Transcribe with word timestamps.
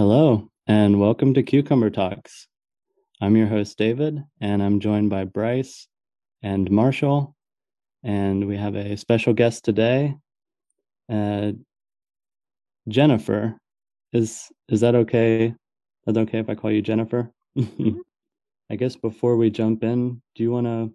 Hello, 0.00 0.48
and 0.66 0.98
welcome 0.98 1.34
to 1.34 1.42
Cucumber 1.42 1.90
Talks. 1.90 2.48
I'm 3.20 3.36
your 3.36 3.48
host, 3.48 3.76
David, 3.76 4.24
and 4.40 4.62
I'm 4.62 4.80
joined 4.80 5.10
by 5.10 5.24
Bryce 5.24 5.88
and 6.42 6.70
Marshall. 6.70 7.36
And 8.02 8.48
we 8.48 8.56
have 8.56 8.76
a 8.76 8.96
special 8.96 9.34
guest 9.34 9.62
today, 9.62 10.16
uh, 11.12 11.52
Jennifer. 12.88 13.58
Is 14.14 14.50
is 14.70 14.80
that 14.80 14.94
okay? 14.94 15.48
Is 15.48 15.54
that 16.06 16.16
okay 16.16 16.38
if 16.38 16.48
I 16.48 16.54
call 16.54 16.72
you 16.72 16.80
Jennifer? 16.80 17.30
I 17.58 18.76
guess 18.76 18.96
before 18.96 19.36
we 19.36 19.50
jump 19.50 19.84
in, 19.84 20.22
do 20.34 20.42
you 20.42 20.50
want 20.50 20.66
to 20.66 20.94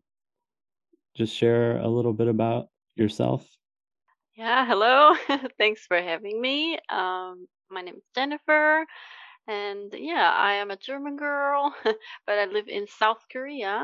just 1.16 1.36
share 1.36 1.78
a 1.78 1.88
little 1.88 2.14
bit 2.14 2.28
about 2.28 2.70
yourself? 2.96 3.48
Yeah, 4.36 4.66
hello. 4.66 5.16
Thanks 5.60 5.86
for 5.86 6.02
having 6.02 6.42
me. 6.42 6.80
Um, 6.90 7.46
my 7.70 7.82
name 7.82 7.96
is 7.98 8.04
Jennifer, 8.16 8.86
and 9.48 9.94
yeah, 9.94 10.32
I 10.32 10.54
am 10.56 10.72
a 10.72 10.78
German 10.78 11.18
girl, 11.18 11.76
but 12.28 12.40
I 12.40 12.46
live 12.46 12.68
in 12.68 12.88
South 12.88 13.24
Korea 13.32 13.84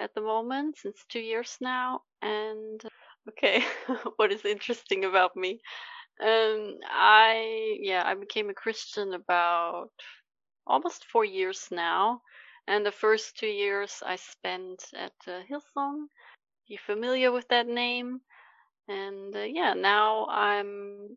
at 0.00 0.14
the 0.14 0.20
moment 0.20 0.78
since 0.78 1.04
two 1.08 1.20
years 1.20 1.56
now. 1.60 2.02
And 2.22 2.80
okay, 3.30 3.64
what 4.16 4.32
is 4.32 4.44
interesting 4.44 5.04
about 5.04 5.36
me? 5.36 5.60
Um, 6.20 6.76
I 6.84 7.78
yeah, 7.80 8.02
I 8.06 8.14
became 8.14 8.50
a 8.50 8.54
Christian 8.54 9.14
about 9.14 9.90
almost 10.66 11.04
four 11.06 11.24
years 11.24 11.68
now, 11.70 12.22
and 12.68 12.84
the 12.86 12.92
first 12.92 13.36
two 13.38 13.48
years 13.48 14.02
I 14.04 14.16
spent 14.16 14.84
at 14.94 15.14
uh, 15.26 15.42
Hillsong. 15.50 16.06
You 16.66 16.78
familiar 16.78 17.32
with 17.32 17.48
that 17.48 17.66
name? 17.66 18.20
And 18.88 19.34
uh, 19.36 19.40
yeah, 19.40 19.74
now 19.74 20.26
I'm 20.26 21.16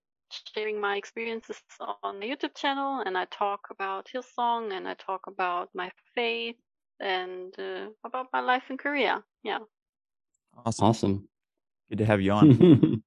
sharing 0.53 0.79
my 0.79 0.95
experiences 0.95 1.61
on 2.03 2.19
the 2.19 2.27
YouTube 2.27 2.55
channel, 2.55 3.01
and 3.05 3.17
I 3.17 3.25
talk 3.25 3.67
about 3.69 4.09
Hillsong, 4.13 4.71
and 4.71 4.87
I 4.87 4.93
talk 4.95 5.27
about 5.27 5.69
my 5.73 5.91
faith, 6.15 6.55
and 6.99 7.53
uh, 7.59 7.87
about 8.03 8.27
my 8.31 8.39
life 8.39 8.63
in 8.69 8.77
Korea. 8.77 9.23
Yeah. 9.43 9.59
Awesome. 10.65 10.85
Awesome. 10.85 11.29
Good 11.89 11.99
to 11.99 12.05
have 12.05 12.21
you 12.21 12.31
on. 12.31 13.03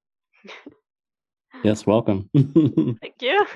yes, 1.65 1.87
welcome. 1.87 2.29
Thank 2.35 3.23
you. 3.23 3.47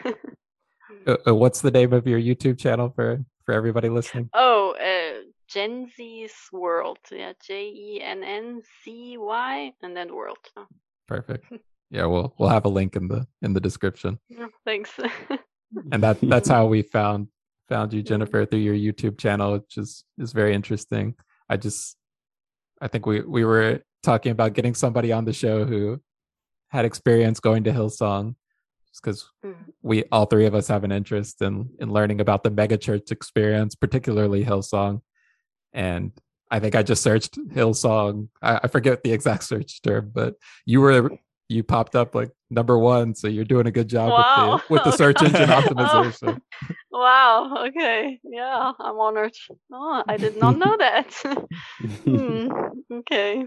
Uh, 1.07 1.17
uh, 1.27 1.35
what's 1.35 1.61
the 1.61 1.71
name 1.71 1.93
of 1.93 2.07
your 2.07 2.21
YouTube 2.21 2.59
channel 2.59 2.91
for 2.95 3.25
for 3.45 3.53
everybody 3.53 3.89
listening? 3.89 4.31
oh, 4.35 4.75
uh, 4.81 5.23
Gen 5.49 5.91
Z's 5.97 6.33
World. 6.53 6.99
Yeah, 7.11 7.33
J 7.47 7.69
E 7.69 8.01
N 8.03 8.23
N 8.23 8.63
C 8.83 9.17
Y, 9.19 9.73
and 9.83 9.97
then 9.97 10.15
World. 10.15 10.39
Perfect. 11.07 11.45
Yeah, 11.91 12.07
we'll 12.07 12.35
we'll 12.39 12.49
have 12.51 12.65
a 12.67 12.69
link 12.69 12.97
in 12.97 13.09
the 13.09 13.27
in 13.43 13.53
the 13.55 13.61
description. 13.61 14.19
yeah, 14.29 14.47
Thanks. 14.65 14.91
And 15.93 16.03
that 16.03 16.17
that's 16.23 16.49
how 16.57 16.65
we 16.67 16.81
found 16.83 17.29
found 17.69 17.93
you, 17.93 18.03
Jennifer, 18.03 18.47
through 18.47 18.61
your 18.61 18.75
YouTube 18.75 19.19
channel, 19.19 19.53
which 19.53 19.77
is 19.77 20.03
is 20.17 20.33
very 20.33 20.55
interesting. 20.55 21.15
I 21.49 21.59
just 21.59 21.97
I 22.81 22.89
think 22.89 23.05
we 23.05 23.21
we 23.21 23.45
were 23.45 23.83
talking 24.03 24.33
about 24.33 24.55
getting 24.55 24.75
somebody 24.75 25.13
on 25.13 25.25
the 25.27 25.33
show 25.35 25.65
who 25.67 26.01
had 26.71 26.85
experience 26.87 27.39
going 27.41 27.65
to 27.65 27.73
Hillsong, 27.73 28.35
just 28.89 29.03
because 29.03 29.29
Mm. 29.45 29.57
we 29.83 30.05
all 30.11 30.25
three 30.27 30.47
of 30.47 30.55
us 30.55 30.69
have 30.69 30.85
an 30.85 30.93
interest 30.93 31.43
in 31.43 31.69
in 31.79 31.93
learning 31.93 32.21
about 32.23 32.43
the 32.45 32.51
megachurch 32.51 33.11
experience, 33.13 33.75
particularly 33.75 34.45
Hillsong. 34.45 35.03
And 35.75 36.13
I 36.51 36.61
think 36.61 36.75
I 36.75 36.83
just 36.83 37.03
searched 37.03 37.37
Hillsong. 37.51 38.29
I, 38.41 38.61
I 38.65 38.67
forget 38.69 39.03
the 39.03 39.13
exact 39.13 39.45
search 39.45 39.83
term, 39.83 40.11
but 40.15 40.35
you 40.65 40.81
were 40.81 41.11
you 41.49 41.63
popped 41.63 41.97
up 41.97 42.15
like 42.15 42.31
number 42.51 42.79
one, 42.79 43.15
so 43.15 43.29
you're 43.29 43.45
doing 43.45 43.67
a 43.67 43.71
good 43.71 43.89
job 43.89 44.11
Wow. 44.13 44.53
with 44.53 44.61
the 44.71 44.75
with 44.75 44.85
the 44.85 44.93
search 44.93 45.23
engine 45.23 45.51
Oh. 45.51 45.63
optimization. 45.63 46.41
wow. 46.91 47.67
Okay. 47.69 48.21
Yeah, 48.25 48.73
I'm 48.79 48.99
honored. 48.99 49.35
Oh, 49.73 50.05
I 50.09 50.17
did 50.17 50.37
not 50.37 50.57
know 50.59 50.77
that. 50.79 51.15
Hmm, 52.05 52.49
okay. 52.93 53.47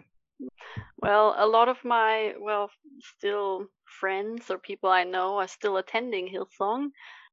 Well, 1.02 1.36
a 1.38 1.46
lot 1.48 1.68
of 1.68 1.78
my, 1.84 2.34
well, 2.40 2.70
still 3.18 3.66
friends 4.00 4.50
or 4.50 4.58
people 4.58 4.90
I 4.90 5.04
know 5.04 5.38
are 5.38 5.48
still 5.48 5.78
attending 5.78 6.28
Hillsong. 6.28 6.90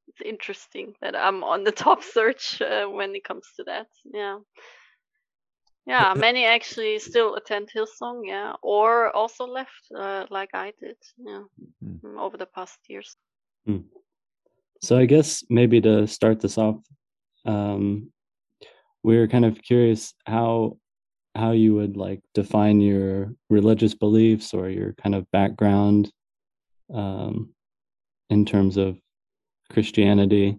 It's 0.09 0.23
interesting 0.25 0.95
that 1.03 1.15
I'm 1.15 1.45
on 1.45 1.65
the 1.65 1.73
top 1.73 2.03
search 2.03 2.61
uh, 2.63 2.87
when 2.87 3.15
it 3.15 3.25
comes 3.25 3.47
to 3.57 3.65
that. 3.65 3.87
Yeah. 4.13 4.39
Yeah, 5.89 6.13
many 6.15 6.45
actually 6.45 6.99
still 6.99 7.37
attend 7.37 7.71
Hillsong, 7.75 8.27
yeah, 8.27 8.53
or 8.63 9.11
also 9.17 9.47
left, 9.47 9.89
uh, 9.97 10.27
like 10.29 10.51
I 10.53 10.75
did, 10.79 10.99
yeah, 11.17 11.45
Hmm. 11.81 11.97
mm, 12.05 12.21
over 12.21 12.37
the 12.37 12.47
past 12.47 12.79
years. 12.89 13.17
So 14.83 14.97
I 14.97 15.07
guess 15.07 15.45
maybe 15.51 15.81
to 15.81 16.07
start 16.07 16.41
this 16.41 16.59
off, 16.59 16.77
um, 17.45 18.13
we're 19.03 19.29
kind 19.29 19.45
of 19.45 19.61
curious 19.63 20.15
how 20.27 20.79
how 21.35 21.53
you 21.53 21.75
would 21.75 21.97
like 21.97 22.21
define 22.35 22.81
your 22.81 23.35
religious 23.49 23.95
beliefs 23.95 24.55
or 24.55 24.69
your 24.69 24.93
kind 24.95 25.15
of 25.15 25.31
background 25.31 26.13
um, 26.93 27.55
in 28.31 28.45
terms 28.45 28.77
of 28.77 28.99
Christianity. 29.71 30.59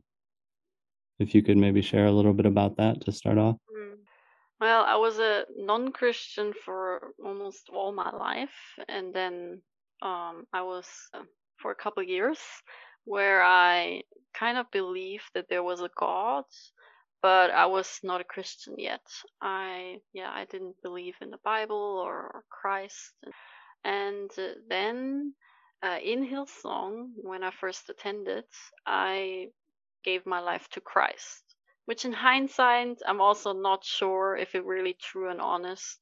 If 1.19 1.35
you 1.35 1.41
could 1.43 1.57
maybe 1.57 1.81
share 1.81 2.05
a 2.05 2.11
little 2.11 2.33
bit 2.33 2.45
about 2.45 2.77
that 2.77 3.01
to 3.01 3.11
start 3.11 3.37
off. 3.37 3.57
Well, 4.61 4.83
I 4.85 4.95
was 4.97 5.19
a 5.19 5.45
non-Christian 5.57 6.53
for 6.65 7.13
almost 7.23 7.69
all 7.69 7.91
my 7.93 8.09
life, 8.11 8.55
and 8.87 9.13
then 9.13 9.61
um, 10.01 10.47
I 10.53 10.61
was 10.63 10.87
uh, 11.13 11.23
for 11.57 11.71
a 11.71 11.75
couple 11.75 12.03
years 12.03 12.39
where 13.05 13.43
I 13.43 14.03
kind 14.33 14.57
of 14.57 14.71
believed 14.71 15.29
that 15.33 15.47
there 15.49 15.63
was 15.63 15.81
a 15.81 15.89
God, 15.97 16.45
but 17.21 17.51
I 17.51 17.65
was 17.67 17.99
not 18.03 18.21
a 18.21 18.25
Christian 18.35 18.75
yet. 18.77 19.05
I 19.41 20.01
yeah, 20.13 20.31
I 20.31 20.45
didn't 20.45 20.81
believe 20.83 21.15
in 21.21 21.31
the 21.31 21.39
Bible 21.43 22.01
or 22.05 22.43
Christ, 22.49 23.13
and 23.85 24.29
uh, 24.37 24.55
then 24.69 25.33
uh, 25.83 25.99
in 26.03 26.25
Hillsong, 26.25 27.11
when 27.15 27.43
I 27.43 27.51
first 27.51 27.89
attended, 27.89 28.45
I 28.85 29.47
gave 30.03 30.25
my 30.25 30.39
life 30.41 30.67
to 30.71 30.81
Christ 30.81 31.48
which 31.89 32.05
in 32.05 32.13
hindsight 32.13 32.99
i'm 33.07 33.19
also 33.19 33.51
not 33.51 33.83
sure 33.83 34.37
if 34.37 34.53
it 34.53 34.63
really 34.63 34.95
true 35.01 35.27
and 35.31 35.41
honest 35.41 35.97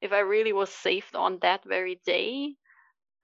if 0.00 0.10
i 0.12 0.20
really 0.20 0.54
was 0.54 0.70
saved 0.70 1.14
on 1.14 1.38
that 1.42 1.62
very 1.64 2.00
day. 2.06 2.54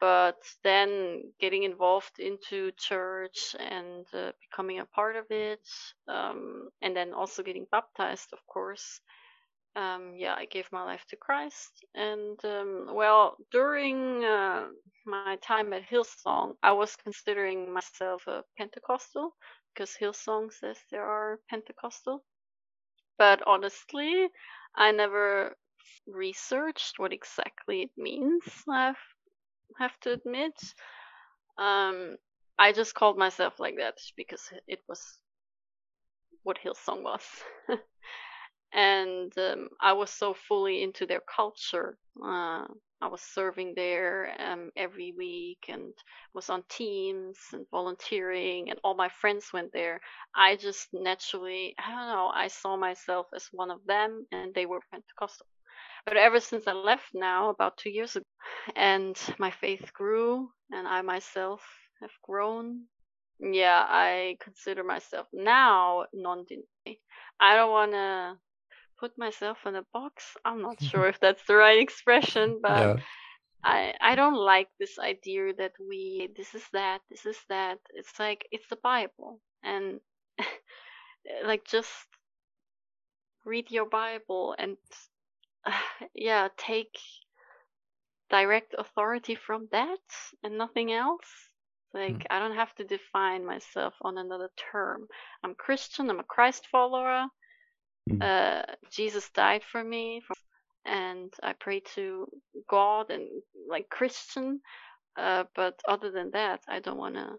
But 0.00 0.36
then 0.62 1.22
getting 1.40 1.62
involved 1.62 2.18
into 2.18 2.72
church 2.72 3.56
and 3.58 4.04
uh, 4.12 4.32
becoming 4.44 4.80
a 4.80 4.84
part 4.86 5.16
of 5.16 5.24
it 5.30 5.66
um, 6.08 6.68
and 6.82 6.94
then 6.94 7.14
also 7.14 7.42
getting 7.42 7.66
baptized 7.70 8.28
of 8.34 8.40
course 8.46 9.00
um, 9.76 10.12
yeah 10.14 10.34
i 10.36 10.44
gave 10.44 10.68
my 10.72 10.82
life 10.84 11.04
to 11.08 11.16
christ. 11.16 11.72
And 11.94 12.38
um, 12.44 12.88
well 12.92 13.36
during 13.50 14.24
uh, 14.24 14.66
my 15.06 15.36
time 15.40 15.72
at 15.72 15.88
hillsong 15.88 16.56
i 16.62 16.72
was 16.72 16.96
considering 16.96 17.72
myself 17.72 18.26
a 18.26 18.42
pentecostal 18.58 19.34
because 19.74 19.96
Hillsong 20.00 20.52
says 20.52 20.78
there 20.90 21.04
are 21.04 21.40
Pentecostal. 21.50 22.24
But 23.18 23.42
honestly, 23.46 24.28
I 24.74 24.92
never 24.92 25.56
researched 26.06 26.98
what 26.98 27.12
exactly 27.12 27.82
it 27.82 27.90
means. 27.96 28.42
I 28.68 28.94
have 29.78 29.98
to 30.00 30.12
admit. 30.12 30.54
Um, 31.58 32.16
I 32.58 32.72
just 32.72 32.94
called 32.94 33.18
myself 33.18 33.58
like 33.58 33.76
that 33.78 33.98
because 34.16 34.42
it 34.66 34.80
was 34.88 35.00
what 36.42 36.58
Hillsong 36.64 37.02
was. 37.02 37.22
and 38.72 39.36
um, 39.38 39.68
I 39.80 39.92
was 39.92 40.10
so 40.10 40.34
fully 40.34 40.82
into 40.82 41.06
their 41.06 41.22
culture. 41.34 41.96
Uh, 42.22 42.66
I 43.00 43.08
was 43.08 43.20
serving 43.22 43.74
there 43.76 44.34
um, 44.40 44.70
every 44.76 45.12
week 45.16 45.66
and 45.68 45.92
was 46.34 46.50
on 46.50 46.64
teams 46.68 47.38
and 47.52 47.66
volunteering, 47.70 48.70
and 48.70 48.78
all 48.82 48.94
my 48.94 49.08
friends 49.08 49.52
went 49.52 49.72
there. 49.72 50.00
I 50.34 50.56
just 50.56 50.88
naturally, 50.92 51.74
I 51.78 51.90
don't 51.90 52.08
know, 52.08 52.30
I 52.34 52.48
saw 52.48 52.76
myself 52.76 53.26
as 53.34 53.46
one 53.52 53.70
of 53.70 53.84
them, 53.86 54.26
and 54.32 54.54
they 54.54 54.66
were 54.66 54.80
Pentecostal. 54.90 55.46
But 56.06 56.16
ever 56.16 56.40
since 56.40 56.66
I 56.66 56.72
left 56.72 57.14
now, 57.14 57.50
about 57.50 57.76
two 57.78 57.90
years 57.90 58.16
ago, 58.16 58.24
and 58.76 59.18
my 59.38 59.50
faith 59.50 59.92
grew, 59.92 60.50
and 60.72 60.88
I 60.88 61.02
myself 61.02 61.62
have 62.00 62.12
grown, 62.22 62.84
yeah, 63.40 63.84
I 63.88 64.36
consider 64.40 64.84
myself 64.84 65.26
now 65.32 66.06
non 66.12 66.44
denominational. 66.44 67.02
I 67.40 67.56
don't 67.56 67.70
want 67.70 67.92
to 67.92 68.38
put 69.04 69.18
myself 69.18 69.58
in 69.66 69.74
a 69.76 69.84
box. 69.92 70.36
I'm 70.44 70.62
not 70.62 70.82
sure 70.90 71.06
if 71.08 71.20
that's 71.20 71.44
the 71.46 71.56
right 71.56 71.78
expression, 71.78 72.60
but 72.62 72.96
yeah. 72.96 72.96
I 73.62 73.94
I 74.00 74.14
don't 74.14 74.40
like 74.54 74.68
this 74.78 74.98
idea 74.98 75.52
that 75.58 75.72
we 75.78 76.30
this 76.36 76.54
is 76.54 76.66
that 76.72 77.00
this 77.10 77.26
is 77.26 77.38
that. 77.48 77.78
It's 77.94 78.18
like 78.18 78.46
it's 78.50 78.68
the 78.68 78.80
Bible 78.82 79.40
and 79.62 80.00
like 81.44 81.64
just 81.66 81.92
read 83.44 83.70
your 83.70 83.88
Bible 83.88 84.54
and 84.58 84.76
yeah, 86.14 86.48
take 86.56 86.96
direct 88.30 88.74
authority 88.78 89.34
from 89.34 89.68
that 89.70 90.06
and 90.42 90.56
nothing 90.56 90.92
else. 90.92 91.30
Like 91.92 92.20
Mm. 92.22 92.26
I 92.30 92.38
don't 92.40 92.56
have 92.56 92.74
to 92.76 92.84
define 92.84 93.44
myself 93.46 93.94
on 94.00 94.18
another 94.18 94.50
term. 94.72 95.06
I'm 95.42 95.54
Christian. 95.54 96.10
I'm 96.10 96.20
a 96.20 96.24
Christ 96.36 96.66
follower. 96.72 97.28
Mm. 98.10 98.22
Uh, 98.22 98.62
Jesus 98.90 99.30
died 99.30 99.62
for 99.70 99.82
me, 99.82 100.22
and 100.84 101.32
I 101.42 101.54
pray 101.54 101.80
to 101.94 102.26
God 102.68 103.10
and 103.10 103.28
like 103.68 103.88
Christian. 103.88 104.60
Uh, 105.16 105.44
but 105.54 105.80
other 105.88 106.10
than 106.10 106.30
that, 106.32 106.60
I 106.68 106.80
don't 106.80 106.98
want 106.98 107.14
to 107.14 107.36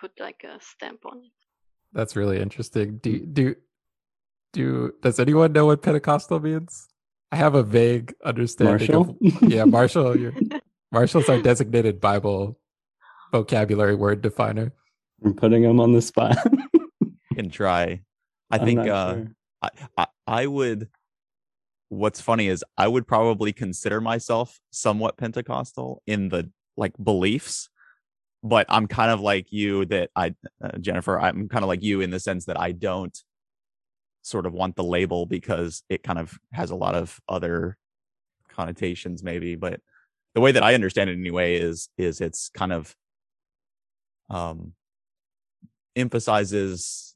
put 0.00 0.12
like 0.20 0.44
a 0.44 0.60
stamp 0.60 1.00
on 1.06 1.18
it. 1.18 1.32
That's 1.92 2.16
really 2.16 2.40
interesting. 2.40 2.98
Do 2.98 3.18
do 3.20 3.54
do 4.52 4.92
does 5.02 5.18
anyone 5.18 5.52
know 5.52 5.66
what 5.66 5.82
Pentecostal 5.82 6.40
means? 6.40 6.88
I 7.32 7.36
have 7.36 7.54
a 7.54 7.62
vague 7.62 8.14
understanding 8.24 8.92
Marshall? 8.92 9.18
of 9.42 9.42
yeah, 9.50 9.64
Marshall. 9.64 10.18
You're, 10.18 10.34
Marshall's 10.92 11.28
our 11.28 11.40
designated 11.40 12.00
Bible 12.00 12.58
vocabulary 13.32 13.96
word 13.96 14.22
definer. 14.22 14.72
I'm 15.24 15.34
putting 15.34 15.64
him 15.64 15.80
on 15.80 15.92
the 15.92 16.02
spot. 16.02 16.36
Can 17.34 17.50
try. 17.50 18.00
I 18.50 18.58
I'm 18.58 18.64
think 18.64 18.80
uh, 18.80 19.14
sure. 19.14 19.28
I, 19.96 20.06
I 20.26 20.46
would. 20.46 20.88
What's 21.90 22.20
funny 22.20 22.48
is 22.48 22.64
I 22.76 22.88
would 22.88 23.06
probably 23.06 23.52
consider 23.52 24.00
myself 24.00 24.58
somewhat 24.70 25.16
Pentecostal 25.16 26.02
in 26.06 26.28
the 26.28 26.50
like 26.76 26.92
beliefs, 27.02 27.68
but 28.42 28.66
I'm 28.68 28.88
kind 28.88 29.10
of 29.10 29.20
like 29.20 29.52
you 29.52 29.84
that 29.86 30.10
I 30.16 30.34
uh, 30.62 30.78
Jennifer. 30.78 31.20
I'm 31.20 31.48
kind 31.48 31.62
of 31.62 31.68
like 31.68 31.82
you 31.82 32.00
in 32.00 32.10
the 32.10 32.18
sense 32.20 32.46
that 32.46 32.58
I 32.58 32.72
don't 32.72 33.16
sort 34.24 34.46
of 34.46 34.54
want 34.54 34.74
the 34.74 34.82
label 34.82 35.26
because 35.26 35.82
it 35.88 36.02
kind 36.02 36.18
of 36.18 36.36
has 36.52 36.70
a 36.70 36.74
lot 36.74 36.94
of 36.94 37.20
other 37.28 37.76
connotations 38.48 39.22
maybe 39.22 39.54
but 39.54 39.80
the 40.34 40.40
way 40.40 40.50
that 40.50 40.62
i 40.62 40.74
understand 40.74 41.10
it 41.10 41.18
anyway 41.18 41.56
is 41.56 41.88
is 41.98 42.20
it's 42.20 42.48
kind 42.48 42.72
of 42.72 42.96
um 44.30 44.72
emphasizes 45.94 47.12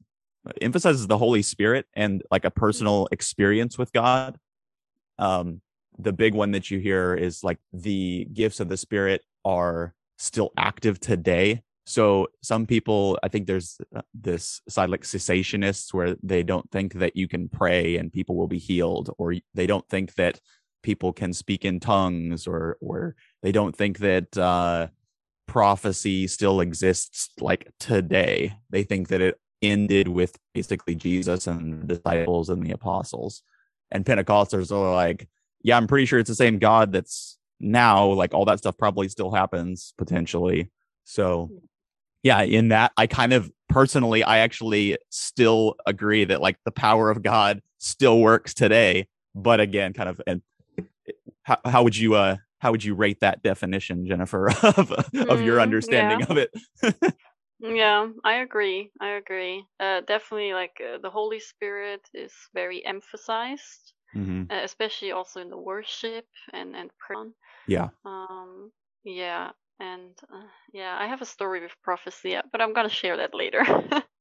emphasizes 0.61 1.07
the 1.07 1.17
holy 1.17 1.41
spirit 1.41 1.85
and 1.93 2.23
like 2.31 2.45
a 2.45 2.51
personal 2.51 3.07
experience 3.11 3.77
with 3.77 3.91
god. 3.93 4.37
Um 5.17 5.61
the 5.97 6.13
big 6.13 6.33
one 6.33 6.51
that 6.51 6.71
you 6.71 6.79
hear 6.79 7.13
is 7.13 7.43
like 7.43 7.57
the 7.73 8.25
gifts 8.31 8.61
of 8.61 8.69
the 8.69 8.77
spirit 8.77 9.21
are 9.43 9.93
still 10.17 10.51
active 10.55 10.97
today. 10.99 11.61
So 11.85 12.27
some 12.41 12.65
people 12.65 13.17
i 13.23 13.27
think 13.27 13.47
there's 13.47 13.79
uh, 13.95 14.01
this 14.13 14.61
side 14.69 14.89
like 14.89 15.01
cessationists 15.01 15.93
where 15.93 16.15
they 16.21 16.43
don't 16.43 16.69
think 16.71 16.93
that 16.95 17.15
you 17.15 17.27
can 17.27 17.49
pray 17.49 17.97
and 17.97 18.13
people 18.13 18.35
will 18.35 18.47
be 18.47 18.59
healed 18.59 19.13
or 19.17 19.35
they 19.53 19.67
don't 19.67 19.87
think 19.89 20.13
that 20.15 20.39
people 20.83 21.11
can 21.11 21.33
speak 21.33 21.65
in 21.65 21.79
tongues 21.79 22.47
or 22.47 22.77
or 22.79 23.15
they 23.41 23.51
don't 23.51 23.75
think 23.75 23.97
that 23.99 24.37
uh 24.37 24.87
prophecy 25.49 26.27
still 26.27 26.61
exists 26.61 27.31
like 27.41 27.71
today. 27.79 28.53
They 28.69 28.83
think 28.83 29.07
that 29.07 29.19
it 29.19 29.39
ended 29.61 30.07
with 30.07 30.37
basically 30.53 30.95
jesus 30.95 31.47
and 31.47 31.81
the 31.83 31.95
disciples 31.95 32.49
and 32.49 32.65
the 32.65 32.71
apostles. 32.71 33.43
And 33.91 34.05
pentecostals 34.05 34.71
are 34.71 34.93
like 34.93 35.27
yeah 35.63 35.75
i'm 35.77 35.87
pretty 35.87 36.05
sure 36.05 36.19
it's 36.19 36.29
the 36.29 36.35
same 36.35 36.59
god 36.59 36.91
that's 36.91 37.37
now 37.59 38.05
like 38.07 38.33
all 38.33 38.45
that 38.45 38.59
stuff 38.59 38.77
probably 38.77 39.09
still 39.09 39.31
happens 39.31 39.93
potentially. 39.97 40.71
So 41.03 41.49
yeah 42.23 42.41
in 42.41 42.67
that 42.69 42.91
i 42.97 43.07
kind 43.07 43.33
of 43.33 43.51
personally 43.69 44.23
i 44.23 44.39
actually 44.39 44.97
still 45.09 45.75
agree 45.85 46.25
that 46.25 46.41
like 46.41 46.57
the 46.65 46.71
power 46.71 47.09
of 47.09 47.21
god 47.23 47.61
still 47.77 48.19
works 48.19 48.53
today. 48.53 49.07
But 49.35 49.59
again 49.59 49.93
kind 49.93 50.09
of 50.09 50.21
and 50.27 50.41
how, 51.43 51.57
how 51.65 51.83
would 51.83 51.97
you 51.97 52.15
uh 52.15 52.37
how 52.59 52.71
would 52.71 52.83
you 52.83 52.93
rate 52.93 53.19
that 53.21 53.41
definition 53.41 54.05
jennifer 54.05 54.49
of 54.63 54.91
of 54.91 55.41
your 55.41 55.57
Mm, 55.57 55.61
understanding 55.63 56.19
yeah. 56.19 56.25
of 56.29 56.37
it 56.37 56.51
Yeah, 57.59 58.09
I 58.23 58.35
agree. 58.35 58.91
I 58.99 59.09
agree. 59.11 59.65
Uh, 59.79 60.01
definitely, 60.01 60.53
like 60.53 60.81
uh, 60.81 60.97
the 60.99 61.09
Holy 61.09 61.39
Spirit 61.39 62.01
is 62.13 62.33
very 62.53 62.85
emphasized, 62.85 63.93
Mhm. 64.13 64.51
uh, 64.51 64.61
especially 64.63 65.11
also 65.11 65.41
in 65.41 65.49
the 65.49 65.57
worship 65.57 66.27
and 66.53 66.75
and 66.75 66.91
prayer. 66.97 67.31
yeah 67.67 67.89
Um, 68.05 68.71
yeah, 69.03 69.51
and 69.79 70.17
uh, 70.33 70.47
yeah, 70.73 70.97
I 70.99 71.07
have 71.07 71.21
a 71.21 71.25
story 71.25 71.61
with 71.61 71.81
prophecy, 71.83 72.37
but 72.51 72.61
I'm 72.61 72.73
gonna 72.73 72.89
share 72.89 73.17
that 73.17 73.33
later. 73.35 73.63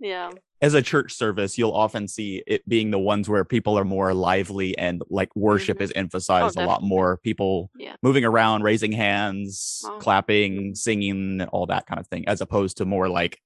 yeah. 0.00 0.30
as 0.62 0.74
a 0.74 0.82
church 0.82 1.12
service 1.14 1.56
you'll 1.58 1.72
often 1.72 2.08
see 2.08 2.42
it 2.46 2.66
being 2.68 2.90
the 2.90 2.98
ones 2.98 3.28
where 3.28 3.44
people 3.44 3.78
are 3.78 3.84
more 3.84 4.12
lively 4.14 4.76
and 4.78 5.02
like 5.08 5.34
worship 5.36 5.78
Mhm. 5.78 5.82
is 5.82 5.92
emphasized 5.94 6.58
a 6.58 6.66
lot 6.66 6.82
more 6.82 7.18
people 7.18 7.70
Yeah. 7.76 7.94
moving 8.02 8.24
around 8.24 8.62
raising 8.62 8.92
hands 8.92 9.82
Oh. 9.86 9.98
clapping 9.98 10.74
singing 10.74 11.42
all 11.52 11.66
that 11.66 11.86
kind 11.86 12.00
of 12.00 12.06
thing 12.08 12.24
as 12.26 12.40
opposed 12.40 12.78
to 12.78 12.84
more 12.84 13.08
like 13.08 13.38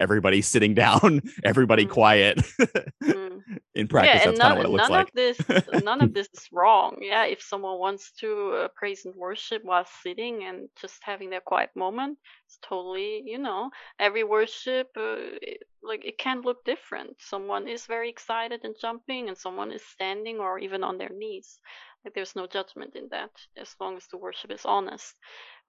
everybody 0.00 0.40
sitting 0.52 0.74
down 0.74 1.20
everybody 1.44 1.84
Mm. 1.86 1.90
quiet 1.90 2.38
Mm. 3.04 3.27
In 3.74 3.88
practice 3.88 4.22
yeah, 4.22 4.28
and 4.30 4.38
none, 4.38 4.52
of 4.52 4.56
what 4.58 4.66
it 4.66 4.70
looks 4.70 4.88
none 4.88 4.90
like 4.90 5.12
this, 5.12 5.38
none 5.84 6.00
of 6.00 6.12
this 6.12 6.28
is 6.34 6.48
wrong. 6.52 6.98
Yeah, 7.00 7.24
if 7.24 7.42
someone 7.42 7.78
wants 7.78 8.12
to 8.20 8.52
uh, 8.52 8.68
praise 8.76 9.04
and 9.04 9.14
worship 9.14 9.64
while 9.64 9.86
sitting 10.02 10.44
and 10.44 10.68
just 10.80 10.98
having 11.02 11.30
their 11.30 11.40
quiet 11.40 11.70
moment, 11.74 12.18
it's 12.46 12.58
totally, 12.62 13.22
you 13.24 13.38
know, 13.38 13.70
every 13.98 14.24
worship, 14.24 14.88
uh, 14.96 15.38
it, 15.42 15.62
like 15.82 16.04
it 16.04 16.18
can 16.18 16.42
look 16.42 16.64
different. 16.64 17.16
Someone 17.20 17.68
is 17.68 17.86
very 17.86 18.10
excited 18.10 18.60
and 18.64 18.74
jumping, 18.80 19.28
and 19.28 19.38
someone 19.38 19.72
is 19.72 19.82
standing 19.86 20.38
or 20.38 20.58
even 20.58 20.84
on 20.84 20.98
their 20.98 21.10
knees. 21.10 21.58
Like 22.04 22.14
there's 22.14 22.36
no 22.36 22.46
judgment 22.46 22.96
in 22.96 23.08
that, 23.10 23.30
as 23.56 23.74
long 23.80 23.96
as 23.96 24.06
the 24.08 24.18
worship 24.18 24.50
is 24.52 24.64
honest. 24.64 25.14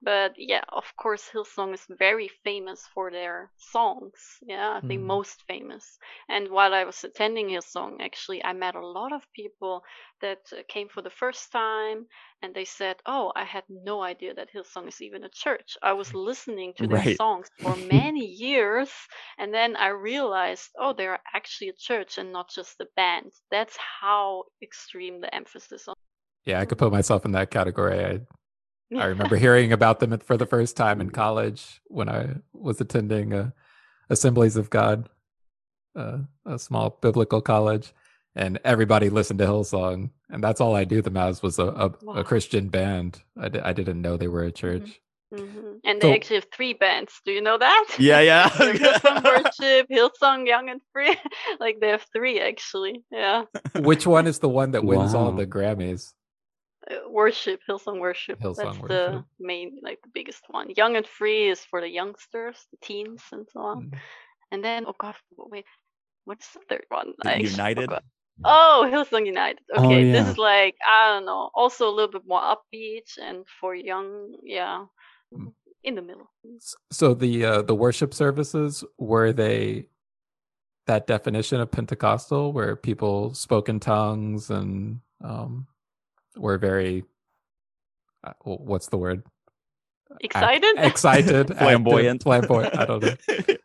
But 0.01 0.33
yeah, 0.37 0.63
of 0.69 0.95
course, 0.97 1.29
Hillsong 1.29 1.73
is 1.73 1.85
very 1.89 2.27
famous 2.43 2.85
for 2.93 3.11
their 3.11 3.51
songs. 3.57 4.37
Yeah, 4.41 4.73
I 4.77 4.81
think 4.81 5.01
Mhm. 5.01 5.05
most 5.05 5.43
famous. 5.47 5.97
And 6.27 6.49
while 6.49 6.73
I 6.73 6.83
was 6.85 7.03
attending 7.03 7.47
Hillsong, 7.49 8.01
actually, 8.01 8.43
I 8.43 8.53
met 8.53 8.75
a 8.75 8.85
lot 8.85 9.11
of 9.13 9.31
people 9.33 9.83
that 10.21 10.39
uh, 10.51 10.63
came 10.67 10.89
for 10.89 11.01
the 11.01 11.09
first 11.09 11.51
time 11.51 12.07
and 12.41 12.53
they 12.53 12.65
said, 12.65 12.97
Oh, 13.05 13.31
I 13.35 13.45
had 13.45 13.63
no 13.69 14.01
idea 14.01 14.33
that 14.33 14.51
Hillsong 14.51 14.87
is 14.87 15.01
even 15.01 15.23
a 15.23 15.29
church. 15.29 15.77
I 15.81 15.93
was 15.93 16.13
listening 16.13 16.73
to 16.75 16.87
their 16.87 17.01
Right. 17.01 17.19
songs 17.19 17.47
for 17.61 17.75
many 17.77 18.25
years. 18.25 18.91
And 19.37 19.53
then 19.53 19.75
I 19.75 19.87
realized, 19.89 20.71
Oh, 20.77 20.93
they're 20.93 21.19
actually 21.33 21.69
a 21.69 21.73
church 21.73 22.17
and 22.17 22.31
not 22.33 22.49
just 22.49 22.79
a 22.81 22.87
band. 22.95 23.31
That's 23.51 23.77
how 23.77 24.45
extreme 24.61 25.21
the 25.21 25.33
emphasis 25.33 25.87
on. 25.87 25.95
Yeah, 26.45 26.59
I 26.59 26.65
could 26.65 26.77
put 26.77 26.91
myself 26.91 27.25
in 27.25 27.31
that 27.33 27.51
category. 27.51 28.03
I 28.03 28.19
I 28.97 29.05
remember 29.05 29.35
hearing 29.35 29.71
about 29.71 29.99
them 29.99 30.17
for 30.19 30.35
the 30.37 30.45
first 30.47 30.75
time 30.75 30.99
in 31.01 31.11
college 31.11 31.79
when 31.87 32.09
I 32.09 32.35
was 32.53 32.81
attending 32.81 33.33
uh, 33.33 33.51
Assemblies 34.09 34.55
of 34.55 34.69
God, 34.71 35.09
uh, 35.95 36.19
a 36.45 36.57
small 36.57 36.97
biblical 37.01 37.41
college, 37.41 37.93
and 38.35 38.59
everybody 38.63 39.09
listened 39.09 39.39
to 39.39 39.45
Hillsong, 39.45 40.09
and 40.29 40.43
that's 40.43 40.59
all 40.61 40.75
I 40.75 40.85
knew 40.85 41.01
them 41.01 41.17
as 41.17 41.43
was 41.43 41.59
a, 41.59 41.65
a, 41.65 41.93
Wow. 42.01 42.13
a 42.15 42.23
Christian 42.23 42.69
band. 42.69 43.21
I, 43.39 43.49
didn't 43.73 44.01
know 44.01 44.17
they 44.17 44.27
were 44.27 44.43
a 44.43 44.51
church. 44.51 44.99
hmm 45.31 45.73
And 45.83 46.01
So- 46.01 46.07
they 46.07 46.15
actually 46.15 46.37
have 46.37 46.47
three 46.51 46.73
bands. 46.73 47.13
Do 47.25 47.31
you 47.31 47.41
know 47.41 47.57
that? 47.59 47.85
yeah 47.99 48.21
yeah 48.21 48.49
They 48.57 48.77
have 48.77 49.01
Hillsong 49.03 49.23
Worship, 49.23 49.87
Hillsong 49.89 50.47
Young 50.47 50.69
and 50.69 50.81
Free. 50.93 51.15
like 51.59 51.79
they 51.79 51.89
have 51.89 52.05
three 52.11 52.39
actually. 52.39 53.03
Yeah. 53.11 53.43
Which 53.75 54.07
one 54.07 54.25
is 54.25 54.39
the 54.39 54.49
one 54.49 54.71
that 54.71 54.83
wins 54.83 55.13
all 55.13 55.31
the 55.31 55.45
Grammys? 55.45 56.13
Worship, 57.09 57.59
Hillsong 57.69 57.99
Worship. 57.99 58.39
Hillsong 58.39 58.55
That's 58.63 58.77
Worship. 58.79 58.87
the 58.89 59.23
main, 59.39 59.79
like 59.83 59.99
the 60.01 60.09
biggest 60.13 60.43
one. 60.49 60.69
Young 60.75 60.95
and 60.95 61.05
Free 61.07 61.49
is 61.49 61.59
for 61.63 61.81
the 61.81 61.89
youngsters, 61.89 62.57
the 62.71 62.77
teens, 62.81 63.21
and 63.31 63.47
so 63.51 63.59
on. 63.61 63.77
Mm. 63.91 63.97
And 64.51 64.63
then, 64.63 64.85
oh 64.87 64.95
god, 64.99 65.15
wait, 65.37 65.65
what's 66.25 66.51
the 66.53 66.59
third 66.69 66.85
one? 66.89 67.13
The 67.23 67.41
united 67.43 67.85
forgot. 67.85 68.03
Oh, 68.43 68.87
Hillsong 68.91 69.25
United. 69.25 69.59
Oh, 69.75 69.85
Okay, 69.85 70.11
this 70.11 70.27
is 70.29 70.37
like 70.37 70.75
I 70.87 71.13
don't 71.13 71.25
know, 71.25 71.49
also 71.53 71.89
a 71.89 71.93
little 71.95 72.11
bit 72.11 72.23
more 72.25 72.41
upbeat 72.41 73.17
and 73.21 73.45
for 73.59 73.75
young, 73.75 74.35
yeah, 74.43 74.85
Mm. 75.35 75.53
in 75.83 75.93
the 75.95 76.01
middle. 76.01 76.31
So 76.91 77.13
the 77.13 77.45
uh, 77.45 77.61
the 77.61 77.75
worship 77.75 78.13
services 78.15 78.83
were 78.97 79.31
they 79.31 79.85
that 80.87 81.05
definition 81.05 81.59
of 81.61 81.69
Pentecostal, 81.69 82.51
where 82.51 82.75
people 82.75 83.33
spoke 83.35 83.69
in 83.69 83.79
tongues 83.79 84.49
and 84.49 85.01
um, 85.23 85.67
were 86.35 86.57
very 86.57 87.03
uh, 88.23 88.33
what's 88.43 88.87
the 88.87 88.97
word? 88.97 89.23
Ac- 90.11 90.17
Excited? 90.21 90.75
excited, 90.77 91.51
active, 91.51 91.57
flamboyant 91.57 92.23
flamboyant. 92.23 92.77
I 92.77 92.85
don't 92.85 93.03
know. 93.03 93.15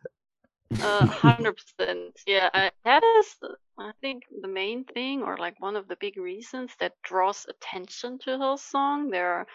Uh, 0.81 1.05
hundred 1.05 1.53
percent. 1.53 2.19
Yeah, 2.27 2.49
I, 2.53 2.71
that 2.83 3.01
is, 3.01 3.35
I 3.79 3.91
think, 4.01 4.23
the 4.41 4.47
main 4.47 4.83
thing, 4.83 5.21
or 5.23 5.37
like 5.37 5.59
one 5.59 5.75
of 5.75 5.87
the 5.87 5.95
big 5.95 6.17
reasons 6.17 6.71
that 6.79 6.93
draws 7.01 7.45
attention 7.47 8.19
to 8.19 8.31
Hillsong. 8.31 9.09
There 9.09 9.33
are 9.33 9.47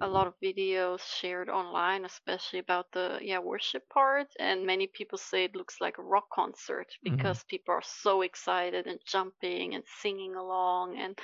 a 0.00 0.06
lot 0.08 0.26
of 0.26 0.34
videos 0.40 1.00
shared 1.00 1.48
online, 1.48 2.04
especially 2.04 2.58
about 2.58 2.90
the 2.92 3.18
yeah 3.22 3.38
worship 3.38 3.88
part, 3.88 4.28
and 4.38 4.66
many 4.66 4.86
people 4.86 5.18
say 5.18 5.44
it 5.44 5.54
looks 5.56 5.80
like 5.80 5.98
a 5.98 6.02
rock 6.02 6.28
concert 6.32 6.88
Mhm. 7.08 7.36
because 7.36 7.44
people 7.44 7.74
are 7.74 7.82
so 7.82 8.22
excited 8.22 8.86
and 8.86 8.98
jumping 9.06 9.74
and 9.74 9.84
singing 9.86 10.34
along, 10.34 10.96
and 10.98 11.18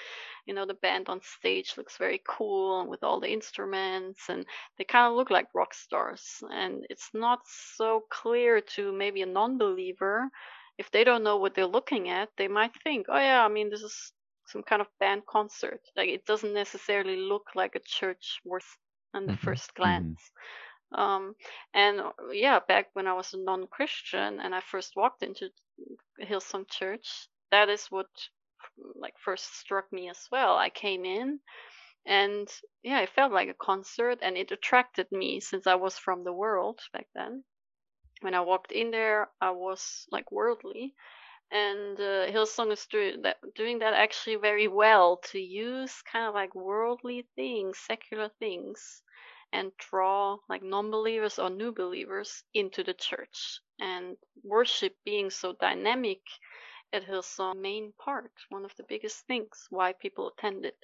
you 0.46 0.54
know 0.54 0.64
the 0.66 0.74
band 0.74 1.08
on 1.08 1.20
stage 1.20 1.76
looks 1.76 1.96
very 1.98 2.20
cool 2.26 2.86
with 2.88 3.02
all 3.02 3.20
the 3.20 3.30
instruments, 3.30 4.28
and 4.28 4.46
they 4.76 4.84
kind 4.84 5.06
of 5.10 5.14
look 5.16 5.30
like 5.30 5.54
rock 5.54 5.72
stars. 5.74 6.42
And 6.50 6.86
it's 6.90 7.10
not 7.14 7.40
so 7.46 8.00
clear 8.10 8.60
to 8.74 8.92
maybe 8.92 9.22
a 9.22 9.26
non-believer 9.26 10.30
if 10.78 10.90
they 10.90 11.04
don't 11.04 11.22
know 11.24 11.36
what 11.36 11.54
they're 11.54 11.66
looking 11.66 12.08
at, 12.08 12.30
they 12.36 12.48
might 12.48 12.72
think, 12.82 13.06
oh 13.08 13.18
yeah, 13.18 13.44
I 13.44 13.48
mean 13.48 13.70
this 13.70 13.82
is 13.82 14.12
some 14.48 14.62
kind 14.64 14.80
of 14.82 14.88
band 15.00 15.26
concert. 15.26 15.80
Like 15.96 16.08
it 16.10 16.26
doesn't 16.26 16.54
necessarily 16.54 17.16
look 17.16 17.48
like 17.54 17.74
a 17.76 17.80
church 17.86 18.40
worth 18.44 18.76
on 19.14 19.26
the 19.26 19.32
Mhm. 19.32 19.34
first 19.34 19.74
glance. 19.74 20.30
Um, 20.92 21.34
and 21.74 22.00
yeah, 22.32 22.60
back 22.60 22.88
when 22.94 23.06
I 23.06 23.14
was 23.14 23.34
a 23.34 23.38
non-Christian 23.38 24.40
and 24.40 24.54
I 24.54 24.60
first 24.60 24.96
walked 24.96 25.22
into 25.22 25.50
Hillsong 26.20 26.68
Church, 26.70 27.28
that 27.50 27.68
is 27.68 27.86
what 27.90 28.08
like 28.96 29.18
first 29.18 29.54
struck 29.58 29.92
me 29.92 30.08
as 30.08 30.28
well. 30.30 30.56
I 30.56 30.70
came 30.70 31.04
in 31.04 31.40
and 32.06 32.48
yeah, 32.82 33.00
it 33.00 33.10
felt 33.10 33.32
like 33.32 33.48
a 33.48 33.54
concert 33.54 34.18
and 34.22 34.36
it 34.36 34.50
attracted 34.52 35.10
me 35.12 35.40
since 35.40 35.66
I 35.66 35.74
was 35.76 35.98
from 35.98 36.24
the 36.24 36.32
world 36.32 36.80
back 36.92 37.08
then. 37.14 37.44
When 38.20 38.34
I 38.34 38.40
walked 38.40 38.72
in 38.72 38.90
there, 38.90 39.30
I 39.40 39.50
was 39.50 40.06
like 40.10 40.30
worldly 40.32 40.94
and 41.50 41.98
uh, 41.98 42.26
Hillsong 42.30 42.72
is 42.72 42.86
doing 42.90 43.22
that, 43.22 43.36
doing 43.54 43.78
that 43.78 43.94
actually 43.94 44.36
very 44.36 44.68
well 44.68 45.20
to 45.30 45.38
use 45.38 45.92
kind 46.10 46.26
of 46.26 46.34
like 46.34 46.54
worldly 46.54 47.26
things, 47.36 47.78
secular 47.78 48.30
things, 48.38 49.02
and 49.52 49.72
draw 49.78 50.36
like 50.48 50.62
non-believers 50.62 51.38
or 51.38 51.48
new 51.48 51.72
believers 51.72 52.42
into 52.52 52.84
the 52.84 52.94
church. 52.94 53.60
And 53.80 54.16
worship 54.44 54.94
being 55.04 55.30
so 55.30 55.54
dynamic 55.58 56.20
at 56.92 57.06
Hillsong, 57.06 57.60
main 57.60 57.92
part, 57.98 58.32
one 58.50 58.64
of 58.64 58.72
the 58.76 58.84
biggest 58.88 59.26
things 59.26 59.66
why 59.70 59.94
people 59.94 60.32
attend 60.36 60.66
it. 60.66 60.76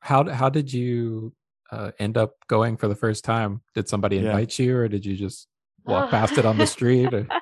How 0.00 0.28
how 0.30 0.48
did 0.48 0.72
you 0.72 1.34
uh, 1.70 1.92
end 1.98 2.16
up 2.16 2.36
going 2.48 2.78
for 2.78 2.88
the 2.88 2.94
first 2.94 3.24
time? 3.24 3.60
Did 3.74 3.88
somebody 3.88 4.16
Yeah. 4.16 4.22
invite 4.26 4.58
you, 4.58 4.76
or 4.76 4.88
did 4.88 5.04
you 5.04 5.16
just 5.16 5.46
walk 5.84 6.10
past 6.10 6.38
it 6.38 6.46
on 6.46 6.56
the 6.56 6.66
street? 6.66 7.12
Or... 7.12 7.26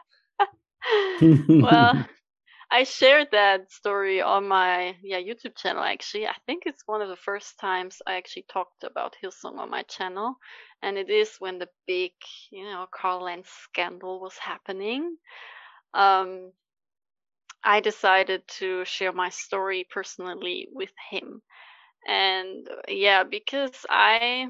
well, 1.20 2.06
I 2.70 2.84
shared 2.84 3.30
that 3.32 3.70
story 3.72 4.20
on 4.22 4.48
my 4.48 4.96
yeah 5.02 5.18
YouTube 5.18 5.56
channel. 5.56 5.82
Actually, 5.82 6.26
I 6.28 6.36
think 6.46 6.62
it's 6.66 6.86
one 6.86 7.02
of 7.02 7.08
the 7.08 7.16
first 7.16 7.58
times 7.58 8.00
I 8.06 8.14
actually 8.16 8.44
talked 8.44 8.84
about 8.84 9.16
Hillsong 9.22 9.58
on 9.58 9.70
my 9.70 9.82
channel, 9.82 10.36
and 10.82 10.96
it 10.98 11.10
is 11.10 11.36
when 11.38 11.58
the 11.58 11.68
big 11.86 12.12
you 12.50 12.64
know 12.64 12.86
Carl 12.90 13.22
Lentz 13.22 13.50
scandal 13.50 14.20
was 14.20 14.38
happening. 14.38 15.16
Um, 15.94 16.52
I 17.62 17.78
decided 17.80 18.48
to 18.58 18.84
share 18.84 19.12
my 19.12 19.28
story 19.30 19.84
personally 19.84 20.68
with 20.72 20.92
him, 21.10 21.42
and 22.06 22.68
yeah, 22.88 23.24
because 23.24 23.86
I 23.88 24.48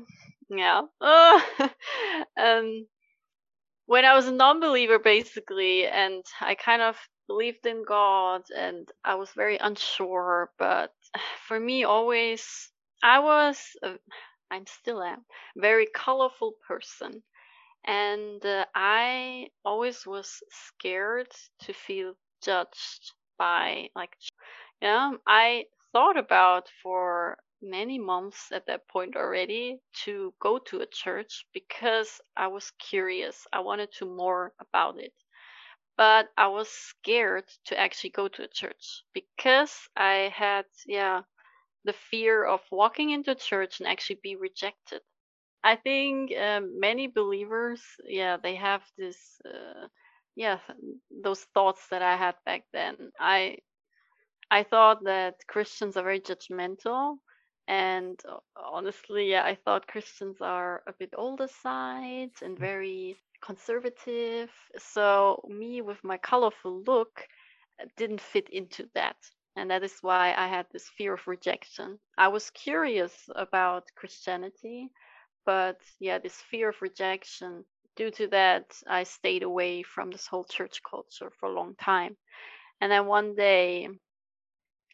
yeah 0.50 0.82
um 2.38 2.86
when 3.86 4.04
I 4.04 4.14
was 4.14 4.28
a 4.28 4.32
non-believer 4.32 4.98
basically, 5.00 5.86
and 5.86 6.24
I 6.40 6.54
kind 6.54 6.82
of 6.82 6.96
believed 7.28 7.66
in 7.66 7.84
God 7.84 8.42
and 8.56 8.90
I 9.04 9.14
was 9.16 9.30
very 9.32 9.58
unsure, 9.58 10.52
but 10.58 10.92
for 11.48 11.60
me 11.60 11.84
always 11.84 12.72
I 13.04 13.20
was 13.20 13.76
I'm 14.50 14.66
still 14.66 15.02
am 15.02 15.24
very 15.56 15.86
colorful 15.86 16.54
person. 16.68 17.22
And 17.86 18.44
uh, 18.46 18.66
I 18.74 19.48
always 19.64 20.06
was 20.06 20.42
scared 20.50 21.32
to 21.60 21.72
feel 21.72 22.14
judged 22.42 23.14
by 23.38 23.90
like 23.96 24.16
yeah 24.82 25.12
I 25.26 25.66
thought 25.92 26.16
about 26.18 26.68
for 26.82 27.38
many 27.62 27.98
months 27.98 28.52
at 28.52 28.66
that 28.66 28.88
point 28.88 29.16
already 29.16 29.80
to 30.04 30.34
go 30.40 30.58
to 30.58 30.80
a 30.80 30.86
church 30.86 31.46
because 31.54 32.20
I 32.36 32.48
was 32.48 32.70
curious. 32.78 33.46
I 33.52 33.60
wanted 33.60 33.92
to 33.98 34.06
more 34.06 34.52
about 34.60 34.98
it 35.00 35.12
but 35.98 36.30
I 36.38 36.48
was 36.48 36.70
scared 36.70 37.44
to 37.66 37.78
actually 37.78 38.12
go 38.12 38.28
to 38.28 38.44
a 38.44 38.48
church 38.48 39.04
because 39.14 39.74
I 39.96 40.32
had, 40.34 40.66
yeah, 40.86 41.22
the 41.84 41.94
fear 41.94 42.44
of 42.44 42.60
walking 42.70 43.10
into 43.10 43.34
church 43.34 43.80
and 43.80 43.88
actually 43.88 44.20
be 44.22 44.36
rejected. 44.36 45.02
I 45.64 45.76
think 45.76 46.32
um, 46.36 46.80
many 46.80 47.08
believers, 47.08 47.82
yeah, 48.04 48.38
they 48.38 48.56
have 48.56 48.82
this, 48.98 49.40
uh, 49.46 49.88
yeah, 50.36 50.60
those 51.24 51.44
thoughts 51.54 51.88
that 51.90 52.02
I 52.02 52.16
had 52.16 52.36
back 52.46 52.64
then. 52.72 53.12
I, 53.20 53.58
I 54.50 54.62
thought 54.64 55.04
that 55.04 55.36
Christians 55.48 55.96
are 55.96 56.04
very 56.04 56.20
judgmental, 56.20 57.18
and 57.66 58.20
uh, 58.28 58.38
honestly, 58.56 59.30
yeah, 59.30 59.44
I 59.44 59.56
thought 59.56 59.88
Christians 59.88 60.38
are 60.42 60.82
a 60.86 60.92
bit 60.98 61.14
older 61.16 61.48
side 61.48 62.32
and 62.42 62.58
very 62.58 63.16
conservative. 63.40 64.50
So 64.78 65.44
me 65.48 65.80
with 65.82 66.02
my 66.04 66.18
colorful 66.18 66.82
look 66.82 67.26
uh, 67.80 67.86
didn't 67.96 68.20
fit 68.20 68.48
into 68.50 68.88
that. 68.94 69.16
And 69.56 69.70
that 69.70 69.82
is 69.84 69.98
why 70.02 70.34
I 70.36 70.46
had 70.48 70.66
this 70.72 70.88
fear 70.88 71.14
of 71.14 71.26
rejection. 71.26 71.98
I 72.16 72.28
was 72.28 72.50
curious 72.50 73.28
about 73.34 73.88
Christianity, 73.96 74.90
but 75.44 75.80
yeah, 76.00 76.18
this 76.18 76.40
fear 76.40 76.70
of 76.70 76.82
rejection, 76.82 77.64
due 77.96 78.10
to 78.12 78.28
that, 78.28 78.66
I 78.86 79.04
stayed 79.04 79.42
away 79.42 79.82
from 79.82 80.10
this 80.10 80.26
whole 80.26 80.44
church 80.44 80.82
culture 80.88 81.30
for 81.40 81.48
a 81.48 81.52
long 81.54 81.74
time. 81.76 82.16
And 82.80 82.92
then 82.92 83.06
one 83.06 83.34
day 83.34 83.88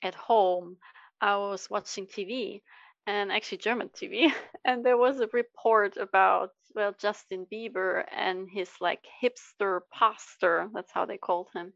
at 0.03 0.15
home, 0.15 0.77
I 1.21 1.37
was 1.37 1.69
watching 1.71 2.07
TV 2.07 2.63
and 3.07 3.33
actually 3.33 3.59
German 3.59 3.89
TV, 3.89 4.33
and 4.65 4.85
there 4.85 4.97
was 4.97 5.21
a 5.21 5.29
report 5.33 5.97
about 5.97 6.51
well 6.75 6.95
Justin 6.99 7.47
Bieber 7.53 8.05
and 8.11 8.49
his 8.51 8.71
like 8.81 9.05
hipster 9.23 9.81
pastor. 9.93 10.69
That's 10.75 10.93
how 10.93 11.07
they 11.07 11.19
called 11.19 11.49
him, 11.55 11.73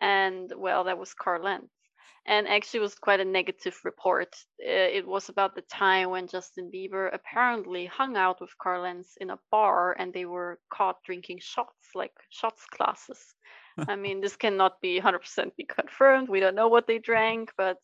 and 0.00 0.52
well 0.56 0.84
that 0.84 0.98
was 0.98 1.14
Carl 1.14 1.42
Lentz. 1.44 1.68
And 2.26 2.48
actually, 2.48 2.78
it 2.78 2.82
was 2.82 2.94
quite 2.96 3.20
a 3.20 3.24
negative 3.24 3.78
report. 3.84 4.34
Uh, 4.60 4.90
It 4.98 5.06
was 5.06 5.28
about 5.28 5.54
the 5.54 5.62
time 5.62 6.10
when 6.10 6.26
Justin 6.28 6.70
Bieber 6.72 7.08
apparently 7.12 7.86
hung 7.86 8.16
out 8.16 8.40
with 8.40 8.56
Carl 8.58 8.82
Lentz 8.82 9.16
in 9.18 9.30
a 9.30 9.38
bar, 9.50 9.94
and 9.98 10.12
they 10.12 10.26
were 10.26 10.58
caught 10.70 11.02
drinking 11.04 11.40
shots, 11.40 11.88
like 11.94 12.14
shots 12.30 12.66
classes. 12.66 13.34
I 13.88 13.96
mean, 13.96 14.20
this 14.20 14.36
cannot 14.36 14.80
be 14.80 14.96
100% 14.98 15.56
be 15.56 15.64
confirmed. 15.64 16.28
We 16.28 16.40
don't 16.40 16.54
know 16.56 16.68
what 16.68 16.86
they 16.86 16.98
drank, 16.98 17.52
but 17.56 17.78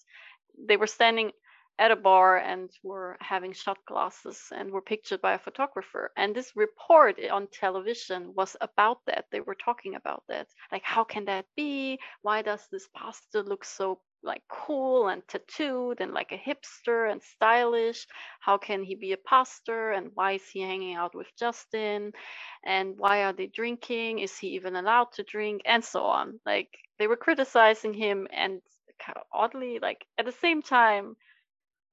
they 0.68 0.76
were 0.76 0.86
standing 0.86 1.32
at 1.78 1.90
a 1.90 1.96
bar 1.96 2.38
and 2.38 2.70
were 2.82 3.16
having 3.20 3.52
shot 3.52 3.78
glasses 3.86 4.40
and 4.54 4.70
were 4.70 4.82
pictured 4.82 5.20
by 5.20 5.34
a 5.34 5.38
photographer. 5.38 6.12
And 6.16 6.34
this 6.34 6.52
report 6.54 7.18
on 7.30 7.48
television 7.52 8.34
was 8.34 8.56
about 8.60 8.98
that. 9.06 9.26
They 9.32 9.40
were 9.40 9.56
talking 9.56 9.94
about 9.94 10.22
that. 10.28 10.48
Like, 10.70 10.84
how 10.84 11.04
can 11.04 11.24
that 11.26 11.46
be? 11.56 11.98
Why 12.22 12.42
does 12.42 12.66
this 12.70 12.88
pastor 12.94 13.42
look 13.42 13.64
so 13.64 14.00
like 14.24 14.42
cool 14.48 15.08
and 15.08 15.26
tattooed 15.26 16.00
and 16.00 16.12
like 16.12 16.30
a 16.32 16.38
hipster 16.38 17.10
and 17.10 17.22
stylish? 17.22 18.06
How 18.40 18.58
can 18.58 18.84
he 18.84 18.94
be 18.94 19.12
a 19.12 19.16
pastor? 19.16 19.92
And 19.92 20.10
why 20.14 20.32
is 20.32 20.48
he 20.48 20.60
hanging 20.60 20.94
out 20.94 21.14
with 21.14 21.28
Justin? 21.38 22.12
And 22.64 22.94
why 22.98 23.24
are 23.24 23.32
they 23.32 23.46
drinking? 23.46 24.20
Is 24.20 24.38
he 24.38 24.48
even 24.48 24.76
allowed 24.76 25.12
to 25.14 25.24
drink? 25.24 25.62
And 25.64 25.84
so 25.84 26.04
on. 26.04 26.38
Like 26.46 26.68
they 26.98 27.06
were 27.06 27.16
criticizing 27.16 27.94
him 27.94 28.28
and 28.32 28.60
oddly, 29.32 29.78
like 29.80 30.04
at 30.18 30.26
the 30.26 30.32
same 30.32 30.62
time, 30.62 31.16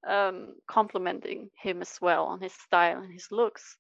um, 0.08 0.56
complimenting 0.68 1.50
him 1.62 1.82
as 1.82 2.00
well 2.01 2.25
on 2.25 2.41
his 2.41 2.53
style 2.53 3.01
and 3.01 3.12
his 3.13 3.32
looks. 3.32 3.77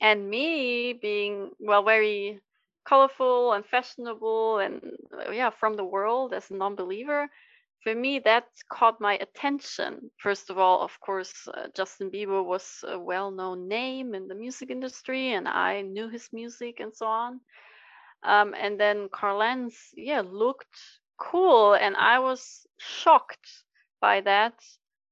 And 0.00 0.28
me 0.28 0.92
being, 0.92 1.50
well, 1.58 1.84
very 1.84 2.40
colorful 2.84 3.52
and 3.52 3.64
fashionable 3.64 4.58
and, 4.58 4.82
uh, 5.12 5.30
yeah, 5.30 5.50
from 5.50 5.74
the 5.74 5.84
world 5.84 6.34
as 6.34 6.50
a 6.50 6.54
non 6.54 6.74
believer, 6.74 7.28
for 7.84 7.94
me, 7.94 8.18
that 8.20 8.46
caught 8.70 9.00
my 9.00 9.18
attention. 9.18 10.10
First 10.16 10.48
of 10.48 10.58
all, 10.58 10.80
of 10.80 10.98
course, 11.00 11.46
uh, 11.48 11.68
Justin 11.76 12.10
Bieber 12.10 12.42
was 12.42 12.82
a 12.88 12.98
well 12.98 13.30
known 13.30 13.68
name 13.68 14.14
in 14.14 14.26
the 14.26 14.34
music 14.34 14.70
industry, 14.70 15.34
and 15.34 15.46
I 15.46 15.82
knew 15.82 16.08
his 16.08 16.30
music 16.32 16.80
and 16.80 16.96
so 16.96 17.06
on. 17.06 17.40
Um, 18.22 18.54
and 18.54 18.80
then 18.80 19.10
Carl 19.12 19.68
yeah, 19.96 20.22
looked 20.22 20.78
cool, 21.18 21.74
and 21.74 21.94
I 21.94 22.20
was 22.20 22.66
shocked 22.78 23.64
by 24.00 24.22
that 24.22 24.54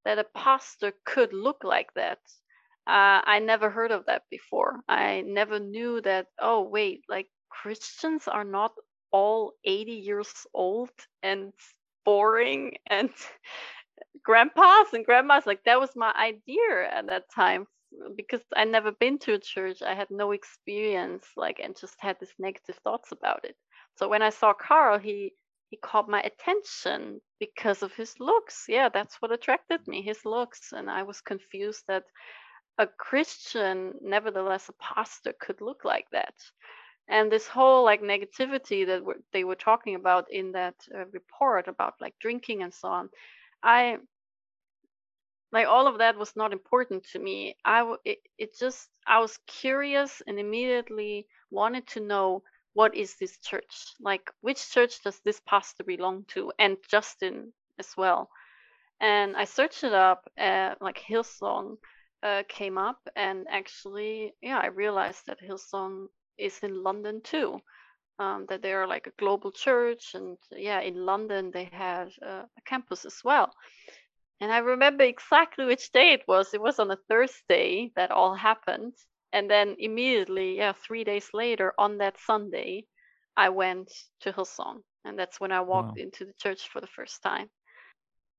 that 0.04 0.18
a 0.18 0.24
pastor 0.36 0.92
could 1.04 1.32
look 1.32 1.64
like 1.64 1.92
that. 1.94 2.18
Uh, 2.86 3.22
I 3.24 3.38
never 3.40 3.70
heard 3.70 3.92
of 3.92 4.06
that 4.06 4.24
before. 4.30 4.80
I 4.88 5.22
never 5.22 5.58
knew 5.60 6.00
that. 6.02 6.26
Oh, 6.40 6.62
wait, 6.62 7.02
like 7.08 7.28
Christians 7.48 8.26
are 8.28 8.44
not 8.44 8.72
all 9.12 9.52
80 9.64 9.92
years 9.92 10.32
old 10.54 10.90
and 11.22 11.52
boring 12.04 12.76
and 12.88 13.10
grandpas 14.24 14.92
and 14.92 15.04
grandmas. 15.04 15.46
Like 15.46 15.64
that 15.64 15.80
was 15.80 15.90
my 15.96 16.12
idea 16.14 16.88
at 16.90 17.06
that 17.08 17.30
time 17.34 17.66
because 18.16 18.42
I 18.56 18.64
never 18.64 18.92
been 18.92 19.18
to 19.20 19.34
a 19.34 19.38
church. 19.38 19.82
I 19.82 19.94
had 19.94 20.10
no 20.10 20.32
experience, 20.32 21.26
like, 21.36 21.60
and 21.62 21.76
just 21.78 21.94
had 22.00 22.16
these 22.20 22.34
negative 22.38 22.76
thoughts 22.84 23.12
about 23.12 23.44
it. 23.44 23.56
So 23.96 24.08
when 24.08 24.22
I 24.22 24.30
saw 24.30 24.52
Carl, 24.54 24.98
he 24.98 25.34
he 25.72 25.78
caught 25.78 26.06
my 26.06 26.20
attention 26.20 27.22
because 27.40 27.82
of 27.82 27.94
his 27.94 28.20
looks. 28.20 28.66
Yeah, 28.68 28.90
that's 28.90 29.16
what 29.22 29.32
attracted 29.32 29.88
me, 29.88 30.02
his 30.02 30.26
looks, 30.26 30.72
and 30.72 30.90
I 30.90 31.02
was 31.02 31.22
confused 31.22 31.84
that 31.88 32.04
a 32.76 32.86
Christian, 32.86 33.94
nevertheless 34.02 34.68
a 34.68 34.74
pastor, 34.74 35.32
could 35.40 35.62
look 35.62 35.82
like 35.86 36.06
that. 36.12 36.34
And 37.08 37.32
this 37.32 37.48
whole 37.48 37.84
like 37.84 38.02
negativity 38.02 38.86
that 38.86 39.02
they 39.32 39.44
were 39.44 39.56
talking 39.56 39.94
about 39.94 40.30
in 40.30 40.52
that 40.52 40.74
uh, 40.94 41.06
report 41.06 41.68
about 41.68 41.94
like 42.02 42.16
drinking 42.20 42.62
and 42.62 42.74
so 42.74 42.88
on, 42.88 43.08
I 43.62 43.96
like 45.52 45.66
all 45.66 45.86
of 45.86 45.98
that 45.98 46.18
was 46.18 46.36
not 46.36 46.52
important 46.52 47.04
to 47.04 47.18
me 47.18 47.56
i 47.64 47.94
it, 48.04 48.18
it 48.38 48.58
just 48.58 48.88
i 49.06 49.20
was 49.20 49.38
curious 49.46 50.22
and 50.26 50.38
immediately 50.38 51.26
wanted 51.50 51.86
to 51.86 52.00
know 52.00 52.42
what 52.74 52.94
is 52.94 53.16
this 53.16 53.38
church? 53.38 53.94
Like 54.00 54.30
which 54.40 54.70
church 54.70 55.02
does 55.02 55.20
this 55.24 55.40
pastor 55.46 55.84
belong 55.84 56.24
to? 56.28 56.52
And 56.58 56.76
justin 56.90 57.52
as 57.78 57.94
well. 57.96 58.30
And 59.00 59.36
i 59.36 59.44
searched 59.44 59.84
it 59.84 59.92
up 59.92 60.30
uh, 60.38 60.74
like 60.80 60.98
hillsong 60.98 61.76
uh, 62.22 62.42
came 62.48 62.78
up 62.78 63.00
and 63.16 63.46
actually 63.50 64.32
yeah 64.40 64.58
i 64.58 64.66
realized 64.66 65.26
that 65.26 65.40
hillsong 65.40 66.06
is 66.38 66.58
in 66.62 66.82
london 66.82 67.20
too. 67.22 67.60
Um, 68.18 68.46
that 68.48 68.62
they 68.62 68.72
are 68.72 68.86
like 68.86 69.06
a 69.06 69.18
global 69.18 69.50
church 69.50 70.14
and 70.14 70.38
yeah 70.56 70.80
in 70.80 71.06
london 71.06 71.50
they 71.50 71.64
have 71.72 72.12
uh, 72.24 72.44
a 72.58 72.62
campus 72.64 73.04
as 73.04 73.18
well. 73.24 73.52
And 74.40 74.52
I 74.52 74.58
remember 74.58 75.04
exactly 75.04 75.64
which 75.64 75.92
day 75.92 76.12
it 76.14 76.24
was. 76.26 76.52
It 76.52 76.60
was 76.60 76.78
on 76.80 76.90
a 76.90 76.96
Thursday 77.08 77.92
that 77.96 78.10
all 78.10 78.34
happened. 78.34 78.94
And 79.32 79.50
then 79.50 79.76
immediately, 79.78 80.56
yeah, 80.58 80.72
three 80.72 81.04
days 81.04 81.28
later 81.32 81.72
on 81.78 81.98
that 81.98 82.16
Sunday, 82.20 82.84
I 83.36 83.48
went 83.48 83.90
to 84.20 84.32
Hillsong. 84.32 84.82
And 85.04 85.18
that's 85.18 85.40
when 85.40 85.52
I 85.52 85.60
walked 85.60 85.98
wow. 85.98 86.04
into 86.04 86.24
the 86.24 86.34
church 86.38 86.68
for 86.68 86.80
the 86.80 86.86
first 86.86 87.22
time. 87.22 87.48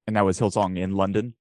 And 0.07 0.15
that 0.15 0.25
was 0.25 0.39
Hillsong 0.39 0.77
in 0.77 0.91
London? 0.91 1.33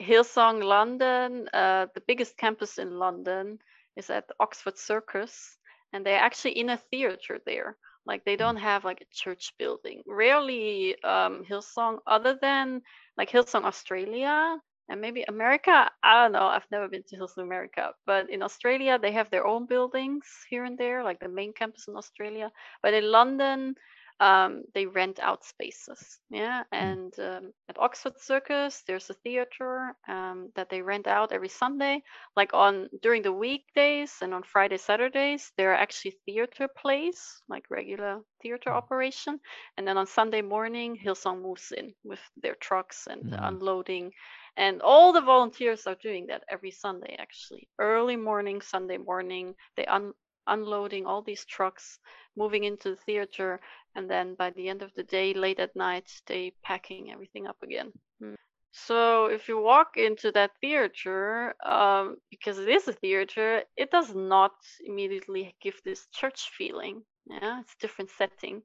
Hillsong 0.00 0.62
London, 0.62 1.48
uh, 1.52 1.86
the 1.94 2.02
biggest 2.06 2.36
campus 2.36 2.78
in 2.78 2.98
London 2.98 3.58
is 3.96 4.10
at 4.10 4.30
Oxford 4.40 4.78
Circus. 4.78 5.56
And 5.92 6.04
they're 6.04 6.20
actually 6.20 6.58
in 6.58 6.70
a 6.70 6.76
theater 6.76 7.40
there. 7.46 7.76
Like 8.06 8.24
they 8.24 8.36
don't 8.36 8.56
have 8.56 8.84
like 8.84 9.00
a 9.00 9.14
church 9.14 9.52
building. 9.58 10.02
Rarely 10.06 11.02
um, 11.02 11.44
Hillsong, 11.48 11.98
other 12.06 12.38
than 12.40 12.82
like 13.16 13.30
Hillsong 13.30 13.64
Australia 13.64 14.58
and 14.88 15.00
maybe 15.00 15.24
America. 15.28 15.90
I 16.02 16.22
don't 16.22 16.32
know. 16.32 16.46
I've 16.46 16.70
never 16.70 16.88
been 16.88 17.04
to 17.08 17.16
Hillsong 17.16 17.42
America, 17.42 17.92
but 18.06 18.30
in 18.30 18.42
Australia 18.42 18.98
they 18.98 19.12
have 19.12 19.30
their 19.30 19.46
own 19.46 19.66
buildings 19.66 20.24
here 20.48 20.64
and 20.64 20.78
there, 20.78 21.02
like 21.02 21.20
the 21.20 21.28
main 21.28 21.52
campus 21.52 21.88
in 21.88 21.96
Australia. 21.96 22.50
But 22.82 22.94
in 22.94 23.10
London, 23.10 23.76
um, 24.20 24.62
they 24.74 24.86
rent 24.86 25.18
out 25.20 25.44
spaces. 25.44 26.18
Yeah, 26.30 26.62
mm. 26.62 26.64
and 26.70 27.18
um, 27.18 27.52
at 27.68 27.78
Oxford 27.78 28.20
Circus, 28.20 28.82
there's 28.86 29.10
a 29.10 29.14
theater 29.14 29.96
um, 30.08 30.50
that 30.54 30.70
they 30.70 30.82
rent 30.82 31.06
out 31.06 31.32
every 31.32 31.48
Sunday. 31.48 32.02
Like 32.36 32.54
on 32.54 32.88
during 33.02 33.22
the 33.22 33.32
weekdays 33.32 34.12
and 34.22 34.32
on 34.32 34.42
Friday, 34.42 34.76
Saturdays, 34.76 35.50
there 35.56 35.72
are 35.72 35.76
actually 35.76 36.16
theater 36.24 36.68
plays, 36.68 37.42
like 37.48 37.64
regular 37.70 38.20
theater 38.40 38.70
mm. 38.70 38.76
operation. 38.76 39.40
And 39.76 39.86
then 39.86 39.98
on 39.98 40.06
Sunday 40.06 40.42
morning, 40.42 40.96
Hillsong 40.96 41.42
moves 41.42 41.72
in 41.72 41.92
with 42.04 42.20
their 42.36 42.54
trucks 42.54 43.08
and 43.10 43.24
mm. 43.24 43.48
unloading. 43.48 44.12
And 44.56 44.82
all 44.82 45.12
the 45.12 45.20
volunteers 45.20 45.86
are 45.86 45.96
doing 45.96 46.26
that 46.28 46.44
every 46.48 46.70
Sunday, 46.70 47.16
actually. 47.18 47.68
Early 47.78 48.16
morning, 48.16 48.60
Sunday 48.60 48.98
morning, 48.98 49.54
they 49.76 49.86
un- 49.86 50.14
unloading 50.46 51.06
all 51.06 51.22
these 51.22 51.44
trucks, 51.44 51.98
moving 52.36 52.64
into 52.64 52.90
the 52.90 52.96
theater, 52.96 53.60
and 53.94 54.10
then 54.10 54.34
by 54.34 54.50
the 54.50 54.68
end 54.68 54.82
of 54.82 54.92
the 54.94 55.02
day 55.04 55.34
late 55.34 55.60
at 55.60 55.74
night 55.76 56.10
they 56.26 56.52
packing 56.62 57.10
everything 57.12 57.46
up 57.46 57.56
again 57.62 57.92
mm. 58.22 58.34
so 58.72 59.26
if 59.26 59.48
you 59.48 59.60
walk 59.60 59.96
into 59.96 60.32
that 60.32 60.50
theater 60.60 61.54
um, 61.64 62.16
because 62.30 62.58
it 62.58 62.68
is 62.68 62.88
a 62.88 62.92
theater 62.92 63.62
it 63.76 63.90
does 63.90 64.14
not 64.14 64.52
immediately 64.84 65.54
give 65.62 65.80
this 65.84 66.06
church 66.12 66.50
feeling 66.56 67.02
yeah 67.26 67.60
it's 67.60 67.74
a 67.74 67.80
different 67.80 68.10
setting 68.10 68.62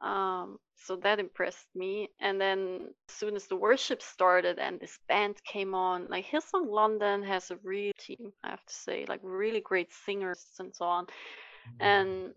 um, 0.00 0.58
so 0.76 0.96
that 0.96 1.18
impressed 1.18 1.66
me 1.74 2.08
and 2.20 2.40
then 2.40 2.88
as 3.08 3.14
soon 3.14 3.34
as 3.36 3.46
the 3.46 3.56
worship 3.56 4.00
started 4.00 4.58
and 4.58 4.78
this 4.78 4.98
band 5.08 5.36
came 5.44 5.74
on 5.74 6.06
like 6.08 6.24
hillsong 6.24 6.70
london 6.70 7.22
has 7.22 7.50
a 7.50 7.58
real 7.64 7.92
team 7.98 8.32
i 8.44 8.50
have 8.50 8.64
to 8.64 8.74
say 8.74 9.04
like 9.08 9.20
really 9.22 9.60
great 9.60 9.92
singers 9.92 10.46
and 10.60 10.74
so 10.74 10.84
on 10.84 11.04
mm-hmm. 11.04 11.82
and 11.82 12.34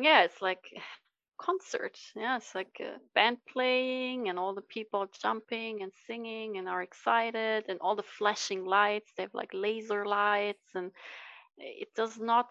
yeah, 0.00 0.22
it's 0.22 0.40
like 0.40 0.64
concert. 1.38 1.98
Yeah, 2.14 2.36
it's 2.36 2.54
like 2.54 2.80
a 2.80 2.98
band 3.14 3.38
playing 3.52 4.28
and 4.28 4.38
all 4.38 4.54
the 4.54 4.62
people 4.62 5.06
jumping 5.20 5.82
and 5.82 5.92
singing 6.06 6.58
and 6.58 6.68
are 6.68 6.82
excited 6.82 7.64
and 7.68 7.78
all 7.80 7.96
the 7.96 8.02
flashing 8.02 8.64
lights. 8.64 9.12
They 9.16 9.24
have 9.24 9.34
like 9.34 9.50
laser 9.52 10.04
lights 10.06 10.74
and 10.74 10.92
it 11.58 11.88
does 11.94 12.18
not 12.18 12.48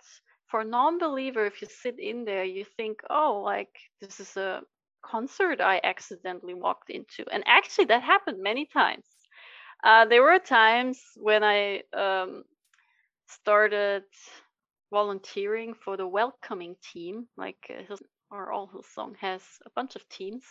for 0.52 0.62
a 0.62 0.66
non-believer 0.66 1.46
if 1.46 1.62
you 1.62 1.68
sit 1.70 1.98
in 2.00 2.26
there 2.26 2.44
you 2.44 2.66
think 2.78 3.00
oh 3.10 3.42
like 3.44 3.76
this 4.02 4.20
is 4.20 4.38
a 4.38 4.62
concert 5.04 5.62
i 5.62 5.82
accidentally 5.84 6.54
walked 6.54 6.90
into 6.90 7.26
and 7.32 7.44
actually 7.48 7.86
that 7.86 8.04
happened 8.04 8.38
many 8.42 8.66
times 8.66 9.06
uh, 9.84 10.06
there 10.06 10.22
were 10.22 10.38
times 10.38 11.00
when 11.16 11.44
i 11.44 11.82
um, 11.94 12.44
started 13.28 14.04
volunteering 14.92 15.74
for 15.74 15.98
the 15.98 16.08
welcoming 16.08 16.76
team. 16.94 17.28
Like 17.38 17.72
uh, 17.72 17.96
or 18.30 18.52
all 18.52 18.70
Hillsong 18.74 19.18
has 19.18 19.42
a 19.66 19.70
bunch 19.76 19.96
of 19.98 20.08
teams, 20.08 20.44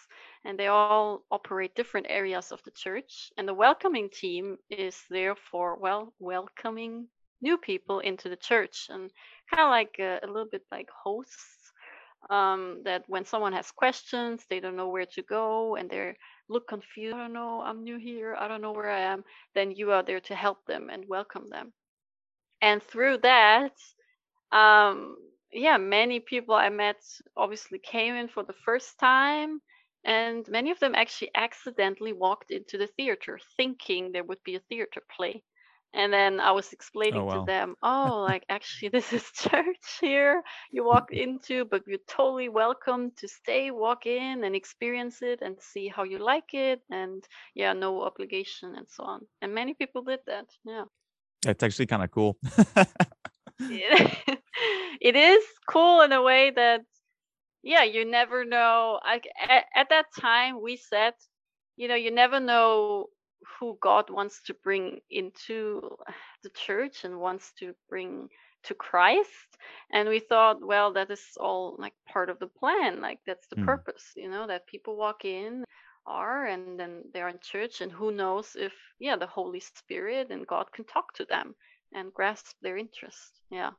and 0.45 0.59
they 0.59 0.67
all 0.67 1.25
operate 1.31 1.75
different 1.75 2.07
areas 2.11 2.53
of 2.53 2.63
the 2.65 2.71
church. 2.73 3.31
And 3.39 3.49
the 3.49 3.55
welcoming 3.55 4.11
team 4.11 4.59
is 4.69 4.97
there 5.09 5.35
for 5.35 5.79
well 5.79 6.13
welcoming 6.19 7.09
new 7.41 7.57
people 7.57 8.01
into 8.01 8.29
the 8.29 8.37
church, 8.37 8.89
and 8.91 9.11
kind 9.51 9.63
of 9.63 9.71
like 9.71 9.97
a, 9.99 10.21
a 10.23 10.27
little 10.27 10.49
bit 10.51 10.63
like 10.71 10.89
hosts. 10.91 11.73
Um, 12.29 12.83
that 12.85 13.05
when 13.09 13.25
someone 13.25 13.55
has 13.55 13.71
questions, 13.71 14.45
they 14.49 14.61
don't 14.61 14.77
know 14.77 14.89
where 14.91 15.07
to 15.07 15.23
go, 15.23 15.77
and 15.77 15.89
they 15.91 16.15
look 16.51 16.69
confused. 16.69 17.15
I 17.17 17.19
don't 17.19 17.33
know. 17.33 17.63
I'm 17.63 17.83
new 17.83 17.99
here. 17.99 18.37
I 18.39 18.47
don't 18.47 18.61
know 18.61 18.73
where 18.73 18.91
I 18.91 19.01
am. 19.01 19.25
Then 19.55 19.71
you 19.71 19.93
are 19.93 20.03
there 20.03 20.21
to 20.21 20.35
help 20.35 20.59
them 20.67 20.91
and 20.91 21.05
welcome 21.09 21.49
them. 21.49 21.73
And 22.61 22.83
through 22.83 23.19
that, 23.19 23.73
um, 24.53 25.17
yeah, 25.53 25.79
many 25.79 26.21
people 26.21 26.55
I 26.55 26.69
met 26.69 27.01
obviously 27.37 27.79
came 27.79 28.15
in 28.15 28.29
for 28.29 28.43
the 28.45 28.55
first 28.65 28.99
time, 28.99 29.61
and 30.05 30.47
many 30.49 30.71
of 30.71 30.79
them 30.79 30.95
actually 30.95 31.31
accidentally 31.35 32.13
walked 32.13 32.51
into 32.51 32.79
the 32.79 32.87
theater 32.87 33.39
thinking 33.57 34.13
there 34.13 34.25
would 34.25 34.43
be 34.45 34.57
a 34.57 34.61
theater 34.69 35.03
play. 35.17 35.43
And 35.93 36.13
then 36.13 36.39
I 36.39 36.53
was 36.53 36.73
explaining 36.73 37.23
oh, 37.23 37.25
wow. 37.25 37.41
to 37.41 37.47
them, 37.47 37.75
oh, 37.83 38.25
like 38.27 38.45
actually, 38.49 38.91
this 38.91 39.13
is 39.13 39.25
church 39.35 39.99
here 40.01 40.43
you 40.71 40.85
walk 40.85 41.13
into, 41.13 41.65
but 41.65 41.83
you're 41.87 41.99
totally 42.07 42.49
welcome 42.49 43.13
to 43.17 43.29
stay, 43.29 43.71
walk 43.71 44.07
in, 44.07 44.45
and 44.45 44.55
experience 44.55 45.23
it 45.23 45.41
and 45.43 45.57
see 45.61 45.89
how 45.89 46.05
you 46.05 46.19
like 46.19 46.55
it. 46.55 46.81
And 46.91 47.25
yeah, 47.55 47.73
no 47.73 48.03
obligation 48.03 48.75
and 48.77 48.87
so 48.89 49.05
on. 49.05 49.27
And 49.43 49.55
many 49.55 49.75
people 49.75 50.03
did 50.03 50.21
that. 50.27 50.47
Yeah. 50.65 50.85
It's 51.47 51.63
actually 51.63 51.87
kind 51.87 52.05
of 52.05 52.11
cool. 52.11 52.37
it 53.61 55.17
is 55.17 55.45
cool 55.69 56.03
in 56.03 56.13
a 56.13 56.23
way 56.23 56.51
that 56.51 56.81
yeah 57.63 57.83
you 57.83 58.05
never 58.05 58.45
know 58.45 58.99
I, 59.03 59.21
at, 59.49 59.65
at 59.75 59.89
that 59.91 60.07
time 60.19 60.63
we 60.63 60.77
said 60.77 61.13
you 61.77 61.89
know 61.89 61.95
you 61.95 62.11
never 62.11 62.41
know 62.41 63.07
who 63.59 63.79
god 63.81 64.11
wants 64.11 64.43
to 64.43 64.55
bring 64.63 65.01
into 65.11 65.97
the 66.43 66.51
church 66.51 67.05
and 67.05 67.21
wants 67.21 67.53
to 67.59 67.75
bring 67.89 68.29
to 68.63 68.75
christ 68.75 69.57
and 69.93 70.09
we 70.09 70.19
thought 70.19 70.63
well 70.63 70.93
that 70.93 71.11
is 71.11 71.23
all 71.39 71.77
like 71.79 71.95
part 72.07 72.29
of 72.29 72.39
the 72.39 72.47
plan 72.47 73.01
like 73.01 73.19
that's 73.27 73.47
the 73.49 73.57
mm. 73.57 73.65
purpose 73.65 74.13
you 74.17 74.29
know 74.31 74.47
that 74.47 74.67
people 74.67 74.97
walk 74.97 75.25
in 75.25 75.65
are 76.07 76.47
and 76.47 76.79
then 76.79 77.03
they're 77.13 77.29
in 77.29 77.39
church 77.41 77.81
and 77.81 77.93
who 77.93 78.11
knows 78.11 78.57
if 78.59 78.73
yeah 78.99 79.17
the 79.17 79.27
holy 79.27 79.61
spirit 79.61 80.31
and 80.31 80.47
god 80.47 80.71
can 80.73 80.85
talk 80.85 81.15
to 81.15 81.25
them 81.25 81.55
and 81.93 82.13
grasp 82.13 82.57
their 82.63 82.77
interest. 82.77 83.41
Yeah. 83.51 83.71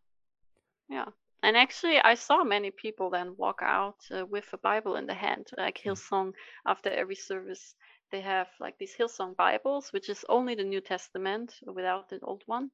Yeah. 0.89 1.06
And 1.43 1.58
actually, 1.58 2.00
I 2.00 2.13
saw 2.15 2.43
many 2.43 2.71
people 2.71 3.10
then 3.10 3.36
walk 3.36 3.62
out 3.63 3.97
uh, 4.12 4.26
with 4.26 4.45
a 4.54 4.58
Bible 4.58 4.95
in 4.95 5.08
the 5.08 5.13
hand, 5.13 5.47
like 5.58 5.82
hmm. 5.84 5.89
Hillsong. 5.89 6.34
After 6.65 6.89
every 6.89 7.15
service, 7.15 7.76
they 8.12 8.21
have 8.21 8.50
like 8.60 8.78
these 8.78 8.95
Hillsong 8.95 9.36
Bibles, 9.36 9.91
which 9.93 10.10
is 10.10 10.26
only 10.30 10.56
the 10.56 10.63
New 10.63 10.82
Testament 10.82 11.60
without 11.65 12.10
the 12.10 12.19
old 12.21 12.43
one. 12.47 12.71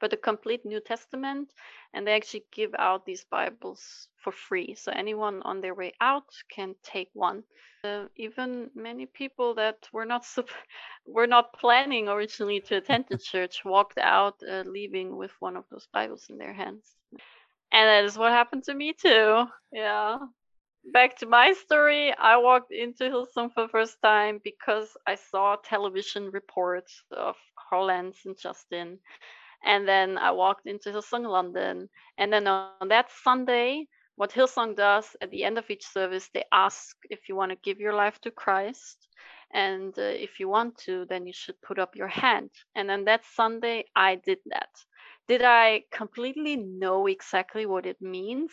but 0.00 0.12
a 0.12 0.16
complete 0.16 0.64
New 0.64 0.80
Testament, 0.80 1.52
and 1.94 2.06
they 2.06 2.14
actually 2.14 2.44
give 2.52 2.74
out 2.78 3.04
these 3.06 3.24
Bibles 3.24 4.08
for 4.16 4.32
free. 4.32 4.74
So 4.74 4.92
anyone 4.92 5.42
on 5.42 5.60
their 5.60 5.74
way 5.74 5.92
out 6.00 6.28
can 6.50 6.74
take 6.82 7.10
one. 7.14 7.44
Uh, 7.84 8.06
even 8.16 8.70
many 8.74 9.06
people 9.06 9.54
that 9.54 9.88
were 9.92 10.04
not 10.06 10.24
sup- 10.34 10.50
were 11.06 11.26
not 11.26 11.52
planning 11.54 12.08
originally 12.08 12.60
to 12.62 12.76
attend 12.76 13.06
the 13.08 13.18
church 13.30 13.64
walked 13.64 13.98
out, 13.98 14.42
uh, 14.48 14.64
leaving 14.66 15.16
with 15.16 15.32
one 15.40 15.56
of 15.56 15.64
those 15.70 15.88
Bibles 15.92 16.26
in 16.30 16.38
their 16.38 16.54
hands. 16.54 16.96
And 17.72 17.88
that 17.88 18.04
is 18.04 18.18
what 18.18 18.32
happened 18.32 18.64
to 18.64 18.74
me 18.74 18.92
too. 18.94 19.46
Yeah 19.72 20.18
back 20.92 21.16
to 21.18 21.26
my 21.26 21.52
story, 21.52 22.12
I 22.12 22.36
walked 22.36 22.72
into 22.72 23.04
Hillsong 23.04 23.52
for 23.52 23.62
the 23.62 23.68
first 23.68 24.00
time 24.02 24.40
because 24.42 24.96
I 25.06 25.14
saw 25.16 25.56
television 25.56 26.30
reports 26.30 27.02
of 27.12 27.36
Lentz 27.72 28.24
and 28.26 28.36
Justin. 28.38 28.98
And 29.64 29.86
then 29.88 30.18
I 30.18 30.30
walked 30.32 30.66
into 30.66 30.90
Hillsong 30.90 31.28
London. 31.28 31.88
And 32.18 32.32
then 32.32 32.46
on 32.46 32.88
that 32.88 33.10
Sunday, 33.24 33.86
what 34.16 34.32
Hillsong 34.32 34.76
does 34.76 35.16
at 35.20 35.30
the 35.30 35.44
end 35.44 35.58
of 35.58 35.70
each 35.70 35.86
service, 35.86 36.28
they 36.32 36.44
ask 36.52 36.96
if 37.10 37.28
you 37.28 37.36
want 37.36 37.50
to 37.52 37.58
give 37.62 37.78
your 37.78 37.94
life 37.94 38.18
to 38.20 38.30
Christ. 38.30 39.08
And 39.52 39.98
uh, 39.98 40.02
if 40.02 40.40
you 40.40 40.48
want 40.48 40.78
to, 40.86 41.06
then 41.08 41.26
you 41.26 41.32
should 41.32 41.60
put 41.62 41.78
up 41.78 41.96
your 41.96 42.08
hand. 42.08 42.50
And 42.74 42.88
then 42.88 43.04
that 43.04 43.24
Sunday, 43.34 43.84
I 43.96 44.16
did 44.16 44.38
that. 44.46 44.70
Did 45.28 45.42
I 45.42 45.84
completely 45.92 46.56
know 46.56 47.06
exactly 47.06 47.66
what 47.66 47.86
it 47.86 48.00
means? 48.00 48.52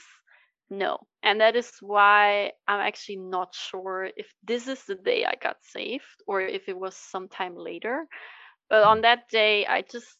No. 0.70 1.08
And 1.24 1.42
that 1.42 1.56
is 1.56 1.72
why 1.82 2.52
I'm 2.68 2.80
actually 2.80 3.18
not 3.18 3.54
sure 3.56 4.10
if 4.16 4.34
this 4.44 4.68
is 4.68 4.84
the 4.86 4.96
day 4.96 5.26
I 5.26 5.36
got 5.36 5.58
saved 5.64 6.24
or 6.28 6.42
if 6.42 6.68
it 6.70 6.78
was 6.78 6.96
sometime 6.96 7.56
later. 7.56 8.08
But 8.70 8.84
on 8.84 9.02
that 9.02 9.30
day, 9.30 9.66
I 9.66 9.82
just 9.84 10.18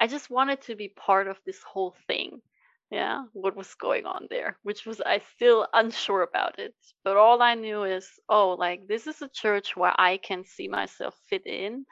I 0.00 0.06
just 0.08 0.30
wanted 0.30 0.62
to 0.62 0.76
be 0.76 0.88
part 0.88 1.28
of 1.28 1.38
this 1.46 1.62
whole 1.62 1.94
thing. 2.06 2.42
Yeah, 2.90 3.24
what 3.32 3.56
was 3.56 3.74
going 3.74 4.04
on 4.06 4.26
there, 4.30 4.58
which 4.62 4.84
was 4.86 5.00
I 5.00 5.20
still 5.34 5.66
unsure 5.72 6.22
about 6.22 6.58
it. 6.58 6.74
But 7.04 7.16
all 7.16 7.40
I 7.42 7.54
knew 7.54 7.84
is, 7.84 8.08
oh, 8.28 8.50
like 8.58 8.86
this 8.86 9.06
is 9.06 9.22
a 9.22 9.28
church 9.28 9.76
where 9.76 9.94
I 9.98 10.18
can 10.18 10.44
see 10.44 10.68
myself 10.68 11.14
fit 11.30 11.46
in 11.46 11.86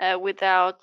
uh, 0.00 0.18
without 0.20 0.80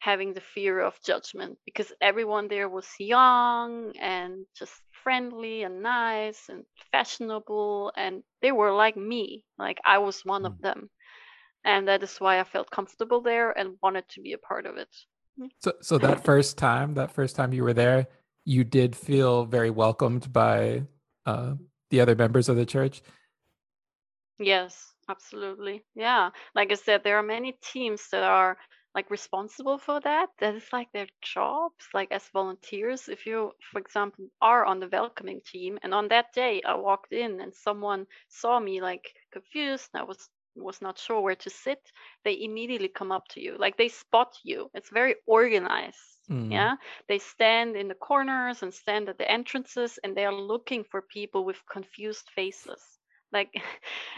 having 0.00 0.32
the 0.34 0.40
fear 0.40 0.80
of 0.80 1.00
judgment 1.04 1.58
because 1.64 1.92
everyone 2.00 2.48
there 2.48 2.68
was 2.68 2.88
young 2.98 3.92
and 4.00 4.46
just 4.58 4.80
friendly 5.02 5.62
and 5.62 5.82
nice 5.82 6.48
and 6.48 6.64
fashionable 6.92 7.92
and 7.96 8.22
they 8.42 8.52
were 8.52 8.72
like 8.72 8.96
me 8.96 9.44
like 9.58 9.78
i 9.84 9.98
was 9.98 10.24
one 10.24 10.44
of 10.46 10.54
mm. 10.54 10.60
them. 10.60 10.90
And 11.62 11.88
that 11.88 12.02
is 12.02 12.16
why 12.18 12.40
i 12.40 12.44
felt 12.44 12.70
comfortable 12.70 13.20
there 13.20 13.50
and 13.50 13.76
wanted 13.82 14.08
to 14.10 14.22
be 14.22 14.32
a 14.32 14.38
part 14.38 14.64
of 14.64 14.76
it. 14.76 14.88
So 15.58 15.72
so 15.82 15.98
that 15.98 16.24
first 16.30 16.56
time 16.56 16.94
that 16.94 17.12
first 17.12 17.36
time 17.36 17.52
you 17.52 17.64
were 17.64 17.74
there 17.74 18.06
you 18.46 18.64
did 18.64 18.96
feel 18.96 19.44
very 19.44 19.70
welcomed 19.70 20.32
by 20.32 20.84
uh, 21.26 21.54
the 21.90 22.00
other 22.00 22.16
members 22.16 22.48
of 22.48 22.56
the 22.56 22.64
church? 22.64 23.02
Yes 24.38 24.90
absolutely. 25.10 25.84
Yeah. 25.94 26.30
Like 26.54 26.70
i 26.70 26.74
said 26.74 27.02
there 27.02 27.18
are 27.18 27.22
many 27.22 27.58
teams 27.72 28.02
that 28.12 28.22
are 28.22 28.56
like 28.94 29.10
responsible 29.10 29.78
for 29.78 30.00
that 30.00 30.28
that 30.38 30.54
is 30.54 30.72
like 30.72 30.90
their 30.92 31.06
jobs 31.22 31.86
like 31.94 32.10
as 32.10 32.28
volunteers 32.32 33.08
if 33.08 33.26
you 33.26 33.52
for 33.72 33.80
example 33.80 34.26
are 34.40 34.64
on 34.64 34.80
the 34.80 34.88
welcoming 34.88 35.40
team 35.44 35.78
and 35.82 35.94
on 35.94 36.08
that 36.08 36.32
day 36.34 36.60
i 36.66 36.74
walked 36.74 37.12
in 37.12 37.40
and 37.40 37.54
someone 37.54 38.06
saw 38.28 38.58
me 38.58 38.80
like 38.80 39.14
confused 39.32 39.88
and 39.94 40.02
i 40.02 40.04
was 40.04 40.28
was 40.56 40.82
not 40.82 40.98
sure 40.98 41.20
where 41.20 41.36
to 41.36 41.48
sit 41.48 41.78
they 42.24 42.42
immediately 42.42 42.88
come 42.88 43.12
up 43.12 43.26
to 43.28 43.40
you 43.40 43.56
like 43.58 43.76
they 43.76 43.88
spot 43.88 44.36
you 44.42 44.68
it's 44.74 44.90
very 44.90 45.14
organized 45.26 46.18
mm. 46.28 46.50
yeah 46.50 46.74
they 47.08 47.18
stand 47.18 47.76
in 47.76 47.86
the 47.86 47.94
corners 47.94 48.62
and 48.62 48.74
stand 48.74 49.08
at 49.08 49.16
the 49.16 49.30
entrances 49.30 49.98
and 50.02 50.16
they 50.16 50.24
are 50.24 50.34
looking 50.34 50.82
for 50.82 51.02
people 51.02 51.44
with 51.44 51.56
confused 51.70 52.28
faces 52.34 52.82
like 53.32 53.54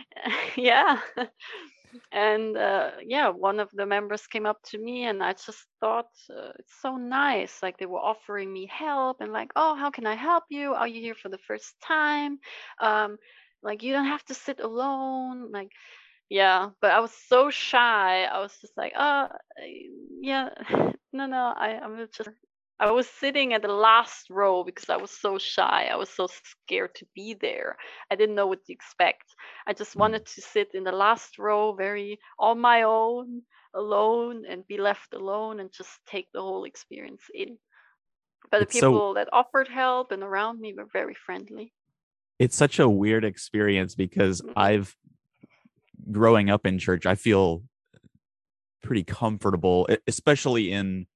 yeah 0.57 0.99
and 2.13 2.57
uh, 2.57 2.91
yeah 3.07 3.29
one 3.29 3.61
of 3.61 3.71
the 3.73 3.87
members 3.87 4.27
came 4.27 4.47
up 4.47 4.59
to 4.65 4.79
me 4.79 5.05
and 5.07 5.23
i 5.23 5.33
just 5.33 5.67
thought 5.81 6.09
uh, 6.31 6.51
it's 6.59 6.75
so 6.81 6.97
nice. 6.97 7.63
Like 7.63 7.79
they 7.79 7.87
were 7.87 7.99
offering 8.01 8.53
me 8.53 8.67
help 8.67 9.21
and 9.21 9.33
like 9.33 9.51
oh 9.57 9.75
how 9.77 9.91
can 9.91 10.07
i 10.07 10.15
help 10.15 10.45
you? 10.51 10.75
Are 10.75 10.89
you 10.89 11.01
here 11.01 11.15
for 11.15 11.29
the 11.29 11.39
first 11.47 11.75
time? 11.83 12.39
Um, 12.81 13.19
like 13.63 13.83
you 13.83 13.93
don't 13.93 14.07
have 14.07 14.25
to 14.27 14.35
sit 14.35 14.61
alone. 14.61 15.51
Like 15.53 15.71
yeah 16.31 16.71
but 16.81 16.91
i 16.91 17.01
was 17.01 17.13
so 17.29 17.51
shy. 17.51 18.25
I 18.25 18.41
was 18.41 18.57
just 18.61 18.77
like 18.77 18.93
oh 18.97 19.29
yeah 20.21 20.51
no 21.13 21.27
no 21.27 21.53
i 21.57 21.79
i'm 21.83 21.97
just 21.99 22.29
I 22.83 22.91
was 22.91 23.07
sitting 23.09 23.53
at 23.53 23.63
the 23.63 23.69
last 23.69 24.29
row 24.29 24.65
because 24.65 24.91
I 24.91 24.97
was 24.97 25.13
so 25.13 25.39
shy. 25.39 25.89
I 25.89 25.95
was 25.95 26.11
so 26.11 26.27
scared 26.27 26.97
to 26.97 27.07
be 27.15 27.33
there. 27.33 27.77
I 28.11 28.17
didn't 28.17 28.35
know 28.35 28.49
what 28.49 28.65
to 28.65 28.73
expect. 28.73 29.23
I 29.69 29.73
just 29.73 29.95
mm. 29.95 30.01
wanted 30.01 30.27
to 30.27 30.41
sit 30.41 30.71
in 30.75 30.83
the 30.83 30.91
last 30.91 31.39
row, 31.39 31.75
very 31.75 32.19
on 32.41 32.59
my 32.59 32.83
own, 32.83 33.43
alone, 33.73 34.43
and 34.49 34.67
be 34.67 34.79
left 34.79 35.15
alone 35.15 35.61
and 35.61 35.71
just 35.73 35.91
take 36.09 36.27
the 36.33 36.41
whole 36.41 36.65
experience 36.65 37.23
in. 37.33 37.57
But 38.51 38.59
the 38.59 38.67
people 38.67 39.11
so, 39.11 39.15
that 39.15 39.29
offered 39.33 39.69
help 39.69 40.11
and 40.11 40.25
around 40.25 40.61
me 40.61 40.75
were 40.77 40.89
very 40.93 41.15
friendly. 41.15 41.73
It's 42.41 42.57
such 42.57 42.81
a 42.81 42.89
weird 42.89 43.25
experience 43.25 43.95
because 43.95 44.41
mm-hmm. 44.41 44.59
I've 44.59 44.97
growing 46.11 46.51
up 46.51 46.67
in 46.67 46.81
church, 46.81 47.07
I 47.07 47.15
feel 47.15 47.63
pretty 48.83 49.05
comfortable, 49.05 49.89
especially 50.09 50.73
in 50.73 51.07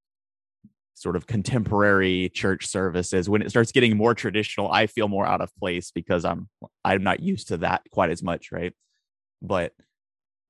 sort 0.97 1.15
of 1.15 1.27
contemporary 1.27 2.31
church 2.31 2.67
services. 2.67 3.29
When 3.29 3.43
it 3.43 3.51
starts 3.51 3.71
getting 3.71 3.97
more 3.97 4.15
traditional 4.15 4.71
i 4.73 4.87
feel 4.87 5.09
more 5.09 5.27
out 5.27 5.41
of 5.41 5.55
place 5.57 5.91
because 5.91 6.25
i'm 6.25 6.49
i'm 6.85 7.03
not 7.03 7.21
used 7.21 7.49
to 7.49 7.59
that 7.59 7.83
quite 7.91 8.11
as 8.11 8.23
much 8.23 8.51
right? 8.51 8.73
But 9.43 9.73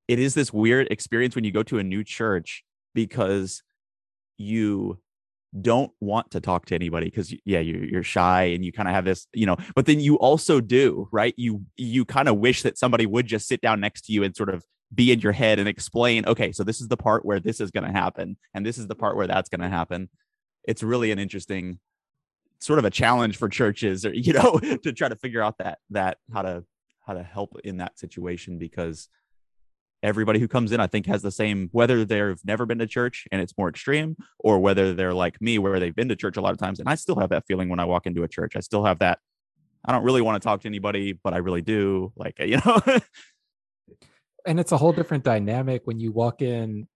it 0.09 0.19
is 0.21 0.35
this 0.35 0.53
weird 0.53 0.87
experience 0.91 1.35
when 1.35 1.45
you 1.45 1.51
go 1.51 1.65
to 1.65 1.79
a 1.79 1.83
new 1.83 2.05
church 2.05 2.65
because 2.95 3.63
you 4.39 4.99
don't 5.61 5.91
want 6.01 6.31
to 6.31 6.41
talk 6.41 6.67
to 6.67 6.75
anybody 6.75 7.07
because 7.07 7.35
yeah 7.45 7.61
you're, 7.61 7.85
you're 7.85 8.03
shy 8.03 8.43
and 8.43 8.65
you 8.65 8.73
kind 8.73 8.89
of 8.89 8.95
have 8.95 9.07
this 9.07 9.27
you 9.33 9.47
know 9.47 9.57
but 9.75 9.87
then 9.87 10.01
you 10.01 10.17
also 10.17 10.61
do 10.61 11.09
right? 11.11 11.35
You 11.37 11.63
you 11.77 12.05
kind 12.05 12.29
of 12.29 12.37
wish 12.37 12.63
that 12.63 12.79
somebody 12.79 13.07
would 13.07 13.27
just 13.27 13.49
sit 13.49 13.61
down 13.61 13.81
next 13.81 14.07
to 14.07 14.13
you 14.13 14.23
and 14.23 14.37
sort 14.37 14.51
of 14.51 14.65
be 14.95 15.11
in 15.11 15.19
your 15.21 15.33
head 15.33 15.59
and 15.59 15.69
explain 15.69 16.25
okay 16.27 16.53
so 16.53 16.63
this 16.63 16.81
is 16.81 16.87
the 16.87 16.97
part 16.97 17.25
where 17.25 17.41
this 17.41 17.61
is 17.61 17.73
going 17.73 17.85
to 17.85 17.93
happen 17.93 18.37
and 18.55 18.65
this 18.65 18.79
is 18.79 18.87
the 18.87 18.95
part 18.95 19.17
where 19.17 19.27
that's 19.27 19.49
going 19.49 19.61
to 19.61 19.69
happen 19.69 20.09
it's 20.67 20.83
really 20.83 21.11
an 21.11 21.19
interesting 21.19 21.79
sort 22.59 22.79
of 22.79 22.85
a 22.85 22.91
challenge 22.91 23.37
for 23.37 23.49
churches 23.49 24.05
or 24.05 24.13
you 24.15 24.33
know 24.33 24.59
to 24.83 24.93
try 24.93 25.09
to 25.09 25.17
figure 25.17 25.43
out 25.43 25.59
that 25.59 25.79
that 25.91 26.19
how 26.33 26.43
to 26.43 26.65
how 27.07 27.15
to 27.15 27.23
help 27.23 27.57
in 27.65 27.79
that 27.79 27.99
situation 27.99 28.59
because 28.59 29.09
everybody 30.03 30.39
who 30.39 30.49
comes 30.49 30.73
in 30.73 30.81
i 30.81 30.87
think 30.87 31.07
has 31.07 31.23
the 31.23 31.31
same 31.31 31.69
whether 31.73 32.05
they've 32.05 32.41
never 32.45 32.67
been 32.67 32.79
to 32.79 32.87
church 32.87 33.27
and 33.33 33.41
it's 33.41 33.57
more 33.57 33.69
extreme 33.69 34.17
or 34.39 34.59
whether 34.59 34.93
they're 34.93 35.15
like 35.15 35.41
me 35.41 35.59
where 35.59 35.81
they've 35.81 35.97
been 35.97 36.09
to 36.09 36.17
church 36.17 36.37
a 36.37 36.41
lot 36.41 36.53
of 36.53 36.59
times 36.59 36.79
and 36.81 36.89
i 36.89 36.95
still 36.95 37.19
have 37.19 37.31
that 37.31 37.45
feeling 37.47 37.69
when 37.69 37.81
i 37.81 37.85
walk 37.85 38.07
into 38.07 38.23
a 38.23 38.29
church. 38.29 38.57
I 38.57 38.61
still 38.61 38.85
have 38.85 38.99
that 38.99 39.19
i 39.85 39.93
don't 39.93 40.05
really 40.05 40.21
want 40.21 40.41
to 40.41 40.47
talk 40.47 40.61
to 40.63 40.69
anybody 40.69 41.13
but 41.13 41.33
i 41.33 41.39
really 41.39 41.63
do 41.63 42.13
like 42.17 42.39
you 42.41 42.59
know? 42.65 42.81
And 44.47 44.61
it's 44.61 44.71
a 44.71 44.77
whole 44.77 44.93
different 44.93 45.25
dynamic 45.25 45.83
when 45.87 45.99
you 45.99 46.13
walk 46.13 46.41
in 46.41 46.87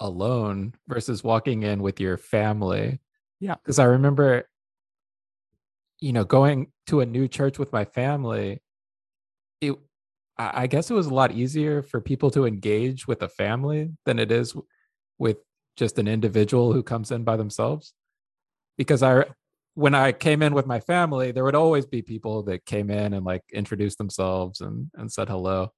alone 0.00 0.74
versus 0.88 1.22
walking 1.22 1.62
in 1.62 1.82
with 1.82 2.00
your 2.00 2.16
family. 2.16 3.00
Yeah. 3.38 3.54
Because 3.54 3.78
I 3.78 3.84
remember, 3.84 4.48
you 6.00 6.12
know, 6.12 6.24
going 6.24 6.68
to 6.88 7.00
a 7.00 7.06
new 7.06 7.28
church 7.28 7.58
with 7.58 7.72
my 7.72 7.84
family, 7.84 8.62
it, 9.60 9.76
I 10.38 10.66
guess 10.66 10.90
it 10.90 10.94
was 10.94 11.06
a 11.06 11.14
lot 11.14 11.32
easier 11.32 11.82
for 11.82 12.00
people 12.00 12.30
to 12.30 12.46
engage 12.46 13.06
with 13.06 13.22
a 13.22 13.28
family 13.28 13.90
than 14.06 14.18
it 14.18 14.32
is 14.32 14.54
with 15.18 15.36
just 15.76 15.98
an 15.98 16.08
individual 16.08 16.72
who 16.72 16.82
comes 16.82 17.10
in 17.10 17.24
by 17.24 17.36
themselves. 17.36 17.92
Because 18.78 19.02
I, 19.02 19.26
when 19.74 19.94
I 19.94 20.12
came 20.12 20.42
in 20.42 20.54
with 20.54 20.66
my 20.66 20.80
family, 20.80 21.32
there 21.32 21.44
would 21.44 21.54
always 21.54 21.86
be 21.86 22.02
people 22.02 22.42
that 22.44 22.64
came 22.64 22.90
in 22.90 23.12
and 23.14 23.24
like 23.24 23.42
introduced 23.52 23.98
themselves 23.98 24.60
and 24.60 24.90
and 24.94 25.10
said 25.10 25.28
hello 25.28 25.72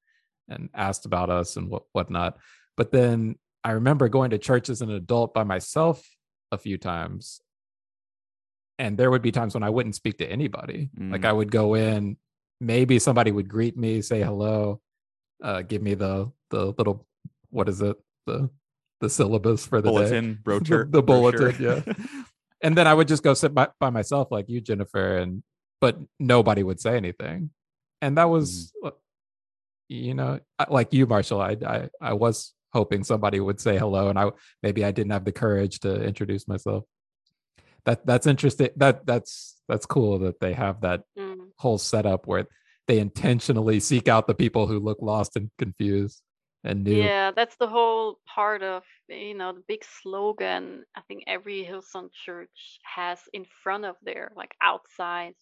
and 0.49 0.71
asked 0.75 1.07
about 1.07 1.31
us 1.31 1.57
and 1.57 1.69
what 1.69 1.85
whatnot. 1.93 2.39
But 2.77 2.91
then 2.91 3.37
I 3.65 3.73
remember 3.73 4.09
going 4.09 4.31
to 4.31 4.39
church 4.39 4.69
as 4.69 4.83
an 4.83 4.91
adult 4.91 5.35
by 5.35 5.45
myself 5.45 6.05
a 6.51 6.59
few 6.59 6.79
times. 6.79 7.41
And 8.79 8.99
there 8.99 9.11
would 9.11 9.23
be 9.23 9.33
times 9.33 9.55
when 9.55 9.63
I 9.63 9.71
wouldn't 9.71 9.95
speak 9.95 10.19
to 10.19 10.27
anybody. 10.27 10.91
Mm. 10.99 11.13
Like 11.13 11.25
I 11.25 11.33
would 11.33 11.51
go 11.51 11.75
in, 11.75 12.17
maybe 12.61 12.99
somebody 12.99 13.31
would 13.31 13.49
greet 13.49 13.77
me, 13.77 14.03
say 14.03 14.23
hello, 14.23 14.81
uh, 15.43 15.63
give 15.63 15.83
me 15.83 15.95
the 15.95 16.31
the 16.51 16.67
little 16.79 17.07
what 17.51 17.69
is 17.69 17.83
it? 17.83 17.97
The 18.27 18.51
the 19.01 19.11
syllabus 19.11 19.67
for 19.67 19.81
the 19.81 19.91
bulletin, 19.91 20.35
day. 20.35 20.39
brochure. 20.43 20.85
the, 20.85 20.91
the 20.91 21.03
bulletin, 21.03 21.57
yeah. 21.59 21.83
and 22.63 22.77
then 22.77 22.87
I 22.87 22.95
would 22.95 23.09
just 23.09 23.23
go 23.23 23.35
sit 23.35 23.53
by, 23.53 23.69
by 23.81 23.91
myself 23.91 24.31
like 24.31 24.49
you, 24.49 24.61
Jennifer, 24.61 25.19
and 25.19 25.43
but 25.81 25.99
nobody 26.21 26.63
would 26.63 26.81
say 26.81 26.97
anything. 26.97 27.51
And 28.01 28.17
that 28.17 28.31
was 28.31 28.73
mm. 28.83 28.93
you 29.89 30.15
know, 30.15 30.41
like 30.69 30.93
you, 30.93 31.07
Marshall, 31.07 31.41
I 31.41 31.57
I 31.67 31.89
I 32.01 32.13
was 32.15 32.55
hoping 32.73 33.05
somebody 33.05 33.39
would 33.41 33.61
say 33.61 33.77
hello 33.79 34.09
and 34.09 34.19
I 34.19 34.31
maybe 34.63 34.85
I 34.85 34.91
didn't 34.93 35.13
have 35.13 35.25
the 35.25 35.33
courage 35.33 35.81
to 35.81 36.03
introduce 36.03 36.49
myself. 36.49 36.85
that 37.85 38.07
that's 38.07 38.27
interesting. 38.27 38.71
That 38.77 39.05
that's 39.07 39.61
that's 39.69 39.87
cool 39.87 40.19
that 40.21 40.41
they 40.41 40.53
have 40.55 40.81
that 40.83 41.03
Mm. 41.19 41.51
whole 41.59 41.79
setup 41.79 42.27
where 42.27 42.47
they 42.89 42.99
intentionally 42.99 43.81
seek 43.81 44.09
out 44.09 44.27
the 44.27 44.35
people 44.35 44.67
who 44.67 44.79
look 44.79 44.99
lost 45.01 45.37
and 45.37 45.51
confused 45.59 46.23
and 46.65 46.85
new. 46.85 47.03
Yeah, 47.05 47.31
that's 47.31 47.57
the 47.57 47.67
whole 47.67 48.19
part 48.27 48.63
of, 48.63 48.83
you 49.09 49.35
know, 49.35 49.53
the 49.53 49.63
big 49.67 49.85
slogan 49.85 50.85
I 50.95 51.01
think 51.09 51.25
every 51.27 51.65
Hillsong 51.65 52.11
church 52.25 52.81
has 52.83 53.19
in 53.33 53.47
front 53.63 53.85
of 53.85 53.97
their, 54.03 54.33
like 54.37 54.55
outside, 54.63 55.35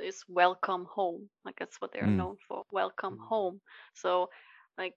is 0.00 0.22
welcome 0.28 0.86
home. 0.90 1.28
Like 1.44 1.56
that's 1.58 1.80
what 1.80 1.92
they're 1.92 2.06
Mm. 2.06 2.16
known 2.16 2.36
for, 2.46 2.64
welcome 2.70 3.18
home. 3.18 3.60
So, 3.94 4.30
like, 4.78 4.94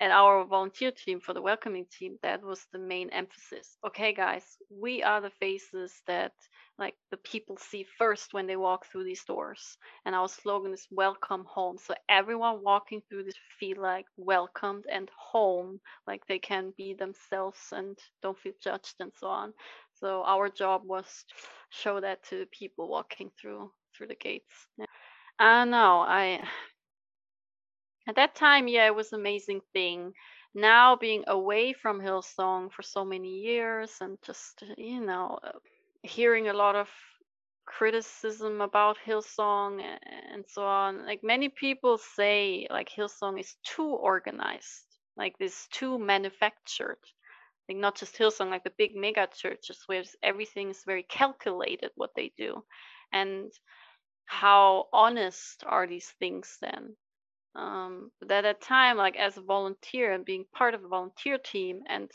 at 0.00 0.10
our 0.10 0.44
volunteer 0.44 0.90
team 0.90 1.20
for 1.20 1.34
the 1.34 1.42
welcoming 1.42 1.86
team, 1.98 2.18
that 2.22 2.42
was 2.42 2.66
the 2.72 2.78
main 2.78 3.10
emphasis. 3.10 3.76
Okay, 3.86 4.14
guys, 4.14 4.44
we 4.70 5.02
are 5.02 5.20
the 5.20 5.30
faces 5.30 5.92
that 6.06 6.32
like 6.78 6.94
the 7.10 7.18
people 7.18 7.58
see 7.58 7.84
first 7.98 8.32
when 8.32 8.46
they 8.46 8.56
walk 8.56 8.86
through 8.86 9.04
these 9.04 9.24
doors. 9.24 9.76
And 10.06 10.14
our 10.14 10.28
slogan 10.28 10.72
is 10.72 10.86
welcome 10.90 11.44
home. 11.46 11.76
So 11.78 11.94
everyone 12.08 12.62
walking 12.62 13.02
through 13.08 13.24
this 13.24 13.36
feel 13.58 13.76
like 13.80 14.06
welcomed 14.16 14.86
and 14.90 15.10
home, 15.16 15.80
like 16.06 16.26
they 16.26 16.38
can 16.38 16.72
be 16.78 16.94
themselves 16.94 17.58
and 17.72 17.98
don't 18.22 18.38
feel 18.38 18.54
judged 18.62 18.94
and 19.00 19.12
so 19.18 19.26
on. 19.26 19.52
So 19.94 20.22
our 20.24 20.48
job 20.48 20.82
was 20.84 21.04
to 21.28 21.34
show 21.68 22.00
that 22.00 22.24
to 22.30 22.38
the 22.38 22.46
people 22.46 22.88
walking 22.88 23.30
through 23.40 23.70
through 23.96 24.06
the 24.06 24.14
gates. 24.14 24.66
Yeah. 24.78 24.86
I 25.38 25.64
know. 25.66 26.00
I 26.00 26.42
at 28.06 28.16
that 28.16 28.34
time, 28.34 28.68
yeah, 28.68 28.86
it 28.86 28.94
was 28.94 29.12
an 29.12 29.20
amazing 29.20 29.60
thing. 29.72 30.14
Now 30.54 30.96
being 30.96 31.24
away 31.28 31.72
from 31.72 32.00
Hillsong 32.00 32.72
for 32.72 32.82
so 32.82 33.04
many 33.04 33.38
years 33.40 33.96
and 34.00 34.18
just 34.22 34.64
you 34.76 35.00
know 35.00 35.38
uh, 35.42 35.52
hearing 36.02 36.48
a 36.48 36.52
lot 36.54 36.76
of 36.76 36.88
criticism 37.66 38.60
about 38.60 38.98
Hillsong 39.06 39.80
and 40.32 40.44
so 40.48 40.64
on. 40.64 41.06
Like 41.06 41.22
many 41.22 41.48
people 41.48 41.98
say, 41.98 42.66
like 42.70 42.88
Hillsong 42.88 43.38
is 43.38 43.54
too 43.64 43.86
organized, 43.86 44.86
like 45.16 45.38
this 45.38 45.68
too 45.68 45.98
manufactured. 45.98 46.98
Like 47.68 47.78
not 47.78 47.96
just 47.96 48.16
Hillsong, 48.18 48.50
like 48.50 48.64
the 48.64 48.72
big 48.76 48.96
mega 48.96 49.28
churches 49.32 49.84
where 49.86 50.02
everything 50.22 50.70
is 50.70 50.82
very 50.84 51.04
calculated 51.04 51.90
what 51.94 52.10
they 52.16 52.32
do, 52.36 52.64
and 53.12 53.52
how 54.26 54.88
honest 54.92 55.62
are 55.66 55.86
these 55.86 56.08
things 56.18 56.58
then? 56.60 56.96
Um, 57.54 58.10
but 58.20 58.30
at 58.30 58.42
that 58.42 58.60
time, 58.60 58.96
like 58.96 59.16
as 59.16 59.36
a 59.36 59.42
volunteer 59.42 60.12
and 60.12 60.24
being 60.24 60.44
part 60.52 60.74
of 60.74 60.84
a 60.84 60.88
volunteer 60.88 61.38
team, 61.38 61.82
and 61.88 62.10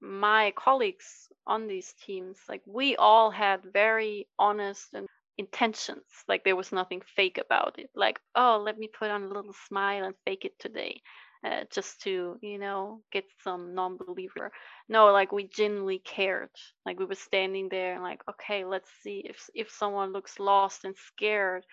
my 0.00 0.52
colleagues 0.56 1.28
on 1.46 1.66
these 1.66 1.94
teams, 2.06 2.38
like 2.48 2.62
we 2.66 2.96
all 2.96 3.30
had 3.30 3.60
very 3.72 4.28
honest 4.38 4.88
and 4.94 5.06
intentions. 5.36 6.04
Like 6.28 6.44
there 6.44 6.56
was 6.56 6.72
nothing 6.72 7.02
fake 7.16 7.38
about 7.38 7.78
it. 7.78 7.90
Like, 7.94 8.20
oh, 8.34 8.62
let 8.64 8.78
me 8.78 8.88
put 8.88 9.10
on 9.10 9.24
a 9.24 9.28
little 9.28 9.54
smile 9.68 10.04
and 10.04 10.14
fake 10.24 10.44
it 10.44 10.58
today, 10.58 11.00
uh, 11.44 11.64
just 11.72 12.00
to 12.02 12.36
you 12.42 12.58
know 12.58 13.02
get 13.12 13.24
some 13.44 13.74
non-believer. 13.74 14.50
No, 14.88 15.12
like 15.12 15.32
we 15.32 15.44
genuinely 15.48 15.98
cared. 16.00 16.50
Like 16.86 16.98
we 16.98 17.04
were 17.04 17.14
standing 17.14 17.68
there 17.68 17.94
and 17.94 18.02
like, 18.02 18.22
okay, 18.30 18.64
let's 18.64 18.90
see 19.02 19.22
if 19.28 19.48
if 19.54 19.70
someone 19.70 20.12
looks 20.12 20.38
lost 20.38 20.84
and 20.84 20.96
scared 20.96 21.64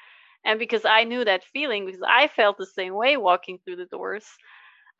and 0.46 0.60
because 0.60 0.86
I 0.86 1.04
knew 1.06 1.26
that 1.26 1.44
feeling, 1.46 1.86
because 1.86 2.04
I 2.08 2.28
felt 2.30 2.58
the 2.58 2.66
same 2.68 2.94
way 2.96 3.18
walking 3.18 3.60
through 3.60 3.78
the 3.78 3.86
doors, 3.88 4.26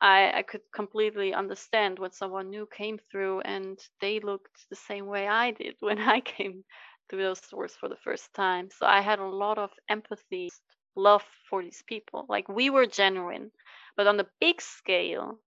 I, 0.00 0.32
I 0.38 0.42
could 0.42 0.62
completely 0.74 1.34
understand 1.34 1.98
when 1.98 2.12
someone 2.12 2.50
new 2.50 2.66
came 2.66 2.98
through 3.10 3.40
and 3.42 3.78
they 4.00 4.20
looked 4.20 4.68
the 4.70 4.76
same 4.76 5.06
way 5.06 5.28
I 5.28 5.52
did 5.52 5.76
when 5.80 5.98
I 6.00 6.20
came 6.20 6.64
through 7.08 7.22
those 7.22 7.40
doors 7.42 7.74
for 7.76 7.88
the 7.88 7.96
first 8.04 8.34
time. 8.34 8.70
So 8.70 8.86
I 8.86 9.00
had 9.00 9.18
a 9.20 9.24
lot 9.26 9.58
of 9.58 9.70
empathy, 9.88 10.50
love 10.96 11.24
for 11.48 11.62
these 11.62 11.82
people. 11.86 12.26
Like 12.28 12.48
we 12.48 12.70
were 12.70 12.86
genuine, 12.86 13.52
but 13.96 14.06
on 14.06 14.16
the 14.16 14.28
big 14.40 14.60
scale, 14.60 15.40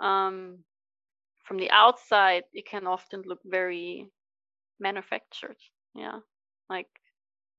um, 0.00 0.64
from 1.44 1.58
the 1.58 1.70
outside, 1.70 2.44
it 2.52 2.66
can 2.66 2.86
often 2.86 3.22
look 3.22 3.40
very 3.44 4.10
manufactured. 4.80 5.56
Yeah, 5.94 6.20
like 6.70 6.88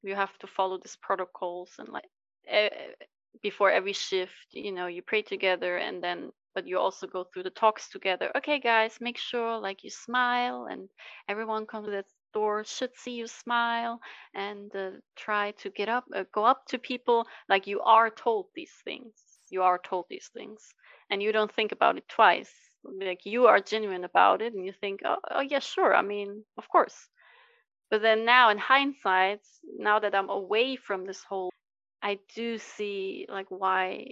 you 0.03 0.15
have 0.15 0.37
to 0.39 0.47
follow 0.47 0.77
these 0.77 0.97
protocols 1.01 1.71
and 1.79 1.89
like 1.89 2.09
eh, 2.47 2.69
before 3.41 3.71
every 3.71 3.93
shift 3.93 4.47
you 4.51 4.71
know 4.71 4.87
you 4.87 5.01
pray 5.01 5.21
together 5.21 5.77
and 5.77 6.03
then 6.03 6.31
but 6.55 6.67
you 6.67 6.77
also 6.79 7.07
go 7.07 7.23
through 7.23 7.43
the 7.43 7.49
talks 7.49 7.89
together. 7.89 8.31
Okay 8.37 8.59
guys 8.59 8.97
make 9.01 9.17
sure 9.17 9.59
like 9.59 9.83
you 9.83 9.89
smile 9.89 10.67
and 10.69 10.87
everyone 11.27 11.65
comes 11.65 11.87
to 11.87 11.91
the 11.91 12.05
door 12.33 12.63
should 12.63 12.91
see 12.95 13.11
you 13.13 13.27
smile 13.27 13.99
and 14.35 14.75
uh, 14.75 14.91
try 15.15 15.51
to 15.51 15.69
get 15.69 15.89
up 15.89 16.05
uh, 16.15 16.23
go 16.33 16.45
up 16.45 16.65
to 16.67 16.77
people. 16.77 17.25
Like 17.49 17.67
you 17.67 17.81
are 17.81 18.09
told 18.09 18.47
these 18.55 18.73
things. 18.83 19.13
You 19.49 19.63
are 19.63 19.79
told 19.79 20.05
these 20.09 20.29
things. 20.33 20.73
And 21.09 21.21
you 21.21 21.31
don't 21.31 21.51
think 21.53 21.71
about 21.71 21.97
it 21.97 22.07
twice. 22.07 22.53
Like 22.83 23.25
you 23.25 23.47
are 23.47 23.59
genuine 23.59 24.03
about 24.03 24.41
it 24.41 24.53
and 24.53 24.65
you 24.65 24.73
think 24.73 25.01
oh, 25.05 25.17
oh 25.31 25.41
yeah 25.41 25.59
sure. 25.59 25.95
I 25.95 26.01
mean 26.01 26.43
of 26.57 26.67
course 26.69 27.09
but 27.93 28.01
then 28.01 28.25
now 28.25 28.49
in 28.49 28.57
hindsight 28.57 29.41
now 29.77 29.99
that 29.99 30.15
i'm 30.15 30.27
away 30.27 30.75
from 30.75 31.05
this 31.05 31.23
whole 31.23 31.51
i 32.01 32.17
do 32.33 32.57
see 32.57 33.27
like 33.29 33.45
why 33.49 34.03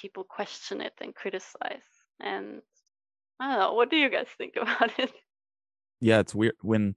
people 0.00 0.22
question 0.22 0.80
it 0.80 0.92
and 1.00 1.12
criticize. 1.12 1.88
And 2.20 2.62
i 3.40 3.48
don't 3.48 3.58
know 3.58 3.72
what 3.74 3.90
do 3.90 3.96
you 3.96 4.10
guys 4.10 4.28
think 4.38 4.54
about 4.62 4.96
it? 4.96 5.10
Yeah 6.00 6.20
it's 6.20 6.36
weird 6.36 6.54
when 6.62 6.94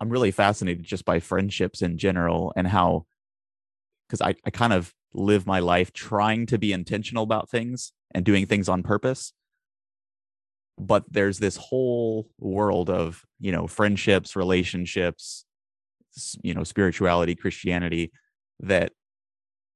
i'm 0.00 0.10
really 0.10 0.32
fascinated 0.32 0.82
just 0.82 1.04
by 1.04 1.20
friendships 1.20 1.80
in 1.80 1.96
general 1.96 2.52
and 2.56 2.66
how 2.66 3.06
because 4.08 4.20
I, 4.20 4.34
I 4.44 4.50
kind 4.50 4.72
of 4.72 4.92
live 5.14 5.46
my 5.46 5.60
life 5.60 5.92
trying 5.92 6.46
to 6.46 6.58
be 6.58 6.72
intentional 6.72 7.22
about 7.22 7.48
things 7.48 7.92
and 8.12 8.24
doing 8.24 8.46
things 8.46 8.68
on 8.68 8.82
purpose 8.82 9.32
but 10.78 11.04
there's 11.10 11.38
this 11.38 11.56
whole 11.56 12.28
world 12.38 12.90
of 12.90 13.24
you 13.38 13.52
know 13.52 13.66
friendships 13.66 14.36
relationships 14.36 15.44
you 16.42 16.54
know 16.54 16.64
spirituality 16.64 17.34
christianity 17.34 18.10
that 18.60 18.92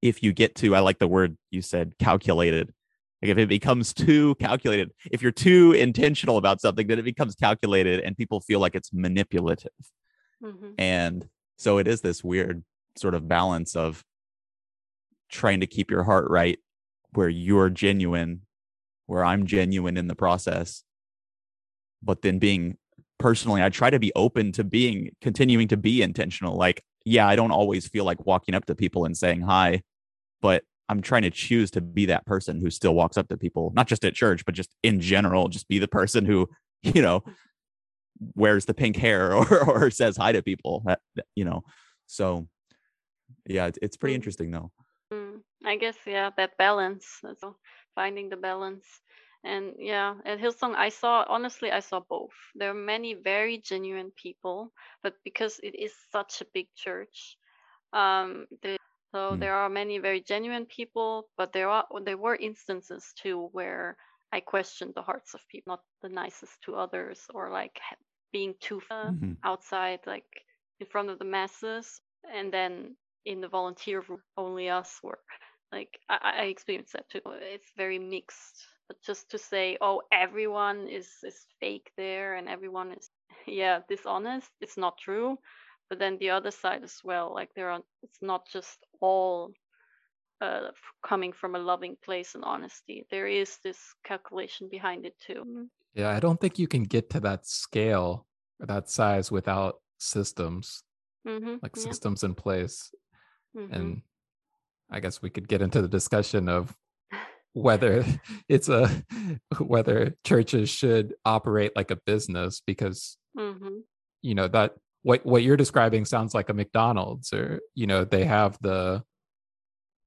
if 0.03 0.23
you 0.23 0.33
get 0.33 0.55
to 0.55 0.75
i 0.75 0.81
like 0.81 0.99
the 0.99 1.09
word 1.09 1.37
you 1.51 1.63
said 1.63 1.95
calculated. 1.99 2.73
Like 3.23 3.31
if 3.31 3.39
it 3.39 3.49
becomes 3.49 3.95
too 3.95 4.35
calculated 4.35 4.91
if 5.11 5.23
you're 5.23 5.33
too 5.33 5.73
intentional 5.73 6.37
about 6.37 6.61
something 6.61 6.87
then 6.87 6.99
it 6.99 7.05
becomes 7.05 7.35
calculated 7.35 8.01
and 8.01 8.17
people 8.17 8.41
feel 8.41 8.61
like 8.61 8.75
it's 8.75 8.93
manipulative. 8.93 9.73
Hmm 10.43 10.73
and 10.77 11.29
so 11.57 11.79
it 11.79 11.87
is 11.89 12.01
this 12.01 12.25
weird 12.25 12.65
sort 12.97 13.15
of 13.15 13.29
balance 13.29 13.77
of 13.77 14.05
trying 15.31 15.61
to 15.61 15.67
keep 15.67 15.91
your 15.91 16.03
heart 16.03 16.29
right 16.29 16.59
where 17.13 17.29
you're 17.29 17.71
genuine 17.71 18.43
where 19.07 19.25
i'm 19.25 19.47
genuine 19.47 19.97
in 19.97 20.09
the 20.09 20.15
process 20.15 20.83
but 22.03 22.23
then 22.23 22.39
being 22.39 22.77
personally 23.19 23.63
i 23.63 23.69
try 23.69 23.91
to 23.91 23.99
be 23.99 24.13
open 24.17 24.53
to 24.53 24.65
being 24.65 25.11
continuing 25.21 25.69
to 25.69 25.77
be 25.77 26.03
intentional 26.03 26.57
like 26.57 26.83
yeah 27.05 27.27
i 27.27 27.37
don't 27.37 27.51
always 27.53 27.87
feel 27.87 28.05
like 28.05 28.25
walking 28.27 28.55
up 28.55 28.65
to 28.67 28.75
people 28.75 29.05
and 29.05 29.17
saying 29.17 29.41
hi 29.41 29.81
but 30.43 30.65
i'm 30.89 31.01
trying 31.01 31.23
to 31.23 31.31
choose 31.31 31.71
to 31.71 31.81
be 31.81 32.07
that 32.07 32.27
person 32.27 32.61
who 32.61 32.71
still 32.71 32.95
walks 32.95 33.17
up 33.17 33.29
to 33.29 33.37
people 33.37 33.73
not 33.75 33.87
just 33.87 34.05
at 34.05 34.15
church 34.15 34.45
but 34.45 34.55
just 34.55 34.75
in 34.83 35.01
general 35.01 35.49
just 35.49 35.69
be 35.69 35.79
the 35.79 35.89
person 35.89 36.25
who 36.25 36.49
you 36.83 37.01
know 37.01 37.23
wears 38.35 38.65
the 38.65 38.75
pink 38.75 38.97
hair 38.97 39.33
or 39.35 39.71
or 39.71 39.91
says 39.91 40.17
hi 40.17 40.33
to 40.33 40.43
people 40.43 40.85
you 41.35 41.45
know 41.45 41.63
so 42.07 42.47
yeah 43.47 43.67
it's, 43.67 43.79
it's 43.81 43.97
pretty 43.97 44.15
Mm. 44.15 44.17
interesting 44.17 44.51
though 44.51 44.71
Mm, 45.13 45.43
I 45.65 45.77
guess 45.77 45.97
yeah, 46.07 46.31
that 46.39 46.57
balance. 46.59 47.19
That's 47.23 47.43
all, 47.45 47.57
finding 47.95 48.29
the 48.29 48.37
balance. 48.37 49.01
And 49.45 49.75
yeah, 49.79 50.17
at 50.25 50.39
Hillsong, 50.39 50.75
I 50.75 50.89
saw 50.91 51.25
honestly, 51.29 51.71
I 51.71 51.81
saw 51.81 52.01
both. 52.01 52.35
There 52.55 52.71
are 52.71 52.75
many 52.95 53.15
very 53.15 53.59
genuine 53.59 54.11
people, 54.11 54.73
but 55.03 55.15
because 55.25 55.59
it 55.63 55.75
is 55.75 55.95
such 56.11 56.41
a 56.41 56.47
big 56.55 56.69
church, 56.75 57.37
um, 57.93 58.47
the, 58.63 58.77
so 59.15 59.37
Mm. 59.37 59.37
there 59.37 59.55
are 59.55 59.69
many 59.69 59.99
very 59.99 60.21
genuine 60.21 60.67
people, 60.67 61.29
but 61.37 61.53
there 61.53 61.69
are 61.69 61.87
there 62.05 62.17
were 62.19 62.37
instances 62.37 63.13
too 63.17 63.49
where 63.53 63.97
I 64.33 64.41
questioned 64.41 64.95
the 64.95 65.03
hearts 65.03 65.35
of 65.35 65.47
people, 65.49 65.73
not 65.75 65.83
the 66.03 66.09
nicest 66.09 66.63
to 66.65 66.77
others, 66.77 67.27
or 67.35 67.51
like 67.51 67.81
being 68.33 68.55
too 68.61 68.83
Mhm. 69.03 69.37
outside, 69.45 70.01
like 70.07 70.27
in 70.81 70.87
front 70.87 71.11
of 71.11 71.19
the 71.19 71.25
masses, 71.25 72.01
and 72.33 72.53
then 72.53 72.97
in 73.25 73.41
the 73.41 73.49
volunteer 73.49 74.01
room, 74.01 74.23
only 74.37 74.69
us 74.71 75.01
were 75.03 75.21
like 75.75 75.99
I, 76.09 76.17
I 76.23 76.43
I 76.43 76.45
experienced 76.55 76.93
that 76.95 77.09
too. 77.11 77.21
It's 77.57 77.73
very 77.77 77.99
mixed. 77.99 78.67
But 78.89 79.03
just 79.03 79.31
to 79.31 79.39
say, 79.39 79.79
oh, 79.81 80.03
everyone 80.13 80.89
is 80.89 81.09
is 81.23 81.47
fake 81.61 81.91
there 81.97 82.35
and 82.39 82.49
everyone 82.49 82.93
is 82.93 83.11
yeah 83.47 83.81
dishonest, 83.89 84.51
it's 84.61 84.77
not 84.77 84.99
true. 84.99 85.39
But 85.91 85.99
then 85.99 86.19
the 86.19 86.31
other 86.31 86.51
side 86.51 86.83
as 86.85 86.97
well, 87.05 87.35
like 87.35 87.51
there 87.55 87.71
are, 87.71 87.81
it's 88.03 88.21
not 88.23 88.49
just 88.53 88.79
all 89.01 89.53
uh, 90.41 90.71
coming 91.07 91.33
from 91.33 91.55
a 91.55 91.59
loving 91.59 91.97
place 92.05 92.35
and 92.35 92.45
honesty. 92.45 93.07
There 93.11 93.27
is 93.27 93.59
this 93.63 93.79
calculation 94.03 94.69
behind 94.71 95.05
it 95.07 95.15
too. 95.27 95.45
Mm. 95.47 95.69
Yeah, 95.95 96.11
I 96.17 96.21
don't 96.21 96.41
think 96.41 96.59
you 96.59 96.69
can 96.69 96.85
get 96.85 97.11
to 97.11 97.21
that 97.21 97.47
scale 97.47 98.27
or 98.61 98.67
that 98.67 98.89
size 98.91 99.31
without 99.31 99.75
systems, 99.99 100.83
Mm-hmm. 101.27 101.57
like 101.63 101.77
yeah. 101.77 101.83
systems 101.83 102.23
in 102.25 102.35
place. 102.35 102.93
mhm. 103.57 103.73
And 103.73 104.03
I 104.91 105.01
guess 105.01 105.23
we 105.23 105.31
could 105.31 105.49
get 105.49 105.63
into 105.63 105.83
the 105.83 105.89
discussion 105.89 106.49
of 106.49 106.75
whether 107.53 108.05
it's 108.49 108.69
a 108.69 108.89
whether 109.59 110.15
churches 110.25 110.69
should 110.71 111.15
operate 111.25 111.73
like 111.77 111.91
a 111.91 111.97
business 112.07 112.61
because 112.67 113.17
Mhm. 113.37 113.83
you 114.23 114.35
know 114.35 114.49
that 114.49 114.75
what 115.03 115.25
what 115.27 115.43
you're 115.43 115.57
describing 115.57 116.05
sounds 116.05 116.35
like 116.35 116.49
a 116.49 116.55
McDonald's 116.55 117.33
or 117.33 117.61
you 117.75 117.87
know 117.87 118.05
they 118.05 118.25
have 118.25 118.59
the 118.61 119.03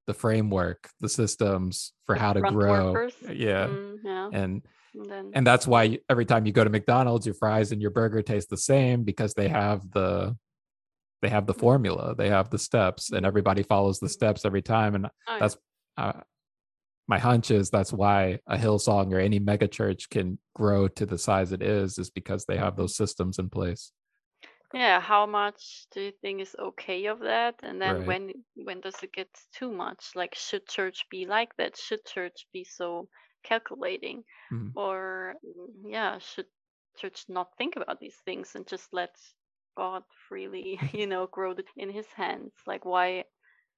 the 0.06 0.14
framework 0.14 0.88
the 1.00 1.08
systems 1.08 1.92
for 2.06 2.14
The 2.14 2.20
how 2.20 2.32
to 2.32 2.40
grow 2.40 2.92
workers. 2.92 3.14
yeah 3.30 3.66
Mm, 3.68 3.98
yeah. 4.04 4.30
and 4.32 4.62
And 4.94 5.10
then 5.10 5.30
and 5.34 5.46
that's 5.46 5.66
why 5.66 5.98
every 6.08 6.24
time 6.24 6.46
you 6.46 6.52
go 6.52 6.64
to 6.64 6.70
McDonald's 6.70 7.26
your 7.26 7.34
fries 7.34 7.72
and 7.72 7.80
your 7.82 7.90
burger 7.90 8.22
taste 8.22 8.48
the 8.50 8.56
same 8.56 9.04
because 9.04 9.34
they 9.34 9.48
have 9.48 9.90
the 9.90 10.36
they 11.22 11.28
have 11.28 11.46
the 11.46 11.54
formula 11.54 12.14
they 12.16 12.28
have 12.28 12.50
the 12.50 12.58
steps 12.58 13.10
and 13.12 13.26
everybody 13.26 13.62
follows 13.62 13.98
the 13.98 14.08
steps 14.08 14.44
every 14.44 14.62
time 14.62 14.94
and 14.94 15.06
oh, 15.26 15.38
that's 15.40 15.56
uh, 15.96 16.20
my 17.08 17.18
hunch 17.18 17.50
is 17.50 17.70
that's 17.70 17.92
why 17.92 18.38
a 18.46 18.56
Hillsong 18.56 19.12
or 19.12 19.18
any 19.18 19.38
mega 19.38 19.66
church 19.68 20.10
can 20.10 20.38
grow 20.54 20.88
to 20.88 21.06
the 21.06 21.18
size 21.18 21.52
it 21.52 21.62
is 21.62 21.98
is 21.98 22.10
because 22.10 22.44
they 22.44 22.56
have 22.58 22.76
those 22.76 22.96
systems 22.96 23.38
in 23.38 23.48
place. 23.50 23.92
Yeah 24.74 25.00
how 25.00 25.24
much 25.26 25.86
do 25.92 26.02
you 26.02 26.12
think 26.12 26.40
is 26.40 26.54
okay 26.58 27.06
of 27.06 27.20
that? 27.20 27.60
And 27.62 27.80
then 27.80 27.96
Right. 27.96 28.06
when 28.06 28.44
when 28.54 28.80
does 28.80 29.02
it 29.02 29.12
get 29.12 29.28
too 29.52 29.70
much? 29.72 30.14
Like 30.14 30.34
should 30.34 30.66
church 30.68 31.06
be 31.10 31.26
like 31.26 31.56
that? 31.56 31.76
Should 31.76 32.04
church 32.04 32.46
be 32.52 32.64
so 32.64 33.08
calculating? 33.42 34.24
Mhm. 34.50 34.72
or 34.74 35.34
mm, 35.44 35.68
yeah 35.92 36.18
should 36.18 36.46
church 36.98 37.24
not 37.28 37.56
think 37.58 37.76
about 37.76 38.00
these 38.00 38.16
things 38.24 38.54
and 38.54 38.66
just 38.66 38.92
let 38.92 39.14
god 39.78 40.02
freely 40.28 40.78
you 40.92 41.06
know 41.06 41.26
grow 41.26 41.52
it 41.52 41.68
in 41.76 41.90
his 41.90 42.10
hands. 42.16 42.52
Like 42.66 42.84
why 42.84 43.24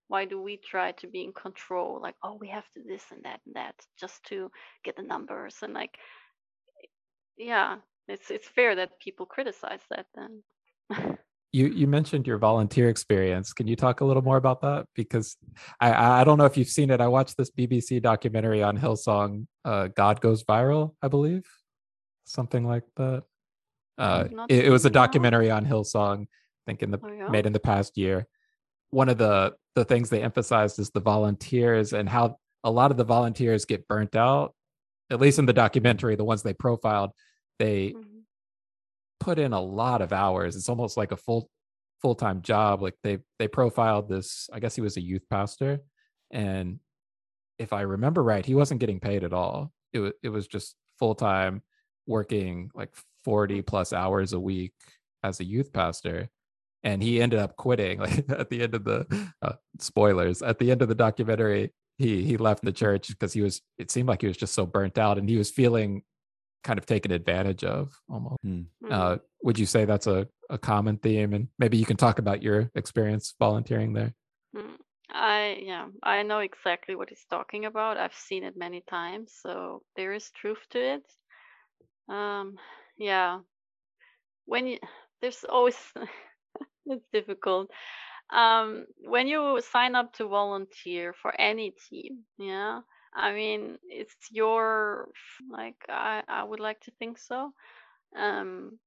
why 0.09 0.25
do 0.25 0.41
we 0.43 0.57
try 0.57 0.93
to 0.93 1.07
be 1.07 1.23
in 1.23 1.33
control? 1.33 2.01
Like 2.03 2.17
oh 2.25 2.37
we 2.41 2.49
have 2.49 2.69
to 2.75 2.81
this 2.83 3.05
and 3.13 3.23
that 3.25 3.41
and 3.47 3.55
that 3.55 3.77
just 4.03 4.25
to 4.31 4.51
get 4.85 4.97
the 4.97 5.03
numbers. 5.03 5.57
And 5.63 5.75
like 5.75 5.95
yeah 7.37 7.77
it's 8.09 8.31
it's 8.31 8.49
fair 8.49 8.75
that 8.77 8.99
people 8.99 9.27
criticize 9.27 9.85
that 9.91 10.07
then. 10.17 10.43
You 11.53 11.67
you 11.67 11.89
mentioned 11.89 12.29
your 12.29 12.39
volunteer 12.39 12.89
experience. 12.89 13.53
Can 13.53 13.67
you 13.67 13.75
talk 13.75 14.03
a 14.03 14.05
little 14.05 14.23
more 14.23 14.37
about 14.37 14.61
that? 14.61 14.87
Because 14.95 15.37
i 15.81 15.91
i 15.91 16.21
I 16.21 16.25
don't 16.25 16.39
know 16.39 16.45
if 16.51 16.57
you've 16.57 16.77
seen 16.79 16.91
it. 16.95 17.01
I 17.01 17.09
watched 17.09 17.37
this 17.37 17.51
bbc 17.51 18.01
documentary 18.01 18.63
on 18.69 18.79
hillsong 18.79 19.31
uh 19.71 19.89
god 20.03 20.21
goes 20.27 20.45
viral 20.45 20.95
i 21.03 21.09
believe. 21.09 21.45
Something 22.25 22.65
like 22.73 22.87
that 23.01 23.25
uh 23.99 24.29
it, 24.49 24.67
it 24.67 24.71
was 24.71 24.85
a 24.85 24.89
that 24.89 24.95
documentary 24.95 25.51
on 25.51 25.65
hillsong 25.67 26.23
i 26.23 26.27
think 26.67 26.83
in 26.83 26.91
the 26.91 26.99
Oh, 27.03 27.09
yeah? 27.13 27.29
made 27.29 27.47
in 27.47 27.53
the 27.53 27.61
past 27.61 27.97
year 27.99 28.27
one 28.91 29.09
of 29.09 29.19
the 29.19 29.55
the 29.75 29.85
things 29.85 30.11
they 30.11 30.23
emphasized 30.23 30.79
is 30.79 30.91
the 30.91 31.01
volunteers 31.01 31.93
and 31.93 32.09
how 32.09 32.37
a 32.65 32.71
lot 32.71 32.91
of 32.91 32.97
the 32.97 33.05
volunteers 33.05 33.65
get 33.65 33.87
burnt 33.89 34.17
out 34.17 34.55
at 35.11 35.21
least 35.21 35.39
in 35.39 35.47
the 35.47 35.53
documentary 35.53 36.17
the 36.17 36.25
ones 36.25 36.43
they 36.43 36.53
profiled 36.55 37.11
they 37.59 37.91
Mhm. 37.91 38.23
put 39.21 39.39
in 39.39 39.53
a 39.53 39.61
lot 39.61 40.01
of 40.01 40.13
hours. 40.15 40.57
It's 40.57 40.69
almost 40.71 40.97
like 40.97 41.13
a 41.13 41.17
full 41.17 41.51
full 42.01 42.15
time 42.15 42.41
job. 42.41 42.81
Like 42.81 42.95
they 43.03 43.19
they 43.39 43.49
profiled 43.49 44.09
this. 44.09 44.49
I 44.53 44.61
guess 44.61 44.75
he 44.75 44.81
was 44.81 44.97
a 44.97 45.03
youth 45.03 45.29
pastor, 45.29 45.81
and 46.31 46.81
if 47.59 47.75
I 47.75 47.83
remember 47.83 48.23
right, 48.23 48.47
he 48.47 48.55
wasn't 48.55 48.81
getting 48.81 48.99
paid 49.01 49.23
at 49.25 49.35
all. 49.35 49.73
It 49.93 49.99
was 49.99 50.13
it 50.23 50.31
was 50.31 50.47
just 50.47 50.75
full 50.99 51.15
time 51.15 51.63
working 52.07 52.71
like 52.75 52.95
forty 53.25 53.63
plus 53.63 53.93
hours 53.93 54.33
a 54.33 54.41
week 54.41 54.73
as 55.23 55.41
a 55.41 55.45
youth 55.45 55.73
pastor, 55.73 56.29
and 56.83 57.03
he 57.03 57.21
ended 57.21 57.39
up 57.39 57.57
quitting. 57.57 58.01
Like 58.01 58.25
at 58.31 58.51
the 58.51 58.63
end 58.63 58.75
of 58.75 58.85
the 58.85 59.33
uh, 59.43 59.55
spoilers, 59.79 60.43
at 60.43 60.59
the 60.59 60.71
end 60.71 60.83
of 60.83 60.89
the 60.89 60.95
documentary, 60.95 61.73
he 61.99 62.23
he 62.23 62.37
left 62.37 62.65
the 62.65 62.73
church 62.73 63.09
because 63.09 63.33
he 63.33 63.43
was. 63.43 63.63
It 63.79 63.91
seemed 63.91 64.09
like 64.09 64.23
he 64.23 64.29
was 64.29 64.37
just 64.37 64.55
so 64.55 64.67
burnt 64.67 64.99
out, 64.99 65.19
and 65.19 65.29
he 65.29 65.37
was 65.37 65.51
feeling 65.51 66.03
kind 66.63 66.79
of 66.79 66.87
taken 66.87 67.13
advantage 67.13 67.65
of 67.65 67.99
almost. 68.09 68.43
Mhm. 68.45 68.67
Uh, 68.91 69.19
would 69.43 69.59
you 69.59 69.67
say 69.67 69.85
that's 69.85 70.07
a, 70.07 70.29
a 70.51 70.59
common 70.59 70.99
theme? 70.99 71.33
And 71.33 71.49
maybe 71.59 71.77
you 71.77 71.87
can 71.87 71.97
talk 71.97 72.19
about 72.19 72.43
your 72.43 72.71
experience 72.75 73.35
volunteering 73.39 73.93
there. 73.93 74.15
Mm, 74.55 74.77
I 75.11 75.59
yeah, 75.63 75.89
I 76.03 76.23
know 76.23 76.41
exactly 76.41 76.95
what 76.97 77.09
he's 77.09 77.25
talking 77.31 77.65
about. 77.65 77.97
I've 77.97 78.15
seen 78.15 78.45
it 78.45 78.57
many 78.57 78.83
times, 78.89 79.33
so 79.41 79.83
there 79.97 80.13
is 80.13 80.31
truth 80.31 80.65
to 80.71 80.79
it. 80.79 81.13
Um, 82.09 82.59
yeah, 83.01 83.41
when 84.47 84.67
you 84.67 84.79
there's 85.21 85.45
always 85.45 85.79
it's 86.87 87.07
difficult. 87.13 87.71
Um, 88.31 88.87
when 89.05 89.29
you 89.29 89.61
sign 89.73 89.95
up 89.97 90.13
to 90.15 90.29
volunteer 90.29 91.15
for 91.15 91.35
any 91.41 91.73
team, 91.91 92.25
yeah, 92.39 92.81
I 93.15 93.33
mean 93.35 93.79
it's 93.85 94.17
your 94.31 95.09
like 95.51 95.77
I 95.89 96.23
I 96.29 96.45
would 96.45 96.61
like 96.61 96.81
to 96.83 96.93
think 96.99 97.19
so. 97.19 97.53
Um, 98.17 98.79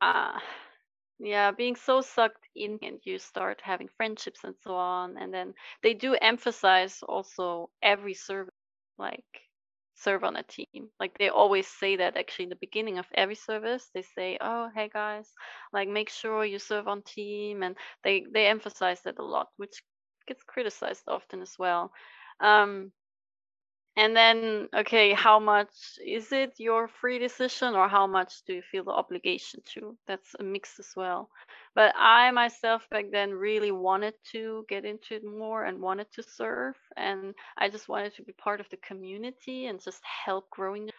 uh, 0.00 0.38
yeah, 1.18 1.52
being 1.52 1.76
so 1.76 2.00
sucked 2.02 2.46
in 2.56 2.78
and 2.82 3.00
you 3.04 3.18
start 3.18 3.60
having 3.62 3.88
friendships 3.96 4.44
and 4.44 4.54
so 4.62 4.74
on. 4.76 5.16
And 5.18 5.34
then 5.34 5.54
they 5.82 5.94
do 5.94 6.14
emphasize 6.14 7.02
also 7.02 7.70
every 7.82 8.14
service, 8.14 8.54
like 8.98 9.43
serve 9.94 10.24
on 10.24 10.36
a 10.36 10.42
team. 10.42 10.90
Like 11.00 11.18
they 11.18 11.28
always 11.28 11.66
say 11.66 11.96
that 11.96 12.16
actually 12.16 12.44
in 12.44 12.50
the 12.50 12.56
beginning 12.66 12.98
of 12.98 13.06
every 13.14 13.34
service, 13.36 13.88
they 13.94 14.02
say, 14.02 14.38
"Oh, 14.40 14.70
hey 14.74 14.88
guys, 14.92 15.32
like 15.72 15.88
make 15.88 16.10
sure 16.10 16.44
you 16.44 16.58
serve 16.58 16.88
on 16.88 17.02
team," 17.02 17.62
and 17.62 17.76
they 18.04 18.26
they 18.32 18.46
emphasize 18.46 19.00
that 19.02 19.18
a 19.18 19.24
lot, 19.24 19.48
which 19.56 19.82
gets 20.26 20.42
criticized 20.44 21.04
often 21.08 21.42
as 21.42 21.56
well. 21.58 21.92
Um, 22.40 22.92
and 23.96 24.16
then, 24.16 24.68
okay, 24.74 25.12
how 25.12 25.38
much 25.38 25.98
is 26.04 26.32
it 26.32 26.54
your 26.58 26.88
free 26.88 27.18
decision 27.18 27.74
or 27.74 27.88
how 27.88 28.06
much 28.06 28.42
do 28.46 28.54
you 28.54 28.62
feel 28.62 28.84
the 28.84 28.90
obligation 28.92 29.60
to? 29.74 29.96
That's 30.06 30.34
a 30.40 30.42
mix 30.42 30.78
as 30.80 30.90
well. 30.96 31.30
But 31.74 31.94
I 31.96 32.30
myself 32.32 32.88
back 32.90 33.06
then 33.12 33.32
really 33.32 33.70
wanted 33.72 34.14
to 34.32 34.64
get 34.68 34.84
into 34.84 35.14
it 35.16 35.24
more 35.24 35.64
and 35.64 35.80
wanted 35.80 36.10
to 36.12 36.22
serve. 36.22 36.74
And 36.96 37.34
I 37.58 37.68
just 37.68 37.88
wanted 37.88 38.14
to 38.16 38.22
be 38.22 38.32
part 38.32 38.60
of 38.60 38.68
the 38.70 38.76
community 38.78 39.66
and 39.66 39.82
just 39.82 40.02
help 40.04 40.50
growing. 40.50 40.90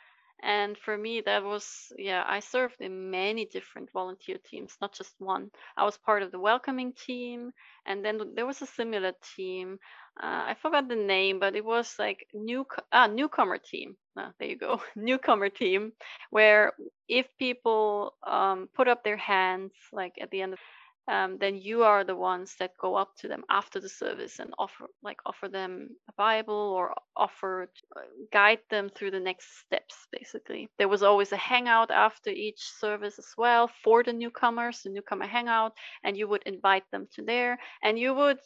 And 0.45 0.77
for 0.77 0.95
me, 0.97 1.21
that 1.21 1.43
was, 1.43 1.91
yeah, 1.97 2.23
I 2.25 2.39
served 2.39 2.79
in 2.79 3.09
many 3.11 3.45
different 3.45 3.91
volunteer 3.91 4.37
teams, 4.49 4.77
not 4.79 4.93
just 4.93 5.13
one. 5.19 5.49
I 5.75 5.83
was 5.83 5.97
part 5.97 6.23
of 6.23 6.31
the 6.31 6.39
welcoming 6.39 6.93
team, 6.93 7.51
and 7.85 8.05
then 8.05 8.21
there 8.35 8.45
was 8.45 8.61
a 8.61 8.67
similar 8.67 9.13
team 9.35 9.79
uh, 10.21 10.47
I 10.51 10.55
forgot 10.61 10.87
the 10.87 10.95
name, 10.95 11.39
but 11.39 11.55
it 11.57 11.65
was 11.65 11.95
like 11.99 12.25
new 12.33 12.65
ah, 12.93 13.07
newcomer 13.07 13.57
team. 13.57 13.97
Ah, 14.17 14.31
there 14.39 14.47
you 14.47 14.57
go, 14.57 14.81
newcomer 14.95 15.49
team, 15.49 15.91
where 16.29 16.71
if 17.09 17.27
people 17.37 18.13
um, 18.25 18.69
put 18.73 18.87
up 18.87 19.03
their 19.03 19.17
hands 19.17 19.73
like 19.91 20.13
at 20.21 20.31
the 20.31 20.41
end 20.41 20.53
of 20.53 20.59
um, 21.07 21.37
then 21.39 21.55
you 21.57 21.83
are 21.83 22.03
the 22.03 22.15
ones 22.15 22.55
that 22.59 22.77
go 22.81 22.95
up 22.95 23.15
to 23.17 23.27
them 23.27 23.43
after 23.49 23.79
the 23.79 23.89
service 23.89 24.39
and 24.39 24.53
offer 24.57 24.87
like 25.03 25.17
offer 25.25 25.47
them 25.47 25.89
a 26.09 26.13
bible 26.13 26.73
or 26.75 26.93
offer 27.15 27.69
uh, 27.95 28.01
guide 28.33 28.59
them 28.69 28.89
through 28.89 29.11
the 29.11 29.19
next 29.19 29.59
steps 29.59 30.07
basically. 30.11 30.69
There 30.77 30.87
was 30.89 31.03
always 31.03 31.31
a 31.31 31.37
hangout 31.37 31.91
after 31.91 32.29
each 32.29 32.61
service 32.61 33.19
as 33.19 33.33
well 33.37 33.69
for 33.83 34.03
the 34.03 34.13
newcomers 34.13 34.81
the 34.83 34.89
newcomer 34.89 35.27
hangout 35.27 35.73
and 36.03 36.17
you 36.17 36.27
would 36.27 36.43
invite 36.43 36.89
them 36.91 37.07
to 37.15 37.23
there 37.23 37.59
and 37.83 37.99
you 37.99 38.13
would 38.13 38.39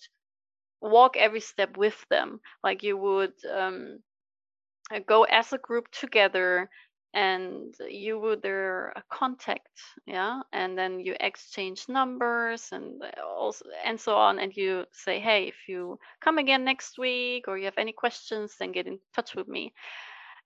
walk 0.81 1.17
every 1.17 1.41
step 1.41 1.77
with 1.77 1.97
them. 2.09 2.39
Like 2.63 2.83
you 2.83 2.97
would 2.97 3.33
um, 3.51 3.99
go 5.05 5.23
as 5.23 5.53
a 5.53 5.57
group 5.57 5.89
together 5.91 6.69
and 7.13 7.73
you 7.89 8.19
would 8.19 8.41
their 8.41 8.93
contact 9.09 9.79
yeah 10.05 10.41
and 10.53 10.77
then 10.77 10.99
you 10.99 11.15
exchange 11.19 11.85
numbers 11.89 12.69
and 12.71 13.01
uh, 13.01 13.25
also 13.25 13.65
and 13.83 13.99
so 13.99 14.15
on 14.15 14.37
and 14.39 14.55
you 14.55 14.85
say 14.91 15.19
hey 15.19 15.45
if 15.47 15.67
you 15.67 15.97
come 16.21 16.37
again 16.37 16.63
next 16.63 16.97
week 16.99 17.47
or 17.47 17.57
you 17.57 17.65
have 17.65 17.77
any 17.77 17.91
questions 17.91 18.55
then 18.59 18.71
get 18.71 18.85
in 18.85 18.99
touch 19.15 19.35
with 19.35 19.47
me 19.47 19.73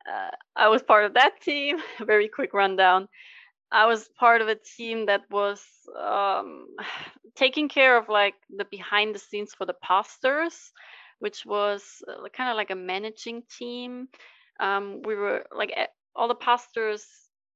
uh, 0.10 0.32
i 0.56 0.68
was 0.70 0.82
part 0.82 1.06
of 1.06 1.14
that 1.14 1.42
team 1.42 1.78
very 2.06 2.30
quick 2.30 2.54
rundown 2.54 3.08
I 3.74 3.88
was 3.88 4.08
part 4.20 4.42
of 4.42 4.48
a 4.48 4.56
team 4.56 5.08
that 5.08 5.24
was 5.32 5.60
um, 6.00 6.68
taking 7.36 7.68
care 7.68 7.98
of 7.98 8.08
like 8.08 8.36
the 8.56 8.66
behind 8.66 9.16
the 9.16 9.20
scenes 9.20 9.54
for 9.58 9.66
the 9.66 9.74
pastors, 9.74 10.72
which 11.20 11.44
was 11.44 12.04
uh, 12.08 12.30
kind 12.38 12.52
of 12.52 12.56
like 12.56 12.70
a 12.70 12.76
managing 12.76 13.42
team. 13.58 14.10
Um, 14.60 15.02
we 15.04 15.16
were 15.16 15.46
like 15.52 15.74
all 16.16 16.28
the 16.28 16.36
pastors 16.36 17.06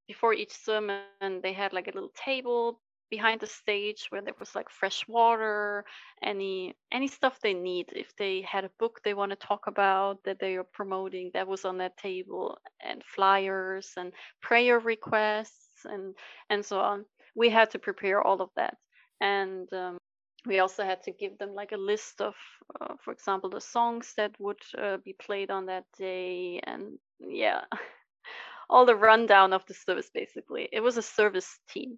before 0.08 0.34
each 0.34 0.54
sermon, 0.54 1.08
they 1.13 1.24
had 1.24 1.43
like 1.43 1.54
a 1.60 1.63
little 1.65 1.84
table 1.89 2.48
behind 2.84 3.15
the 3.15 3.19
stage 3.21 3.92
where 3.92 4.06
there 4.06 4.17
was 4.23 4.42
like 4.42 4.69
fresh 4.69 5.08
water, 5.08 5.84
any 6.21 6.75
any 6.92 7.08
stuff 7.08 7.40
they 7.42 7.54
need. 7.54 7.88
If 7.94 8.15
they 8.17 8.42
had 8.42 8.63
a 8.65 8.71
book 8.79 9.00
they 9.04 9.13
want 9.13 9.32
to 9.32 9.36
talk 9.48 9.67
about 9.67 10.23
that 10.23 10.40
they 10.40 10.56
are 10.56 10.63
promoting, 10.63 11.32
that 11.34 11.48
was 11.48 11.65
on 11.65 11.77
that 11.79 11.98
table, 11.98 12.58
and 12.84 13.04
flyers 13.06 13.94
and 13.98 14.13
prayer 14.42 14.79
requests 14.79 15.86
and 15.86 16.15
and 16.50 16.65
so 16.65 16.79
on. 16.79 17.06
We 17.36 17.50
had 17.50 17.71
to 17.71 17.79
prepare 17.79 18.21
all 18.21 18.42
of 18.42 18.50
that. 18.56 18.77
And 19.21 19.71
um, 19.73 19.98
we 20.46 20.60
also 20.60 20.84
had 20.84 21.02
to 21.04 21.12
give 21.12 21.38
them 21.38 21.54
like 21.54 21.71
a 21.71 21.77
list 21.77 22.21
of 22.21 22.36
uh, 22.79 22.96
for 23.04 23.13
example 23.13 23.50
the 23.50 23.62
songs 23.62 24.13
that 24.17 24.32
would 24.40 24.62
uh, 24.77 24.98
be 25.04 25.13
played 25.13 25.52
on 25.52 25.65
that 25.67 25.86
day 25.98 26.60
and 26.65 26.98
yeah 27.19 27.62
all 28.70 28.86
the 28.86 28.96
rundown 28.96 29.54
of 29.54 29.65
the 29.68 29.74
service 29.74 30.10
basically. 30.13 30.68
It 30.72 30.82
was 30.82 30.98
a 30.98 31.02
service 31.02 31.60
team. 31.70 31.98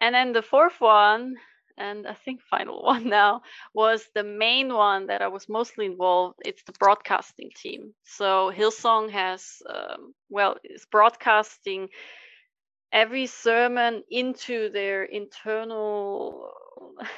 And 0.00 0.14
then 0.14 0.32
the 0.32 0.42
fourth 0.42 0.80
one 0.80 1.36
and 1.78 2.06
i 2.06 2.14
think 2.14 2.40
final 2.42 2.82
one 2.92 3.08
now 3.08 3.40
was 3.72 4.04
the 4.14 4.24
main 4.24 4.72
one 4.74 5.06
that 5.06 5.22
i 5.22 5.28
was 5.28 5.48
mostly 5.48 5.86
involved 5.86 6.36
it's 6.44 6.62
the 6.64 6.72
broadcasting 6.72 7.50
team. 7.54 7.94
So 8.04 8.52
hillsong 8.54 9.10
has 9.10 9.62
um, 9.68 10.14
well 10.28 10.56
is 10.64 10.86
broadcasting 10.90 11.88
every 12.92 13.26
sermon 13.26 14.02
into 14.10 14.70
their 14.70 15.04
internal 15.04 16.50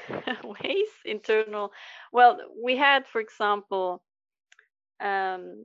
ways 0.45 0.89
internal 1.05 1.72
well 2.12 2.39
we 2.62 2.76
had 2.76 3.07
for 3.07 3.20
example 3.20 4.03
um, 5.01 5.64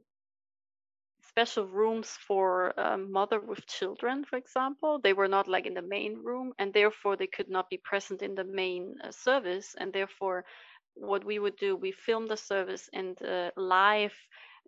special 1.36 1.68
rooms 1.68 2.10
for 2.28 2.74
um, 2.80 3.12
mother 3.12 3.42
with 3.42 3.68
children 3.68 4.24
for 4.24 4.38
example. 4.38 5.00
They 5.04 5.12
were 5.12 5.28
not 5.28 5.50
like 5.50 5.66
in 5.66 5.74
the 5.74 5.82
main 5.82 6.24
room 6.24 6.54
and 6.60 6.74
therefore 6.74 7.18
they 7.18 7.28
could 7.28 7.50
not 7.50 7.70
be 7.70 7.78
present 7.84 8.22
in 8.22 8.36
the 8.36 8.46
main 8.46 8.96
uh, 9.04 9.12
service 9.12 9.76
and 9.78 9.92
therefore 9.92 10.46
what 10.94 11.26
we 11.26 11.40
would 11.40 11.58
do 11.58 11.76
we 11.76 11.92
filmed 11.92 12.30
the 12.30 12.38
service 12.38 12.90
and 12.94 13.22
uh, 13.22 13.52
live 13.58 14.14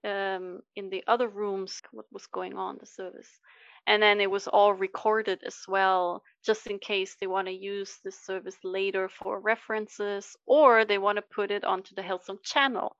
um, 0.03 0.59
in 0.75 0.89
the 0.89 1.03
other 1.07 1.29
rooms 1.29 1.81
what 1.91 2.05
was 2.11 2.27
going 2.27 2.57
on 2.57 2.77
the 2.81 2.85
service. 2.85 3.31
And 3.87 4.03
then 4.03 4.19
it 4.19 4.29
was 4.29 4.49
all 4.49 4.73
recorded 4.73 5.39
as 5.45 5.59
well 5.69 6.21
just 6.45 6.67
in 6.67 6.79
case 6.79 7.15
they 7.15 7.27
want 7.27 7.47
to 7.47 7.53
use 7.53 7.97
this 8.03 8.19
service 8.25 8.57
later 8.65 9.07
for 9.07 9.39
references 9.39 10.35
or 10.45 10.83
they 10.83 10.97
want 10.97 11.15
to 11.15 11.33
put 11.33 11.49
it 11.49 11.63
onto 11.63 11.95
the 11.95 12.01
hillsong 12.01 12.43
channel 12.43 12.97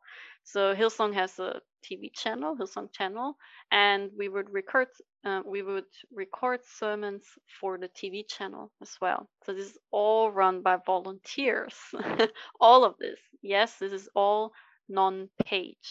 so 0.47 0.73
hillsong 0.73 1.13
has 1.13 1.39
a 1.39 1.59
tv 1.83 2.09
channel 2.13 2.55
hillsong 2.55 2.89
channel 2.93 3.35
and 3.69 4.09
we 4.17 4.29
would 4.29 4.49
record 4.49 4.87
uh, 5.25 5.41
we 5.45 5.61
would 5.61 5.91
record 6.09 6.61
sermons 6.63 7.25
for 7.59 7.77
the 7.77 7.89
tv 7.89 8.25
channel 8.25 8.71
as 8.81 8.95
well. 9.01 9.27
So 9.45 9.53
this 9.53 9.71
is 9.71 9.77
all 9.91 10.31
run 10.31 10.61
by 10.61 10.77
volunteers. 10.85 11.75
All 12.61 12.85
of 12.85 12.95
this. 12.97 13.19
Yes 13.41 13.75
this 13.79 13.91
is 13.91 14.07
all 14.15 14.53
non-paid. 14.87 15.83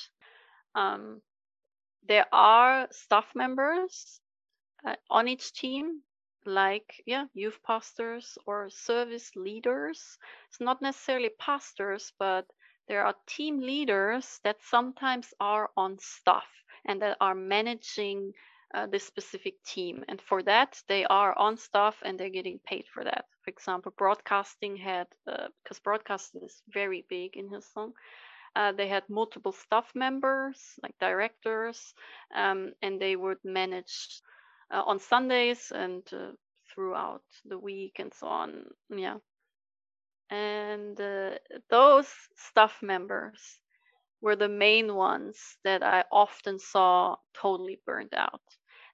Um, 0.75 1.21
there 2.09 2.27
are 2.33 2.89
staff 2.93 3.27
members 3.35 4.21
uh, 4.87 4.97
on 5.11 5.29
each 5.29 5.53
team 5.53 6.01
like 6.47 7.03
yeah 7.05 7.27
youth 7.35 7.59
pastors 7.63 8.39
or 8.47 8.71
service 8.71 9.33
leaders. 9.37 10.17
It's 10.49 10.61
not 10.61 10.81
necessarily 10.81 11.31
pastors 11.39 12.13
but 12.19 12.47
there 12.89 13.05
are 13.05 13.15
team 13.27 13.61
leaders 13.61 14.41
that 14.45 14.57
sometimes 14.63 15.35
are 15.41 15.71
on 15.77 15.99
staff 15.99 16.47
and 16.85 17.03
that 17.03 17.17
are 17.21 17.35
managing 17.35 18.33
uh, 18.75 18.87
this 18.87 19.07
specific 19.07 19.63
team 19.65 20.05
and 20.09 20.21
for 20.21 20.43
that 20.43 20.83
they 20.89 21.05
are 21.05 21.37
on 21.39 21.57
staff 21.57 21.97
and 22.05 22.19
they're 22.19 22.29
getting 22.29 22.59
paid 22.67 22.85
for 22.93 23.05
that 23.05 23.25
for 23.43 23.51
example 23.51 23.93
broadcasting 23.97 24.77
had 24.77 25.07
uh, 25.27 25.47
because 25.63 25.79
broadcasting 25.79 26.43
is 26.43 26.63
very 26.69 27.05
big 27.09 27.37
in 27.37 27.49
hillsong 27.49 27.93
uh, 28.57 28.73
they 28.73 28.89
had 28.89 29.09
multiple 29.09 29.53
staff 29.53 29.93
members 29.95 30.79
like 30.83 30.95
directors 30.99 31.95
um, 32.35 32.73
and 32.83 33.01
they 33.01 33.15
would 33.15 33.39
manage 33.45 34.21
uh, 34.71 34.83
on 34.87 34.99
Sundays 34.99 35.73
and 35.75 36.03
uh, 36.13 36.33
throughout 36.75 37.23
the 37.45 37.59
week 37.59 37.97
and 37.99 38.13
so 38.15 38.27
on. 38.27 38.65
Yeah. 38.89 39.19
And 40.31 41.01
uh, 41.01 41.39
those 41.71 42.09
staff 42.37 42.83
members 42.83 43.59
were 44.23 44.37
the 44.37 44.49
main 44.49 44.95
ones 44.95 45.59
that 45.65 45.83
I 45.83 46.05
often 46.13 46.59
saw 46.59 47.17
totally 47.35 47.81
burned 47.87 48.15
out. 48.15 48.43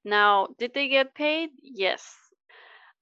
Now, 0.04 0.48
did 0.58 0.74
they 0.74 0.88
get 0.88 1.14
paid? 1.14 1.50
Yes. 1.62 2.16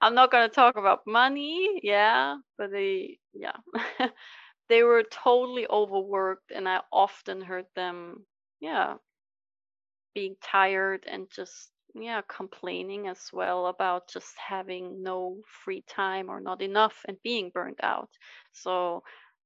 I'm 0.01 0.15
not 0.15 0.31
going 0.31 0.49
to 0.49 0.55
talk 0.55 0.77
about 0.77 1.07
money, 1.07 1.81
yeah, 1.83 2.37
but 2.59 2.71
they, 2.71 3.19
yeah, 3.35 3.57
they 4.69 4.83
were 4.83 5.05
totally 5.05 5.67
overworked, 5.69 6.51
and 6.53 6.69
I 6.69 6.81
often 6.93 7.41
heard 7.43 7.67
them, 7.75 8.27
yeah, 8.61 8.97
being 10.15 10.37
tired 10.41 11.05
and 11.07 11.29
just 11.31 11.71
yeah 11.95 12.23
complaining 12.29 13.09
as 13.09 13.21
well 13.33 13.67
about 13.67 14.09
just 14.09 14.35
having 14.39 15.03
no 15.03 15.39
free 15.65 15.83
time 15.89 16.29
or 16.31 16.41
not 16.41 16.63
enough 16.63 16.97
and 17.09 17.17
being 17.23 17.51
burned 17.51 17.81
out. 17.83 18.11
So 18.53 19.03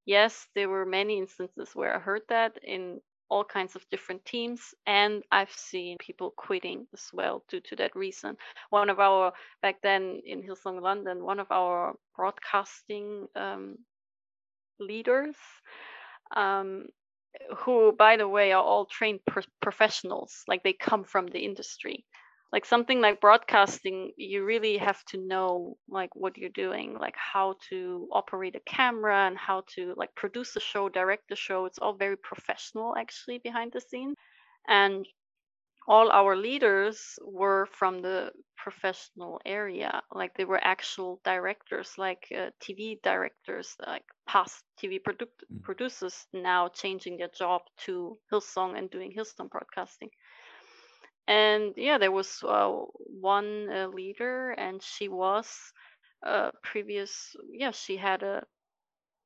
yes 0.07 0.47
there 0.55 0.68
were 0.68 0.84
many 0.86 1.18
instances 1.18 1.70
where 1.74 1.97
i 1.97 1.99
heard 1.99 2.22
that 2.28 2.59
in 2.62 3.01
all 3.30 3.45
kinds 3.45 3.74
of 3.74 3.84
different 3.90 4.24
teams 4.26 4.74
and 4.86 5.22
i've 5.32 5.51
seen 5.51 5.97
people 5.99 6.32
quitting 6.36 6.86
as 6.92 7.09
well 7.12 7.42
due 7.49 7.61
to 7.61 7.76
that 7.76 7.97
reason. 7.97 8.36
One 8.70 8.90
of 8.90 9.01
our 9.01 9.32
back 9.62 9.76
then 9.82 10.20
in 10.26 10.42
hillsong 10.42 10.80
london 10.82 11.24
one 11.24 11.40
of 11.40 11.51
our 11.51 11.95
broadcasting 12.16 13.26
um, 13.36 13.78
leaders 14.78 15.36
um, 16.36 16.86
who 17.59 17.92
by 17.92 18.16
the 18.16 18.28
way 18.28 18.53
are 18.53 18.62
all 18.62 18.86
trained 18.86 19.20
pro- 19.26 19.42
professionals 19.62 20.42
like 20.49 20.62
they 20.62 20.72
come 20.72 21.05
from 21.05 21.26
the 21.26 21.40
industry 21.40 22.05
like 22.55 22.65
something 22.65 23.01
like 23.01 23.21
broadcasting 23.21 24.13
you 24.17 24.45
really 24.45 24.77
have 24.79 25.05
to 25.07 25.19
know 25.19 25.77
like 25.89 26.15
what 26.15 26.39
you're 26.39 26.59
doing 26.67 26.97
like 27.07 27.17
how 27.17 27.57
to 27.69 28.07
operate 28.13 28.55
a 28.55 28.61
camera 28.61 29.27
and 29.27 29.37
how 29.37 29.65
to 29.75 29.93
like 29.97 30.15
produce 30.15 30.55
a 30.55 30.61
show 30.61 30.89
direct 30.89 31.25
the 31.29 31.35
show. 31.35 31.65
It's 31.65 31.81
all 31.81 31.97
very 31.97 32.17
professional 32.17 32.95
actually 32.97 33.39
behind 33.39 33.73
the 33.73 33.81
scenes 33.81 34.15
and 34.69 35.05
all 35.89 36.13
our 36.13 36.37
leaders 36.37 37.19
were 37.27 37.67
from 37.79 38.01
the 38.03 38.31
professional 38.57 39.41
area. 39.45 40.01
Like 40.13 40.37
they 40.37 40.45
were 40.45 40.63
actual 40.63 41.21
directors 41.25 41.91
like 41.99 42.23
uh, 42.33 42.51
tv 42.63 43.03
directors 43.03 43.75
like 43.85 44.05
past 44.29 44.63
tv 44.81 45.01
produ- 45.07 45.27
mm. 45.53 45.63
producers 45.63 46.27
now 46.33 46.69
changing 46.69 47.17
their 47.17 47.35
job 47.37 47.63
to 47.87 48.17
hillsong 48.33 48.79
and 48.79 48.89
doing 48.91 49.13
hillsong 49.13 49.51
broadcasting 49.51 50.11
and 51.29 51.72
yeah 51.77 51.99
there 51.99 52.12
was 52.12 52.43
uh, 52.47 52.70
one 53.20 53.68
uh, 53.70 53.89
leader 53.89 54.51
and 54.53 54.83
she 54.83 55.09
was 55.09 55.49
uh, 56.27 56.51
previous 56.62 57.35
yeah 57.53 57.70
she 57.70 57.97
had 57.97 58.22
a 58.22 58.43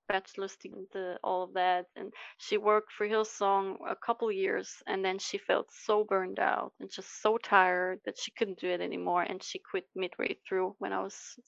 bachelor's 0.09 0.57
degree 0.57 0.87
all 1.23 1.43
of 1.43 1.53
that 1.53 1.85
and 1.97 2.13
she 2.39 2.57
worked 2.57 2.91
for 2.93 3.07
hillsong 3.07 3.77
a 3.89 3.97
couple 3.97 4.33
years 4.33 4.83
and 4.87 5.05
then 5.05 5.19
she 5.19 5.37
felt 5.37 5.69
so 5.71 6.03
burned 6.05 6.39
out 6.39 6.73
and 6.81 6.91
just 6.91 7.21
so 7.21 7.37
tired 7.39 8.01
that 8.07 8.19
she 8.19 8.31
couldn't 8.31 8.59
do 8.59 8.69
it 8.69 8.81
anymore 8.81 9.23
and 9.23 9.43
she 9.43 9.59
quit 9.59 9.85
midway 9.95 10.35
through 10.49 10.75
when 10.79 10.93
i 10.95 11.01
was 11.01 11.39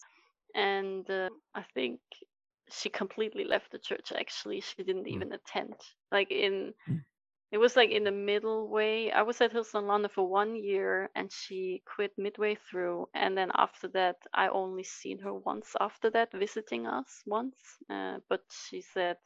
and 0.55 1.09
uh, 1.11 1.28
i 1.55 1.64
think 1.74 2.01
she 2.70 2.88
completely 2.88 3.44
left 3.44 3.72
the 3.72 3.78
church 3.78 4.12
actually 4.16 4.61
she 4.61 4.82
didn't 4.82 5.07
mm. 5.07 5.14
even 5.14 5.32
attend 5.32 5.74
like 6.12 6.30
in 6.30 6.72
mm. 6.88 7.01
It 7.53 7.59
was 7.59 7.74
like 7.74 7.90
in 7.90 8.05
the 8.05 8.12
middle 8.12 8.68
way. 8.68 9.11
I 9.11 9.22
was 9.22 9.40
at 9.40 9.53
Hillsong 9.53 9.88
London 9.88 10.11
for 10.14 10.28
one 10.28 10.55
year 10.55 11.11
and 11.16 11.32
she 11.32 11.82
quit 11.84 12.12
midway 12.16 12.57
through. 12.70 13.09
And 13.12 13.36
then 13.36 13.51
after 13.55 13.88
that, 13.88 14.16
I 14.32 14.48
only 14.48 14.84
seen 14.84 15.18
her 15.18 15.34
once 15.34 15.74
after 15.80 16.11
that, 16.11 16.30
visiting 16.32 16.86
us 16.86 17.22
once. 17.26 17.57
Uh, 17.88 18.18
but 18.28 18.42
she 18.68 18.82
said, 18.82 19.16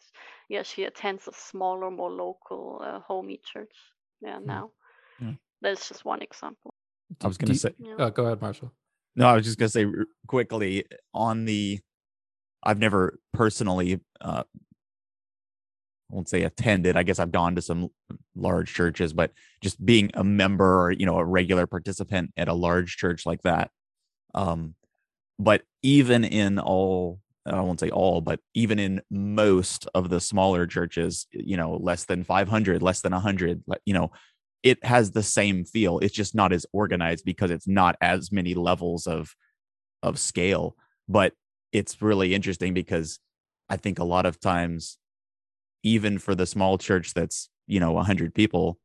yeah, 0.48 0.62
she 0.62 0.84
attends 0.84 1.28
a 1.28 1.32
smaller, 1.34 1.90
more 1.90 2.10
local, 2.10 2.80
uh, 2.82 3.00
homey 3.00 3.40
church. 3.44 3.74
Yeah, 4.22 4.38
hmm. 4.38 4.46
now. 4.46 4.70
Mm. 5.22 5.38
That's 5.60 5.88
just 5.88 6.04
one 6.04 6.22
example. 6.22 6.72
I 7.22 7.26
was 7.26 7.36
going 7.36 7.52
to 7.52 7.58
say, 7.58 7.74
yeah. 7.78 7.96
uh, 7.96 8.10
go 8.10 8.24
ahead, 8.24 8.40
Marshall. 8.40 8.72
No, 9.16 9.26
I 9.26 9.34
was 9.34 9.44
just 9.44 9.58
going 9.58 9.68
to 9.68 9.70
say 9.70 9.86
quickly 10.26 10.86
on 11.12 11.44
the, 11.44 11.78
I've 12.62 12.78
never 12.78 13.18
personally 13.32 14.00
uh, 14.22 14.44
I 14.44 14.63
won't 16.14 16.28
say 16.28 16.42
attended. 16.42 16.96
I 16.96 17.02
guess 17.02 17.18
I've 17.18 17.32
gone 17.32 17.56
to 17.56 17.62
some 17.62 17.88
large 18.36 18.72
churches, 18.72 19.12
but 19.12 19.32
just 19.60 19.84
being 19.84 20.10
a 20.14 20.24
member 20.24 20.84
or 20.84 20.92
you 20.92 21.06
know 21.06 21.18
a 21.18 21.24
regular 21.24 21.66
participant 21.66 22.32
at 22.36 22.48
a 22.48 22.54
large 22.54 22.96
church 22.96 23.26
like 23.26 23.42
that. 23.42 23.70
Um, 24.34 24.74
but 25.38 25.62
even 25.82 26.24
in 26.24 26.58
all, 26.58 27.20
I 27.44 27.60
won't 27.60 27.80
say 27.80 27.90
all, 27.90 28.20
but 28.20 28.40
even 28.54 28.78
in 28.78 29.02
most 29.10 29.88
of 29.94 30.08
the 30.08 30.20
smaller 30.20 30.66
churches, 30.66 31.26
you 31.32 31.56
know, 31.56 31.76
less 31.76 32.04
than 32.04 32.24
500, 32.24 32.82
less 32.82 33.00
than 33.00 33.12
100, 33.12 33.62
you 33.84 33.94
know, 33.94 34.12
it 34.62 34.82
has 34.84 35.10
the 35.10 35.22
same 35.22 35.64
feel. 35.64 35.98
It's 35.98 36.14
just 36.14 36.34
not 36.34 36.52
as 36.52 36.66
organized 36.72 37.24
because 37.24 37.50
it's 37.50 37.68
not 37.68 37.96
as 38.00 38.32
many 38.32 38.54
levels 38.54 39.06
of 39.06 39.34
of 40.02 40.18
scale. 40.18 40.76
But 41.08 41.34
it's 41.72 42.00
really 42.00 42.34
interesting 42.34 42.72
because 42.72 43.18
I 43.68 43.76
think 43.76 43.98
a 43.98 44.04
lot 44.04 44.26
of 44.26 44.40
times 44.40 44.98
even 45.84 46.18
for 46.18 46.34
the 46.34 46.46
small 46.46 46.78
church 46.78 47.14
that's 47.14 47.50
you 47.68 47.80
know 47.80 47.92
100 47.92 48.34
people 48.34 48.78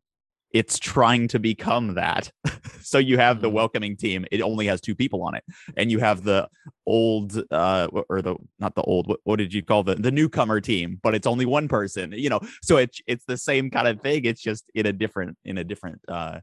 it's 0.53 0.79
trying 0.79 1.27
to 1.29 1.39
become 1.39 1.95
that. 1.95 2.31
So 2.83 2.97
you 2.97 3.17
have 3.19 3.41
the 3.41 3.49
Mhm. 3.49 3.53
welcoming 3.53 3.97
team 3.97 4.25
it 4.31 4.41
only 4.41 4.65
has 4.67 4.81
two 4.81 4.95
people 4.95 5.21
on 5.23 5.35
it 5.35 5.43
and 5.77 5.91
you 5.91 5.99
have 5.99 6.23
the 6.23 6.49
old 6.87 7.39
uh 7.51 7.87
or 8.09 8.21
the 8.23 8.35
not 8.59 8.73
the 8.75 8.81
old 8.83 9.07
what, 9.07 9.19
what 9.25 9.37
did 9.37 9.53
you 9.53 9.63
call 9.63 9.83
the 9.83 9.95
the 9.95 10.11
newcomer 10.11 10.59
team 10.61 10.99
but 11.03 11.13
it's 11.15 11.27
only 11.27 11.45
one 11.45 11.67
person 11.67 12.13
you 12.13 12.29
know? 12.29 12.39
So 12.63 12.77
it's 12.77 12.99
it's 13.07 13.25
the 13.25 13.37
same 13.37 13.69
kind 13.69 13.87
of 13.87 14.01
thing 14.01 14.25
it's 14.25 14.41
just 14.41 14.65
in 14.75 14.87
a 14.87 14.93
different 14.93 15.37
in 15.45 15.59
a 15.59 15.63
different 15.63 16.01
uh 16.07 16.39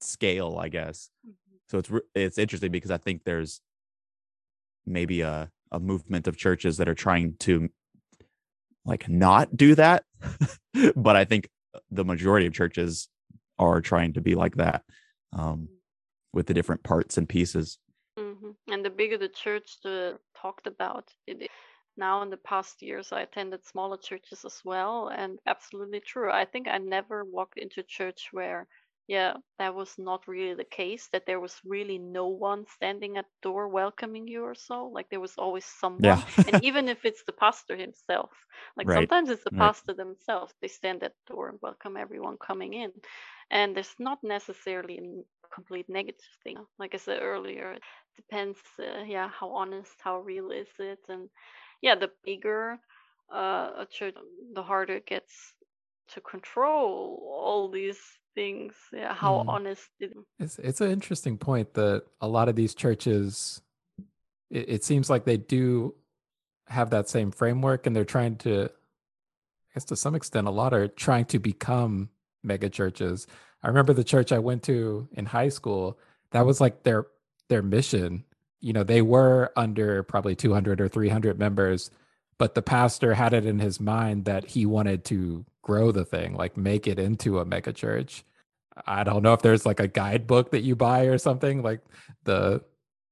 scale 0.00 0.58
i 0.60 0.68
guess. 0.68 1.10
So 1.70 1.78
it's 1.78 1.90
it's 2.14 2.38
interesting 2.38 2.72
because 2.72 2.90
i 2.90 2.98
think 2.98 3.24
there's 3.24 3.60
maybe 4.86 5.20
a 5.20 5.50
a 5.70 5.78
movement 5.78 6.26
of 6.26 6.36
churches 6.36 6.78
that 6.78 6.88
are 6.88 6.94
trying 6.94 7.34
to 7.40 7.68
like 8.84 9.08
not 9.08 9.56
do 9.56 9.74
that 9.74 10.04
but 10.96 11.16
i 11.16 11.24
think 11.24 11.48
the 11.90 12.04
majority 12.04 12.46
of 12.46 12.52
churches 12.52 13.08
are 13.58 13.80
trying 13.80 14.12
to 14.12 14.20
be 14.20 14.34
like 14.34 14.56
that 14.56 14.82
um 15.32 15.68
with 16.32 16.46
the 16.46 16.54
different 16.54 16.82
parts 16.82 17.18
and 17.18 17.28
pieces 17.28 17.78
hmm 18.18 18.50
And 18.70 18.84
the 18.84 18.90
bigger 18.90 19.18
the 19.18 19.28
church, 19.28 19.78
the 19.82 20.18
talked 20.36 20.66
about 20.66 21.10
it, 21.26 21.50
Now, 21.96 22.22
in 22.22 22.30
the 22.30 22.36
past 22.36 22.82
years, 22.82 23.12
I 23.12 23.22
attended 23.22 23.64
smaller 23.64 23.96
churches 23.96 24.44
as 24.44 24.60
well, 24.64 25.08
and 25.08 25.38
absolutely 25.46 26.00
true. 26.00 26.30
I 26.30 26.44
think 26.44 26.68
I 26.68 26.78
never 26.78 27.24
walked 27.24 27.58
into 27.58 27.82
church 27.82 28.28
where, 28.32 28.66
yeah, 29.08 29.34
that 29.58 29.74
was 29.74 29.98
not 29.98 30.28
really 30.28 30.54
the 30.54 30.64
case. 30.64 31.08
That 31.12 31.26
there 31.26 31.40
was 31.40 31.60
really 31.64 31.98
no 31.98 32.28
one 32.28 32.66
standing 32.66 33.18
at 33.18 33.26
the 33.26 33.48
door 33.50 33.68
welcoming 33.68 34.28
you 34.28 34.44
or 34.44 34.54
so. 34.54 34.86
Like 34.86 35.10
there 35.10 35.20
was 35.20 35.36
always 35.38 35.66
someone, 35.66 36.22
yeah 36.22 36.36
and 36.46 36.56
even 36.62 36.88
if 36.88 37.04
it's 37.04 37.24
the 37.24 37.32
pastor 37.32 37.76
himself, 37.76 38.30
like 38.76 38.90
Right, 38.90 38.92
sometimes 38.92 39.30
it's 39.30 39.44
the 39.44 39.50
right. 39.50 39.64
pastor 39.64 39.94
themselves. 39.94 40.54
They 40.62 40.68
stand 40.68 41.02
at 41.04 41.12
the 41.26 41.34
door 41.34 41.48
and 41.50 41.58
welcome 41.62 41.96
everyone 41.96 42.38
coming 42.38 42.74
in, 42.74 42.92
and 43.50 43.76
there's 43.76 43.94
not 43.98 44.18
necessarily 44.22 44.98
a 44.98 45.48
complete 45.54 45.88
negative 45.88 46.24
thing. 46.44 46.58
Like 46.78 46.94
I 46.94 46.98
said 46.98 47.22
earlier, 47.22 47.72
it 47.72 47.82
depends. 48.16 48.58
Uh, 48.78 49.02
yeah, 49.06 49.28
how 49.28 49.50
honest, 49.50 49.94
how 50.02 50.20
real 50.20 50.50
is 50.50 50.68
it, 50.78 51.00
and 51.08 51.28
yeah, 51.82 51.94
the 51.96 52.10
bigger 52.24 52.78
uh, 53.32 53.70
a 53.78 53.86
church, 53.90 54.14
the 54.54 54.62
harder 54.62 54.94
it 54.96 55.06
gets 55.06 55.54
to 56.14 56.20
control 56.20 57.22
all 57.42 57.68
these 57.68 57.98
things. 58.34 58.74
Yeah, 58.92 59.14
how 59.14 59.38
Mm. 59.44 59.48
honest 59.48 59.88
it. 60.00 60.16
It's 60.38 60.58
it's 60.58 60.80
an 60.80 60.90
interesting 60.90 61.38
point 61.38 61.74
that 61.74 62.04
a 62.20 62.28
lot 62.28 62.48
of 62.48 62.56
these 62.56 62.74
churches, 62.74 63.60
it, 64.50 64.68
it 64.68 64.84
seems 64.84 65.10
like 65.10 65.24
they 65.24 65.36
do 65.36 65.94
have 66.68 66.90
that 66.90 67.08
same 67.08 67.30
framework, 67.30 67.86
and 67.86 67.94
they're 67.96 68.04
trying 68.04 68.36
to, 68.36 68.64
I 68.64 69.74
guess 69.74 69.84
to 69.86 69.96
some 69.96 70.14
extent, 70.14 70.46
a 70.46 70.50
lot 70.50 70.74
are 70.74 70.88
trying 70.88 71.24
to 71.26 71.38
become 71.38 72.10
mega 72.42 72.68
churches. 72.68 73.26
I 73.62 73.68
remember 73.68 73.92
the 73.92 74.04
church 74.04 74.30
I 74.32 74.38
went 74.38 74.62
to 74.64 75.08
in 75.12 75.26
high 75.26 75.48
school. 75.48 75.98
That 76.30 76.46
was 76.46 76.60
like 76.60 76.82
their 76.84 77.06
their 77.48 77.62
mission. 77.62 78.24
You 78.60 78.72
know, 78.72 78.82
they 78.84 79.02
were 79.02 79.52
under 79.56 80.02
probably 80.02 80.34
200 80.34 80.80
or 80.80 80.88
300 80.88 81.38
members, 81.38 81.90
but 82.38 82.54
the 82.54 82.62
pastor 82.62 83.14
had 83.14 83.34
it 83.34 83.44
in 83.46 83.58
his 83.58 83.80
mind 83.80 84.24
that 84.26 84.44
he 84.46 84.64
wanted 84.64 85.04
to 85.06 85.44
grow 85.62 85.92
the 85.92 86.04
thing, 86.04 86.34
like 86.34 86.56
make 86.56 86.86
it 86.86 86.98
into 86.98 87.40
a 87.40 87.44
mega 87.44 87.72
church. 87.72 88.24
I 88.86 89.02
don't 89.02 89.22
know 89.22 89.32
if 89.32 89.42
there's 89.42 89.66
like 89.66 89.80
a 89.80 89.88
guidebook 89.88 90.52
that 90.52 90.62
you 90.62 90.76
buy 90.76 91.06
or 91.06 91.18
something 91.18 91.62
like 91.62 91.80
the 92.24 92.62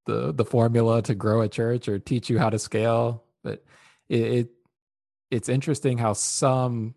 the 0.06 0.32
the 0.32 0.44
formula 0.44 1.02
to 1.02 1.14
grow 1.14 1.42
a 1.42 1.48
church 1.48 1.88
or 1.88 1.98
teach 1.98 2.30
you 2.30 2.38
how 2.38 2.50
to 2.50 2.58
scale, 2.58 3.24
but 3.42 3.64
it, 4.08 4.20
it 4.20 4.48
it's 5.30 5.48
interesting 5.48 5.98
how 5.98 6.12
some 6.12 6.94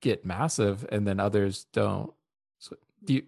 get 0.00 0.24
massive 0.24 0.86
and 0.90 1.06
then 1.06 1.18
others 1.18 1.66
don't. 1.72 2.12
So 2.60 2.76
do 3.04 3.14
you 3.14 3.22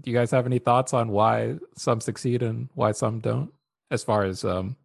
do 0.00 0.10
you 0.10 0.16
guys 0.16 0.30
have 0.30 0.46
any 0.46 0.60
thoughts 0.60 0.94
on 0.94 1.08
why 1.08 1.56
some 1.76 2.00
succeed 2.00 2.42
and 2.42 2.68
why 2.74 2.92
some 2.92 3.18
don't 3.18 3.52
as 3.90 4.04
far 4.04 4.24
as 4.24 4.44
um 4.44 4.76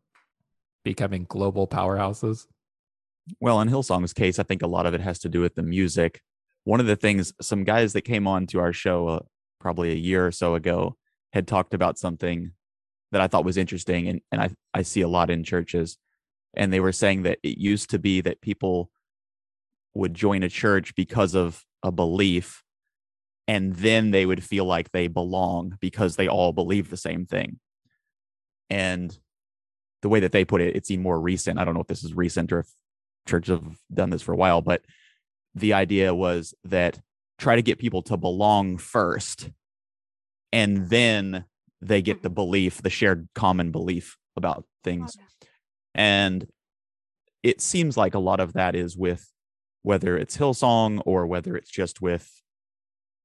becoming 0.84 1.26
global 1.28 1.68
powerhouses? 1.68 2.48
Well, 3.40 3.62
in 3.62 3.70
Hillsong's 3.70 4.14
case, 4.14 4.40
I 4.40 4.44
think 4.44 4.62
a 4.62 4.68
lot 4.68 4.86
of 4.86 4.94
it 4.94 5.02
has 5.02 5.20
to 5.20 5.30
do 5.30 5.42
with 5.42 5.56
the 5.56 5.64
music. 5.64 6.22
One 6.64 6.80
of 6.80 6.86
the 6.86 6.96
things, 6.96 7.34
some 7.42 7.64
guys 7.64 7.94
that 7.94 8.02
came 8.02 8.28
on 8.28 8.48
to 8.48 8.60
our 8.60 8.74
show 8.74 9.08
uh, 9.08 9.20
probably 9.60 9.92
a 9.92 9.96
year 9.96 10.26
or 10.26 10.32
so 10.32 10.56
ago 10.56 10.98
had 11.34 11.48
talked 11.48 11.74
about 11.74 11.98
something 11.98 12.52
that 13.12 13.22
I 13.22 13.28
thought 13.28 13.46
was 13.46 13.58
interesting, 13.58 14.08
and, 14.08 14.22
and 14.32 14.42
I, 14.42 14.50
I 14.74 14.82
see 14.84 15.02
a 15.02 15.08
lot 15.08 15.30
in 15.30 15.44
churches. 15.44 15.98
And 16.56 16.72
they 16.72 16.80
were 16.80 16.92
saying 16.92 17.24
that 17.24 17.40
it 17.44 17.58
used 17.58 17.90
to 17.92 18.00
be 18.00 18.22
that 18.22 18.42
people 18.42 18.90
would 19.94 20.14
join 20.14 20.44
a 20.44 20.50
church 20.50 20.96
because 20.96 21.36
of 21.36 21.64
a 21.84 21.92
belief, 21.92 22.64
and 23.48 23.76
then 23.76 24.12
they 24.12 24.26
would 24.26 24.44
feel 24.44 24.66
like 24.66 24.92
they 24.92 25.08
belong 25.08 25.78
because 25.80 26.16
they 26.16 26.28
all 26.28 26.54
believe 26.54 26.90
the 26.90 26.98
same 26.98 27.26
thing. 27.26 27.60
And 28.70 29.18
the 30.02 30.10
way 30.10 30.20
that 30.20 30.32
they 30.32 30.46
put 30.46 30.62
it, 30.62 30.76
it 30.76 30.86
seemed 30.86 31.04
more 31.04 31.20
recent. 31.20 31.60
I 31.60 31.66
don't 31.66 31.74
know 31.74 31.82
if 31.82 31.88
this 31.88 32.04
is 32.04 32.14
recent 32.14 32.52
or 32.52 32.60
if 32.60 32.68
churches 33.28 33.60
have 33.60 33.78
done 33.94 34.10
this 34.10 34.22
for 34.22 34.34
a 34.34 34.38
while, 34.38 34.62
but 34.62 34.82
the 35.56 35.74
idea 35.74 36.14
was 36.14 36.54
that 36.64 37.00
try 37.38 37.56
to 37.56 37.62
get 37.62 37.80
people 37.80 38.02
to 38.04 38.18
belong 38.18 38.78
first, 38.78 39.50
and 40.52 40.90
then 40.90 41.46
they 41.82 42.02
get 42.02 42.22
the 42.22 42.30
belief, 42.30 42.82
the 42.82 42.90
shared 42.90 43.28
common 43.34 43.72
belief 43.72 44.18
about 44.36 44.66
things. 44.84 45.18
And 45.96 46.48
it 47.44 47.60
seems 47.60 47.98
like 47.98 48.14
a 48.14 48.20
lot 48.20 48.40
of 48.40 48.54
that 48.54 48.76
is 48.76 48.96
with 48.96 49.28
whether 49.84 50.18
it's 50.18 50.38
Hillsong 50.38 51.02
or 51.06 51.26
whether 51.26 51.56
it's 51.56 51.72
just 51.72 52.02
with, 52.02 52.42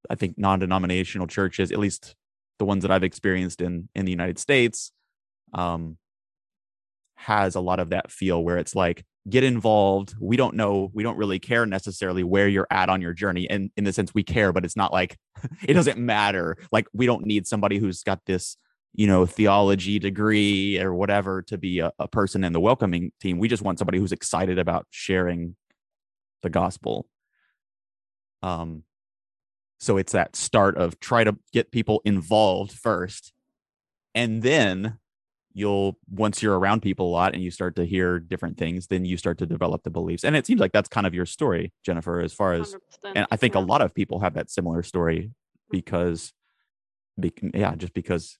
I 0.09 0.15
think, 0.15 0.39
non 0.39 0.59
denominational 0.59 1.27
churches, 1.27 1.71
at 1.71 1.79
least 1.79 2.17
the 2.59 2.65
ones 2.65 2.83
that 2.83 2.91
I've 2.91 3.05
experienced 3.05 3.61
in, 3.61 3.89
in 3.95 4.07
the 4.07 4.11
United 4.11 4.39
States, 4.39 4.93
um, 5.53 5.99
has 7.17 7.55
a 7.55 7.61
lot 7.61 7.81
of 7.81 7.91
that 7.91 8.11
feel 8.11 8.43
where 8.43 8.59
it's 8.59 8.75
like, 8.75 9.05
get 9.29 9.43
involved. 9.43 10.15
We 10.21 10.37
don't 10.37 10.55
know, 10.55 10.91
we 10.95 11.03
don't 11.03 11.17
really 11.17 11.39
care 11.39 11.67
necessarily 11.67 12.23
where 12.23 12.49
you're 12.49 12.69
at 12.71 12.89
on 12.89 13.03
your 13.03 13.13
journey. 13.13 13.51
And 13.51 13.71
in 13.77 13.85
the 13.85 13.93
sense 13.93 14.15
we 14.15 14.23
care, 14.23 14.53
but 14.53 14.65
it's 14.65 14.77
not 14.77 14.93
like 14.93 15.17
it 15.63 15.75
doesn't 15.75 15.99
matter. 15.99 16.57
Like 16.71 16.87
we 16.93 17.07
don't 17.07 17.27
need 17.27 17.47
somebody 17.47 17.79
who's 17.79 18.03
got 18.03 18.21
this 18.27 18.57
you 18.97 19.07
know 19.07 19.27
theology 19.27 19.99
degree 19.99 20.81
or 20.81 20.95
whatever 20.95 21.43
to 21.43 21.59
be 21.59 21.79
a, 21.81 21.93
a 21.99 22.09
person 22.09 22.43
in 22.43 22.53
the 22.53 22.61
welcoming 22.61 23.13
team 23.21 23.39
we 23.39 23.47
just 23.47 23.63
want 23.63 23.79
somebody 23.79 23.99
who's 23.99 24.11
excited 24.11 24.59
about 24.59 24.87
sharing 24.91 25.55
the 26.43 26.51
gospel 26.51 27.07
um 28.43 28.83
so 29.79 29.99
it's 29.99 30.13
that 30.13 30.35
start 30.35 30.77
of 30.79 30.99
try 30.99 31.23
to 31.23 31.37
get 31.53 31.71
people 31.71 32.01
involved 32.05 32.73
first 32.73 33.33
and 34.15 34.43
then 34.43 34.99
you'll 35.57 35.99
once 36.11 36.43
you're 36.43 36.59
around 36.59 36.83
people 36.83 37.09
a 37.09 37.15
lot 37.21 37.33
and 37.33 37.43
you 37.43 37.51
start 37.51 37.75
to 37.75 37.85
hear 37.85 38.19
different 38.19 38.59
things 38.59 38.89
then 38.89 39.07
you 39.07 39.17
start 39.17 39.39
to 39.39 39.47
develop 39.47 39.83
the 39.85 39.91
beliefs 39.91 40.23
and 40.23 40.37
it 40.37 40.47
seems 40.47 40.61
like 40.61 40.71
that's 40.71 40.89
kind 40.89 41.07
of 41.07 41.15
your 41.15 41.25
story 41.25 41.73
jennifer 41.83 42.21
as 42.21 42.33
far 42.33 42.53
as 42.53 42.75
100%, 42.75 42.79
and 43.15 43.27
i 43.31 43.37
think 43.37 43.55
yeah. 43.55 43.61
a 43.61 43.65
lot 43.65 43.81
of 43.81 43.95
people 43.95 44.21
have 44.21 44.35
that 44.35 44.51
similar 44.51 44.83
story 44.83 45.31
because 45.71 46.35
be, 47.19 47.33
yeah 47.55 47.75
just 47.75 47.95
because 47.95 48.39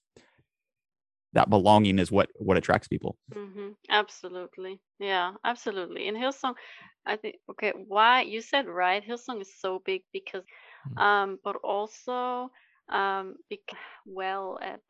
that 1.33 1.49
belonging 1.49 1.97
is 1.97 2.11
what 2.11 2.29
what 2.35 2.55
attracts 2.55 2.87
people 2.87 3.17
hmm 3.33 3.69
Absolutely. 3.89 4.79
Yeah, 4.99 5.33
absolutely. 5.43 6.07
In 6.07 6.15
Hillsong, 6.15 6.55
I 7.05 7.15
think 7.15 7.35
okay, 7.51 7.73
why 7.87 8.21
you 8.21 8.41
said 8.41 8.67
right, 8.67 9.03
Hillsong 9.05 9.41
is 9.41 9.51
so 9.59 9.81
big 9.85 10.03
because 10.13 10.43
Mm. 10.87 11.01
um 11.01 11.39
but 11.43 11.55
also 11.63 12.49
um 12.89 13.35
bec- 13.49 13.79
well 14.05 14.57
at 14.61 14.81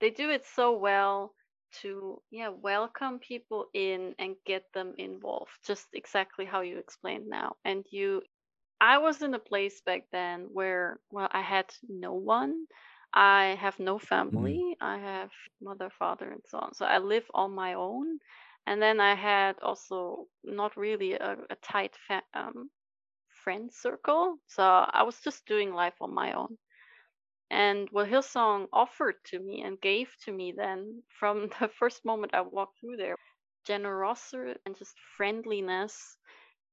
they 0.00 0.10
do 0.10 0.30
it 0.30 0.44
so 0.44 0.76
well 0.76 1.34
to 1.82 2.20
yeah, 2.30 2.48
welcome 2.48 3.18
people 3.18 3.66
in 3.74 4.14
and 4.18 4.36
get 4.46 4.64
them 4.72 4.94
involved, 4.98 5.50
just 5.66 5.86
exactly 5.94 6.44
how 6.44 6.60
you 6.60 6.78
explained 6.78 7.26
now. 7.28 7.56
And 7.64 7.84
you 7.90 8.22
I 8.80 8.98
was 8.98 9.22
in 9.22 9.34
a 9.34 9.38
place 9.38 9.80
back 9.82 10.02
then 10.12 10.48
where 10.52 11.00
well, 11.10 11.28
I 11.32 11.42
had 11.42 11.66
no 11.88 12.14
one. 12.14 12.66
I 13.14 13.56
have 13.60 13.78
no 13.78 13.98
family. 13.98 14.76
I 14.80 14.98
have 14.98 15.30
mother, 15.60 15.90
father, 15.90 16.30
and 16.30 16.42
so 16.46 16.58
on. 16.58 16.74
So 16.74 16.84
I 16.86 16.98
live 16.98 17.30
on 17.34 17.54
my 17.54 17.74
own. 17.74 18.18
And 18.66 18.80
then 18.82 19.00
I 19.00 19.14
had 19.14 19.58
also 19.62 20.26
not 20.44 20.76
really 20.76 21.14
a, 21.14 21.36
a 21.50 21.56
tight 21.56 21.96
fa- 22.06 22.22
um, 22.34 22.70
friend 23.44 23.72
circle. 23.72 24.38
So 24.46 24.62
I 24.64 25.02
was 25.02 25.20
just 25.20 25.46
doing 25.46 25.72
life 25.72 25.96
on 26.00 26.14
my 26.14 26.32
own. 26.32 26.58
And 27.50 27.88
what 27.90 28.08
Hillsong 28.08 28.68
offered 28.72 29.16
to 29.26 29.38
me 29.38 29.62
and 29.62 29.80
gave 29.80 30.14
to 30.24 30.32
me 30.32 30.52
then 30.52 31.02
from 31.20 31.48
the 31.60 31.68
first 31.68 32.04
moment 32.04 32.34
I 32.34 32.42
walked 32.42 32.80
through 32.80 32.96
there, 32.98 33.16
generosity 33.66 34.58
and 34.66 34.76
just 34.76 34.96
friendliness 35.16 36.18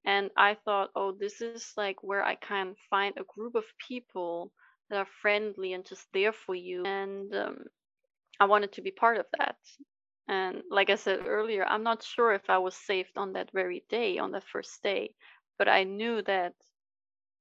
and 0.06 0.32
I 0.38 0.56
thought, 0.56 0.92
oh, 0.96 1.12
this 1.12 1.42
is 1.42 1.74
like 1.78 2.04
where 2.04 2.24
I 2.24 2.36
can 2.36 2.76
find 2.90 3.14
a 3.18 3.24
group 3.24 3.56
of 3.56 3.66
people 3.88 4.52
that 4.90 4.98
are 4.98 5.08
friendly 5.22 5.74
and 5.74 5.86
just 5.86 6.08
there 6.14 6.34
for 6.34 6.56
you. 6.56 6.84
And 6.86 7.34
um, 7.36 7.66
I 8.40 8.46
wanted 8.46 8.74
to 8.74 8.82
be 8.82 8.92
part 8.92 9.18
of 9.18 9.26
that. 9.40 9.58
And 10.28 10.64
like 10.70 10.90
I 10.90 10.96
said 10.96 11.26
earlier, 11.28 11.66
I'm 11.66 11.84
not 11.84 12.04
sure 12.04 12.34
if 12.34 12.50
I 12.50 12.58
was 12.60 12.76
saved 12.76 13.18
on 13.18 13.34
that 13.34 13.52
very 13.52 13.84
day, 13.90 14.18
on 14.18 14.32
that 14.32 14.44
first 14.46 14.82
day, 14.84 15.16
but 15.58 15.68
I 15.70 15.84
knew 15.84 16.22
that 16.24 16.54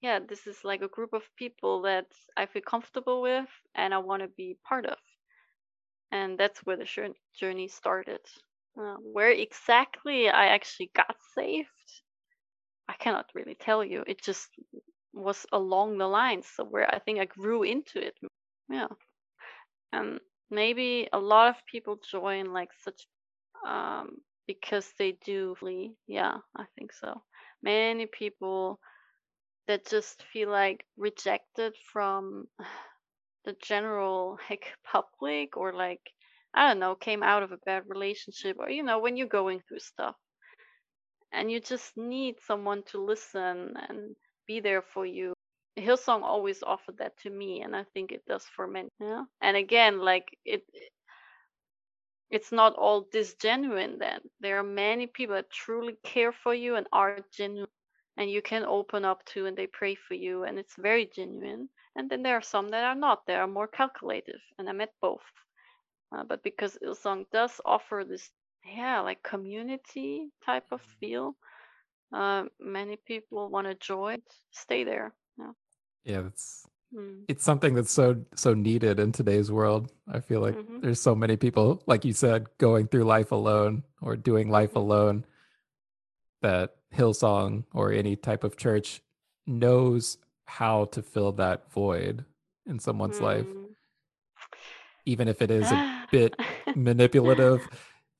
yeah, 0.02 0.18
this 0.20 0.46
is 0.46 0.64
like 0.64 0.82
a 0.82 0.88
group 0.88 1.12
of 1.14 1.22
people 1.36 1.82
that 1.82 2.06
I 2.36 2.46
feel 2.46 2.62
comfortable 2.62 3.22
with 3.22 3.48
and 3.74 3.94
I 3.94 3.98
want 3.98 4.22
to 4.22 4.28
be 4.28 4.58
part 4.68 4.86
of. 4.86 4.98
And 6.12 6.38
that's 6.38 6.60
where 6.60 6.76
the 6.76 7.14
journey 7.38 7.68
started. 7.68 8.20
Uh, 8.78 8.96
where 8.96 9.30
exactly 9.30 10.28
I 10.28 10.46
actually 10.46 10.90
got 10.94 11.16
saved, 11.34 11.68
I 12.88 12.94
cannot 12.94 13.30
really 13.34 13.54
tell 13.56 13.84
you. 13.84 14.04
It 14.06 14.22
just 14.22 14.48
was 15.12 15.46
along 15.52 15.98
the 15.98 16.08
lines 16.08 16.46
so 16.46 16.64
where 16.64 16.92
I 16.94 16.98
think 17.00 17.18
I 17.20 17.24
grew 17.26 17.62
into 17.64 18.04
it. 18.04 18.16
Yeah. 18.68 18.88
And 19.92 20.20
maybe 20.50 21.08
a 21.12 21.18
lot 21.18 21.48
of 21.48 21.66
people 21.66 21.96
join 22.10 22.52
like 22.52 22.70
such 22.84 23.06
um 23.66 24.18
because 24.46 24.92
they 24.98 25.12
do 25.24 25.54
flee. 25.56 25.94
Yeah, 26.06 26.38
I 26.56 26.66
think 26.76 26.92
so. 26.92 27.22
Many 27.62 28.06
people 28.06 28.80
that 29.68 29.86
just 29.86 30.22
feel 30.32 30.50
like 30.50 30.84
rejected 30.96 31.74
from 31.92 32.46
the 33.44 33.54
general 33.62 34.38
like 34.50 34.66
public 34.84 35.56
or 35.56 35.72
like 35.72 36.00
I 36.54 36.68
don't 36.68 36.80
know, 36.80 36.94
came 36.94 37.22
out 37.22 37.42
of 37.42 37.52
a 37.52 37.58
bad 37.64 37.84
relationship 37.88 38.56
or 38.58 38.68
you 38.68 38.82
know, 38.82 38.98
when 38.98 39.16
you're 39.16 39.26
going 39.26 39.60
through 39.66 39.78
stuff 39.80 40.16
and 41.32 41.50
you 41.50 41.60
just 41.60 41.96
need 41.96 42.36
someone 42.46 42.82
to 42.90 43.02
listen 43.02 43.74
and 43.88 44.14
be 44.46 44.60
there 44.60 44.82
for 44.82 45.06
you. 45.06 45.32
Hillsong 45.78 46.22
always 46.22 46.62
offered 46.62 46.98
that 46.98 47.16
to 47.20 47.30
me 47.30 47.62
and 47.62 47.74
I 47.74 47.84
think 47.94 48.12
it 48.12 48.22
does 48.26 48.44
for 48.54 48.66
many. 48.66 48.90
Yeah. 49.00 49.24
And 49.40 49.56
again, 49.56 50.00
like 50.00 50.36
it 50.44 50.62
it's 52.30 52.52
not 52.52 52.74
all 52.74 53.06
disgenuine 53.14 53.98
then. 53.98 54.20
There 54.40 54.58
are 54.58 54.62
many 54.62 55.06
people 55.06 55.36
that 55.36 55.50
truly 55.50 55.96
care 56.02 56.32
for 56.32 56.54
you 56.54 56.76
and 56.76 56.86
are 56.92 57.18
genuine 57.32 57.68
and 58.16 58.30
you 58.30 58.42
can 58.42 58.64
open 58.64 59.04
up 59.04 59.24
to 59.26 59.46
and 59.46 59.56
they 59.56 59.66
pray 59.66 59.94
for 59.94 60.14
you 60.14 60.44
and 60.44 60.58
it's 60.58 60.74
very 60.76 61.06
genuine. 61.06 61.68
And 61.96 62.10
then 62.10 62.22
there 62.22 62.36
are 62.36 62.42
some 62.42 62.70
that 62.70 62.84
are 62.84 62.94
not. 62.94 63.26
They 63.26 63.34
are 63.34 63.46
more 63.46 63.68
calculative 63.68 64.40
and 64.58 64.68
I 64.68 64.72
met 64.72 64.92
both. 65.00 65.22
Uh, 66.14 66.24
but 66.24 66.42
because 66.42 66.78
Hillsong 66.82 67.24
does 67.32 67.60
offer 67.64 68.04
this, 68.06 68.30
yeah, 68.66 69.00
like 69.00 69.22
community 69.22 70.30
type 70.44 70.66
of 70.70 70.82
feel, 71.00 71.36
uh, 72.12 72.44
many 72.60 72.96
people 72.96 73.48
want 73.48 73.66
to 73.66 73.74
join, 73.74 74.20
stay 74.50 74.84
there. 74.84 75.14
Yeah. 75.38 75.52
Yeah, 76.04 76.26
it's 76.26 76.66
Mm. 76.94 77.24
it's 77.28 77.42
something 77.42 77.74
that's 77.74 77.90
so 77.90 78.22
so 78.34 78.52
needed 78.52 79.00
in 79.00 79.12
today's 79.12 79.50
world. 79.50 79.90
I 80.06 80.20
feel 80.20 80.40
like 80.40 80.56
Mhm. 80.56 80.82
there's 80.82 81.00
so 81.00 81.14
many 81.14 81.36
people, 81.36 81.82
like 81.86 82.04
you 82.04 82.12
said, 82.12 82.46
going 82.58 82.88
through 82.88 83.04
life 83.04 83.32
alone 83.32 83.84
or 84.02 84.16
doing 84.16 84.50
life 84.50 84.72
Mhm. 84.72 84.76
alone 84.76 85.24
that 86.42 86.76
Hillsong 86.94 87.64
or 87.72 87.92
any 87.92 88.16
type 88.16 88.44
of 88.44 88.56
church 88.56 89.02
knows 89.46 90.18
how 90.46 90.86
to 90.86 91.02
fill 91.02 91.32
that 91.32 91.70
void 91.72 92.24
in 92.66 92.78
someone's 92.78 93.20
life, 93.20 93.46
Mm. 93.46 93.74
even 95.06 95.28
if 95.28 95.42
it 95.42 95.50
is 95.50 95.70
a 95.72 96.06
bit 96.10 96.36
manipulative. 96.74 97.68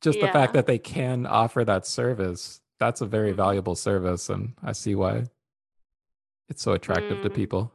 Just 0.01 0.21
the 0.21 0.29
fact 0.29 0.53
that 0.55 0.67
they 0.67 0.79
can 0.79 1.27
offer 1.27 1.65
that 1.65 1.87
service, 1.87 2.61
that's 2.81 3.01
a 3.01 3.07
very 3.07 3.33
Mhm. 3.33 3.37
valuable 3.37 3.77
service. 3.77 4.29
And 4.29 4.55
I 4.63 4.73
see 4.73 4.95
why 4.95 5.27
it's 6.49 6.63
so 6.63 6.73
attractive 6.73 7.23
to 7.23 7.31
Mm. 7.31 7.35
people. 7.35 7.73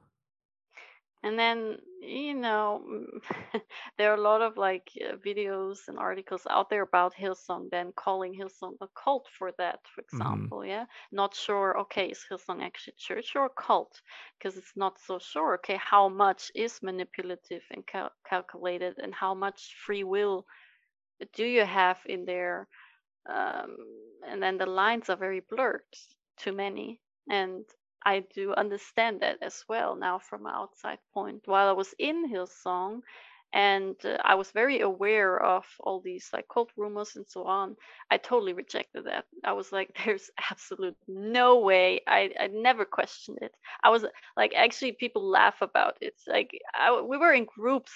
And 1.23 1.37
then, 1.39 1.79
you 2.07 2.33
know, 2.35 3.05
there 3.97 4.11
are 4.11 4.15
a 4.17 4.21
lot 4.21 4.41
of 4.41 4.57
like 4.57 4.89
uh, 5.01 5.15
videos 5.17 5.87
and 5.87 5.97
articles 5.99 6.47
out 6.49 6.69
there 6.69 6.83
about 6.83 7.13
Hillsong, 7.15 7.69
then 7.71 7.91
calling 7.95 8.33
Hillsong 8.33 8.75
a 8.81 8.87
cult 8.95 9.27
for 9.37 9.51
that, 9.57 9.79
for 9.93 10.01
Mhm. 10.11 10.51
example. 10.51 10.65
Yeah. 10.65 10.85
Not 11.11 11.35
sure, 11.35 11.79
okay, 11.81 12.09
is 12.09 12.25
Hillsong 12.29 12.63
actually 12.63 12.95
church 12.97 13.35
or 13.35 13.49
cult? 13.49 14.01
Because 14.37 14.57
it's 14.57 14.75
not 14.77 14.99
so 14.99 15.19
sure, 15.19 15.55
okay, 15.55 15.77
how 15.77 16.09
much 16.09 16.51
is 16.55 16.81
manipulative 16.83 17.63
and 17.71 17.85
cal- 17.85 18.13
calculated 18.27 18.97
and 18.99 19.13
how 19.13 19.33
much 19.35 19.75
free 19.85 20.03
will 20.03 20.45
do 21.33 21.45
you 21.45 21.65
have 21.65 21.99
in 22.05 22.25
there? 22.25 22.67
Um, 23.29 23.77
and 24.27 24.41
then 24.41 24.57
the 24.57 24.65
lines 24.65 25.09
are 25.09 25.17
very 25.17 25.41
blurred 25.41 25.83
to 26.39 26.51
many. 26.53 27.01
And 27.29 27.65
I 28.07 28.21
do 28.33 28.53
understand 28.55 29.21
that 29.21 29.37
as 29.43 29.63
well 29.69 29.95
now 29.95 30.19
from 30.19 30.47
an 30.47 30.53
outside 30.55 30.99
point. 31.13 31.43
While 31.45 31.69
I 31.69 31.73
was 31.73 31.93
in 31.99 32.27
Hillsong, 32.31 33.01
and 33.53 33.95
uh, 34.05 34.17
I 34.23 34.35
was 34.35 34.51
very 34.51 34.81
aware 34.81 35.41
of 35.41 35.65
all 35.81 36.01
these 36.01 36.29
like 36.33 36.47
cult 36.49 36.71
rumors 36.77 37.15
and 37.15 37.25
so 37.27 37.43
on. 37.45 37.75
I 38.11 38.17
totally 38.17 38.53
rejected 38.53 39.05
that. 39.05 39.25
I 39.43 39.53
was 39.53 39.71
like, 39.71 39.89
there's 40.05 40.29
absolute 40.51 40.97
no 41.07 41.59
way. 41.59 42.01
I 42.07 42.31
I 42.39 42.47
never 42.47 42.85
questioned 42.85 43.39
it. 43.41 43.53
I 43.83 43.89
was 43.89 44.05
like, 44.37 44.53
actually, 44.55 44.93
people 44.93 45.23
laugh 45.29 45.61
about 45.61 45.97
it. 46.01 46.15
Like 46.27 46.51
I, 46.73 47.01
we 47.01 47.17
were 47.17 47.33
in 47.33 47.45
groups. 47.45 47.93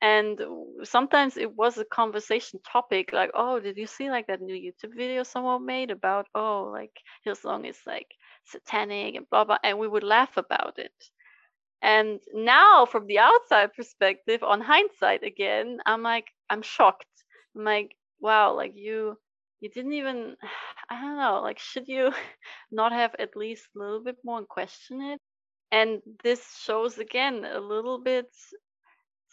And 0.00 0.40
sometimes 0.84 1.36
it 1.36 1.56
was 1.56 1.76
a 1.78 1.84
conversation 1.84 2.60
topic, 2.62 3.12
like, 3.12 3.30
oh, 3.34 3.58
did 3.60 3.76
you 3.76 3.86
see 3.86 4.10
like 4.10 4.28
that 4.28 4.40
new 4.40 4.54
YouTube 4.54 4.96
video 4.96 5.24
someone 5.24 5.66
made 5.66 5.90
about, 5.90 6.26
oh, 6.36 6.70
like 6.72 6.92
Hillsong 7.26 7.68
is 7.68 7.80
like 7.86 8.06
satanic 8.48 9.14
and 9.16 9.28
blah 9.30 9.44
blah, 9.44 9.58
and 9.62 9.78
we 9.78 9.88
would 9.88 10.04
laugh 10.04 10.36
about 10.36 10.78
it. 10.78 10.92
And 11.82 12.20
now, 12.34 12.86
from 12.86 13.06
the 13.06 13.18
outside 13.20 13.72
perspective, 13.74 14.42
on 14.42 14.60
hindsight 14.60 15.22
again, 15.22 15.78
I'm 15.86 16.02
like, 16.02 16.26
I'm 16.50 16.62
shocked. 16.62 17.06
I'm 17.56 17.64
like, 17.64 17.96
wow, 18.20 18.54
like 18.54 18.72
you, 18.76 19.16
you 19.60 19.70
didn't 19.70 19.92
even, 19.92 20.36
I 20.90 21.00
don't 21.00 21.18
know, 21.18 21.40
like, 21.42 21.58
should 21.58 21.88
you 21.88 22.12
not 22.72 22.92
have 22.92 23.14
at 23.18 23.36
least 23.36 23.68
a 23.76 23.78
little 23.78 24.02
bit 24.02 24.16
more 24.24 24.44
question 24.44 25.00
it? 25.02 25.20
And 25.70 26.00
this 26.24 26.56
shows 26.64 26.98
again 26.98 27.44
a 27.44 27.60
little 27.60 28.00
bit 28.02 28.26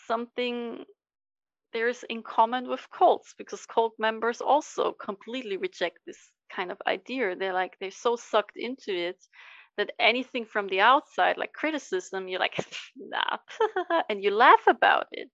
something 0.08 0.86
there's 1.74 2.04
in 2.04 2.24
common 2.24 2.70
with 2.70 2.88
cults 2.92 3.34
because 3.38 3.66
cult 3.66 3.94
members 4.00 4.42
also 4.42 4.94
completely 4.94 5.58
reject 5.58 6.00
this 6.06 6.32
kind 6.56 6.72
of 6.72 6.82
idea. 6.88 7.36
They're 7.36 7.54
like, 7.54 7.78
they're 7.80 7.92
so 7.92 8.16
sucked 8.16 8.58
into 8.58 8.94
it 8.94 9.18
that 9.78 9.92
anything 10.00 10.46
from 10.46 10.68
the 10.68 10.82
outside, 10.82 11.38
like 11.38 11.54
criticism, 11.54 12.28
you're 12.28 12.40
like, 12.40 12.58
nah, 12.98 13.38
and 14.10 14.24
you 14.24 14.32
laugh 14.32 14.68
about 14.68 15.08
it. 15.12 15.30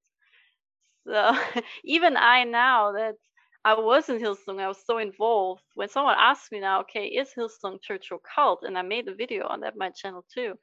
So 1.05 1.33
even 1.83 2.17
I 2.17 2.43
now 2.43 2.93
that 2.93 3.15
I 3.63 3.73
was 3.75 4.09
in 4.09 4.19
Hillsong, 4.19 4.59
I 4.61 4.67
was 4.67 4.85
so 4.85 4.97
involved. 4.97 5.63
When 5.75 5.87
someone 5.89 6.15
asked 6.17 6.51
me 6.51 6.59
now, 6.59 6.81
okay, 6.81 7.07
is 7.07 7.33
Hillsong 7.33 7.81
church 7.81 8.11
or 8.11 8.19
cult? 8.19 8.63
And 8.63 8.77
I 8.77 8.81
made 8.81 9.07
a 9.07 9.13
video 9.15 9.47
on 9.47 9.61
that 9.61 9.75
my 9.77 9.89
channel 9.91 10.25
too. 10.33 10.57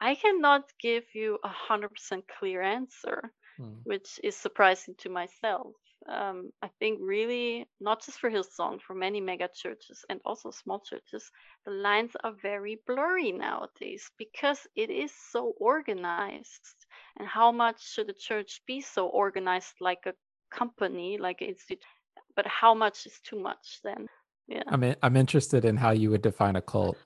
I 0.00 0.14
cannot 0.14 0.72
give 0.80 1.04
you 1.14 1.38
a 1.44 1.48
hundred 1.48 1.90
percent 1.90 2.26
clear 2.28 2.62
answer, 2.62 3.32
Hmm. 3.58 3.84
which 3.84 4.20
is 4.22 4.36
surprising 4.36 4.94
to 5.00 5.08
myself. 5.10 5.74
Um, 6.08 6.50
I 6.62 6.68
think 6.78 6.98
really 7.02 7.66
not 7.80 8.04
just 8.04 8.18
for 8.18 8.30
Hillsong, 8.30 8.80
for 8.80 8.94
many 8.94 9.20
mega 9.20 9.48
churches 9.54 10.04
and 10.08 10.20
also 10.24 10.50
small 10.50 10.80
churches, 10.80 11.30
the 11.64 11.72
lines 11.72 12.12
are 12.24 12.32
very 12.42 12.80
blurry 12.86 13.32
nowadays 13.32 14.10
because 14.18 14.66
it 14.74 14.90
is 14.90 15.12
so 15.30 15.52
organized. 15.58 16.86
And 17.18 17.28
how 17.28 17.52
much 17.52 17.86
should 17.86 18.08
a 18.08 18.14
church 18.14 18.62
be 18.66 18.80
so 18.80 19.08
organized 19.08 19.74
like 19.80 20.06
a 20.06 20.14
company, 20.50 21.18
like 21.18 21.42
an 21.42 21.48
institute? 21.48 21.84
But 22.34 22.46
how 22.46 22.74
much 22.74 23.06
is 23.06 23.20
too 23.22 23.38
much 23.38 23.80
then? 23.84 24.08
Yeah, 24.48 24.62
I'm 24.68 24.82
in, 24.82 24.96
I'm 25.02 25.16
interested 25.16 25.64
in 25.64 25.76
how 25.76 25.90
you 25.90 26.10
would 26.10 26.22
define 26.22 26.56
a 26.56 26.62
cult 26.62 26.96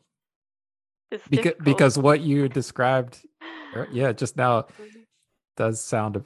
it's 1.14 1.28
because 1.28 1.53
difficult. 1.53 1.64
because 1.64 1.99
what 1.99 2.20
you 2.20 2.49
described, 2.49 3.26
yeah, 3.92 4.12
just 4.12 4.36
now 4.36 4.62
Mhm. 4.78 5.07
does 5.57 5.80
sound 5.80 6.16
a, 6.16 6.24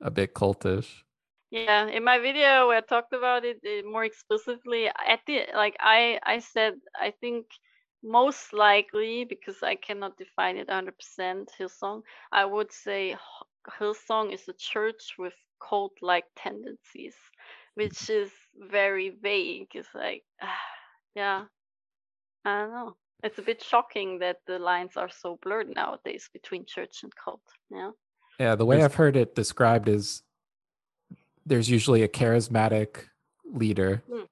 a 0.00 0.10
bit 0.10 0.34
cultish. 0.34 1.02
Yeah, 1.50 1.86
in 1.88 2.04
my 2.04 2.18
video 2.18 2.68
where 2.68 2.78
I 2.78 2.80
talked 2.80 3.12
about 3.12 3.44
it 3.44 3.58
uh, 3.66 3.88
more 3.88 4.04
explicitly, 4.04 4.86
at 4.86 5.20
the 5.26 5.46
like 5.54 5.76
I 5.80 6.20
I 6.22 6.38
said 6.38 6.74
I 6.94 7.10
think 7.20 7.46
most 8.02 8.52
likely 8.52 9.24
because 9.24 9.62
I 9.62 9.74
cannot 9.74 10.16
define 10.16 10.56
it 10.56 10.68
100% 10.68 11.50
Hillsong, 11.58 12.02
I 12.32 12.44
would 12.44 12.72
say 12.72 13.10
H- 13.12 13.18
Hillsong 13.78 14.32
is 14.32 14.48
a 14.48 14.54
church 14.54 15.14
with 15.18 15.34
cult-like 15.60 16.24
tendencies, 16.36 17.16
which 17.74 18.08
is 18.08 18.30
very 18.56 19.10
vague. 19.10 19.68
It's 19.74 19.94
like, 19.94 20.22
yeah, 21.14 21.44
I 22.44 22.58
don't 22.60 22.70
know. 22.72 22.96
It's 23.22 23.38
a 23.38 23.42
bit 23.42 23.62
shocking 23.62 24.20
that 24.20 24.38
the 24.46 24.58
lines 24.58 24.96
are 24.96 25.10
so 25.10 25.38
blurred 25.42 25.68
nowadays 25.74 26.30
between 26.32 26.64
church 26.64 27.02
and 27.02 27.12
cult. 27.22 27.42
Yeah. 27.70 27.90
Yeah, 28.38 28.54
the 28.54 28.64
way 28.64 28.76
There's- 28.76 28.92
I've 28.92 28.96
heard 28.96 29.16
it 29.16 29.34
described 29.34 29.88
is 29.88 30.22
there's 31.50 31.68
usually 31.68 32.02
a 32.02 32.08
charismatic 32.08 32.90
leader 33.44 34.02
Hmm. 34.08 34.22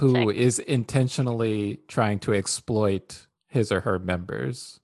who 0.00 0.12
Check. 0.32 0.36
is 0.36 0.58
intentionally 0.60 1.80
trying 1.88 2.18
to 2.20 2.32
exploit 2.34 3.26
his 3.48 3.70
or 3.70 3.80
her 3.82 3.98
members 3.98 4.80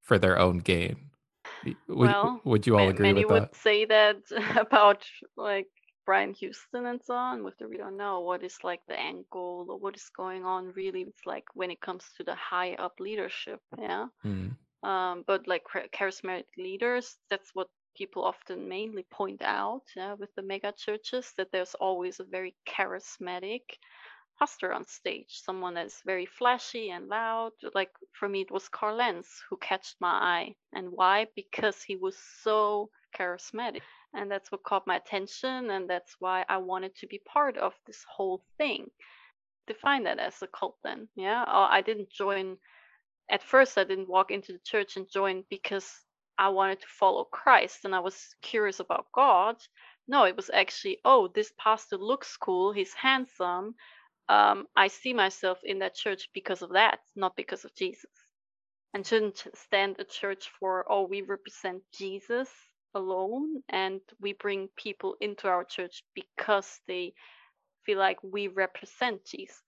for 0.00 0.18
their 0.18 0.38
own 0.38 0.58
gain. 0.58 1.10
Would, 1.64 1.76
Well, 1.88 2.40
would 2.44 2.66
you 2.66 2.76
all 2.78 2.84
Ma- 2.84 2.90
agree 2.90 3.12
many 3.12 3.24
with 3.24 3.32
would 3.50 3.54
say 3.54 3.84
that 3.86 4.16
about 4.66 5.04
like 5.36 5.66
Brian 6.06 6.32
Houston 6.34 6.86
and 6.86 7.00
so 7.04 7.14
on. 7.14 7.42
With 7.44 7.56
the 7.58 7.68
we 7.68 7.76
don't 7.76 7.96
know 7.96 8.20
what 8.20 8.42
is 8.42 8.56
like 8.62 8.80
the 8.88 8.98
end 8.98 9.24
goal 9.30 9.66
or 9.68 9.76
what 9.78 9.96
is 9.96 10.08
going 10.16 10.44
on 10.44 10.72
really. 10.74 11.02
It's 11.02 11.26
like 11.26 11.44
when 11.54 11.70
it 11.70 11.80
comes 11.80 12.04
to 12.16 12.22
the 12.24 12.34
high 12.36 12.74
up 12.74 12.94
leadership. 13.00 13.60
Yeah. 13.78 14.06
Hmm. 14.22 14.48
Um, 14.84 15.24
but 15.26 15.48
like 15.48 15.64
charismatic 15.92 16.44
leaders, 16.56 17.16
that's 17.28 17.50
what 17.54 17.68
people 17.98 18.24
often 18.24 18.68
mainly 18.68 19.04
point 19.10 19.42
out 19.42 19.82
yeah, 19.96 20.14
with 20.14 20.32
the 20.36 20.42
mega 20.42 20.72
churches 20.72 21.32
that 21.36 21.50
there's 21.52 21.74
always 21.74 22.20
a 22.20 22.24
very 22.24 22.54
charismatic 22.66 23.62
pastor 24.38 24.72
on 24.72 24.86
stage, 24.86 25.40
someone 25.44 25.74
that's 25.74 26.02
very 26.06 26.26
flashy 26.26 26.90
and 26.90 27.08
loud. 27.08 27.50
Like 27.74 27.90
for 28.12 28.28
me, 28.28 28.42
it 28.42 28.50
was 28.52 28.68
Carl 28.68 28.96
Lentz 28.96 29.42
who 29.50 29.56
catched 29.56 29.96
my 30.00 30.10
eye. 30.10 30.54
And 30.72 30.92
why? 30.92 31.26
Because 31.34 31.82
he 31.82 31.96
was 31.96 32.16
so 32.42 32.90
charismatic. 33.16 33.82
And 34.14 34.30
that's 34.30 34.52
what 34.52 34.62
caught 34.62 34.86
my 34.86 34.96
attention. 34.96 35.70
And 35.70 35.90
that's 35.90 36.14
why 36.20 36.44
I 36.48 36.58
wanted 36.58 36.94
to 36.96 37.06
be 37.08 37.20
part 37.26 37.56
of 37.58 37.74
this 37.86 38.04
whole 38.08 38.44
thing. 38.56 38.86
Define 39.66 40.04
that 40.04 40.18
as 40.18 40.40
a 40.40 40.46
cult 40.46 40.76
then. 40.84 41.08
Yeah. 41.16 41.44
Oh, 41.46 41.66
I 41.68 41.82
didn't 41.82 42.10
join. 42.10 42.58
At 43.28 43.42
first, 43.42 43.76
I 43.76 43.84
didn't 43.84 44.08
walk 44.08 44.30
into 44.30 44.52
the 44.52 44.60
church 44.64 44.96
and 44.96 45.10
join 45.10 45.44
because 45.50 45.90
I 46.38 46.50
wanted 46.50 46.80
to 46.82 46.88
follow 46.88 47.24
Christ 47.24 47.84
and 47.84 47.94
I 47.94 48.00
was 48.00 48.36
curious 48.42 48.80
about 48.80 49.06
God. 49.14 49.56
No, 50.08 50.24
it 50.24 50.36
was 50.36 50.50
actually, 50.54 50.98
oh, 51.04 51.28
this 51.34 51.52
pastor 51.58 51.98
looks 51.98 52.36
cool. 52.38 52.72
He's 52.72 52.94
handsome 52.94 53.74
um, 54.28 54.66
I 54.76 54.88
see 54.88 55.14
myself 55.14 55.60
in 55.64 55.80
that 55.80 55.96
church 55.96 56.30
because 56.34 56.62
of 56.62 56.72
that, 56.72 57.00
not 57.16 57.36
because 57.36 57.64
of 57.64 57.74
Jesus. 57.76 58.10
And 58.94 59.06
shouldn't 59.06 59.46
stand 59.54 59.96
a 60.00 60.04
church 60.04 60.50
for, 60.60 60.86
oh, 60.90 61.06
we 61.06 61.22
represent 61.22 61.82
Jesus 61.94 62.50
alone 62.94 63.62
and 63.70 64.00
we 64.20 64.34
bring 64.34 64.68
people 64.76 65.16
into 65.20 65.48
our 65.48 65.64
church 65.64 66.04
because 66.14 66.80
they 66.88 67.14
feel 67.86 67.98
like 67.98 68.18
we 68.22 68.48
represent 68.48 69.24
Jesus. 69.26 69.62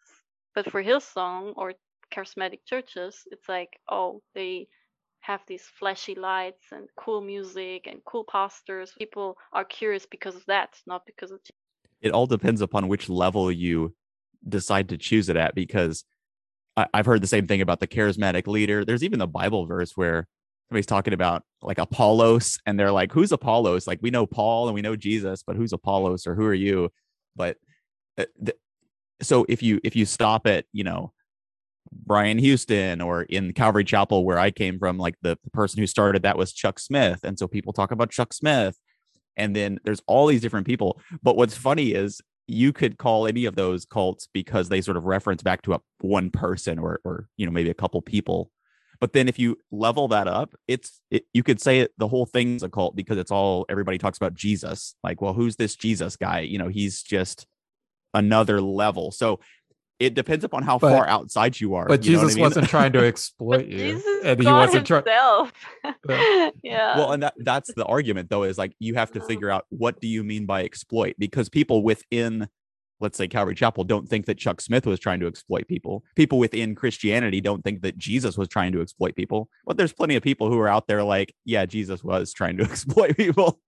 But 0.55 0.71
for 0.71 0.83
Hillsong 0.83 1.55
or 1.57 1.75
charismatic 2.13 2.61
churches, 2.67 3.23
it's 3.31 3.49
like, 3.49 3.79
oh, 3.91 4.23
they 4.35 4.69
have 5.21 5.41
these 5.47 5.63
flashy 5.79 6.15
lights 6.15 6.65
and 6.73 6.89
cool 6.97 7.21
music 7.21 7.87
and 7.87 8.01
cool 8.05 8.25
pastors. 8.25 8.93
People 8.99 9.37
are 9.53 9.65
curious 9.65 10.07
because 10.07 10.35
of 10.35 10.45
that, 10.47 10.79
not 10.87 11.05
because 11.07 11.31
of 11.31 11.41
It 12.01 12.13
all 12.13 12.27
depends 12.27 12.61
upon 12.61 12.89
which 12.89 13.09
level 13.09 13.53
you 13.53 13.95
decide 14.49 14.89
to 14.89 14.97
choose 14.97 15.29
it 15.29 15.37
at 15.37 15.55
because 15.55 16.05
I, 16.77 16.87
have 16.95 17.07
heard 17.07 17.23
the 17.23 17.27
same 17.27 17.47
thing 17.47 17.61
about 17.61 17.81
the 17.81 17.87
charismatic 17.87 18.47
leader. 18.47 18.85
There's 18.85 19.05
even 19.05 19.19
the 19.19 19.27
Bible 19.27 19.67
verse 19.67 19.97
where 19.97 20.27
somebody's 20.69 20.87
talking 20.87 21.13
about 21.13 21.43
like 21.63 21.79
Apollos 21.79 22.59
and 22.65 22.79
they're 22.79 22.93
like, 22.93 23.13
who's 23.13 23.33
Apollos? 23.33 23.87
Like 23.87 23.99
we 24.03 24.11
know 24.11 24.27
Paul 24.27 24.69
and 24.69 24.75
we 24.75 24.83
know 24.83 24.97
Jesus, 24.97 25.43
but 25.43 25.57
who's 25.57 25.73
Apollos 25.73 26.27
or 26.27 26.35
who 26.35 26.47
are 26.47 26.55
you? 26.55 26.91
But 27.37 27.59
uh, 28.19 28.27
th- 28.45 28.57
so 29.21 29.45
if 29.49 29.63
you 29.63 29.81
if 29.85 29.95
you 29.95 30.07
stop 30.07 30.47
at 30.47 30.65
you 30.73 30.85
know 30.85 31.13
Brian 31.93 32.39
Houston 32.39 33.01
or 33.01 33.23
in 33.23 33.53
Calvary 33.53 33.85
Chapel 33.85 34.25
where 34.25 34.39
I 34.39 34.51
came 34.51 34.79
from, 34.79 34.99
like 34.99 35.17
the, 35.23 35.39
the 35.43 35.51
person 35.51 35.81
who 35.81 35.87
started 35.87 36.23
that 36.23 36.39
was 36.39 36.53
Chuck 36.53 36.79
Smith, 36.79 37.21
and 37.25 37.39
so 37.39 37.49
people 37.49 37.73
talk 37.73 37.91
about 37.91 38.11
Chuck 38.11 38.33
Smith, 38.33 38.77
and 39.37 39.55
then 39.55 39.81
there's 39.85 40.03
all 40.07 40.27
these 40.27 40.41
different 40.41 40.67
people. 40.67 41.01
But 41.23 41.37
what's 41.37 41.57
funny 41.57 41.93
is 41.93 42.21
you 42.51 42.73
could 42.73 42.99
call 42.99 43.27
any 43.27 43.45
of 43.45 43.55
those 43.55 43.85
cults 43.85 44.29
because 44.33 44.69
they 44.69 44.81
sort 44.81 44.97
of 44.97 45.05
reference 45.05 45.43
back 45.43 45.63
to 45.63 45.75
a 45.75 45.81
one 46.01 46.31
person 46.31 46.79
or 46.79 47.01
or 47.05 47.29
you 47.37 47.47
know 47.47 47.53
maybe 47.53 47.71
a 47.71 47.75
couple 47.75 48.01
people. 48.03 48.51
But 48.99 49.15
then 49.15 49.29
if 49.29 49.39
you 49.39 49.57
level 49.71 50.09
that 50.09 50.29
up 50.29 50.55
it's 50.69 51.01
it, 51.11 51.25
you 51.33 51.43
could 51.43 51.61
say 51.61 51.81
it, 51.81 51.93
the 51.97 52.09
whole 52.09 52.27
thing's 52.27 52.63
a 52.63 52.69
cult 52.69 52.97
because 52.97 53.19
it's 53.19 53.31
all 53.31 53.67
everybody 53.69 53.99
talks 53.99 54.19
about 54.19 54.35
jesus. 54.35 54.95
Like 55.03 55.23
well 55.23 55.33
who's 55.33 55.57
this 55.57 55.77
jesus 55.77 56.17
guy? 56.17 56.41
You 56.41 56.59
know 56.59 56.69
he's 56.69 57.03
just 57.03 57.47
another 58.15 58.61
level. 58.61 59.13
So 59.13 59.41
it 60.01 60.15
depends 60.15 60.45
upon 60.45 60.63
how 60.63 60.79
but, 60.79 60.91
far 60.91 61.07
outside 61.07 61.61
you 61.61 61.75
are. 61.75 61.87
But 61.87 62.05
you 62.05 62.13
Jesus 62.13 62.33
I 62.33 62.37
mean? 62.37 62.43
wasn't 62.43 62.69
trying 62.69 62.93
to 62.93 63.05
exploit 63.07 63.67
you, 63.67 63.77
Jesus 63.77 64.25
and 64.25 64.41
he 64.41 64.51
wasn't 64.51 64.87
trying. 64.87 65.05
To 65.05 65.11
exploit 65.11 65.53
himself. 65.85 66.53
Yeah. 66.63 66.97
Well, 66.97 67.13
and 67.13 67.23
that, 67.23 67.35
that's 67.39 67.73
the 67.75 67.85
argument, 67.85 68.31
though, 68.31 68.45
is 68.45 68.57
like 68.57 68.75
you 68.79 68.95
have 68.95 69.13
to 69.13 69.19
uh-huh. 69.19 69.29
figure 69.29 69.51
out 69.51 69.67
what 69.69 70.01
do 70.01 70.09
you 70.09 70.25
mean 70.25 70.47
by 70.47 70.65
exploit, 70.65 71.17
because 71.19 71.49
people 71.49 71.83
within, 71.83 72.49
let's 72.99 73.19
say 73.19 73.29
Calvary 73.29 73.55
Chapel, 73.55 73.85
don't 73.85 74.09
think 74.09 74.25
that 74.27 74.39
Chuck 74.39 74.61
Smith 74.63 74.87
was 74.87 74.99
trying 74.99 75.21
to 75.21 75.27
exploit 75.27 75.69
people. 75.69 76.03
People 76.17 76.39
within 76.39 76.75
Christianity 76.75 77.41
don't 77.43 77.63
think 77.63 77.83
that 77.83 77.99
Jesus 77.99 78.39
was 78.39 78.49
trying 78.49 78.73
to 78.73 78.81
exploit 78.81 79.15
people. 79.17 79.51
But 79.67 79.77
there's 79.77 79.93
plenty 79.93 80.17
of 80.17 80.23
people 80.23 80.49
who 80.49 80.59
are 80.59 80.69
out 80.69 80.87
there 80.87 81.03
like, 81.03 81.35
yeah, 81.45 81.67
Jesus 81.67 82.03
was 82.03 82.33
trying 82.33 82.57
to 82.57 82.65
exploit 82.65 83.17
people. 83.17 83.61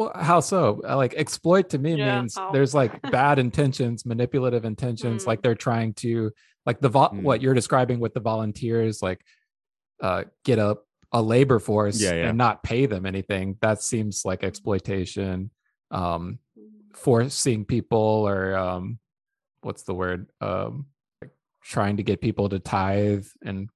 Well, 0.00 0.12
how 0.14 0.40
so? 0.40 0.80
Uh, 0.88 0.96
like 0.96 1.12
exploit 1.12 1.68
to 1.70 1.78
me 1.78 1.94
yeah, 1.94 2.20
means 2.20 2.34
how? 2.34 2.52
there's 2.52 2.74
like 2.74 3.02
bad 3.10 3.38
intentions, 3.38 4.06
manipulative 4.06 4.64
intentions, 4.64 5.24
mm. 5.24 5.26
like 5.26 5.42
they're 5.42 5.54
trying 5.54 5.92
to 5.94 6.30
like 6.64 6.80
the 6.80 6.88
vo- 6.88 7.10
mm. 7.10 7.20
what 7.20 7.42
you're 7.42 7.52
describing 7.52 8.00
with 8.00 8.14
the 8.14 8.20
volunteers, 8.20 9.02
like 9.02 9.20
uh 10.02 10.24
get 10.46 10.58
a 10.58 10.78
a 11.12 11.20
labor 11.20 11.58
force 11.58 12.00
yeah, 12.00 12.14
yeah. 12.14 12.28
and 12.28 12.38
not 12.38 12.62
pay 12.62 12.86
them 12.86 13.04
anything. 13.04 13.58
That 13.60 13.82
seems 13.82 14.24
like 14.24 14.42
exploitation. 14.42 15.50
Um 15.90 16.38
forcing 16.94 17.66
people 17.66 18.26
or 18.26 18.56
um 18.56 18.98
what's 19.60 19.82
the 19.82 19.92
word? 19.92 20.28
Um 20.40 20.86
like 21.20 21.32
trying 21.62 21.98
to 21.98 22.02
get 22.02 22.22
people 22.22 22.48
to 22.48 22.58
tithe 22.58 23.26
and 23.44 23.68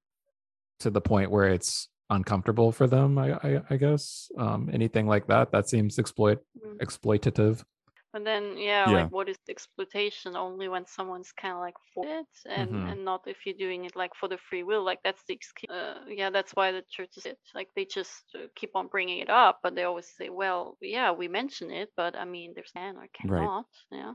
to 0.79 0.89
the 0.89 1.01
point 1.01 1.29
where 1.29 1.49
it's 1.49 1.87
uncomfortable 2.09 2.71
for 2.71 2.87
them 2.87 3.17
i 3.17 3.33
i, 3.43 3.61
I 3.69 3.77
guess 3.77 4.29
um, 4.37 4.69
anything 4.71 5.07
like 5.07 5.27
that 5.27 5.51
that 5.51 5.67
seems 5.67 5.97
exploit 5.97 6.39
mm. 6.63 6.77
exploitative 6.77 7.63
and 8.15 8.25
then 8.25 8.57
yeah, 8.57 8.89
yeah, 8.89 8.95
like 8.95 9.11
what 9.11 9.27
is 9.27 9.37
exploitation 9.49 10.37
only 10.37 10.69
when 10.69 10.85
someone's 10.85 11.33
kind 11.33 11.53
of 11.53 11.59
like 11.59 11.75
for 11.93 12.05
it 12.07 12.25
and 12.49 12.69
mm-hmm. 12.69 12.87
and 12.87 13.03
not 13.03 13.21
if 13.27 13.45
you're 13.45 13.57
doing 13.57 13.83
it 13.83 13.95
like 13.95 14.15
for 14.15 14.29
the 14.29 14.37
free 14.49 14.63
will 14.63 14.83
like 14.83 14.99
that's 15.03 15.21
the 15.27 15.33
excuse 15.33 15.69
uh, 15.69 15.95
yeah 16.07 16.29
that's 16.29 16.53
why 16.53 16.71
the 16.71 16.81
churches 16.89 17.25
it 17.25 17.37
like 17.53 17.67
they 17.75 17.83
just 17.83 18.23
uh, 18.35 18.47
keep 18.55 18.71
on 18.73 18.87
bringing 18.87 19.19
it 19.19 19.29
up 19.29 19.59
but 19.61 19.75
they 19.75 19.83
always 19.83 20.09
say 20.17 20.29
well 20.29 20.77
yeah 20.81 21.11
we 21.11 21.27
mention 21.27 21.69
it 21.69 21.89
but 21.97 22.15
i 22.15 22.23
mean 22.23 22.53
there's 22.55 22.71
can 22.71 22.95
or 22.95 23.07
cannot 23.13 23.65
right. 23.91 23.99
yeah 23.99 24.13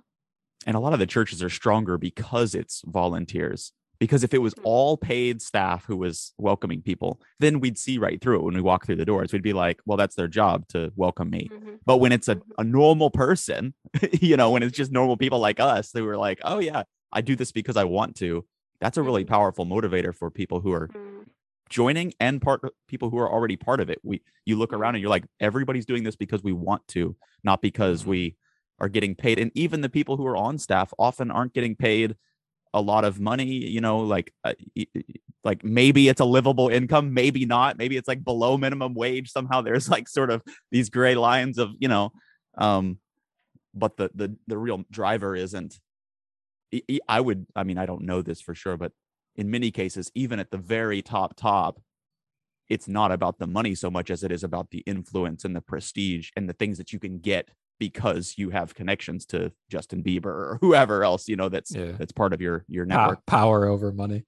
and 0.67 0.77
a 0.77 0.81
lot 0.81 0.95
of 0.95 0.99
the 0.99 1.07
churches 1.07 1.43
are 1.43 1.51
stronger 1.51 1.99
because 1.99 2.55
it's 2.55 2.83
volunteers 2.87 3.73
because 4.01 4.25
if 4.25 4.35
it 4.35 4.39
was 4.39 4.55
mm-hmm. 4.55 4.67
all 4.67 4.97
paid 4.97 5.41
staff 5.41 5.85
who 5.85 5.97
was 5.97 6.33
welcoming 6.39 6.83
people 6.83 7.21
then 7.39 7.61
we'd 7.61 7.79
see 7.79 7.99
right 7.99 8.21
through 8.21 8.37
it 8.37 8.43
when 8.43 8.55
we 8.55 8.61
walk 8.61 8.85
through 8.85 8.97
the 8.97 9.05
doors 9.05 9.33
we'd 9.33 9.43
be 9.43 9.53
like 9.53 9.81
well 9.87 9.97
that's 9.97 10.17
their 10.17 10.27
job 10.27 10.67
to 10.67 10.91
welcome 10.97 11.31
me 11.31 11.49
mm-hmm. 11.53 11.75
but 11.87 11.99
when 11.99 12.11
it's 12.11 12.27
a, 12.27 12.37
mm-hmm. 12.37 12.51
a 12.59 12.65
normal 12.65 13.11
person 13.11 13.75
you 14.13 14.37
know 14.37 14.51
when 14.51 14.63
it's 14.65 14.77
just 14.77 14.91
normal 14.91 15.17
people 15.17 15.39
like 15.39 15.61
us 15.61 15.93
they 15.93 16.03
were 16.03 16.17
like 16.17 16.41
oh 16.43 16.59
yeah 16.59 16.83
i 17.13 17.21
do 17.21 17.37
this 17.37 17.53
because 17.53 17.77
i 17.77 17.85
want 17.85 18.17
to 18.17 18.45
that's 18.81 18.97
a 18.97 19.03
really 19.03 19.23
mm-hmm. 19.23 19.35
powerful 19.35 19.67
motivator 19.67 20.15
for 20.15 20.31
people 20.31 20.61
who 20.61 20.73
are 20.73 20.89
mm-hmm. 20.89 21.23
joining 21.69 22.13
and 22.19 22.43
part 22.43 22.63
people 22.89 23.11
who 23.11 23.19
are 23.19 23.31
already 23.31 23.57
part 23.57 23.81
of 23.81 23.91
it 23.91 24.01
we 24.03 24.23
you 24.45 24.57
look 24.57 24.73
around 24.73 24.95
and 24.95 25.03
you're 25.03 25.11
like 25.11 25.27
everybody's 25.39 25.87
doing 25.87 26.03
this 26.03 26.17
because 26.17 26.43
we 26.43 26.53
want 26.53 26.87
to 26.89 27.15
not 27.45 27.63
because 27.63 28.05
we 28.05 28.37
are 28.79 28.89
getting 28.89 29.15
paid 29.15 29.39
and 29.39 29.53
even 29.55 29.83
the 29.83 29.91
people 29.91 30.17
who 30.17 30.27
are 30.27 30.37
on 30.37 30.57
staff 30.57 30.91
often 30.99 31.31
aren't 31.31 31.53
getting 31.53 31.77
paid 31.77 32.17
a 32.73 32.81
lot 32.81 33.05
of 33.05 33.19
money 33.19 33.47
you 33.47 33.81
know 33.81 33.99
like 33.99 34.33
uh, 34.45 34.55
like 35.43 35.65
maybe 35.65 36.09
it's 36.09 36.21
a 36.21 36.25
livable 36.25 36.69
income 36.69 37.13
maybe 37.15 37.45
not 37.45 37.79
maybe 37.79 37.97
it's 37.97 38.09
like 38.09 38.25
below 38.25 38.57
minimum 38.57 38.95
wage 38.95 39.31
somehow 39.31 39.61
there's 39.61 39.89
like 39.89 40.09
sort 40.09 40.31
of 40.31 40.43
these 40.71 40.91
gray 40.91 41.15
lines 41.15 41.59
of 41.59 41.71
you 41.79 41.89
know 41.89 42.13
um 42.59 42.99
but 43.75 43.97
the 43.97 44.11
the 44.15 44.37
the 44.47 44.59
real 44.59 44.85
driver 44.91 45.35
isn't 45.35 45.81
i 47.09 47.21
would 47.21 47.47
i 47.57 47.65
mean 47.65 47.79
i 47.79 47.87
don't 47.87 48.03
know 48.03 48.23
this 48.23 48.41
for 48.41 48.55
sure 48.55 48.77
but 48.77 48.93
in 49.37 49.51
many 49.51 49.71
cases 49.71 50.11
even 50.15 50.39
at 50.39 50.51
the 50.51 50.59
very 50.59 51.03
top 51.03 51.35
top 51.37 51.81
it's 52.69 52.87
not 52.87 53.11
about 53.11 53.39
the 53.39 53.47
money 53.49 53.75
so 53.75 53.91
much 53.91 54.11
as 54.11 54.23
it 54.23 54.31
is 54.31 54.45
about 54.45 54.71
the 54.71 54.79
influence 54.87 55.45
and 55.45 55.57
the 55.57 55.61
prestige 55.61 56.31
and 56.37 56.49
the 56.49 56.53
things 56.53 56.79
that 56.79 56.93
you 56.93 57.01
can 57.01 57.19
get 57.19 57.49
because 57.81 58.35
you 58.37 58.51
have 58.51 58.75
connections 58.77 59.27
to 59.27 59.51
Justin 59.69 60.05
Bieber 60.05 60.27
or 60.27 60.59
whoever 60.61 61.03
else 61.03 61.27
you 61.27 61.35
know 61.35 61.49
that's 61.49 61.75
yeah. 61.75 61.93
that's 61.99 62.13
part 62.13 62.33
of 62.33 62.41
your 62.41 62.65
your 62.69 62.87
network. 62.87 63.27
Power 63.27 63.67
over 63.67 63.91
money. 63.91 64.23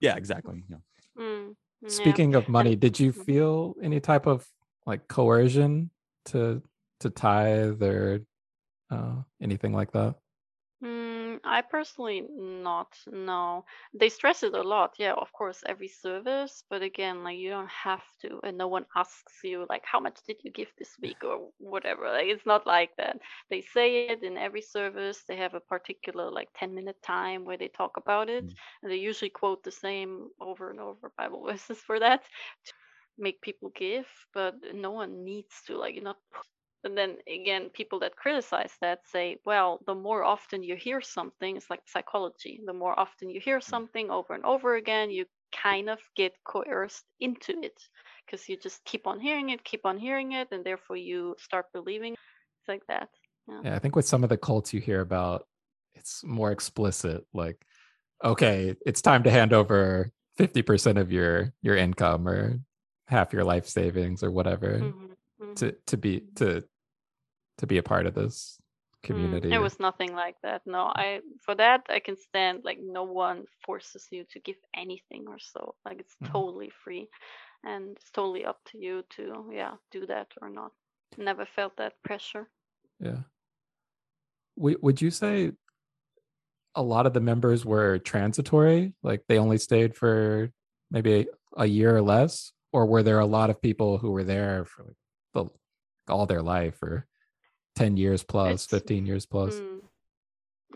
Yeah, 0.00 0.16
exactly. 0.16 0.64
Yeah. 0.68 0.78
Mm, 1.16 1.54
Speaking 1.86 2.32
yeah. 2.32 2.38
of 2.38 2.48
money, 2.48 2.74
did 2.74 2.98
you 2.98 3.12
feel 3.12 3.74
any 3.80 4.00
type 4.00 4.26
of 4.26 4.44
like 4.86 5.06
coercion 5.06 5.90
to 6.26 6.62
to 7.00 7.10
tithe 7.10 7.82
or 7.82 8.20
uh, 8.90 9.16
anything 9.40 9.72
like 9.72 9.92
that? 9.92 10.16
I 11.44 11.60
personally 11.60 12.22
not. 12.36 12.88
No, 13.06 13.64
they 13.92 14.08
stress 14.08 14.42
it 14.42 14.54
a 14.54 14.62
lot. 14.62 14.94
Yeah, 14.98 15.12
of 15.14 15.32
course, 15.32 15.62
every 15.66 15.88
service, 15.88 16.64
but 16.70 16.82
again, 16.82 17.22
like 17.22 17.38
you 17.38 17.50
don't 17.50 17.70
have 17.70 18.02
to, 18.22 18.40
and 18.42 18.56
no 18.56 18.68
one 18.68 18.86
asks 18.96 19.44
you 19.44 19.66
like 19.68 19.82
how 19.84 20.00
much 20.00 20.18
did 20.26 20.36
you 20.42 20.50
give 20.50 20.68
this 20.78 20.96
week 21.00 21.22
or 21.24 21.50
whatever. 21.58 22.08
Like 22.10 22.26
it's 22.28 22.46
not 22.46 22.66
like 22.66 22.90
that. 22.96 23.18
They 23.50 23.60
say 23.60 24.08
it 24.08 24.22
in 24.22 24.36
every 24.38 24.62
service. 24.62 25.22
They 25.28 25.36
have 25.36 25.54
a 25.54 25.60
particular 25.60 26.30
like 26.30 26.48
ten 26.56 26.74
minute 26.74 27.02
time 27.02 27.44
where 27.44 27.58
they 27.58 27.68
talk 27.68 27.96
about 27.96 28.28
it, 28.28 28.46
mm. 28.46 28.54
and 28.82 28.90
they 28.90 28.96
usually 28.96 29.30
quote 29.30 29.62
the 29.62 29.72
same 29.72 30.28
over 30.40 30.70
and 30.70 30.80
over 30.80 31.12
Bible 31.18 31.44
verses 31.46 31.78
for 31.86 32.00
that 32.00 32.22
to 32.66 32.72
make 33.18 33.40
people 33.42 33.70
give. 33.76 34.06
But 34.32 34.54
no 34.74 34.90
one 34.90 35.24
needs 35.24 35.54
to 35.66 35.76
like 35.76 35.94
you're 35.94 36.04
not 36.04 36.18
and 36.84 36.96
then 36.96 37.16
again, 37.28 37.70
people 37.70 37.98
that 38.00 38.16
criticize 38.16 38.72
that 38.80 39.00
say, 39.06 39.38
well, 39.44 39.80
the 39.86 39.94
more 39.94 40.24
often 40.24 40.62
you 40.62 40.76
hear 40.76 41.00
something, 41.00 41.56
it's 41.56 41.70
like 41.70 41.80
psychology. 41.86 42.60
The 42.64 42.72
more 42.72 42.98
often 42.98 43.30
you 43.30 43.40
hear 43.40 43.58
mm. 43.58 43.64
something 43.64 44.10
over 44.10 44.34
and 44.34 44.44
over 44.44 44.76
again, 44.76 45.10
you 45.10 45.26
kind 45.52 45.88
of 45.88 45.98
get 46.16 46.32
coerced 46.44 47.04
into 47.20 47.52
it 47.62 47.80
because 48.26 48.48
you 48.48 48.56
just 48.56 48.84
keep 48.84 49.06
on 49.06 49.20
hearing 49.20 49.50
it, 49.50 49.64
keep 49.64 49.84
on 49.84 49.98
hearing 49.98 50.32
it, 50.32 50.48
and 50.52 50.64
therefore 50.64 50.96
you 50.96 51.34
start 51.38 51.66
believing. 51.72 52.12
It's 52.12 52.68
like 52.68 52.86
that. 52.88 53.08
Yeah. 53.48 53.60
yeah, 53.64 53.74
I 53.74 53.78
think 53.78 53.96
with 53.96 54.06
some 54.06 54.22
of 54.22 54.30
the 54.30 54.36
cults 54.36 54.72
you 54.72 54.80
hear 54.80 55.00
about, 55.00 55.46
it's 55.94 56.24
more 56.24 56.50
explicit. 56.50 57.24
Like, 57.32 57.64
okay, 58.24 58.74
it's 58.86 59.02
time 59.02 59.22
to 59.24 59.30
hand 59.30 59.52
over 59.52 60.12
50% 60.38 60.98
of 60.98 61.12
your 61.12 61.52
your 61.62 61.76
income 61.76 62.26
or 62.26 62.60
half 63.06 63.32
your 63.32 63.44
life 63.44 63.66
savings 63.66 64.22
or 64.22 64.30
whatever 64.30 64.80
Mhm, 64.80 65.16
mhm. 65.40 65.56
to 65.56 65.72
to 65.86 65.96
be 65.96 66.22
to 66.36 66.64
to 67.58 67.66
be 67.66 67.78
a 67.78 67.82
part 67.82 68.06
of 68.06 68.14
this 68.14 68.58
Mm, 69.04 69.06
community. 69.06 69.52
It 69.52 69.58
was 69.58 69.78
nothing 69.78 70.14
like 70.14 70.36
that. 70.42 70.62
No, 70.66 70.86
I 70.86 71.20
for 71.44 71.54
that 71.56 71.82
I 71.90 72.00
can 72.00 72.16
stand. 72.16 72.64
Like 72.64 72.78
no 72.80 73.04
one 73.04 73.44
forces 73.66 74.08
you 74.10 74.24
to 74.30 74.40
give 74.40 74.56
anything 74.74 75.28
or 75.28 75.38
so. 75.38 75.74
Like 75.84 76.00
it's 76.00 76.16
Mhm. 76.22 76.32
totally 76.32 76.70
free, 76.70 77.08
and 77.64 77.96
it's 77.96 78.10
totally 78.10 78.44
up 78.46 78.64
to 78.70 78.78
you 78.78 79.02
to 79.16 79.50
yeah 79.52 79.76
do 79.90 80.06
that 80.06 80.28
or 80.40 80.48
not. 80.48 80.72
Never 81.18 81.44
felt 81.46 81.76
that 81.76 82.02
pressure. 82.02 82.48
Yeah. 82.98 83.22
Would 84.56 84.82
would 84.82 85.00
you 85.02 85.10
say 85.10 85.52
a 86.74 86.82
lot 86.82 87.06
of 87.06 87.12
the 87.12 87.20
members 87.20 87.64
were 87.64 87.98
transitory? 87.98 88.94
Like 89.02 89.24
they 89.28 89.38
only 89.38 89.58
stayed 89.58 89.94
for 89.96 90.50
maybe 90.90 91.26
a 91.56 91.66
year 91.66 91.96
or 91.96 92.02
less, 92.02 92.52
or 92.72 92.86
were 92.86 93.02
there 93.02 93.18
a 93.20 93.26
lot 93.26 93.50
of 93.50 93.62
people 93.62 93.98
who 93.98 94.10
were 94.10 94.24
there 94.24 94.64
for 94.64 94.84
like 94.84 94.96
the, 95.34 95.44
all 96.12 96.26
their 96.26 96.42
life 96.42 96.82
or 96.82 97.06
ten 97.74 97.96
years 97.96 98.22
plus, 98.24 98.64
It's- 98.64 98.66
fifteen 98.66 99.06
years 99.06 99.26
plus? 99.26 99.54
Mm. 99.60 99.80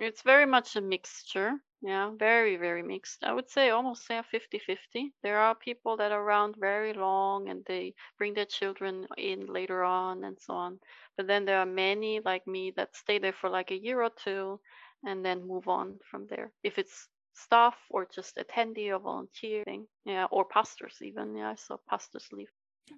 It's 0.00 0.22
very 0.22 0.46
much 0.46 0.76
a 0.76 0.80
mixture. 0.80 1.52
Yeah, 1.80 2.10
very, 2.18 2.56
very 2.56 2.82
mixed. 2.82 3.22
I 3.22 3.32
would 3.32 3.48
say 3.48 3.70
almost 3.70 4.02
yeah, 4.10 4.22
50 4.22 4.58
50. 4.58 5.12
There 5.22 5.38
are 5.38 5.54
people 5.54 5.96
that 5.96 6.10
are 6.10 6.20
around 6.22 6.56
very 6.56 6.92
long 6.92 7.48
and 7.50 7.64
they 7.66 7.94
bring 8.18 8.34
their 8.34 8.46
children 8.46 9.06
in 9.16 9.46
later 9.46 9.84
on 9.84 10.24
and 10.24 10.36
so 10.40 10.54
on. 10.54 10.80
But 11.16 11.28
then 11.28 11.44
there 11.44 11.58
are 11.60 11.66
many 11.66 12.18
like 12.18 12.44
me 12.48 12.72
that 12.76 12.96
stay 12.96 13.18
there 13.20 13.32
for 13.32 13.48
like 13.48 13.70
a 13.70 13.78
year 13.78 14.02
or 14.02 14.10
two 14.10 14.60
and 15.06 15.24
then 15.24 15.46
move 15.46 15.68
on 15.68 15.98
from 16.10 16.26
there. 16.26 16.50
If 16.64 16.78
it's 16.78 17.08
staff 17.34 17.76
or 17.90 18.06
just 18.12 18.36
attendee 18.38 18.90
or 18.92 18.98
volunteering, 18.98 19.86
yeah, 20.04 20.24
or 20.32 20.44
pastors 20.44 20.96
even. 21.00 21.36
Yeah, 21.36 21.50
I 21.50 21.54
saw 21.54 21.76
pastors 21.88 22.26
leave. 22.32 22.50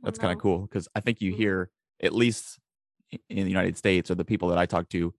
That's 0.03 0.19
kind 0.19 0.33
of 0.33 0.41
cool 0.41 0.61
because 0.63 0.89
I 0.95 1.01
think 1.01 1.21
you 1.21 1.33
Mhm. 1.33 1.37
hear 1.37 1.71
at 2.03 2.15
least 2.15 2.59
i- 2.59 2.63
in 3.13 3.45
the 3.45 3.51
United 3.51 3.77
States 3.77 4.11
or 4.11 4.15
the 4.15 4.25
people 4.25 4.49
that 4.49 4.59
I 4.59 4.67
talk 4.67 4.89
to, 4.91 5.15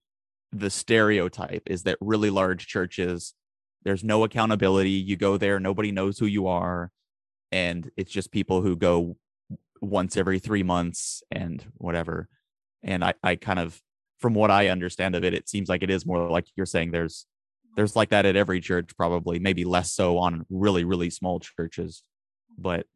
the 0.52 0.70
stereotype 0.70 1.62
is 1.66 1.84
that 1.84 1.98
really 2.00 2.30
large 2.30 2.66
churches, 2.66 3.34
there's 3.84 4.04
no 4.04 4.24
accountability. 4.24 4.90
You 4.90 5.16
go 5.16 5.36
there, 5.36 5.58
nobody 5.58 5.92
knows 5.92 6.18
who 6.18 6.26
you 6.26 6.46
are, 6.46 6.90
and 7.50 7.90
it's 7.96 8.12
just 8.12 8.30
people 8.30 8.62
who 8.62 8.76
go 8.76 9.16
once 9.80 10.16
every 10.16 10.38
three 10.38 10.62
months 10.62 11.22
and 11.30 11.64
whatever. 11.74 12.28
And 12.82 13.04
I, 13.04 13.14
I 13.22 13.36
kind 13.36 13.58
of, 13.58 13.80
from 14.18 14.34
what 14.34 14.50
I 14.50 14.68
understand 14.68 15.14
of 15.14 15.24
it, 15.24 15.34
it 15.34 15.48
seems 15.48 15.68
like 15.68 15.82
it 15.82 15.90
is 15.90 16.06
more 16.06 16.28
like 16.28 16.46
you're 16.54 16.66
saying. 16.66 16.92
There's, 16.92 17.26
there's 17.74 17.96
like 17.96 18.10
that 18.10 18.26
at 18.26 18.36
every 18.36 18.60
church, 18.60 18.96
probably, 18.96 19.38
maybe 19.38 19.64
less 19.64 19.90
so 19.90 20.18
on 20.18 20.44
really, 20.50 20.84
really 20.84 21.10
small 21.10 21.40
churches, 21.40 22.02
but 22.56 22.86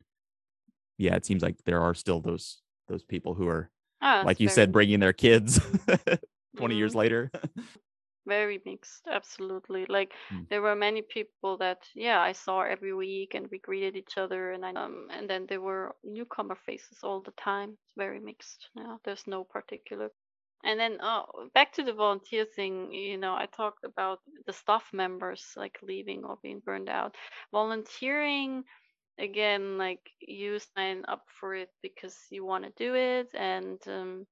yeah, 0.98 1.14
it 1.14 1.26
seems 1.26 1.42
like 1.42 1.56
there 1.64 1.80
are 1.82 1.94
still 1.94 2.20
those 2.20 2.62
those 2.88 3.04
people 3.04 3.34
who 3.34 3.48
are 3.48 3.70
Ah, 4.00 4.24
like 4.24 4.40
you 4.40 4.48
said 4.48 4.72
bringing 4.72 5.00
their 5.00 5.12
kids 5.12 5.60
20 6.56 6.74
Mhm. 6.74 6.78
years 6.78 6.94
later 6.94 7.30
very 8.26 8.60
mixed 8.64 9.06
absolutely 9.08 9.86
like 9.86 10.12
Mm. 10.32 10.46
there 10.50 10.60
were 10.60 10.74
many 10.74 11.00
people 11.00 11.56
that 11.58 11.88
yeah 11.94 12.20
i 12.20 12.32
saw 12.32 12.60
every 12.62 12.92
week 12.92 13.34
and 13.34 13.48
we 13.50 13.58
greeted 13.58 13.96
each 13.96 14.18
other 14.18 14.50
and 14.50 14.66
I, 14.66 14.72
um 14.72 15.06
and 15.10 15.30
then 15.30 15.46
there 15.46 15.60
were 15.60 15.94
newcomer 16.02 16.56
faces 16.56 17.04
all 17.04 17.20
the 17.22 17.30
time 17.32 17.70
it's 17.84 17.94
very 17.96 18.18
mixed 18.20 18.68
yeah 18.76 18.96
there's 19.04 19.26
no 19.28 19.44
particular 19.44 20.10
and 20.64 20.78
then 20.80 20.98
oh 21.02 21.48
back 21.54 21.72
to 21.74 21.84
the 21.84 21.92
volunteer 21.92 22.44
thing 22.44 22.92
you 22.92 23.16
know 23.16 23.34
i 23.34 23.46
talked 23.46 23.84
about 23.84 24.18
the 24.46 24.52
staff 24.52 24.90
members 24.92 25.52
like 25.56 25.78
leaving 25.82 26.24
or 26.24 26.36
being 26.42 26.60
burned 26.60 26.88
out 26.88 27.14
volunteering 27.52 28.64
again 29.18 29.78
like 29.78 30.00
you 30.20 30.58
sign 30.58 31.04
up 31.08 31.24
for 31.40 31.54
it 31.54 31.70
because 31.82 32.16
you 32.30 32.44
want 32.44 32.64
to 32.64 32.72
do 32.76 32.94
it 32.94 33.28
and 33.34 33.78
um 33.88 34.26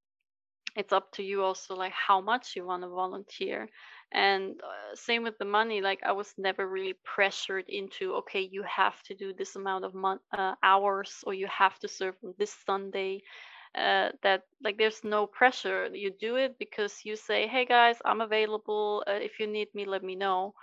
it's 0.76 0.92
up 0.92 1.10
to 1.12 1.22
you 1.22 1.42
also 1.42 1.74
like 1.76 1.92
how 1.92 2.20
much 2.20 2.56
you 2.56 2.64
want 2.66 2.82
to 2.82 2.88
volunteer. 2.88 3.68
And 4.12 4.52
uh, 4.62 4.94
same 4.94 5.22
with 5.24 5.38
the 5.38 5.44
money 5.44 5.80
like 5.80 6.00
i 6.04 6.12
was 6.12 6.32
never 6.38 6.66
really 6.68 6.94
pressured 7.04 7.64
into 7.68 8.14
okay 8.16 8.40
you 8.52 8.62
have 8.64 9.00
to 9.04 9.14
do 9.14 9.32
this 9.32 9.56
amount 9.56 9.84
of 9.84 9.94
mon- 9.94 10.20
uh, 10.36 10.54
hours 10.62 11.12
or 11.26 11.34
you 11.34 11.46
have 11.48 11.78
to 11.80 11.88
serve 11.88 12.14
on 12.24 12.34
this 12.38 12.54
sunday. 12.66 13.22
Uh, 13.76 14.10
that 14.22 14.42
like 14.62 14.78
there's 14.78 15.02
no 15.02 15.26
pressure. 15.26 15.88
You 15.92 16.12
do 16.20 16.36
it 16.36 16.56
because 16.58 17.00
you 17.04 17.16
say 17.16 17.46
hey 17.48 17.64
guys 17.66 17.96
i'm 18.04 18.20
available. 18.20 19.02
Uh, 19.08 19.18
if 19.28 19.40
you 19.40 19.46
need 19.48 19.68
me 19.74 19.84
let 19.84 20.02
me 20.04 20.14
know. 20.16 20.54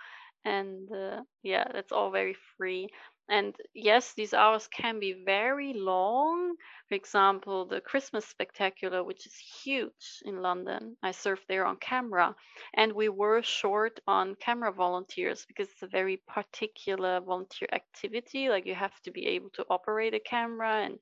And 0.46 0.92
uh, 0.92 1.22
yeah 1.44 1.66
that's 1.74 1.92
all 1.92 2.12
very 2.12 2.36
free 2.58 2.90
and 3.30 3.56
yes 3.74 4.14
these 4.14 4.34
hours 4.34 4.68
can 4.68 5.00
be 5.00 5.14
very 5.26 5.74
long 5.74 6.56
for 6.88 6.96
example, 6.96 7.66
the 7.66 7.80
Christmas 7.80 8.26
Spectacular, 8.26 9.02
which 9.02 9.26
is 9.26 9.34
huge 9.64 10.22
in 10.26 10.42
London, 10.42 10.98
I 11.02 11.12
served 11.12 11.44
there 11.48 11.66
on 11.66 11.78
camera, 11.78 12.36
and 12.74 12.92
we 12.92 13.08
were 13.08 13.42
short 13.44 14.02
on 14.08 14.36
camera 14.36 14.74
volunteers 14.74 15.46
because 15.46 15.70
it's 15.70 15.84
a 15.84 15.88
very 15.88 16.18
particular 16.28 17.22
volunteer 17.22 17.70
activity. 17.72 18.50
Like 18.50 18.66
you 18.66 18.76
have 18.76 19.00
to 19.04 19.12
be 19.12 19.26
able 19.28 19.52
to 19.52 19.66
operate 19.70 20.14
a 20.14 20.20
camera 20.20 20.82
and, 20.84 21.00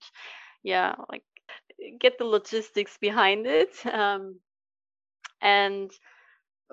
yeah, 0.63 0.93
like 1.09 1.23
get 1.99 2.17
the 2.19 2.25
logistics 2.25 2.97
behind 2.97 3.47
it. 3.47 3.73
Um, 3.85 4.39
and 5.41 5.91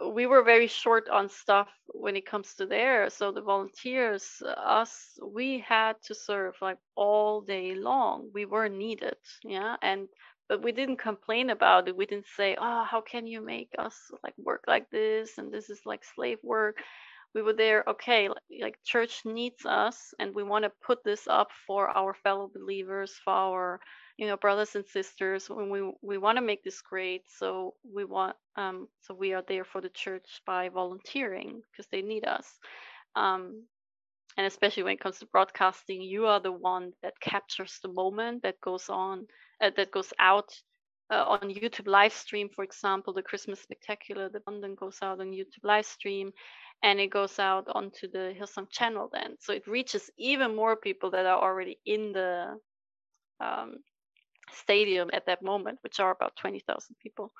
we 0.04 0.26
were 0.26 0.42
very 0.42 0.66
short 0.66 1.08
on 1.08 1.28
stuff 1.28 1.68
when 1.88 2.16
it 2.16 2.26
comes 2.26 2.54
to 2.54 2.66
there. 2.66 3.08
So 3.10 3.32
the 3.32 3.40
volunteers 3.42 4.42
us 4.46 5.18
we 5.24 5.58
had 5.60 5.94
to 6.04 6.14
serve 6.14 6.54
like 6.60 6.78
all 6.96 7.40
day 7.40 7.74
long. 7.74 8.30
We 8.34 8.44
were 8.46 8.68
needed 8.68 9.16
yeah? 9.44 9.76
And 9.82 10.08
but 10.48 10.62
we 10.62 10.72
didn't 10.72 10.98
complain 10.98 11.50
about 11.50 11.88
it. 11.88 11.96
We 11.96 12.06
didn't 12.06 12.26
say 12.36 12.56
oh 12.60 12.84
how 12.84 13.00
can 13.00 13.26
you 13.26 13.40
make 13.40 13.70
us 13.78 13.96
like 14.22 14.34
work 14.38 14.64
like 14.66 14.90
this? 14.90 15.38
And 15.38 15.52
this 15.52 15.70
is 15.70 15.80
like 15.86 16.04
slave 16.04 16.38
work. 16.42 16.76
We 17.34 17.42
were 17.42 17.52
there 17.54 17.84
okay 17.88 18.28
li- 18.28 18.62
like 18.62 18.78
church 18.84 19.22
needs 19.24 19.64
us 19.66 20.14
and 20.18 20.34
we 20.34 20.42
want 20.42 20.64
to 20.64 20.72
put 20.86 21.04
this 21.04 21.26
up 21.28 21.50
for 21.66 21.88
our 21.96 22.14
fellow 22.14 22.48
believers 22.52 23.12
for 23.24 23.32
our 23.32 23.80
you 24.16 24.26
know 24.26 24.36
brothers 24.36 24.74
and 24.74 24.86
sisters 24.86 25.48
when 25.48 25.70
we 25.70 25.90
we 26.02 26.18
want 26.18 26.36
to 26.38 26.42
make 26.42 26.62
this 26.64 26.80
great 26.82 27.22
so 27.28 27.74
we 27.94 28.04
want 28.04 28.36
um 28.56 28.88
so 29.02 29.14
we 29.14 29.32
are 29.32 29.44
there 29.48 29.64
for 29.64 29.80
the 29.80 29.90
church 29.90 30.42
by 30.46 30.68
volunteering 30.68 31.60
because 31.70 31.86
they 31.90 32.02
need 32.02 32.24
us. 32.24 32.58
Um 33.14 33.64
and 34.38 34.46
especially 34.46 34.82
when 34.82 34.94
it 34.94 35.00
comes 35.00 35.18
to 35.18 35.26
broadcasting 35.26 36.02
you 36.02 36.26
are 36.26 36.40
the 36.40 36.52
one 36.52 36.92
that 37.02 37.18
captures 37.20 37.78
the 37.82 37.92
moment 37.92 38.42
that 38.42 38.60
goes 38.60 38.88
on 38.88 39.26
uh, 39.62 39.70
that 39.76 39.90
goes 39.92 40.12
out 40.18 40.52
uh, 41.10 41.24
on 41.28 41.40
youtube 41.42 41.86
live 41.86 42.12
stream 42.12 42.48
for 42.54 42.64
example 42.64 43.12
the 43.12 43.22
christmas 43.22 43.60
spectacular 43.60 44.28
the 44.28 44.42
london 44.46 44.74
goes 44.74 44.98
out 45.02 45.20
on 45.20 45.28
youtube 45.28 45.64
live 45.64 45.86
stream 45.86 46.32
and 46.82 47.00
it 47.00 47.10
goes 47.10 47.38
out 47.38 47.66
onto 47.74 48.08
the 48.10 48.34
hillsong 48.38 48.70
channel 48.70 49.08
then. 49.12 49.36
So 49.40 49.52
it 49.52 49.66
reaches 49.66 50.10
even 50.18 50.54
more 50.54 50.76
people 50.76 51.10
that 51.10 51.26
are 51.26 51.42
already 51.42 51.78
in 51.86 52.12
the 52.12 52.58
um, 53.40 53.76
stadium 54.52 55.10
at 55.12 55.26
that 55.26 55.42
moment, 55.42 55.78
which 55.82 56.00
are 56.00 56.10
about 56.10 56.36
20,000 56.36 56.96
people. 57.02 57.32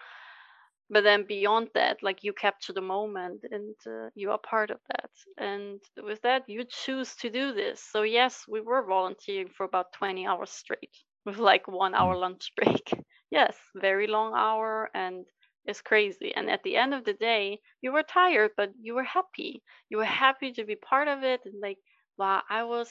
But 0.90 1.04
then 1.04 1.22
beyond 1.24 1.70
that, 1.74 2.02
like 2.02 2.24
you 2.24 2.32
capture 2.32 2.72
the 2.72 2.80
moment 2.80 3.44
and 3.50 3.76
uh, 3.86 4.10
you 4.16 4.32
are 4.32 4.38
part 4.38 4.70
of 4.70 4.80
that. 4.88 5.10
And 5.38 5.80
with 6.02 6.22
that, 6.22 6.48
you 6.48 6.64
choose 6.64 7.14
to 7.16 7.30
do 7.30 7.52
this. 7.52 7.80
So, 7.80 8.02
yes, 8.02 8.44
we 8.48 8.60
were 8.60 8.82
volunteering 8.84 9.48
for 9.48 9.62
about 9.64 9.92
20 9.92 10.26
hours 10.26 10.50
straight 10.50 10.96
with 11.24 11.38
like 11.38 11.68
one 11.68 11.94
hour 11.94 12.16
lunch 12.16 12.52
break. 12.56 12.90
yes, 13.30 13.56
very 13.76 14.08
long 14.08 14.34
hour 14.34 14.90
and 14.92 15.24
it's 15.66 15.82
crazy. 15.82 16.34
And 16.34 16.50
at 16.50 16.64
the 16.64 16.76
end 16.76 16.94
of 16.94 17.04
the 17.04 17.14
day, 17.14 17.60
you 17.80 17.92
were 17.92 18.02
tired, 18.02 18.50
but 18.56 18.72
you 18.80 18.94
were 18.94 19.04
happy. 19.04 19.62
You 19.88 19.98
were 19.98 20.04
happy 20.04 20.52
to 20.52 20.64
be 20.64 20.74
part 20.74 21.06
of 21.08 21.22
it. 21.22 21.42
And 21.44 21.60
like, 21.60 21.78
wow, 22.18 22.42
I 22.50 22.64
was 22.64 22.90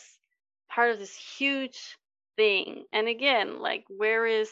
part 0.69 0.91
of 0.91 0.99
this 0.99 1.15
huge 1.37 1.97
thing. 2.37 2.85
And 2.93 3.07
again, 3.07 3.59
like, 3.59 3.85
where 3.89 4.25
is 4.25 4.51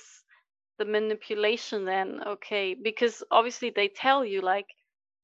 the 0.79 0.85
manipulation 0.85 1.85
then? 1.85 2.21
Okay, 2.25 2.75
because 2.75 3.23
obviously 3.31 3.71
they 3.71 3.87
tell 3.89 4.25
you, 4.25 4.41
like, 4.41 4.67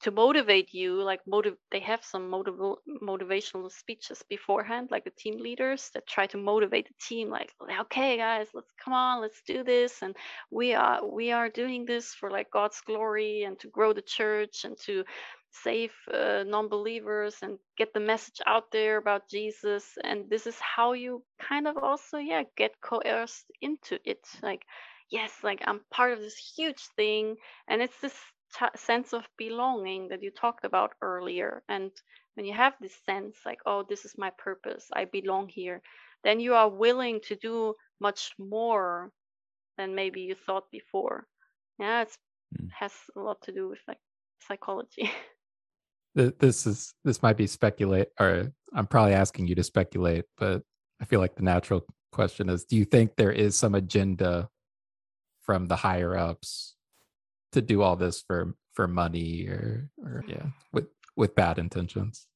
to 0.02 0.12
motivate 0.12 0.74
you, 0.74 1.02
like, 1.04 1.20
motive, 1.28 1.56
they 1.72 1.82
have 1.82 2.04
some 2.06 2.30
motiv- 2.30 2.78
motivational 3.04 3.70
speeches 3.72 4.24
beforehand, 4.30 4.88
like 4.92 5.04
the 5.04 5.12
team 5.12 5.38
leaders 5.40 5.90
that 5.94 6.08
try 6.08 6.26
to 6.28 6.38
motivate 6.38 6.88
the 6.88 6.94
team, 7.06 7.30
like, 7.30 7.54
okay, 7.82 8.16
guys, 8.18 8.48
let's 8.54 8.72
come 8.84 8.94
on, 8.94 9.22
let's 9.22 9.42
do 9.46 9.64
this. 9.64 10.02
And 10.02 10.16
we 10.52 10.74
are, 10.74 11.06
we 11.06 11.32
are 11.32 11.50
doing 11.50 11.86
this 11.86 12.14
for 12.14 12.32
like 12.32 12.50
God's 12.52 12.80
glory 12.86 13.44
and 13.44 13.60
to 13.60 13.68
grow 13.68 13.92
the 13.92 14.02
church 14.02 14.64
and 14.64 14.78
to, 14.86 15.04
save 15.52 15.94
uh, 16.14 16.44
non-believers 16.46 17.38
and 17.42 17.60
get 17.78 17.94
the 17.94 18.00
message 18.00 18.42
out 18.46 18.72
there 18.72 18.98
about 18.98 19.30
jesus. 19.30 19.98
And 20.04 20.30
this 20.30 20.48
is 20.48 20.60
how 20.60 20.94
you 20.94 21.24
kind 21.40 21.68
of 21.68 21.78
also 21.78 22.18
yeah 22.18 22.44
get 22.56 22.80
coerced 22.82 23.46
into 23.62 24.00
it. 24.04 24.26
Like 24.42 24.64
yes 25.10 25.44
like 25.44 25.62
i'm 25.66 25.82
part 25.92 26.12
of 26.14 26.20
this 26.20 26.38
huge 26.58 26.82
thing. 26.96 27.36
And 27.68 27.82
it's 27.82 28.00
this 28.02 28.18
t- 28.58 28.66
sense 28.76 29.14
of 29.14 29.28
belonging 29.38 30.10
that 30.10 30.24
you 30.24 30.32
talked 30.32 30.66
about 30.66 30.94
earlier. 31.02 31.64
And 31.70 31.92
when 32.36 32.46
you 32.46 32.54
have 32.54 32.74
this 32.80 32.96
sense 33.06 33.38
like 33.46 33.60
oh 33.66 33.84
this 33.88 34.06
is 34.06 34.18
my 34.18 34.32
purpose. 34.38 34.88
I 34.94 35.06
belong 35.06 35.50
here. 35.50 35.82
Then 36.24 36.40
you 36.40 36.54
are 36.56 36.70
willing 36.70 37.22
to 37.28 37.36
do 37.36 37.76
much 38.00 38.34
more 38.38 39.12
than 39.78 39.96
maybe 39.96 40.22
you 40.22 40.36
thought 40.36 40.70
before. 40.72 41.28
Yeah 41.80 42.02
it 42.04 42.18
Mm. 42.56 42.72
has 42.80 42.94
a 43.16 43.20
lot 43.20 43.42
to 43.44 43.52
do 43.54 43.70
with 43.70 43.80
like 43.88 44.00
psychology 44.40 45.10
This 46.16 46.66
is 46.66 46.94
this 47.04 47.22
might 47.22 47.38
be 47.38 47.48
speculate, 47.48 48.10
or 48.20 48.52
I'm 48.74 48.88
probably 48.88 49.14
asking 49.14 49.48
you 49.48 49.56
to 49.56 49.64
speculate, 49.64 50.26
but 50.38 50.64
I 51.02 51.06
feel 51.06 51.20
like 51.20 51.36
the 51.36 51.44
natural 51.44 51.86
question 52.12 52.50
is: 52.50 52.66
Do 52.66 52.76
you 52.76 52.86
think 52.86 53.16
there 53.16 53.32
is 53.32 53.58
some 53.58 53.76
agenda 53.76 54.50
from 55.42 55.68
the 55.68 55.76
higher 55.76 56.18
ups 56.18 56.76
to 57.54 57.62
do 57.62 57.82
all 57.82 57.96
this 57.96 58.22
for 58.22 58.56
for 58.74 58.88
money, 58.88 59.48
or 59.48 59.90
or 60.04 60.24
yeah, 60.28 60.48
with 60.74 60.88
with 61.16 61.36
bad 61.36 61.60
intentions, 61.60 62.28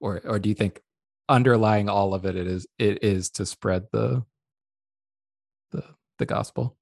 or 0.00 0.20
or 0.24 0.38
do 0.38 0.48
you 0.48 0.54
think 0.54 0.80
underlying 1.28 1.88
all 1.88 2.14
of 2.14 2.24
it, 2.24 2.36
it 2.36 2.46
is 2.46 2.66
it 2.78 3.02
is 3.02 3.30
to 3.30 3.46
spread 3.46 3.86
the 3.92 4.24
the 5.70 5.84
the 6.18 6.26
gospel? 6.26 6.76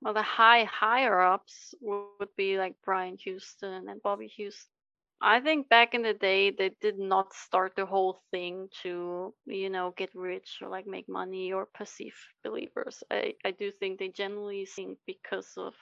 Well, 0.00 0.14
the 0.14 0.22
high 0.22 0.64
higher 0.64 1.20
ups 1.20 1.74
would 1.80 2.28
be 2.36 2.58
like 2.58 2.74
Brian 2.84 3.16
Houston 3.16 3.88
and 3.88 4.02
Bobbie 4.02 4.28
Houston. 4.36 4.73
I 5.20 5.40
think 5.40 5.68
back 5.68 5.94
in 5.94 6.02
the 6.02 6.14
day 6.14 6.50
they 6.50 6.70
did 6.80 6.98
not 6.98 7.32
start 7.34 7.74
the 7.76 7.86
whole 7.86 8.20
thing 8.30 8.68
to, 8.82 9.34
you 9.46 9.70
know, 9.70 9.90
get 9.96 10.14
rich 10.14 10.58
or 10.62 10.68
like 10.68 10.86
make 10.86 11.08
money 11.08 11.52
or 11.52 11.66
perceive 11.66 12.16
believers. 12.44 13.02
I, 13.10 13.34
I 13.44 13.50
do 13.52 13.70
think 13.72 13.98
they 13.98 14.08
generally 14.08 14.64
think 14.66 14.98
because 15.06 15.52
of 15.56 15.74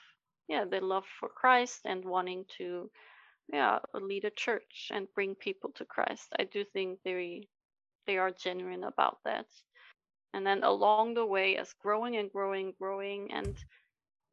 yeah, 0.47 0.65
their 0.65 0.81
love 0.81 1.05
for 1.19 1.29
Christ 1.29 1.81
and 1.85 2.03
wanting 2.05 2.45
to 2.57 2.89
yeah, 3.51 3.79
lead 3.93 4.25
a 4.25 4.31
church 4.31 4.89
and 4.93 5.13
bring 5.13 5.35
people 5.35 5.71
to 5.73 5.85
Christ. 5.85 6.29
I 6.39 6.45
do 6.45 6.63
think 6.65 6.99
they 7.03 7.47
they 8.07 8.17
are 8.17 8.31
genuine 8.31 8.83
about 8.83 9.19
that. 9.25 9.47
And 10.33 10.45
then 10.45 10.63
along 10.63 11.05
the 11.05 11.15
way 11.25 11.57
as 11.57 11.73
growing 11.73 12.17
and 12.17 12.23
growing, 12.31 12.73
growing 12.73 13.31
and 13.31 13.55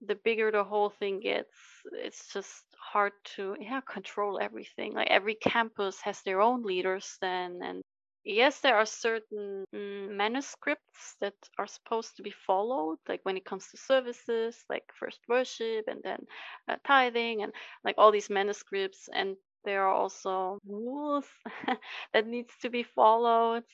the 0.06 0.16
bigger 0.24 0.50
the 0.50 0.64
whole 0.64 0.90
thing 0.90 1.20
gets, 1.20 1.56
it's 1.92 2.32
just 2.32 2.64
hard 2.92 3.12
to 3.36 3.56
yeah 3.60 3.80
control 3.82 4.38
everything. 4.40 4.94
Like 4.94 5.08
every 5.10 5.34
campus 5.34 6.00
has 6.02 6.20
their 6.22 6.40
own 6.40 6.62
leaders 6.62 7.16
then, 7.20 7.60
and 7.62 7.82
yes, 8.24 8.60
there 8.60 8.76
are 8.76 8.86
certain 8.86 9.64
mm, 9.74 10.10
manuscripts 10.16 11.16
that 11.20 11.34
are 11.58 11.66
supposed 11.66 12.16
to 12.16 12.22
be 12.22 12.32
followed, 12.46 12.98
like 13.08 13.20
when 13.24 13.36
it 13.36 13.44
comes 13.44 13.68
to 13.68 13.76
services, 13.76 14.64
like 14.68 14.84
first 14.98 15.20
worship 15.28 15.84
and 15.86 16.00
then 16.02 16.20
uh, 16.68 16.76
tithing 16.86 17.42
and 17.42 17.52
like 17.84 17.96
all 17.98 18.12
these 18.12 18.30
manuscripts, 18.30 19.08
and 19.14 19.36
there 19.64 19.82
are 19.86 19.94
also 19.94 20.58
rules 20.66 21.26
that 22.14 22.26
needs 22.26 22.52
to 22.62 22.70
be 22.70 22.82
followed 22.82 23.64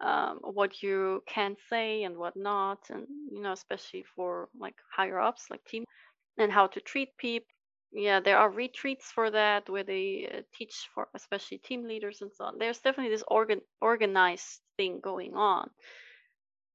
um, 0.00 0.38
what 0.42 0.82
you 0.82 1.22
can 1.26 1.56
say 1.68 2.04
and 2.04 2.16
what 2.16 2.36
not, 2.36 2.78
and 2.90 3.06
you 3.32 3.40
know, 3.42 3.52
especially 3.52 4.04
for 4.16 4.48
like 4.58 4.76
higher 4.94 5.20
ups, 5.20 5.46
like 5.50 5.64
team, 5.64 5.84
and 6.38 6.52
how 6.52 6.66
to 6.68 6.80
treat 6.80 7.16
people. 7.18 7.48
Yeah, 7.92 8.20
there 8.20 8.38
are 8.38 8.50
retreats 8.50 9.10
for 9.12 9.30
that 9.30 9.68
where 9.70 9.84
they 9.84 10.28
uh, 10.32 10.42
teach 10.56 10.88
for 10.94 11.08
especially 11.14 11.58
team 11.58 11.88
leaders 11.88 12.20
and 12.22 12.30
so 12.34 12.44
on. 12.44 12.58
There's 12.58 12.80
definitely 12.80 13.14
this 13.14 13.24
organ 13.28 13.60
organized 13.80 14.60
thing 14.76 15.00
going 15.00 15.34
on, 15.34 15.70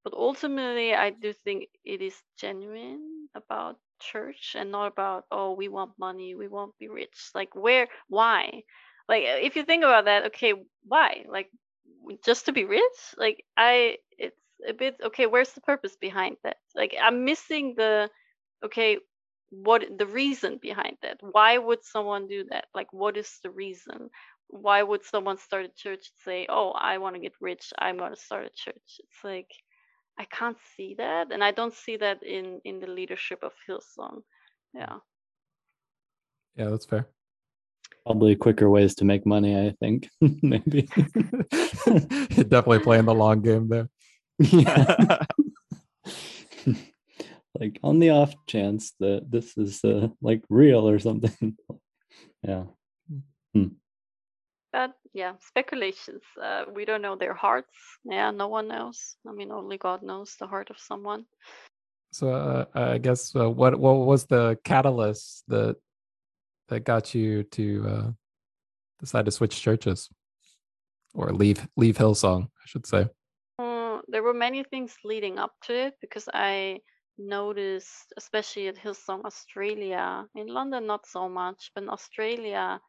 but 0.04 0.14
ultimately, 0.14 0.94
I 0.94 1.10
do 1.10 1.34
think 1.34 1.70
it 1.84 2.02
is 2.02 2.22
genuine 2.38 3.30
about 3.36 3.80
church 4.00 4.56
and 4.58 4.72
not 4.72 4.88
about 4.88 5.26
oh 5.32 5.54
we 5.54 5.68
want 5.70 5.98
money, 5.98 6.36
we 6.36 6.48
won't 6.48 6.78
be 6.78 6.88
rich. 6.90 7.32
Like 7.34 7.54
where, 7.56 7.88
why? 8.08 8.64
Like 9.10 9.24
if 9.26 9.56
you 9.56 9.64
think 9.64 9.84
about 9.84 10.06
that, 10.06 10.26
okay, 10.28 10.54
why? 10.84 11.26
Like 11.28 11.50
just 12.26 12.46
to 12.46 12.52
be 12.52 12.66
rich? 12.66 13.00
Like 13.18 13.44
i 13.58 13.98
it's 14.18 14.40
a 14.68 14.74
bit 14.74 14.96
okay 15.04 15.26
where's 15.26 15.54
the 15.54 15.62
purpose 15.62 15.96
behind 16.00 16.38
that? 16.44 16.58
Like 16.76 16.96
i'm 17.02 17.26
missing 17.26 17.76
the 17.78 18.10
okay 18.64 18.98
what 19.50 19.84
the 19.98 20.08
reason 20.08 20.58
behind 20.62 20.98
that. 21.02 21.18
Why 21.22 21.58
would 21.58 21.84
someone 21.84 22.28
do 22.28 22.46
that? 22.50 22.66
Like 22.74 22.92
what 22.92 23.18
is 23.18 23.40
the 23.44 23.52
reason? 23.52 24.10
Why 24.48 24.84
would 24.84 25.04
someone 25.04 25.38
start 25.38 25.66
a 25.66 25.70
church 25.70 26.10
and 26.10 26.20
say 26.26 26.48
oh 26.50 26.72
i 26.72 26.98
want 26.98 27.16
to 27.16 27.22
get 27.22 27.34
rich. 27.42 27.72
I'm 27.78 27.98
going 27.98 28.14
to 28.14 28.20
start 28.20 28.46
a 28.46 28.52
church. 28.56 29.00
It's 29.00 29.24
like 29.24 29.52
i 30.20 30.26
can't 30.26 30.58
see 30.78 30.94
that 30.96 31.32
and 31.32 31.44
i 31.44 31.50
don't 31.50 31.74
see 31.74 31.98
that 31.98 32.22
in 32.22 32.62
in 32.66 32.80
the 32.80 32.88
leadership 32.88 33.40
of 33.44 33.54
hillsong. 33.68 34.22
Yeah. 34.74 34.98
Yeah, 36.56 36.70
that's 36.70 36.86
fair. 36.86 37.08
Probably 38.06 38.36
quicker 38.36 38.70
ways 38.70 38.96
to 38.96 39.06
make 39.06 39.26
money, 39.26 39.58
I 39.58 39.76
think. 39.80 40.10
Maybe. 40.22 40.82
Definitely 42.36 42.80
playing 42.80 43.06
the 43.06 43.14
long 43.16 43.42
game 43.42 43.70
there. 43.70 43.90
yeah. 44.40 45.24
like 47.60 47.80
on 47.84 48.00
the 48.00 48.10
off 48.10 48.34
chance 48.48 48.94
that 49.00 49.30
this 49.30 49.58
is 49.58 49.84
uh, 49.86 50.10
like 50.22 50.44
real 50.50 50.88
or 50.88 51.00
something. 51.00 51.56
yeah. 52.44 52.64
but 54.74 54.92
yeah 55.14 55.34
speculations 55.40 56.24
uh, 56.42 56.64
we 56.74 56.84
don't 56.84 57.04
know 57.04 57.16
their 57.16 57.36
hearts 57.36 57.70
yeah 58.04 58.32
no 58.32 58.48
one 58.48 58.68
knows 58.68 59.16
i 59.30 59.32
mean 59.32 59.52
only 59.52 59.78
god 59.78 60.02
knows 60.02 60.36
the 60.40 60.48
heart 60.48 60.70
of 60.72 60.80
someone 60.80 61.26
So 62.14 62.30
uh, 62.30 62.66
I 62.76 63.00
guess 63.00 63.36
uh, 63.36 63.50
what 63.50 63.74
what 63.80 64.06
was 64.06 64.26
the 64.26 64.58
catalyst 64.64 65.44
that 65.48 65.78
that 66.70 66.82
got 66.82 67.14
you 67.14 67.44
to 67.44 67.86
uh, 67.88 68.12
decide 69.00 69.26
to 69.26 69.32
switch 69.32 69.62
churches 69.62 70.10
or 71.14 71.32
leave 71.32 71.68
leave 71.78 71.98
Hillsong, 71.98 72.44
I 72.44 72.66
should 72.66 72.86
say. 72.86 73.08
There 74.14 74.22
were 74.22 74.34
many 74.34 74.64
things 74.64 74.96
leading 75.04 75.40
up 75.40 75.54
to 75.64 75.74
it 75.74 75.96
because 76.00 76.30
I 76.32 76.82
noticed, 77.18 78.14
especially 78.16 78.68
at 78.68 78.76
Hillsong 78.76 79.26
Australia, 79.26 80.28
in 80.36 80.46
London 80.46 80.86
not 80.86 81.08
so 81.08 81.28
much, 81.28 81.72
but 81.74 81.84
in 81.84 81.90
Australia, 81.90 82.80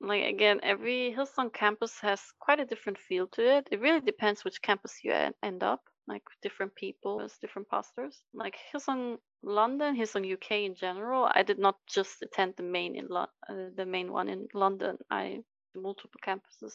like 0.00 0.24
again, 0.24 0.60
every 0.62 1.12
Hillsong 1.16 1.52
campus 1.52 1.98
has 2.00 2.20
quite 2.38 2.60
a 2.60 2.64
different 2.64 2.98
feel 2.98 3.26
to 3.28 3.42
it. 3.56 3.68
It 3.72 3.80
really 3.80 4.00
depends 4.00 4.44
which 4.44 4.62
campus 4.62 5.02
you 5.02 5.12
end 5.42 5.62
up, 5.64 5.82
like 6.10 6.22
different 6.42 6.74
people, 6.74 7.18
there's 7.18 7.38
different 7.40 7.68
pastors. 7.68 8.14
Like 8.34 8.56
Hillsong 8.72 9.18
London, 9.42 9.96
Hillsong 9.96 10.32
UK 10.36 10.50
in 10.68 10.74
general. 10.74 11.30
I 11.32 11.42
did 11.42 11.58
not 11.58 11.76
just 11.86 12.22
attend 12.22 12.54
the 12.56 12.64
main 12.64 12.96
in 12.96 13.06
Lo- 13.08 13.34
uh, 13.48 13.70
the 13.76 13.86
main 13.86 14.12
one 14.12 14.28
in 14.28 14.48
London. 14.52 14.98
I 15.10 15.42
multiple 15.74 16.20
campuses. 16.26 16.74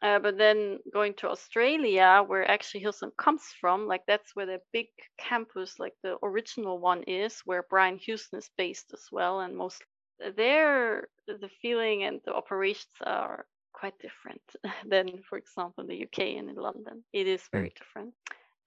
Uh, 0.00 0.18
but 0.18 0.36
then 0.36 0.78
going 0.92 1.14
to 1.14 1.28
Australia, 1.28 2.24
where 2.26 2.50
actually 2.50 2.82
Hillsong 2.82 3.12
comes 3.16 3.42
from, 3.60 3.86
like 3.86 4.02
that's 4.08 4.34
where 4.34 4.46
the 4.46 4.60
big 4.72 4.88
campus, 5.28 5.78
like 5.78 5.94
the 6.02 6.16
original 6.24 6.78
one 6.80 7.02
is, 7.04 7.40
where 7.44 7.64
Brian 7.70 7.98
Houston 7.98 8.38
is 8.38 8.50
based 8.56 8.90
as 8.92 9.04
well, 9.12 9.40
and 9.40 9.56
most 9.56 9.84
there 10.36 11.08
the 11.26 11.50
feeling 11.60 12.04
and 12.04 12.20
the 12.24 12.34
operations 12.34 12.94
are 13.04 13.46
quite 13.72 13.94
different 13.98 14.42
than, 14.90 15.22
for 15.28 15.38
example, 15.38 15.82
in 15.84 15.88
the 15.88 16.02
UK 16.04 16.38
and 16.38 16.50
in 16.50 16.56
London. 16.56 17.04
It 17.12 17.26
is 17.26 17.42
very 17.52 17.72
different. 17.78 18.14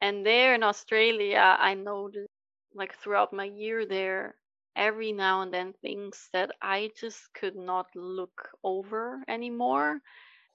And 0.01 0.25
there 0.25 0.55
in 0.55 0.63
Australia, 0.63 1.57
I 1.59 1.73
noticed, 1.75 2.29
like 2.73 2.95
throughout 2.95 3.33
my 3.33 3.45
year 3.45 3.85
there, 3.85 4.35
every 4.75 5.11
now 5.13 5.41
and 5.41 5.53
then 5.53 5.73
things 5.81 6.29
that 6.33 6.51
I 6.61 6.91
just 6.99 7.33
could 7.33 7.55
not 7.55 7.87
look 7.95 8.49
over 8.63 9.23
anymore 9.27 10.01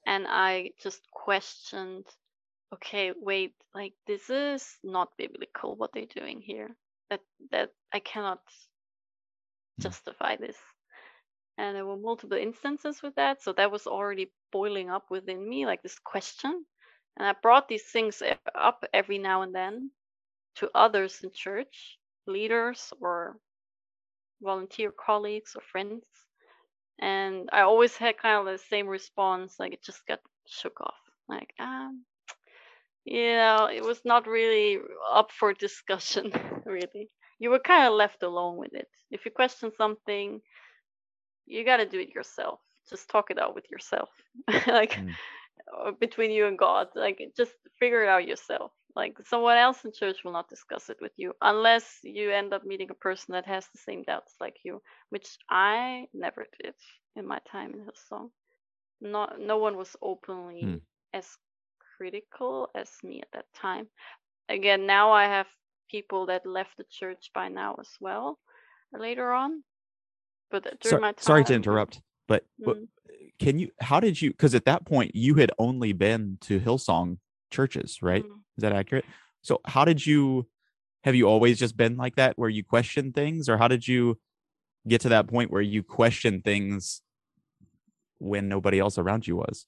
and 0.06 0.26
I 0.28 0.72
just 0.82 1.02
questioned, 1.12 2.06
okay, 2.74 3.12
wait, 3.16 3.54
like 3.74 3.94
this 4.06 4.30
is 4.30 4.66
not 4.82 5.16
biblical 5.18 5.76
what 5.76 5.92
they're 5.92 6.06
doing 6.06 6.40
here. 6.40 6.70
That 7.10 7.20
that 7.50 7.70
I 7.92 8.00
cannot 8.00 8.40
justify 9.80 10.36
this. 10.36 10.56
And 11.58 11.76
there 11.76 11.86
were 11.86 11.96
multiple 11.96 12.38
instances 12.38 13.02
with 13.02 13.14
that, 13.16 13.42
so 13.42 13.52
that 13.54 13.70
was 13.70 13.86
already 13.86 14.32
boiling 14.52 14.90
up 14.90 15.10
within 15.10 15.48
me, 15.48 15.66
like 15.66 15.82
this 15.82 15.98
question. 15.98 16.64
And 17.20 17.28
I 17.28 17.34
brought 17.42 17.68
these 17.68 17.92
things 17.92 18.24
up 18.40 18.84
every 18.94 19.18
now 19.18 19.42
and 19.42 19.54
then 19.54 19.90
to 20.56 20.70
others 20.74 21.20
in 21.22 21.30
church, 21.32 21.98
leaders 22.26 22.92
or 23.00 23.38
volunteer 24.42 24.92
colleagues 24.92 25.54
or 25.56 25.62
friends 25.62 26.04
and 27.00 27.48
I 27.52 27.62
always 27.62 27.96
had 27.96 28.18
kind 28.18 28.38
of 28.38 28.46
the 28.46 28.58
same 28.58 28.86
response, 28.86 29.58
like 29.60 29.72
it 29.74 29.82
just 29.82 30.06
got 30.06 30.20
shook 30.46 30.80
off. 30.80 30.98
Like, 31.28 31.52
um, 31.58 32.04
you 33.04 33.32
know, 33.34 33.68
it 33.72 33.82
was 33.84 34.00
not 34.04 34.26
really 34.26 34.78
up 35.12 35.30
for 35.32 35.52
discussion, 35.54 36.32
really. 36.66 37.10
You 37.38 37.50
were 37.50 37.60
kind 37.60 37.86
of 37.86 37.94
left 37.94 38.22
alone 38.22 38.56
with 38.56 38.74
it. 38.74 38.88
If 39.10 39.24
you 39.24 39.30
question 39.32 39.72
something, 39.76 40.40
you 41.46 41.64
got 41.64 41.78
to 41.78 41.86
do 41.86 42.00
it 42.00 42.14
yourself. 42.14 42.60
just 42.88 43.08
talk 43.10 43.30
it 43.30 43.38
out 43.38 43.54
with 43.54 43.64
yourself 43.70 44.08
like 44.66 44.96
Mm. 44.96 45.16
Between 46.00 46.30
you 46.30 46.46
and 46.46 46.58
god 46.58 46.88
like 46.94 47.20
just 47.36 47.52
figure 47.78 48.02
it 48.04 48.08
out 48.08 48.26
yourself. 48.28 48.72
Like 48.96 49.16
someone 49.26 49.56
else 49.56 49.84
in 49.84 49.92
church 49.92 50.24
will 50.24 50.32
not 50.32 50.48
discuss 50.48 50.90
it 50.90 50.98
with 51.00 51.12
you 51.16 51.32
unless 51.40 51.86
you 52.02 52.30
end 52.32 52.52
up 52.52 52.64
meeting 52.64 52.90
a 52.90 52.94
person 52.94 53.32
that 53.34 53.46
has 53.46 53.64
the 53.68 53.78
same 53.78 54.02
doubts 54.02 54.34
like 54.40 54.56
you 54.64 54.82
which 55.10 55.28
i 55.48 56.06
never 56.12 56.46
did 56.62 56.74
in 57.16 57.26
my 57.26 57.38
time 57.52 57.72
in 57.74 57.80
hillsong. 57.86 58.30
Not 59.00 59.38
no 59.40 59.58
one 59.58 59.76
was 59.76 59.96
openly 60.02 60.62
Hmm. 60.62 60.76
as 61.12 61.26
critical 61.96 62.68
as 62.74 62.90
me 63.02 63.20
at 63.22 63.30
that 63.32 63.46
time. 63.54 63.86
Again 64.48 64.86
now 64.86 65.12
i 65.12 65.24
have 65.24 65.46
people 65.90 66.26
that 66.26 66.44
left 66.46 66.76
the 66.76 66.84
church 66.98 67.30
by 67.34 67.48
now 67.48 67.76
as 67.80 67.90
well 68.00 68.38
later 68.92 69.32
on 69.32 69.62
but 70.50 70.62
during 70.80 70.98
So- 70.98 71.00
my 71.00 71.12
time 71.12 71.22
sorry 71.30 71.44
to 71.44 71.54
interrupt, 71.54 72.00
but, 72.30 72.46
but 72.64 72.76
Mm. 72.76 72.88
can 73.40 73.58
you? 73.58 73.70
How 73.80 73.98
did 73.98 74.22
you? 74.22 74.30
Because 74.30 74.54
at 74.54 74.64
that 74.66 74.86
point 74.86 75.14
you 75.14 75.34
had 75.34 75.50
only 75.58 75.92
been 75.92 76.38
to 76.42 76.60
Hillsong 76.60 77.18
churches, 77.50 77.98
right? 78.00 78.24
Mm. 78.24 78.38
Is 78.56 78.62
that 78.62 78.72
accurate? 78.72 79.04
So 79.42 79.60
how 79.66 79.84
did 79.84 80.06
you? 80.06 80.46
Have 81.02 81.16
you 81.16 81.26
always 81.26 81.58
just 81.58 81.76
been 81.76 81.96
like 81.96 82.16
that, 82.16 82.38
where 82.38 82.48
you 82.48 82.62
question 82.62 83.12
things, 83.12 83.48
or 83.48 83.56
how 83.58 83.66
did 83.68 83.88
you 83.88 84.18
get 84.86 85.00
to 85.00 85.08
that 85.08 85.26
point 85.26 85.50
where 85.50 85.60
you 85.74 85.82
question 85.82 86.40
things 86.42 87.02
when 88.18 88.48
nobody 88.48 88.78
else 88.78 88.96
around 88.96 89.26
you 89.26 89.36
was? 89.36 89.66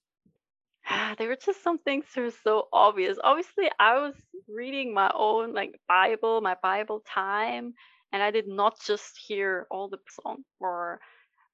There 1.19 1.29
were 1.29 1.37
just 1.37 1.63
some 1.63 1.79
things 1.79 2.05
that 2.15 2.21
were 2.21 2.39
so 2.45 2.69
obvious. 2.73 3.19
Obviously, 3.25 3.71
I 3.79 3.99
was 3.99 4.15
reading 4.47 4.95
my 4.95 5.11
own 5.15 5.53
like 5.53 5.81
Bible, 5.89 6.41
my 6.41 6.57
Bible 6.63 7.03
time, 7.07 7.75
and 8.13 8.23
I 8.23 8.31
did 8.31 8.47
not 8.47 8.75
just 8.87 9.19
hear 9.19 9.67
all 9.71 9.89
the 9.89 9.99
song, 10.09 10.45
or 10.61 11.01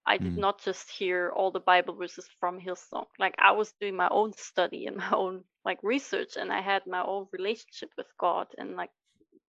I 0.09 0.19
did 0.19 0.37
Mm. 0.37 0.39
not 0.39 0.61
just 0.63 0.91
hear 0.91 1.31
all 1.37 1.53
the 1.53 1.61
Bible 1.61 1.95
verses 1.95 2.29
from 2.41 2.61
Hillsong. 2.61 3.07
Like 3.19 3.37
I 3.39 3.53
was 3.53 3.73
doing 3.81 3.97
my 3.97 4.09
own 4.09 4.33
study 4.35 4.87
and 4.87 4.97
my 5.05 5.11
own 5.13 5.45
like 5.65 5.79
research, 5.83 6.37
and 6.37 6.53
I 6.53 6.61
had 6.63 6.87
my 6.87 7.03
own 7.05 7.29
relationship 7.33 7.91
with 7.99 8.09
God 8.19 8.49
and 8.59 8.77
like 8.77 8.91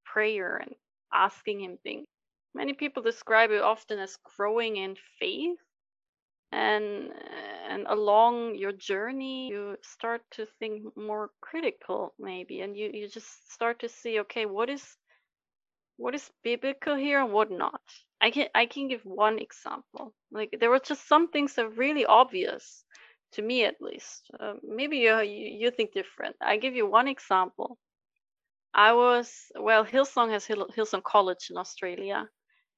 prayer 0.06 0.58
and 0.58 0.76
asking 1.14 1.62
Him 1.62 1.78
things. 1.84 2.08
Many 2.56 2.74
people 2.74 3.04
describe 3.04 3.52
it 3.52 3.62
often 3.62 4.00
as 4.00 4.18
growing 4.38 4.78
in 4.78 4.96
faith 5.20 5.60
and 6.54 7.14
and 7.70 7.86
along 7.88 8.56
your 8.56 8.72
journey 8.74 9.50
you 9.50 9.78
start 9.84 10.22
to 10.32 10.46
think 10.60 10.84
more 10.98 11.32
critical 11.42 12.14
maybe 12.20 12.62
and 12.62 12.78
you 12.78 12.90
you 12.94 13.08
just 13.08 13.52
start 13.52 13.80
to 13.80 13.90
see 13.90 14.20
okay 14.20 14.46
what 14.46 14.70
is 14.70 14.98
what 15.98 16.16
is 16.16 16.32
biblical 16.44 16.96
here 16.96 17.22
and 17.22 17.34
what 17.34 17.52
not 17.52 17.82
i 18.22 18.32
can 18.32 18.48
i 18.56 18.66
can 18.66 18.88
give 18.88 19.02
one 19.06 19.40
example 19.40 20.14
like 20.32 20.56
there 20.60 20.70
were 20.70 20.80
just 20.80 21.08
some 21.08 21.28
things 21.30 21.54
that 21.56 21.66
are 21.66 21.70
really 21.70 22.06
obvious 22.06 22.84
to 23.32 23.42
me 23.42 23.66
at 23.66 23.82
least 23.82 24.30
uh, 24.40 24.54
maybe 24.64 24.98
you, 24.98 25.20
you 25.22 25.72
think 25.72 25.92
different 25.94 26.36
i 26.42 26.58
give 26.58 26.76
you 26.76 26.86
one 26.90 27.08
example 27.08 27.78
i 28.74 28.94
was 28.94 29.52
well 29.60 29.86
hillsong 29.86 30.32
has 30.32 30.46
Hill, 30.46 30.68
hillsong 30.76 31.04
college 31.04 31.48
in 31.50 31.58
australia 31.58 32.30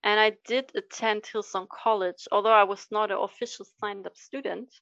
and 0.04 0.20
I 0.20 0.38
did 0.46 0.72
attend 0.76 1.24
Hillsong 1.24 1.68
College, 1.68 2.28
although 2.32 2.54
I 2.54 2.64
was 2.64 2.88
not 2.90 3.12
an 3.12 3.18
official 3.18 3.66
signed 3.80 4.06
up 4.08 4.16
student. 4.16 4.74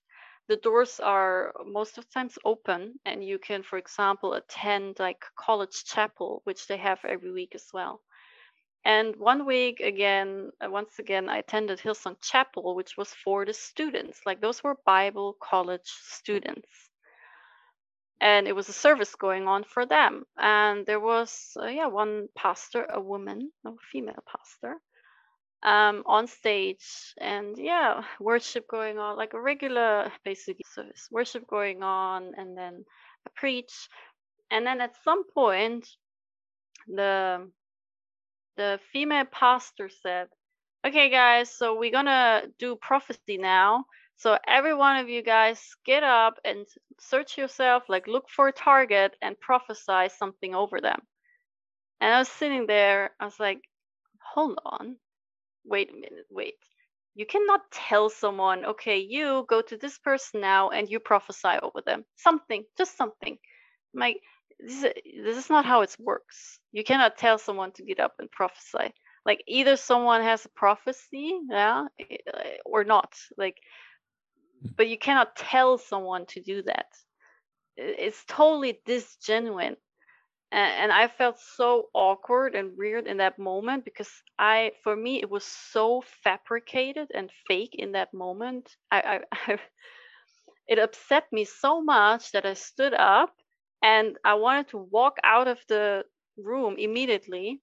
The 0.48 0.58
doors 0.58 1.00
are 1.00 1.54
most 1.66 1.98
of 1.98 2.06
the 2.06 2.12
times 2.12 2.38
open, 2.46 3.00
and 3.06 3.24
you 3.24 3.40
can, 3.40 3.64
for 3.64 3.78
example, 3.78 4.34
attend 4.34 5.00
like 5.00 5.26
college 5.36 5.84
chapel, 5.86 6.42
which 6.44 6.68
they 6.68 6.78
have 6.78 7.04
every 7.04 7.32
week 7.32 7.56
as 7.56 7.68
well. 7.74 8.02
And 8.88 9.18
one 9.18 9.46
week 9.46 9.82
again, 9.82 10.52
uh, 10.64 10.72
once 10.72 10.98
again, 10.98 11.28
I 11.28 11.40
attended 11.40 11.80
Hillsong 11.80 12.16
Chapel, 12.22 12.74
which 12.74 12.96
was 12.96 13.14
for 13.14 13.44
the 13.44 13.54
students. 13.54 14.22
Like 14.26 14.40
those 14.40 14.64
were 14.64 14.78
Bible 14.86 15.36
college 15.42 15.92
students. 16.04 16.70
And 18.22 18.48
it 18.48 18.56
was 18.56 18.70
a 18.70 18.74
service 18.74 19.14
going 19.14 19.46
on 19.46 19.66
for 19.66 19.86
them. 19.86 20.24
And 20.38 20.86
there 20.86 21.02
was, 21.02 21.58
uh, 21.62 21.66
yeah, 21.66 21.88
one 21.88 22.30
pastor, 22.34 22.86
a 22.90 23.02
woman, 23.02 23.52
a 23.66 23.72
female 23.92 24.24
pastor, 24.26 24.78
um, 25.64 26.04
on 26.06 26.28
stage 26.28 27.14
and 27.20 27.58
yeah, 27.58 28.04
worship 28.22 28.70
going 28.70 29.00
on, 29.00 29.18
like 29.18 29.34
a 29.34 29.42
regular 29.42 30.14
basically 30.24 30.64
service, 30.74 31.10
worship 31.12 31.46
going 31.46 31.84
on, 31.84 32.32
and 32.38 32.58
then 32.58 32.86
I 33.28 33.32
preach. 33.36 33.90
And 34.50 34.66
then 34.66 34.80
at 34.80 34.96
some 35.04 35.30
point, 35.30 35.86
the 36.88 37.52
the 38.58 38.80
female 38.92 39.26
pastor 39.26 39.90
said, 39.90 40.30
"Okay, 40.86 41.10
guys, 41.10 41.50
so 41.52 41.76
we're 41.76 41.92
gonna 41.92 42.48
do 42.60 42.76
prophecy 42.76 43.38
now. 43.38 43.86
So 44.18 44.38
every 44.48 44.74
one 44.74 44.98
of 44.98 45.10
you 45.10 45.22
guys 45.24 45.76
get 45.86 46.04
up 46.04 46.40
and 46.44 46.68
search 47.00 47.38
yourself, 47.38 47.84
like 47.90 48.08
look 48.08 48.30
for 48.30 48.50
a 48.50 48.54
target 48.54 49.16
and 49.22 49.40
prophesy 49.40 50.10
something 50.10 50.56
over 50.56 50.82
them." 50.82 51.08
And 52.02 52.14
I 52.14 52.20
was 52.20 52.30
sitting 52.30 52.68
there, 52.68 53.16
I 53.20 53.26
was 53.26 53.40
like, 53.40 53.62
"Hold 54.34 54.60
on." 54.66 55.00
wait 55.66 55.90
a 55.92 55.94
minute, 55.94 56.26
wait. 56.30 56.56
You 57.16 57.26
cannot 57.26 57.62
tell 57.72 58.10
someone, 58.10 58.66
okay, 58.66 59.00
you 59.00 59.46
go 59.50 59.62
to 59.62 59.78
this 59.78 59.98
person 60.00 60.42
now 60.42 60.70
and 60.70 60.90
you 60.90 61.00
prophesy 61.00 61.58
over 61.62 61.82
them. 61.86 62.06
Something, 62.16 62.64
just 62.78 62.96
something. 62.96 63.38
Like 63.94 64.22
this 64.60 64.84
is, 64.84 64.94
this 65.24 65.38
is 65.38 65.50
not 65.50 65.66
how 65.66 65.82
it 65.82 65.96
works. 66.00 66.60
You 66.72 66.84
cannot 66.84 67.18
tell 67.18 67.38
someone 67.38 67.72
to 67.74 67.84
get 67.84 68.00
up 68.00 68.16
and 68.20 68.32
prophesy. 68.32 68.94
Like 69.26 69.44
either 69.48 69.76
someone 69.76 70.22
has 70.22 70.46
a 70.46 70.50
prophecy, 70.50 71.40
yeah, 71.50 71.86
eh, 72.00 72.18
or 72.66 72.84
not. 72.84 73.14
Like, 73.38 73.58
but 74.76 74.88
you 74.88 74.98
cannot 74.98 75.36
tell 75.36 75.78
someone 75.78 76.26
to 76.28 76.42
do 76.42 76.64
that. 76.64 76.88
It's 77.76 78.24
totally 78.26 78.80
disgenuine 78.88 79.76
and, 80.52 80.84
and 80.84 80.92
I 80.92 81.08
felt 81.08 81.40
so 81.40 81.90
awkward 81.94 82.56
and 82.56 82.78
weird 82.78 83.08
in 83.08 83.18
that 83.18 83.38
moment 83.38 83.84
because 83.84 84.10
I, 84.40 84.72
for 84.84 84.96
me, 84.96 85.22
it 85.22 85.30
was 85.30 85.44
so 85.44 86.04
fabricated 86.24 87.10
and 87.14 87.30
fake 87.48 87.76
in 87.76 87.92
that 87.94 88.14
moment. 88.14 88.70
I, 88.92 89.02
I, 89.02 89.20
I 89.32 89.58
it 90.68 90.80
upset 90.80 91.26
me 91.32 91.46
so 91.46 91.82
much 91.82 92.32
that 92.32 92.46
I 92.46 92.54
stood 92.54 92.94
up 92.94 93.34
and 93.82 94.18
I 94.24 94.36
wanted 94.36 94.70
to 94.70 94.78
walk 94.78 95.18
out 95.24 95.48
of 95.48 95.60
the 95.68 96.06
room 96.38 96.76
immediately. 96.78 97.62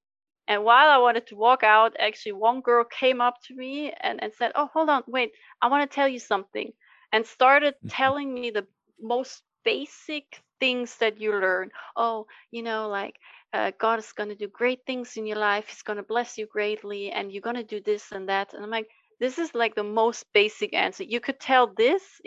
And 0.49 0.65
while 0.65 0.89
I 0.89 0.99
wanted 0.99 1.27
to 1.29 1.37
walk 1.37 1.63
out, 1.63 1.97
actually, 1.99 2.33
one 2.33 2.61
girl 2.61 2.85
came 2.85 3.21
up 3.21 3.37
to 3.49 3.55
me 3.55 3.93
and, 4.01 4.23
and 4.23 4.33
said, 4.35 4.53
Oh, 4.55 4.67
hold 4.73 4.89
on, 4.91 5.03
wait, 5.07 5.33
I 5.63 5.69
want 5.69 5.89
to 5.91 5.95
tell 5.95 6.09
you 6.09 6.19
something. 6.19 6.73
And 7.13 7.27
started 7.27 7.75
Mhm. 7.83 7.89
telling 7.89 8.33
me 8.35 8.51
the 8.51 8.67
most 9.01 9.43
basic 9.65 10.43
things 10.61 10.97
that 10.99 11.21
you 11.21 11.33
learn. 11.33 11.71
Oh, 11.97 12.27
you 12.51 12.63
know, 12.63 12.89
like 12.89 13.17
uh, 13.53 13.73
God 13.79 13.99
is 13.99 14.13
going 14.13 14.29
to 14.31 14.35
do 14.37 14.49
great 14.49 14.85
things 14.87 15.17
in 15.17 15.27
your 15.27 15.39
life. 15.39 15.69
He's 15.69 15.83
going 15.83 15.97
to 15.99 16.03
bless 16.03 16.39
you 16.39 16.47
greatly, 16.47 17.11
and 17.11 17.33
you're 17.33 17.43
going 17.43 17.57
to 17.57 17.65
do 17.65 17.81
this 17.81 18.13
and 18.13 18.29
that. 18.29 18.53
And 18.55 18.63
I'm 18.65 18.71
like, 18.71 18.89
this 19.21 19.39
is 19.39 19.55
like 19.55 19.75
the 19.75 19.85
most 19.85 20.27
basic 20.33 20.75
answer. 20.75 21.05
You 21.05 21.21
could 21.21 21.41
tell 21.41 21.67
this 21.69 22.21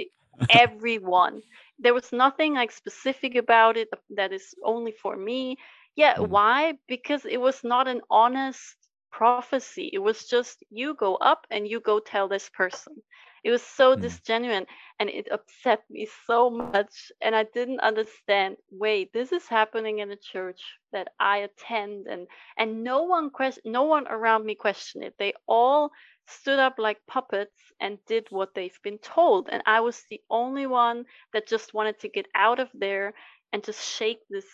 everyone. 0.50 1.42
There 1.80 1.94
was 1.94 2.12
nothing 2.12 2.54
like 2.56 2.72
specific 2.72 3.36
about 3.36 3.78
it 3.78 3.90
that 4.12 4.32
is 4.34 4.54
only 4.64 4.92
for 4.92 5.16
me. 5.16 5.58
Yeah, 5.96 6.20
Mm. 6.20 6.22
why? 6.22 6.80
Because 6.88 7.26
it 7.26 7.40
was 7.42 7.64
not 7.64 7.88
an 7.88 8.02
honest 8.10 8.78
prophecy. 9.12 9.82
It 9.86 9.92
was 9.92 10.20
just 10.20 10.56
you 10.62 10.88
go 10.88 11.08
up 11.10 11.40
and 11.44 11.62
you 11.62 11.80
go 11.80 12.00
tell 12.00 12.28
this 12.28 12.50
person. 12.50 13.02
It 13.44 13.52
was 13.52 13.62
so 13.64 13.96
Mm. 13.96 13.98
disgenuine 13.98 14.66
and 15.00 15.10
it 15.10 15.28
upset 15.32 15.84
me 15.90 16.06
so 16.26 16.50
much. 16.50 17.12
And 17.22 17.36
I 17.36 17.44
didn't 17.44 17.80
understand. 17.82 18.58
Wait, 18.70 19.12
this 19.14 19.32
is 19.32 19.48
happening 19.48 20.00
in 20.00 20.12
a 20.12 20.16
church 20.16 20.62
that 20.92 21.08
I 21.20 21.38
attend, 21.38 22.08
and 22.08 22.28
and 22.58 22.84
no 22.84 23.04
one 23.04 23.30
question, 23.30 23.72
no 23.72 23.84
one 23.84 24.08
around 24.08 24.46
me 24.46 24.56
questioned 24.56 25.04
it. 25.04 25.16
They 25.20 25.34
all 25.48 25.91
stood 26.28 26.60
up 26.60 26.76
like 26.78 27.06
puppets 27.07 27.72
and 27.80 27.99
did 28.06 28.28
what 28.32 28.53
they've 28.56 28.80
been 28.84 28.99
told, 28.99 29.49
and 29.49 29.61
I 29.66 29.82
was 29.82 30.03
the 30.10 30.22
only 30.30 30.66
one 30.68 31.06
that 31.34 31.48
just 31.48 31.74
wanted 31.74 31.99
to 31.99 32.10
get 32.10 32.28
out 32.36 32.60
of 32.60 32.70
there 32.74 33.14
and 33.52 33.64
just 33.64 33.82
shake 33.84 34.22
this 34.30 34.45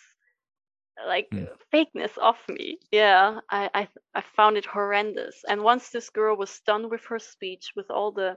like 1.06 1.30
Mm. 1.32 1.48
uh, 1.50 1.56
fakeness 1.72 2.16
off 2.18 2.48
me. 2.48 2.78
Yeah, 2.90 3.40
I, 3.50 3.70
I 3.74 3.88
I 4.14 4.20
found 4.20 4.56
it 4.56 4.66
horrendous. 4.66 5.44
And 5.48 5.62
once 5.62 5.90
this 5.90 6.10
girl 6.10 6.36
was 6.36 6.60
done 6.60 6.88
with 6.90 7.04
her 7.06 7.18
speech, 7.18 7.72
with 7.76 7.90
all 7.90 8.12
the, 8.12 8.36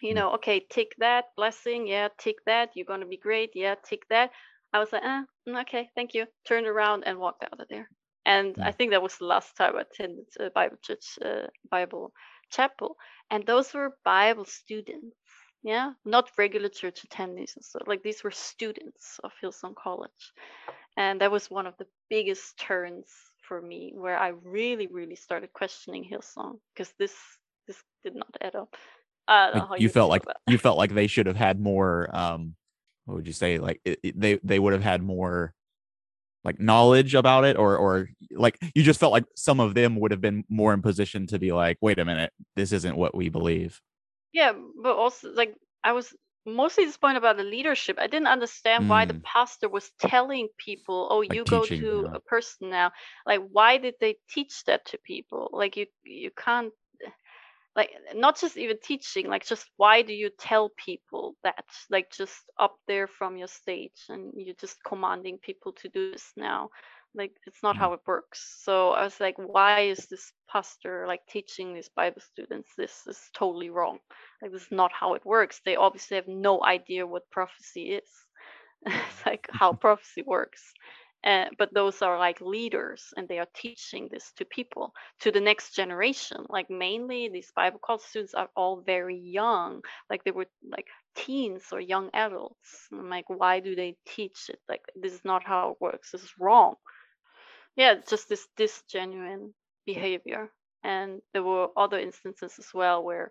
you 0.00 0.14
Mm. 0.14 0.16
know, 0.16 0.32
okay, 0.34 0.60
tick 0.70 0.92
that 0.98 1.26
blessing, 1.36 1.86
yeah, 1.86 2.08
tick 2.18 2.36
that, 2.46 2.70
you're 2.74 2.86
gonna 2.86 3.06
be 3.06 3.16
great, 3.16 3.50
yeah, 3.54 3.74
tick 3.84 4.02
that. 4.10 4.30
I 4.72 4.78
was 4.80 4.92
like, 4.92 5.04
eh, 5.04 5.22
okay, 5.48 5.90
thank 5.94 6.14
you. 6.14 6.26
Turned 6.46 6.66
around 6.66 7.04
and 7.04 7.18
walked 7.18 7.44
out 7.44 7.60
of 7.60 7.68
there. 7.68 7.88
And 8.26 8.58
I 8.62 8.70
Mm. 8.70 8.72
think 8.72 8.90
that 8.90 9.02
was 9.02 9.16
the 9.18 9.26
last 9.26 9.56
time 9.56 9.76
I 9.76 9.82
attended 9.82 10.26
a 10.40 10.50
Bible 10.50 10.76
church, 10.82 11.18
uh, 11.24 11.46
Bible 11.70 12.12
chapel, 12.50 12.96
and 13.30 13.44
those 13.46 13.72
were 13.74 13.98
Bible 14.04 14.44
students. 14.44 15.16
Yeah, 15.62 15.92
not 16.04 16.30
regular 16.38 16.68
church 16.68 17.02
attendees 17.06 17.56
and 17.56 17.64
stuff. 17.64 17.82
Like 17.86 18.02
these 18.02 18.22
were 18.22 18.30
students 18.30 19.18
of 19.24 19.32
Hillsong 19.42 19.74
College 19.76 20.32
and 20.96 21.20
that 21.20 21.30
was 21.30 21.50
one 21.50 21.66
of 21.66 21.76
the 21.78 21.86
biggest 22.10 22.58
turns 22.58 23.08
for 23.42 23.60
me 23.60 23.92
where 23.94 24.16
i 24.18 24.28
really 24.44 24.86
really 24.88 25.16
started 25.16 25.52
questioning 25.52 26.04
hillsong 26.04 26.58
because 26.74 26.92
this 26.98 27.14
this 27.66 27.82
did 28.04 28.14
not 28.14 28.36
add 28.40 28.54
up 28.54 28.68
I 28.72 28.76
don't 28.82 28.92
know 28.92 29.03
Like, 29.52 29.64
you 29.76 29.88
felt 29.88 30.10
like 30.10 30.24
you 30.46 30.58
felt 30.58 30.78
like 30.78 30.92
they 30.94 31.06
should 31.06 31.26
have 31.26 31.36
had 31.36 31.60
more 31.60 32.08
um 32.14 32.56
what 33.04 33.14
would 33.16 33.26
you 33.26 33.32
say 33.32 33.58
like 33.58 33.80
it, 33.84 34.00
it- 34.02 34.20
they 34.20 34.38
they 34.42 34.58
would 34.58 34.72
have 34.72 34.82
had 34.82 35.02
more 35.02 35.54
like 36.44 36.60
knowledge 36.60 37.14
about 37.14 37.44
it 37.44 37.56
or 37.56 37.76
or 37.76 38.08
like 38.32 38.58
you 38.74 38.82
just 38.82 39.00
felt 39.00 39.12
like 39.12 39.24
some 39.36 39.60
of 39.60 39.74
them 39.74 39.96
would 39.96 40.10
have 40.12 40.20
been 40.22 40.44
more 40.48 40.74
in 40.74 40.82
position 40.82 41.26
to 41.28 41.38
be 41.38 41.52
like 41.52 41.78
wait 41.82 41.98
a 41.98 42.04
minute 42.04 42.32
this 42.56 42.72
isn't 42.72 42.96
what 42.96 43.14
we 43.14 43.28
believe 43.28 43.80
Yeah, 44.32 44.52
but 44.82 44.96
also 44.96 45.30
like 45.32 45.54
I 45.82 45.92
was 45.92 46.14
mostly 46.46 46.84
disappointed 46.84 47.18
about 47.18 47.36
the 47.36 47.44
leadership. 47.44 47.98
I 47.98 48.06
didn't 48.06 48.26
understand 48.28 48.88
why 48.88 49.04
the 49.06 49.14
Mm. 49.14 49.24
pastor 49.24 49.68
was 49.68 49.90
telling 49.98 50.48
people, 50.58 51.08
"Oh, 51.10 51.20
you 51.22 51.44
go 51.44 51.66
to 51.66 52.06
yeah. 52.06 52.12
a 52.12 52.20
person 52.20 52.70
now." 52.70 52.92
Like, 53.26 53.40
why 53.48 53.78
did 53.78 53.94
they 54.00 54.18
teach 54.28 54.64
that 54.64 54.84
to 54.86 54.98
people? 54.98 55.48
Like, 55.52 55.76
you 55.76 55.86
you 56.02 56.30
can't 56.32 56.72
like 57.76 57.90
not 58.14 58.38
just 58.38 58.56
even 58.56 58.78
teaching. 58.82 59.28
Like, 59.28 59.44
just 59.46 59.66
why 59.76 60.02
do 60.02 60.12
you 60.14 60.30
tell 60.38 60.70
people 60.76 61.36
that? 61.44 61.64
Like, 61.90 62.10
just 62.10 62.36
up 62.58 62.76
there 62.86 63.06
from 63.08 63.36
your 63.36 63.48
stage, 63.48 64.04
and 64.08 64.32
you're 64.36 64.54
just 64.60 64.82
commanding 64.84 65.38
people 65.38 65.72
to 65.74 65.88
do 65.88 66.10
this 66.10 66.32
now. 66.36 66.70
Like, 67.14 67.32
it's 67.46 67.62
not 67.62 67.76
Mm. 67.76 67.78
how 67.78 67.94
it 67.94 68.00
works. 68.06 68.60
So 68.64 68.90
I 68.90 69.04
was 69.04 69.20
like, 69.20 69.36
why 69.38 69.78
is 69.80 69.98
this 70.02 70.24
pastor 70.42 71.00
like 71.00 71.20
teaching 71.22 71.68
these 71.68 71.82
Bible 71.88 72.20
students? 72.20 72.70
This 72.76 73.02
is 73.06 73.30
totally 73.34 73.70
wrong 73.70 73.98
like 74.42 74.52
this 74.52 74.62
is 74.62 74.72
not 74.72 74.92
how 74.92 75.14
it 75.14 75.24
works 75.24 75.60
they 75.64 75.76
obviously 75.76 76.16
have 76.16 76.28
no 76.28 76.62
idea 76.64 77.06
what 77.06 77.30
prophecy 77.30 77.92
is 77.92 78.08
it's 78.86 79.26
like 79.26 79.46
how 79.52 79.72
prophecy 79.74 80.22
works 80.26 80.72
uh, 81.24 81.46
but 81.58 81.72
those 81.74 82.02
are 82.02 82.18
like 82.18 82.40
leaders 82.40 83.12
and 83.16 83.28
they 83.28 83.38
are 83.38 83.48
teaching 83.54 84.08
this 84.10 84.32
to 84.36 84.44
people 84.44 84.92
to 85.20 85.30
the 85.32 85.40
next 85.40 85.74
generation. 85.74 86.44
Like 86.48 86.70
mainly 86.70 87.28
these 87.28 87.50
bible 87.56 87.80
college 87.84 88.02
students 88.02 88.34
are 88.34 88.48
all 88.56 88.82
very 88.82 89.16
young 89.18 89.82
like 90.10 90.22
they 90.24 90.30
were 90.32 90.46
like 90.70 90.86
teens 91.16 91.64
or 91.72 91.80
young 91.80 92.10
adults. 92.14 92.88
I'm 92.92 93.08
like 93.10 93.28
why 93.28 93.60
do 93.60 93.74
they 93.74 93.96
teach 94.06 94.48
it? 94.50 94.60
Like 94.68 94.82
this 94.96 95.12
is 95.14 95.24
not 95.24 95.44
how 95.44 95.70
it 95.70 95.76
works. 95.80 96.10
This 96.12 96.22
is 96.22 96.32
wrong. 96.38 96.74
Yeah 97.76 97.94
just 98.08 98.28
this 98.28 98.48
disgenuine 98.56 99.54
behavior. 99.86 100.50
And 100.82 101.22
there 101.32 101.42
were 101.44 101.68
other 101.76 101.98
instances 101.98 102.58
as 102.58 102.74
well 102.74 103.02
where 103.02 103.30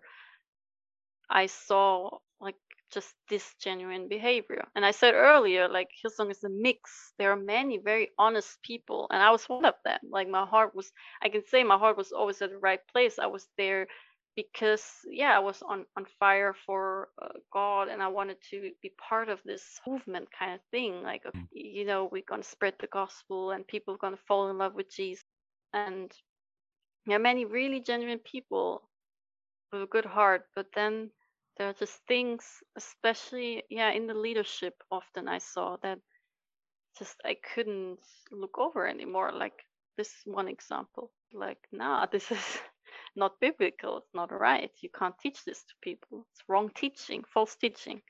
I 1.28 1.46
saw 1.46 2.18
like 2.40 2.56
just 2.92 3.14
this 3.28 3.54
genuine 3.60 4.08
behavior. 4.08 4.66
And 4.74 4.84
I 4.84 4.90
said 4.92 5.14
earlier, 5.14 5.68
like 5.68 5.88
Hillsong 6.04 6.30
is 6.30 6.44
a 6.44 6.48
mix. 6.50 7.12
There 7.18 7.32
are 7.32 7.36
many 7.36 7.78
very 7.78 8.10
honest 8.18 8.60
people, 8.62 9.06
and 9.10 9.22
I 9.22 9.30
was 9.30 9.48
one 9.48 9.64
of 9.64 9.74
them. 9.84 9.98
Like 10.10 10.28
my 10.28 10.44
heart 10.46 10.74
was, 10.74 10.92
I 11.22 11.28
can 11.28 11.44
say 11.44 11.62
my 11.62 11.78
heart 11.78 11.96
was 11.96 12.12
always 12.12 12.40
at 12.42 12.50
the 12.50 12.58
right 12.58 12.80
place. 12.92 13.18
I 13.18 13.26
was 13.26 13.48
there 13.56 13.86
because, 14.36 14.84
yeah, 15.10 15.36
I 15.36 15.40
was 15.40 15.62
on 15.62 15.86
on 15.96 16.06
fire 16.18 16.54
for 16.66 17.08
uh, 17.22 17.28
God, 17.52 17.88
and 17.88 18.02
I 18.02 18.08
wanted 18.08 18.38
to 18.50 18.70
be 18.82 18.92
part 19.08 19.28
of 19.28 19.40
this 19.44 19.80
movement 19.86 20.28
kind 20.38 20.54
of 20.54 20.60
thing. 20.70 21.02
Like, 21.02 21.24
Mm. 21.34 21.48
you 21.52 21.84
know, 21.84 22.08
we're 22.10 22.22
gonna 22.28 22.42
spread 22.42 22.74
the 22.80 22.86
gospel, 22.88 23.50
and 23.52 23.66
people 23.66 23.94
are 23.94 23.98
gonna 24.04 24.16
fall 24.28 24.48
in 24.50 24.58
love 24.58 24.74
with 24.74 24.90
Jesus. 24.90 25.24
And 25.72 26.12
there 27.06 27.16
are 27.16 27.20
many 27.20 27.44
really 27.44 27.80
genuine 27.80 28.18
people 28.20 28.88
with 29.72 29.82
a 29.82 29.86
good 29.86 30.04
heart, 30.06 30.48
but 30.54 30.66
then 30.74 31.10
there 31.56 31.68
are 31.68 31.74
just 31.74 32.00
things, 32.08 32.44
especially 32.76 33.62
yeah, 33.70 33.90
in 33.90 34.06
the 34.06 34.14
leadership. 34.14 34.74
Often 34.90 35.28
I 35.28 35.38
saw 35.38 35.76
that 35.82 35.98
just 36.98 37.16
I 37.24 37.36
couldn't 37.54 37.98
look 38.30 38.58
over 38.58 38.86
anymore. 38.86 39.32
Like 39.32 39.64
this 39.96 40.12
one 40.24 40.48
example, 40.48 41.12
like 41.32 41.58
nah, 41.72 42.06
this 42.12 42.30
is 42.30 42.58
not 43.16 43.40
biblical. 43.40 43.98
It's 43.98 44.14
not 44.14 44.32
right. 44.32 44.70
You 44.80 44.90
can't 44.96 45.18
teach 45.20 45.44
this 45.44 45.58
to 45.64 45.74
people. 45.82 46.26
It's 46.32 46.42
wrong 46.48 46.70
teaching, 46.74 47.22
false 47.32 47.56
teaching. 47.56 48.02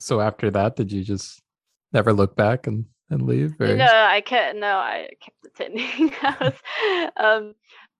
So 0.00 0.20
after 0.20 0.50
that, 0.52 0.76
did 0.76 0.92
you 0.92 1.02
just 1.02 1.42
never 1.92 2.12
look 2.12 2.36
back 2.36 2.66
and, 2.66 2.84
and 3.10 3.22
leave? 3.22 3.60
Or? 3.60 3.74
No, 3.74 3.84
I 3.84 4.20
can't. 4.20 4.58
No, 4.58 4.76
I 4.76 5.08
kept 5.20 5.44
attending. 5.46 6.12
I 6.22 6.36
was, 6.40 7.12
um, 7.16 7.54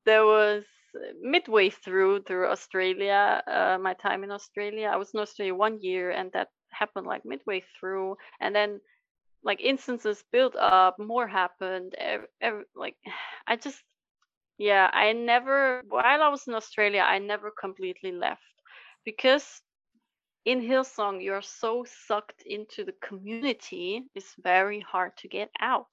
there 0.07 0.25
was 0.25 0.65
midway 1.21 1.71
through 1.71 2.23
through 2.23 2.49
Australia. 2.49 3.43
Uh, 3.47 3.79
my 3.81 3.95
time 3.95 4.25
in 4.25 4.31
Australia, 4.31 4.89
I 4.89 4.97
was 4.97 5.13
in 5.15 5.21
Australia 5.21 5.55
one 5.55 5.81
year, 5.81 6.11
and 6.11 6.33
that 6.33 6.49
happened 6.71 7.07
like 7.07 7.25
midway 7.25 7.63
through, 7.79 8.17
and 8.41 8.55
then 8.55 8.81
like 9.45 9.61
instances 9.61 10.25
built 10.33 10.57
up, 10.57 10.99
more 10.99 11.27
happened. 11.29 11.95
Ev- 11.99 12.27
ev- 12.41 12.65
like 12.77 12.97
I 13.47 13.57
just, 13.57 13.83
yeah, 14.59 14.91
I 14.93 15.13
never. 15.13 15.83
While 15.89 16.23
I 16.23 16.29
was 16.29 16.47
in 16.49 16.55
Australia, 16.55 17.03
I 17.03 17.19
never 17.19 17.51
completely 17.51 18.13
left 18.13 18.43
because 19.05 19.63
in 20.45 20.61
Hillsong, 20.61 21.23
you're 21.23 21.43
so 21.43 21.85
sucked 21.85 22.43
into 22.45 22.85
the 22.85 22.93
community, 23.03 24.05
it's 24.15 24.35
very 24.37 24.81
hard 24.81 25.17
to 25.19 25.29
get 25.29 25.51
out. 25.61 25.91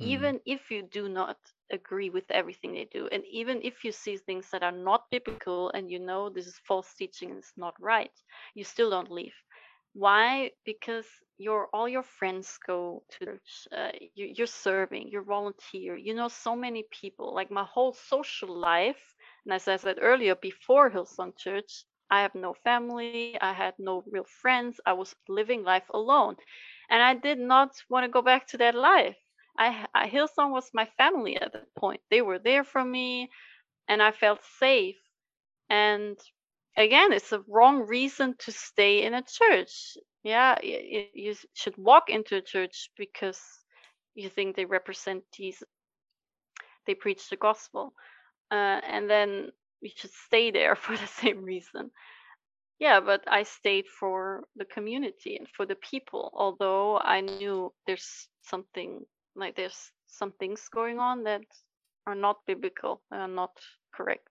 Even 0.00 0.40
if 0.46 0.70
you 0.70 0.82
do 0.82 1.08
not 1.08 1.38
agree 1.70 2.10
with 2.10 2.30
everything 2.30 2.72
they 2.74 2.84
do, 2.84 3.08
and 3.12 3.24
even 3.26 3.60
if 3.62 3.84
you 3.84 3.92
see 3.92 4.16
things 4.16 4.50
that 4.50 4.62
are 4.62 4.72
not 4.72 5.10
biblical 5.10 5.70
and 5.70 5.90
you 5.90 5.98
know 5.98 6.28
this 6.30 6.46
is 6.46 6.58
false 6.66 6.94
teaching 6.94 7.30
and 7.30 7.38
it's 7.38 7.56
not 7.56 7.74
right, 7.80 8.12
you 8.54 8.64
still 8.64 8.90
don't 8.90 9.10
leave. 9.10 9.34
Why? 9.94 10.52
Because 10.64 11.06
your 11.38 11.68
all 11.72 11.88
your 11.88 12.02
friends 12.02 12.58
go 12.66 13.02
to 13.10 13.24
church. 13.26 13.68
Uh, 13.72 13.90
you, 14.14 14.26
you're 14.36 14.46
serving. 14.46 15.08
You're 15.08 15.22
volunteer. 15.22 15.96
You 15.96 16.14
know 16.14 16.28
so 16.28 16.54
many 16.56 16.84
people. 16.90 17.34
Like 17.34 17.50
my 17.50 17.64
whole 17.64 17.92
social 17.92 18.54
life, 18.58 19.14
and 19.44 19.52
as 19.54 19.68
I 19.68 19.76
said 19.76 19.98
earlier, 20.00 20.34
before 20.36 20.90
Hillsong 20.90 21.36
Church, 21.36 21.84
I 22.10 22.22
have 22.22 22.34
no 22.34 22.54
family. 22.54 23.24
I 23.28 23.40
had 23.40 23.62
no 23.66 23.92
real 23.96 24.14
friends. 24.20 24.68
I 24.74 24.82
was 24.82 25.04
living 25.18 25.56
life 25.56 25.88
alone, 25.90 26.36
and 26.88 27.02
I 27.02 27.14
did 27.14 27.38
not 27.38 27.70
want 27.88 28.04
to 28.04 28.08
go 28.08 28.22
back 28.22 28.46
to 28.48 28.58
that 28.58 28.74
life. 28.74 29.16
I, 29.58 29.86
I 29.94 30.08
Hillsong 30.08 30.52
was 30.52 30.70
my 30.72 30.86
family 30.96 31.36
at 31.36 31.52
that 31.52 31.74
point. 31.74 32.00
They 32.10 32.22
were 32.22 32.38
there 32.38 32.64
for 32.64 32.84
me, 32.84 33.30
and 33.88 34.02
I 34.02 34.12
felt 34.12 34.40
safe. 34.58 34.96
And 35.68 36.16
again, 36.76 37.12
it's 37.12 37.32
a 37.32 37.44
wrong 37.48 37.80
reason 37.86 38.36
to 38.40 38.52
stay 38.52 39.02
in 39.02 39.14
a 39.14 39.22
church. 39.22 39.98
Yeah, 40.22 40.56
you 40.62 41.34
should 41.54 41.76
walk 41.76 42.10
into 42.10 42.36
a 42.36 42.42
church 42.42 42.90
because 42.96 43.40
you 44.14 44.28
think 44.28 44.56
they 44.56 44.64
represent 44.64 45.24
Jesus. 45.34 45.68
They 46.86 46.94
preach 46.94 47.28
the 47.28 47.36
gospel, 47.36 47.92
uh, 48.50 48.80
and 48.86 49.10
then 49.10 49.50
you 49.80 49.90
should 49.94 50.12
stay 50.12 50.50
there 50.50 50.76
for 50.84 50.96
the 50.96 51.06
same 51.06 51.42
reason. 51.44 51.90
Yeah, 52.78 53.00
but 53.00 53.24
I 53.26 53.42
stayed 53.42 53.86
for 53.88 54.44
the 54.56 54.64
community 54.64 55.36
and 55.36 55.48
for 55.48 55.66
the 55.66 55.74
people. 55.76 56.30
Although 56.34 56.98
I 56.98 57.20
knew 57.20 57.72
there's 57.86 58.28
something 58.42 59.04
like 59.38 59.56
there's 59.56 59.92
some 60.06 60.32
things 60.32 60.68
going 60.68 60.98
on 60.98 61.24
that 61.24 61.42
are 62.06 62.14
not 62.14 62.46
biblical, 62.46 63.02
are 63.12 63.28
not 63.28 63.52
correct, 63.94 64.28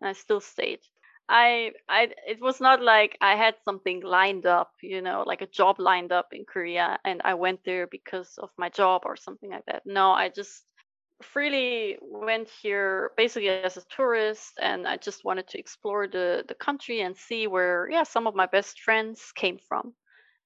and 0.00 0.08
I 0.10 0.12
still 0.12 0.40
stayed. 0.40 0.80
I 1.28 1.72
I 1.88 2.14
it 2.26 2.40
was 2.40 2.60
not 2.60 2.82
like 2.82 3.16
I 3.20 3.36
had 3.36 3.56
something 3.64 4.00
lined 4.02 4.46
up, 4.46 4.72
you 4.82 5.02
know, 5.02 5.24
like 5.26 5.42
a 5.42 5.46
job 5.46 5.78
lined 5.78 6.12
up 6.12 6.28
in 6.32 6.44
Korea 6.46 6.98
and 7.04 7.20
I 7.24 7.34
went 7.34 7.64
there 7.64 7.86
because 7.86 8.38
of 8.38 8.50
my 8.58 8.70
job 8.70 9.02
or 9.04 9.16
something 9.16 9.50
like 9.50 9.66
that. 9.66 9.82
No, 9.86 10.12
I 10.12 10.30
just 10.30 10.64
freely 11.22 11.98
went 12.00 12.48
here 12.48 13.12
basically 13.16 13.48
as 13.50 13.76
a 13.76 13.82
tourist 13.94 14.42
and 14.60 14.86
I 14.86 14.96
just 14.96 15.24
wanted 15.24 15.48
to 15.48 15.58
explore 15.58 16.06
the 16.08 16.44
the 16.48 16.54
country 16.54 17.00
and 17.00 17.16
see 17.16 17.46
where 17.46 17.88
yeah, 17.90 18.04
some 18.04 18.26
of 18.26 18.34
my 18.34 18.46
best 18.46 18.80
friends 18.80 19.32
came 19.34 19.58
from. 19.68 19.94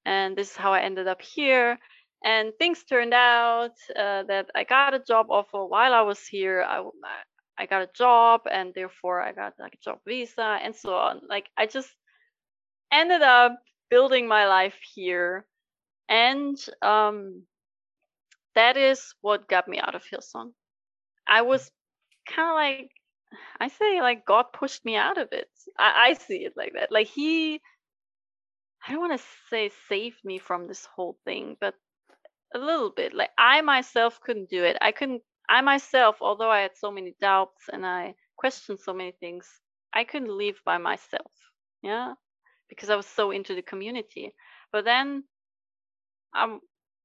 And 0.04 0.36
this 0.36 0.50
is 0.50 0.56
how 0.56 0.72
I 0.72 0.80
ended 0.80 1.06
up 1.06 1.22
here. 1.22 1.78
And 2.24 2.52
things 2.58 2.84
turned 2.84 3.14
out 3.14 3.72
uh, 3.96 4.22
that 4.24 4.50
I 4.54 4.64
got 4.64 4.94
a 4.94 5.00
job 5.00 5.26
offer 5.30 5.64
while 5.64 5.92
I 5.94 6.02
was 6.02 6.24
here. 6.26 6.62
I, 6.62 6.82
I 7.58 7.66
got 7.66 7.82
a 7.82 7.90
job 7.94 8.42
and 8.50 8.72
therefore 8.74 9.20
I 9.20 9.32
got 9.32 9.54
like 9.58 9.74
a 9.74 9.84
job 9.84 9.98
visa 10.06 10.58
and 10.62 10.74
so 10.74 10.94
on. 10.94 11.22
Like 11.28 11.48
I 11.56 11.66
just 11.66 11.90
ended 12.92 13.22
up 13.22 13.58
building 13.90 14.28
my 14.28 14.46
life 14.46 14.76
here. 14.94 15.46
And 16.08 16.56
um, 16.82 17.44
that 18.54 18.76
is 18.76 19.14
what 19.20 19.48
got 19.48 19.68
me 19.68 19.78
out 19.78 19.94
of 19.94 20.04
Hillsong. 20.04 20.52
I 21.26 21.42
was 21.42 21.70
kind 22.28 22.50
of 22.50 22.54
like, 22.54 22.90
I 23.60 23.68
say 23.68 24.00
like 24.00 24.26
God 24.26 24.46
pushed 24.52 24.84
me 24.84 24.96
out 24.96 25.18
of 25.18 25.28
it. 25.32 25.48
I, 25.78 26.10
I 26.10 26.12
see 26.14 26.44
it 26.44 26.54
like 26.56 26.74
that. 26.74 26.92
Like 26.92 27.08
He, 27.08 27.60
I 28.86 28.92
don't 28.92 29.00
want 29.00 29.18
to 29.18 29.26
say 29.48 29.70
saved 29.88 30.24
me 30.24 30.38
from 30.38 30.66
this 30.68 30.84
whole 30.86 31.16
thing, 31.24 31.56
but 31.60 31.74
a 32.54 32.58
little 32.58 32.90
bit. 32.90 33.14
Like 33.14 33.30
I 33.38 33.60
myself 33.62 34.20
couldn't 34.20 34.50
do 34.50 34.64
it. 34.64 34.76
I 34.80 34.92
couldn't 34.92 35.22
I 35.48 35.60
myself, 35.60 36.16
although 36.20 36.50
I 36.50 36.60
had 36.60 36.76
so 36.76 36.90
many 36.90 37.14
doubts 37.20 37.68
and 37.72 37.84
I 37.84 38.14
questioned 38.36 38.80
so 38.80 38.92
many 38.92 39.12
things, 39.12 39.46
I 39.92 40.04
couldn't 40.04 40.36
live 40.36 40.56
by 40.64 40.78
myself. 40.78 41.32
Yeah. 41.82 42.14
Because 42.68 42.90
I 42.90 42.96
was 42.96 43.06
so 43.06 43.30
into 43.30 43.54
the 43.54 43.62
community. 43.62 44.34
But 44.72 44.84
then 44.84 45.24
um 46.36 46.60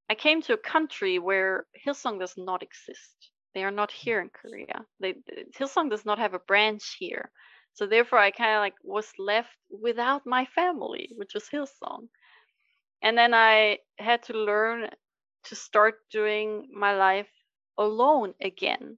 I 0.10 0.16
came 0.16 0.42
to 0.44 0.54
a 0.54 0.58
country 0.74 1.20
where 1.20 1.66
Hillsong 1.86 2.20
does 2.20 2.36
not 2.38 2.64
exist. 2.64 3.32
They 3.54 3.64
are 3.64 3.72
not 3.72 3.92
here 3.92 4.22
in 4.22 4.30
Korea. 4.30 4.86
They 5.00 5.16
Hillsong 5.58 5.90
does 5.90 6.06
not 6.06 6.20
have 6.20 6.34
a 6.34 6.48
branch 6.48 6.96
here. 7.00 7.32
So 7.74 7.86
therefore, 7.86 8.18
I 8.18 8.32
kind 8.32 8.56
of 8.56 8.62
like 8.62 8.76
was 8.84 9.12
left 9.20 9.56
without 9.70 10.26
my 10.26 10.46
family, 10.46 11.10
which 11.16 11.36
was 11.36 11.48
Hillsong. 11.48 12.08
And 13.04 13.16
then 13.16 13.36
I 13.36 13.80
had 14.00 14.24
to 14.24 14.34
learn 14.34 14.90
to 15.46 15.56
start 15.56 16.00
doing 16.12 16.70
my 16.74 16.96
life 16.96 17.30
alone 17.78 18.34
again 18.42 18.98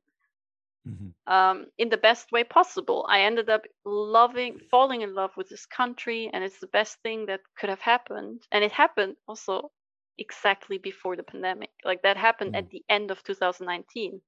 Mm-hmm. 0.88 1.10
um, 1.28 1.68
in 1.78 1.90
the 1.90 1.98
best 1.98 2.32
way 2.32 2.44
possible. 2.44 3.06
I 3.10 3.22
ended 3.22 3.50
up 3.50 3.64
loving, 3.86 4.60
falling 4.72 5.02
in 5.02 5.14
love 5.14 5.32
with 5.38 5.50
this 5.50 5.66
country, 5.66 6.30
and 6.34 6.44
it's 6.44 6.60
the 6.60 6.68
best 6.68 7.02
thing 7.02 7.26
that 7.28 7.42
could 7.58 7.70
have 7.70 7.82
happened. 7.82 8.42
And 8.52 8.64
it 8.64 8.72
happened 8.72 9.16
also 9.28 9.72
exactly 10.18 10.78
before 10.78 11.16
the 11.16 11.24
pandemic. 11.24 11.72
Like 11.86 12.02
that 12.04 12.18
happened 12.18 12.56
Mm. 12.56 12.56
at 12.56 12.70
the 12.70 12.84
end 12.90 13.12
of 13.12 13.24
2019. 13.24 14.22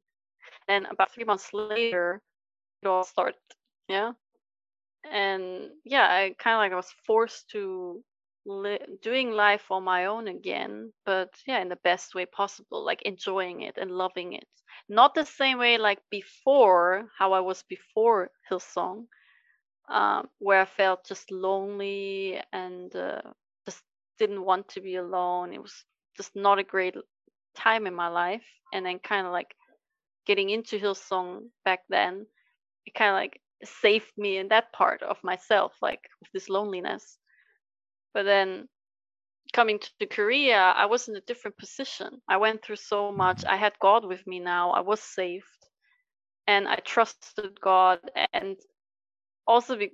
And 0.67 0.85
about 0.87 1.11
three 1.13 1.25
months 1.25 1.53
later, 1.53 2.21
it 2.81 2.87
all 2.87 3.03
started. 3.03 3.39
Yeah. 3.87 4.13
And 5.11 5.71
yeah, 5.83 6.07
I 6.07 6.35
kind 6.39 6.55
of 6.55 6.59
like 6.59 6.71
I 6.71 6.75
was 6.75 6.91
forced 7.05 7.49
to 7.51 8.03
li- 8.45 8.85
doing 9.01 9.31
life 9.31 9.71
on 9.71 9.83
my 9.83 10.05
own 10.05 10.27
again, 10.27 10.93
but 11.05 11.29
yeah, 11.47 11.59
in 11.61 11.69
the 11.69 11.77
best 11.83 12.15
way 12.15 12.25
possible, 12.25 12.83
like 12.85 13.01
enjoying 13.03 13.61
it 13.61 13.77
and 13.77 13.91
loving 13.91 14.33
it. 14.33 14.47
Not 14.89 15.15
the 15.15 15.25
same 15.25 15.57
way 15.59 15.77
like 15.77 15.99
before, 16.09 17.09
how 17.17 17.33
I 17.33 17.41
was 17.41 17.63
before 17.63 18.29
Hillsong, 18.49 19.07
um, 19.89 20.29
where 20.39 20.61
I 20.61 20.65
felt 20.65 21.05
just 21.05 21.31
lonely 21.31 22.41
and 22.53 22.95
uh, 22.95 23.21
just 23.65 23.83
didn't 24.19 24.43
want 24.45 24.69
to 24.69 24.81
be 24.81 24.95
alone. 24.95 25.53
It 25.53 25.61
was 25.61 25.85
just 26.17 26.35
not 26.35 26.59
a 26.59 26.63
great 26.63 26.95
time 27.55 27.87
in 27.87 27.95
my 27.95 28.07
life. 28.07 28.45
And 28.73 28.85
then 28.85 28.99
kind 28.99 29.25
of 29.27 29.33
like 29.33 29.53
getting 30.25 30.49
into 30.49 30.79
Hillsong 30.79 31.49
back 31.65 31.81
then, 31.89 32.25
it 32.85 32.93
kind 32.95 33.09
of 33.11 33.15
like 33.15 33.41
saved 33.63 34.11
me 34.17 34.37
in 34.37 34.49
that 34.49 34.71
part 34.73 35.03
of 35.03 35.17
myself, 35.23 35.73
like 35.81 36.01
with 36.21 36.31
this 36.33 36.49
loneliness. 36.49 37.17
But 38.13 38.23
then 38.23 38.69
coming 39.53 39.79
to 39.79 40.07
Korea, 40.07 40.57
I 40.59 40.85
was 40.85 41.07
in 41.07 41.15
a 41.15 41.21
different 41.21 41.57
position. 41.57 42.21
I 42.27 42.37
went 42.37 42.63
through 42.63 42.77
so 42.77 43.11
much. 43.11 43.43
I 43.45 43.55
had 43.57 43.79
God 43.79 44.05
with 44.05 44.25
me 44.27 44.39
now. 44.39 44.71
I 44.71 44.81
was 44.81 45.01
saved 45.01 45.45
and 46.47 46.67
I 46.67 46.75
trusted 46.77 47.59
God. 47.61 47.99
And 48.33 48.57
also 49.47 49.77
be- 49.77 49.93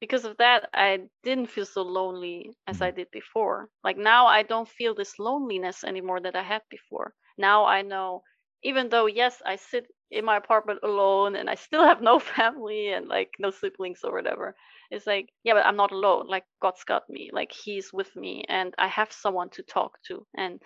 because 0.00 0.24
of 0.24 0.36
that, 0.38 0.68
I 0.74 1.08
didn't 1.22 1.50
feel 1.50 1.66
so 1.66 1.82
lonely 1.82 2.52
as 2.66 2.82
I 2.82 2.90
did 2.90 3.10
before. 3.10 3.68
Like 3.84 3.96
now, 3.96 4.26
I 4.26 4.42
don't 4.42 4.68
feel 4.68 4.94
this 4.94 5.18
loneliness 5.18 5.84
anymore 5.84 6.20
that 6.20 6.36
I 6.36 6.42
had 6.42 6.62
before. 6.70 7.14
Now 7.38 7.64
I 7.66 7.82
know, 7.82 8.22
even 8.62 8.88
though, 8.88 9.06
yes, 9.06 9.42
I 9.46 9.56
sit 9.56 9.86
in 10.10 10.24
my 10.24 10.36
apartment 10.36 10.80
alone 10.82 11.36
and 11.36 11.50
I 11.50 11.54
still 11.56 11.84
have 11.84 12.02
no 12.02 12.18
family 12.36 12.88
and 12.92 13.08
like 13.08 13.30
no 13.38 13.50
siblings 13.50 14.00
or 14.04 14.12
whatever. 14.12 14.54
It's 14.90 15.06
like, 15.06 15.28
yeah, 15.44 15.54
but 15.54 15.66
I'm 15.66 15.76
not 15.76 15.92
alone. 15.92 16.26
Like 16.28 16.44
God's 16.62 16.84
got 16.84 17.08
me. 17.10 17.30
Like 17.32 17.52
He's 17.52 17.92
with 17.92 18.14
me 18.16 18.44
and 18.48 18.74
I 18.78 18.88
have 18.88 19.12
someone 19.12 19.50
to 19.50 19.62
talk 19.62 19.98
to 20.08 20.26
and 20.36 20.60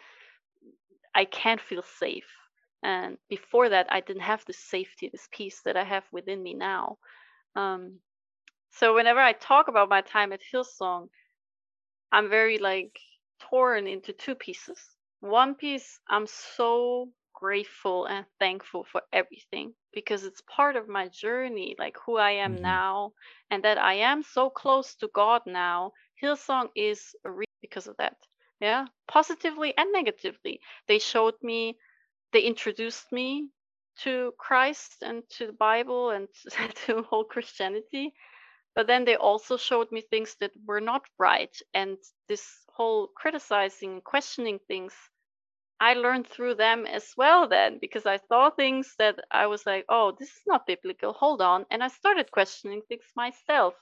I 1.15 1.25
can 1.25 1.59
feel 1.59 1.83
safe. 1.83 2.31
And 2.83 3.19
before 3.29 3.69
that, 3.69 3.87
I 3.91 4.01
didn't 4.01 4.23
have 4.23 4.45
this 4.47 4.59
safety, 4.59 5.09
this 5.11 5.29
peace 5.33 5.61
that 5.65 5.77
I 5.77 5.85
have 5.85 6.05
within 6.13 6.43
me 6.43 6.55
now. 6.55 6.99
Um, 7.55 8.01
so 8.73 8.95
whenever 8.95 9.21
I 9.21 9.33
talk 9.33 9.69
about 9.69 9.89
my 9.89 10.01
time 10.01 10.33
at 10.33 10.41
Hillsong, 10.53 11.09
I'm 12.11 12.29
very 12.29 12.59
like 12.59 12.99
torn 13.51 13.87
into 13.87 14.13
two 14.13 14.35
pieces. 14.35 14.79
One 15.21 15.55
piece, 15.55 16.01
I'm 16.09 16.27
so 16.27 17.11
grateful 17.43 18.07
and 18.07 18.27
thankful 18.39 18.85
for 18.85 19.03
everything 19.13 19.75
because 19.93 20.25
it's 20.25 20.43
part 20.43 20.77
of 20.77 20.89
my 20.89 21.09
journey, 21.09 21.75
like 21.79 21.97
who 22.07 22.17
I 22.17 22.33
am 22.47 22.55
Mhm. 22.55 22.63
now, 22.63 23.13
and 23.51 23.65
that 23.65 23.79
I 23.79 23.95
am 23.95 24.23
so 24.23 24.51
close 24.51 24.95
to 24.97 25.09
God 25.09 25.43
now. 25.47 25.93
Hillsong 26.23 26.71
is 26.77 27.15
a 27.25 27.31
re- 27.31 27.47
because 27.63 27.87
of 27.89 27.97
that. 27.99 28.17
Yeah, 28.61 28.87
positively 29.09 29.77
and 29.77 29.93
negatively. 29.93 30.61
They 30.89 30.99
showed 30.99 31.35
me, 31.43 31.79
they 32.33 32.43
introduced 32.43 33.13
me 33.13 33.49
to 34.05 34.33
Christ 34.39 35.03
and 35.03 35.23
to 35.37 35.47
the 35.47 35.53
Bible 35.53 36.11
and 36.11 36.29
to 36.87 37.03
whole 37.03 37.25
Christianity 37.25 38.15
but 38.75 38.87
then 38.87 39.05
they 39.05 39.17
also 39.17 39.57
showed 39.57 39.91
me 39.93 40.01
things 40.03 40.37
that 40.41 40.53
were 40.67 40.81
not 40.81 41.03
right 41.19 41.57
and 41.75 41.99
this 42.29 42.65
whole 42.69 43.09
criticizing 43.09 44.01
questioning 44.03 44.59
things 44.69 44.95
i 45.83 45.95
learned 45.95 46.29
through 46.29 46.55
them 46.57 46.87
as 46.87 47.07
well 47.19 47.49
then 47.49 47.79
because 47.81 48.07
i 48.07 48.19
saw 48.29 48.51
things 48.51 48.95
that 48.99 49.17
i 49.33 49.47
was 49.49 49.67
like 49.67 49.85
oh 49.91 50.17
this 50.19 50.31
is 50.31 50.43
not 50.47 50.67
biblical 50.67 51.13
hold 51.15 51.43
on 51.43 51.67
and 51.73 51.85
i 51.85 51.89
started 51.89 52.31
questioning 52.33 52.83
things 52.89 53.05
myself 53.17 53.75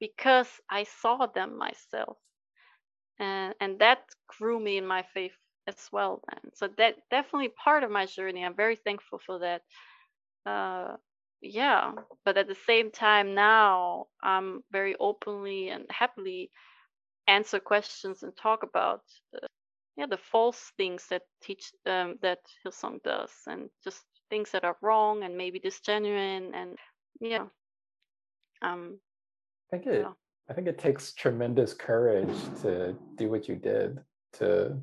because 0.00 0.50
i 0.70 0.84
saw 0.84 1.26
them 1.26 1.58
myself 1.58 2.18
and 3.20 3.54
and 3.60 3.80
that 3.80 4.00
grew 4.38 4.60
me 4.60 4.78
in 4.78 4.86
my 4.86 5.04
faith 5.14 5.32
as 5.68 5.76
well 5.92 6.22
then. 6.30 6.52
So 6.54 6.68
that 6.78 6.96
definitely 7.10 7.50
part 7.50 7.84
of 7.84 7.90
my 7.92 8.06
journey 8.06 8.44
i'm 8.44 8.56
very 8.56 8.76
thankful 8.76 9.20
for 9.26 9.40
that. 9.40 9.62
Uh 10.46 10.96
yeah 11.42 11.92
but 12.24 12.38
at 12.38 12.48
the 12.48 12.56
same 12.66 12.90
time 12.90 13.34
now 13.34 14.06
i'm 14.22 14.62
very 14.72 14.96
openly 15.00 15.70
and 15.70 15.86
happily 15.90 16.50
answer 17.28 17.60
questions 17.60 18.22
and 18.24 18.36
talk 18.36 18.62
about 18.64 19.02
uh, 19.36 19.46
yeah 19.98 20.06
the 20.06 20.16
false 20.16 20.72
things 20.78 21.06
that 21.10 21.22
teach 21.42 21.72
um, 21.86 22.16
that 22.22 22.38
hillsong 22.64 23.02
does 23.02 23.32
and 23.46 23.68
just 23.84 24.04
things 24.30 24.50
that 24.52 24.64
are 24.64 24.76
wrong 24.80 25.24
and 25.24 25.36
maybe 25.36 25.58
disgenuine 25.60 26.54
and 26.54 26.78
yeah 27.20 27.46
um 28.62 28.98
I 29.72 29.76
think 29.76 29.86
it 29.86 30.00
Yeah. 30.02 30.12
I 30.50 30.54
think 30.54 30.66
it 30.66 30.78
takes 30.78 31.12
tremendous 31.12 31.74
courage 31.74 32.34
to 32.62 32.96
do 33.16 33.28
what 33.28 33.48
you 33.48 33.56
did 33.56 33.98
to, 34.34 34.80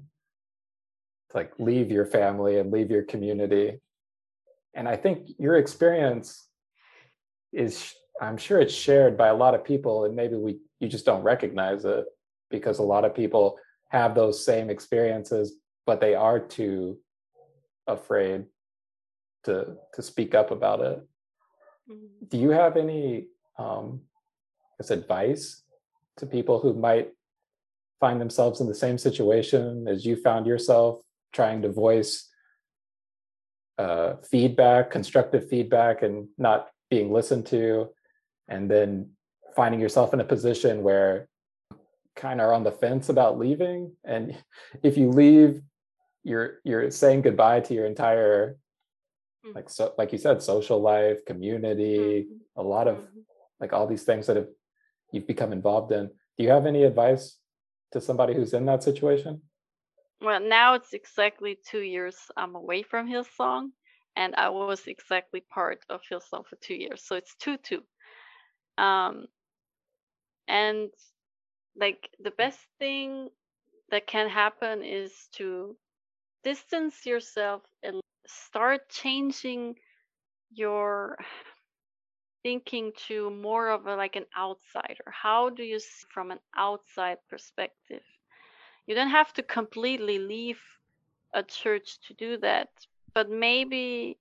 to 1.30 1.34
like 1.34 1.54
leave 1.58 1.90
your 1.90 2.06
family 2.06 2.60
and 2.60 2.72
leave 2.72 2.92
your 2.92 3.02
community. 3.02 3.80
And 4.76 4.88
I 4.88 4.96
think 4.96 5.30
your 5.40 5.56
experience 5.56 6.48
is 7.52 7.96
I'm 8.22 8.38
sure 8.38 8.60
it's 8.60 8.76
shared 8.76 9.18
by 9.18 9.30
a 9.30 9.36
lot 9.36 9.56
of 9.56 9.64
people 9.64 10.06
and 10.06 10.16
maybe 10.16 10.36
we 10.36 10.60
you 10.80 10.88
just 10.88 11.06
don't 11.06 11.24
recognize 11.24 11.84
it 11.84 12.06
because 12.52 12.78
a 12.78 12.84
lot 12.84 13.06
of 13.06 13.16
people 13.16 13.58
have 13.90 14.16
those 14.16 14.44
same 14.44 14.70
experiences 14.70 15.58
but 15.86 16.02
they 16.02 16.16
are 16.16 16.40
too 16.40 16.98
afraid 17.88 18.46
to 19.44 19.76
to 19.94 20.02
speak 20.02 20.34
up 20.34 20.52
about 20.52 20.82
it 20.82 21.08
mhm. 21.90 22.30
do 22.30 22.38
you 22.38 22.50
have 22.50 22.78
any 22.78 23.28
um 23.58 24.02
guess 24.78 24.92
advice 24.92 25.64
to 26.18 26.26
people 26.26 26.60
who 26.60 26.74
might 26.74 27.12
find 28.00 28.20
themselves 28.20 28.62
in 28.62 28.68
the 28.68 28.76
same 28.76 28.98
situation 28.98 29.88
as 29.88 30.06
you 30.06 30.16
found 30.16 30.46
yourself 30.46 31.02
trying 31.34 31.62
to 31.62 31.72
voice 31.72 32.30
uh, 33.78 34.16
feedback 34.30 34.90
constructive 34.90 35.48
feedback 35.50 36.02
and 36.02 36.28
not 36.38 36.70
being 36.90 37.12
listened 37.12 37.46
to 37.46 37.90
and 38.48 38.70
then 38.70 39.10
finding 39.56 39.80
yourself 39.80 40.14
in 40.14 40.20
a 40.20 40.24
position 40.24 40.84
where 40.84 41.28
kind 42.16 42.40
of 42.42 42.48
are 42.48 42.54
on 42.54 42.64
the 42.64 42.72
fence 42.72 43.10
about 43.10 43.38
leaving 43.38 43.92
and 44.04 44.36
if 44.84 44.98
you 44.98 45.10
leave 45.10 45.62
you're 46.24 46.60
you're 46.64 46.90
saying 46.92 47.22
goodbye 47.22 47.60
to 47.60 47.74
your 47.74 47.86
entire 47.86 48.58
Mm. 49.46 49.54
like 49.54 49.70
so 49.70 49.94
like 49.98 50.12
you 50.12 50.18
said 50.18 50.42
social 50.42 50.80
life 50.82 51.24
community 51.26 52.28
Mhm. 52.28 52.40
a 52.56 52.64
lot 52.64 52.88
of 52.88 52.98
Mhm. 52.98 53.26
like 53.60 53.74
all 53.74 53.86
these 53.86 54.04
things 54.04 54.26
that 54.28 54.38
have 54.38 54.50
you've 55.12 55.28
become 55.28 55.52
involved 55.54 55.92
in 55.92 56.08
do 56.36 56.44
you 56.44 56.50
have 56.50 56.66
any 56.66 56.84
advice 56.84 57.38
to 57.92 58.02
somebody 58.02 58.34
who's 58.34 58.54
in 58.54 58.66
that 58.66 58.82
situation 58.84 59.42
Well, 60.22 60.40
now 60.40 60.74
it's 60.76 60.94
exactly 60.94 61.60
two 61.70 61.82
years 61.82 62.18
I'm 62.38 62.56
away 62.56 62.82
from 62.84 63.08
Hillsong, 63.08 63.72
and 64.16 64.34
I 64.36 64.50
was 64.50 64.88
exactly 64.88 65.42
part 65.42 65.86
of 65.90 66.02
Hillsong 66.10 66.46
for 66.48 66.56
two 66.56 66.74
years. 66.74 67.04
So 67.04 67.16
it's 67.18 67.36
two 67.36 67.58
two. 67.58 67.84
Um, 68.78 69.28
and 70.48 70.90
like 71.80 72.10
the 72.20 72.32
best 72.32 72.60
thing 72.80 73.30
that 73.90 74.08
can 74.08 74.30
happen 74.30 74.84
is 74.84 75.12
to 75.34 75.76
distance 76.44 77.06
yourself 77.06 77.62
and 77.84 78.02
start 78.26 78.90
changing 78.90 79.76
your 80.52 81.18
thinking 82.44 82.92
to 83.08 83.30
more 83.32 83.70
of 83.70 83.88
a 83.88 83.96
like 83.96 84.16
an 84.16 84.26
outsider. 84.38 85.06
How 85.10 85.50
do 85.50 85.64
you 85.64 85.80
see 85.80 86.06
from 86.14 86.32
an 86.32 86.40
outside 86.56 87.18
perspective? 87.30 88.04
You 88.86 88.94
don't 88.94 89.10
have 89.10 89.34
to 89.34 89.44
completely 89.44 90.20
leave 90.20 90.62
a 91.34 91.42
church 91.42 91.98
to 92.08 92.14
do 92.14 92.38
that, 92.38 92.70
but 93.14 93.30
maybe 93.30 94.18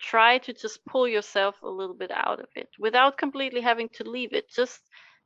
try 0.00 0.38
to 0.38 0.52
just 0.52 0.84
pull 0.84 1.06
yourself 1.06 1.54
a 1.62 1.68
little 1.68 1.94
bit 1.94 2.10
out 2.10 2.40
of 2.40 2.48
it 2.56 2.68
without 2.78 3.18
completely 3.18 3.60
having 3.60 3.88
to 3.90 4.08
leave 4.08 4.32
it. 4.32 4.50
Just 4.50 4.80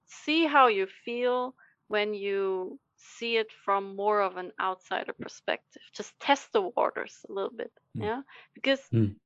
see 0.06 0.46
how 0.46 0.66
you 0.66 0.86
feel 1.04 1.54
when 1.88 2.14
you 2.14 2.78
see 2.96 3.36
it 3.36 3.50
from 3.64 3.96
more 3.96 4.20
of 4.20 4.36
an 4.36 4.52
outsider 4.60 5.12
perspective. 5.12 5.82
Just 5.92 6.18
test 6.20 6.52
the 6.52 6.62
waters 6.62 7.24
a 7.28 7.32
little 7.32 7.50
bit. 7.56 7.72
Mm. 7.96 8.02
Yeah. 8.02 8.22
Because 8.54 8.80
Mm. 8.92 9.16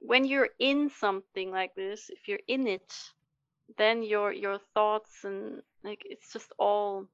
when 0.00 0.24
you're 0.24 0.50
in 0.58 0.90
something 0.90 1.50
like 1.50 1.74
this, 1.74 2.10
if 2.10 2.28
you're 2.28 2.46
in 2.48 2.66
it, 2.66 2.92
then 3.78 4.02
your 4.02 4.32
your 4.32 4.58
thoughts 4.74 5.24
and 5.24 5.62
like 5.84 6.02
it's 6.04 6.32
just 6.32 6.52
all 6.58 7.08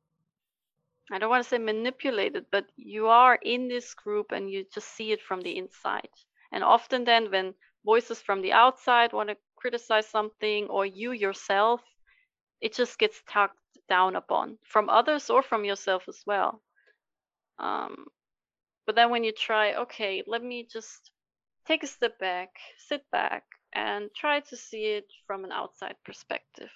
I 1.11 1.19
don't 1.19 1.31
want 1.31 1.43
to 1.43 1.49
say 1.49 1.59
manipulated, 1.59 2.47
but 2.51 2.67
you 2.77 3.09
are 3.09 3.35
in 3.37 3.69
this 3.69 3.95
group 3.95 4.33
and 4.33 4.51
you 4.51 4.65
just 4.73 4.89
see 4.89 5.13
it 5.13 5.23
from 5.23 5.41
the 5.41 5.57
inside. 5.57 6.11
And 6.53 6.63
often 6.63 7.05
then 7.05 7.31
when 7.31 7.55
voices 7.85 8.21
from 8.21 8.43
the 8.43 8.53
outside 8.53 9.13
want 9.13 9.31
to 9.31 9.37
criticize 9.57 10.07
something 10.07 10.67
or 10.69 10.85
you 10.87 11.13
yourself, 11.13 11.83
it 12.61 12.75
just 12.75 12.99
gets 12.99 13.23
talked 13.29 13.59
down 13.89 14.17
upon 14.17 14.59
from 14.65 14.89
others 14.89 15.31
or 15.31 15.43
from 15.43 15.65
yourself 15.65 16.05
as 16.09 16.23
well. 16.27 16.63
Um, 17.59 18.07
but 18.87 18.95
then 18.95 19.11
when 19.11 19.25
you 19.25 19.33
try, 19.33 19.75
okay, 19.75 20.23
let 20.27 20.43
me 20.43 20.67
just 20.71 21.11
take 21.67 21.83
a 21.83 21.87
step 21.87 22.19
back, 22.19 22.51
sit 22.79 23.05
back, 23.11 23.45
and 23.75 24.11
try 24.15 24.41
to 24.41 24.57
see 24.57 24.85
it 24.97 25.07
from 25.27 25.45
an 25.45 25.53
outside 25.53 25.97
perspective, 26.05 26.71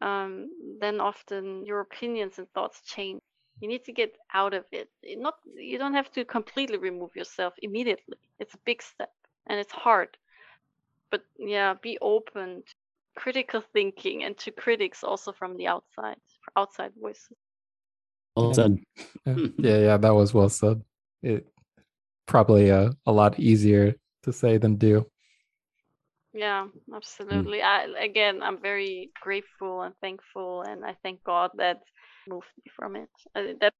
um, 0.00 0.48
then 0.80 1.00
often 1.00 1.66
your 1.66 1.80
opinions 1.80 2.38
and 2.38 2.50
thoughts 2.52 2.80
change. 2.82 3.20
You 3.60 3.68
need 3.68 3.84
to 3.84 3.92
get 3.92 4.16
out 4.32 4.54
of 4.54 4.64
it. 4.72 4.88
Not 5.04 5.34
you 5.54 5.76
don't 5.76 5.92
have 5.94 6.10
to 6.12 6.24
completely 6.24 6.78
remove 6.78 7.14
yourself 7.14 7.52
immediately. 7.60 8.16
It's 8.38 8.54
a 8.54 8.64
big 8.64 8.82
step 8.82 9.12
and 9.46 9.60
it's 9.60 9.72
hard. 9.72 10.16
But 11.10 11.24
yeah, 11.38 11.74
be 11.74 11.98
open 12.00 12.62
critical 13.16 13.62
thinking 13.72 14.24
and 14.24 14.36
to 14.38 14.50
critics 14.50 15.04
also 15.04 15.32
from 15.32 15.56
the 15.56 15.66
outside, 15.66 16.16
outside 16.56 16.92
voices. 17.00 17.36
Well 18.36 18.54
said. 18.54 18.78
Yeah, 19.26 19.34
yeah, 19.58 19.78
yeah, 19.78 19.96
that 19.96 20.14
was 20.14 20.32
well 20.34 20.48
said. 20.48 20.82
It 21.22 21.46
probably 22.26 22.70
uh, 22.70 22.92
a 23.06 23.12
lot 23.12 23.38
easier 23.38 23.96
to 24.24 24.32
say 24.32 24.58
than 24.58 24.76
do. 24.76 25.06
Yeah, 26.32 26.68
absolutely. 26.94 27.62
I 27.62 27.86
again, 27.98 28.42
I'm 28.42 28.60
very 28.60 29.10
grateful 29.20 29.82
and 29.82 29.94
thankful, 30.00 30.62
and 30.62 30.84
I 30.84 30.94
thank 31.02 31.24
God 31.24 31.50
that 31.56 31.82
moved 32.28 32.46
me 32.64 32.70
from 32.76 32.96
it. 32.96 33.10
Uh, 33.34 33.54
that 33.60 33.74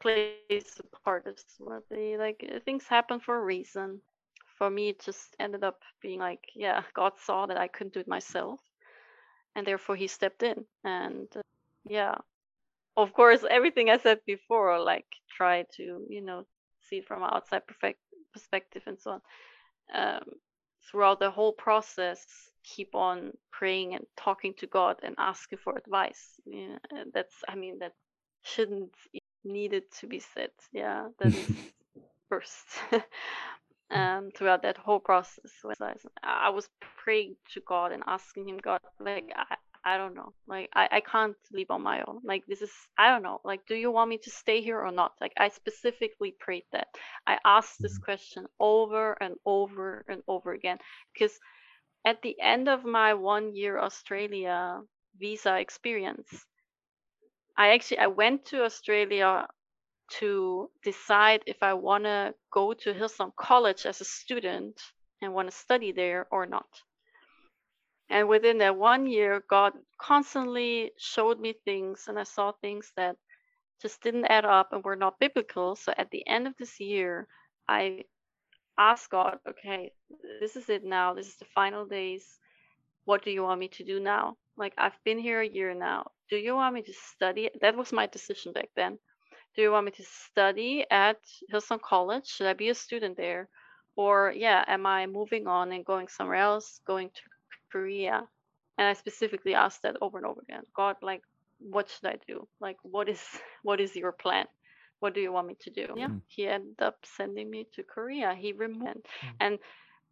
plays 0.00 0.80
a 0.80 0.96
part 1.04 1.26
as 1.26 1.44
well. 1.58 1.82
The, 1.90 2.16
like 2.18 2.44
uh, 2.54 2.60
things 2.64 2.86
happen 2.86 3.20
for 3.20 3.36
a 3.36 3.44
reason. 3.44 4.00
For 4.56 4.70
me, 4.70 4.90
it 4.90 5.00
just 5.00 5.36
ended 5.38 5.64
up 5.64 5.80
being 6.02 6.20
like, 6.20 6.44
yeah, 6.54 6.82
God 6.94 7.12
saw 7.18 7.46
that 7.46 7.58
I 7.58 7.68
couldn't 7.68 7.94
do 7.94 8.00
it 8.00 8.08
myself, 8.08 8.60
and 9.54 9.66
therefore 9.66 9.96
He 9.96 10.06
stepped 10.06 10.42
in. 10.42 10.64
And 10.84 11.28
uh, 11.34 11.40
yeah, 11.88 12.16
of 12.96 13.12
course, 13.12 13.44
everything 13.48 13.90
I 13.90 13.98
said 13.98 14.20
before, 14.26 14.78
like 14.80 15.06
try 15.36 15.64
to, 15.76 16.06
you 16.08 16.20
know, 16.20 16.44
see 16.88 16.96
it 16.98 17.06
from 17.06 17.22
an 17.22 17.30
outside 17.32 17.66
perfect 17.66 18.00
perspective 18.32 18.82
and 18.86 18.98
so 18.98 19.12
on. 19.12 19.20
Um, 19.94 20.24
throughout 20.90 21.20
the 21.20 21.30
whole 21.30 21.52
process, 21.52 22.24
keep 22.64 22.94
on 22.94 23.32
praying 23.52 23.94
and 23.94 24.04
talking 24.16 24.54
to 24.58 24.66
God 24.66 24.96
and 25.02 25.14
asking 25.18 25.58
for 25.58 25.76
advice. 25.76 26.40
Yeah, 26.46 26.76
that's, 27.12 27.34
I 27.48 27.54
mean, 27.54 27.78
that 27.80 27.92
shouldn't 28.42 28.94
needed 29.44 29.84
to 30.00 30.06
be 30.06 30.20
said. 30.20 30.50
Yeah, 30.72 31.08
that 31.18 31.34
is 31.34 31.50
first. 32.28 32.66
um, 33.92 34.30
throughout 34.36 34.62
that 34.62 34.78
whole 34.78 35.00
process, 35.00 35.52
I 36.22 36.50
was 36.50 36.68
praying 37.04 37.36
to 37.54 37.60
God 37.60 37.92
and 37.92 38.02
asking 38.06 38.48
Him, 38.48 38.58
God, 38.58 38.80
like, 39.00 39.32
I, 39.34 39.56
I 39.84 39.96
don't 39.98 40.14
know. 40.14 40.32
Like 40.46 40.68
I, 40.74 40.88
I 40.92 41.00
can't 41.00 41.36
live 41.52 41.70
on 41.70 41.82
my 41.82 42.02
own. 42.06 42.20
Like 42.24 42.44
this 42.46 42.60
is 42.62 42.72
I 42.98 43.08
don't 43.10 43.22
know. 43.22 43.40
Like 43.44 43.66
do 43.66 43.74
you 43.74 43.90
want 43.90 44.10
me 44.10 44.18
to 44.18 44.30
stay 44.30 44.60
here 44.60 44.80
or 44.80 44.90
not? 44.92 45.12
Like 45.20 45.32
I 45.38 45.48
specifically 45.48 46.34
prayed 46.38 46.64
that. 46.72 46.88
I 47.26 47.38
asked 47.44 47.80
this 47.82 47.96
Mm-hmm. 47.96 47.98
question 47.98 48.46
over 48.60 49.16
and 49.20 49.36
over 49.46 50.04
and 50.08 50.22
over 50.28 50.52
again 50.52 50.78
because 51.12 51.38
at 52.04 52.22
the 52.22 52.38
end 52.40 52.68
of 52.68 52.84
my 52.84 53.14
one 53.14 53.54
year 53.54 53.78
Australia 53.78 54.80
visa 55.18 55.58
experience, 55.58 56.46
I 57.56 57.70
actually 57.74 57.98
I 57.98 58.06
went 58.08 58.46
to 58.46 58.64
Australia 58.64 59.46
to 60.18 60.70
decide 60.82 61.42
if 61.46 61.62
I 61.62 61.74
want 61.74 62.04
to 62.04 62.34
go 62.52 62.74
to 62.74 62.92
Hillsong 62.92 63.32
College 63.36 63.86
as 63.86 64.00
a 64.00 64.04
student 64.04 64.80
and 65.22 65.32
want 65.34 65.50
to 65.50 65.56
study 65.56 65.92
there 65.92 66.26
or 66.30 66.46
not. 66.46 66.66
And 68.08 68.28
within 68.28 68.58
that 68.58 68.76
one 68.76 69.06
year, 69.06 69.44
God 69.48 69.72
constantly 69.98 70.90
showed 70.98 71.38
me 71.38 71.54
things, 71.64 72.06
and 72.08 72.18
I 72.18 72.24
saw 72.24 72.52
things 72.52 72.90
that 72.96 73.16
just 73.80 74.02
didn't 74.02 74.26
add 74.26 74.44
up 74.44 74.72
and 74.72 74.82
were 74.82 74.96
not 74.96 75.20
biblical. 75.20 75.76
So 75.76 75.92
at 75.96 76.10
the 76.10 76.26
end 76.26 76.48
of 76.48 76.54
this 76.58 76.80
year, 76.80 77.28
I 77.68 78.04
asked 78.76 79.10
God, 79.10 79.38
okay, 79.48 79.92
this 80.40 80.56
is 80.56 80.68
it 80.68 80.84
now. 80.84 81.14
This 81.14 81.28
is 81.28 81.36
the 81.36 81.46
final 81.54 81.86
days. 81.86 82.26
What 83.04 83.24
do 83.24 83.30
you 83.30 83.42
want 83.42 83.60
me 83.60 83.68
to 83.68 83.84
do 83.84 84.00
now? 84.00 84.36
Like, 84.56 84.74
I've 84.76 84.98
been 85.04 85.18
here 85.18 85.40
a 85.40 85.48
year 85.48 85.72
now. 85.74 86.10
Do 86.28 86.36
you 86.36 86.54
want 86.54 86.74
me 86.74 86.82
to 86.82 86.92
study? 87.14 87.50
That 87.60 87.76
was 87.76 87.92
my 87.92 88.06
decision 88.06 88.52
back 88.52 88.70
then. 88.74 88.98
Do 89.56 89.62
you 89.62 89.70
want 89.72 89.86
me 89.86 89.92
to 89.92 90.04
study 90.04 90.84
at 90.90 91.18
Hillsong 91.52 91.80
College? 91.82 92.26
Should 92.26 92.46
I 92.46 92.54
be 92.54 92.68
a 92.68 92.74
student 92.74 93.16
there? 93.16 93.48
Or, 93.96 94.32
yeah, 94.34 94.64
am 94.66 94.86
I 94.86 95.06
moving 95.06 95.46
on 95.46 95.72
and 95.72 95.84
going 95.84 96.08
somewhere 96.08 96.36
else, 96.38 96.80
going 96.86 97.10
to 97.10 97.20
Korea? 97.72 98.28
And 98.78 98.86
I 98.88 98.92
specifically 98.94 99.54
asked 99.54 99.82
that 99.82 99.96
over 100.00 100.18
and 100.18 100.26
over 100.26 100.40
again. 100.40 100.62
God, 100.74 100.96
like, 101.02 101.22
what 101.58 101.90
should 101.90 102.08
I 102.08 102.16
do? 102.26 102.48
Like, 102.60 102.76
what 102.82 103.08
is 103.08 103.20
what 103.62 103.80
is 103.80 103.94
your 103.96 104.12
plan? 104.12 104.46
What 105.00 105.14
do 105.14 105.20
you 105.20 105.32
want 105.32 105.48
me 105.48 105.56
to 105.60 105.70
do? 105.70 105.86
Yeah, 105.96 106.08
Mm. 106.08 106.20
he 106.28 106.46
ended 106.46 106.80
up 106.80 106.96
sending 107.04 107.50
me 107.50 107.66
to 107.74 107.82
Korea. 107.82 108.34
He 108.34 108.52
removed, 108.52 109.06
Mm. 109.22 109.36
and 109.40 109.58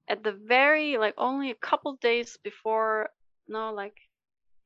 at 0.09 0.23
the 0.25 0.33
very 0.33 0.99
like 0.99 1.15
only 1.19 1.51
a 1.51 1.55
couple 1.69 1.95
days 1.97 2.37
before, 2.43 3.11
no, 3.49 3.73
like 3.73 3.97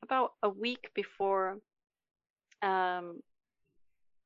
about 0.03 0.33
a 0.43 0.49
week 0.49 0.91
before, 0.95 1.59
um, 2.63 3.21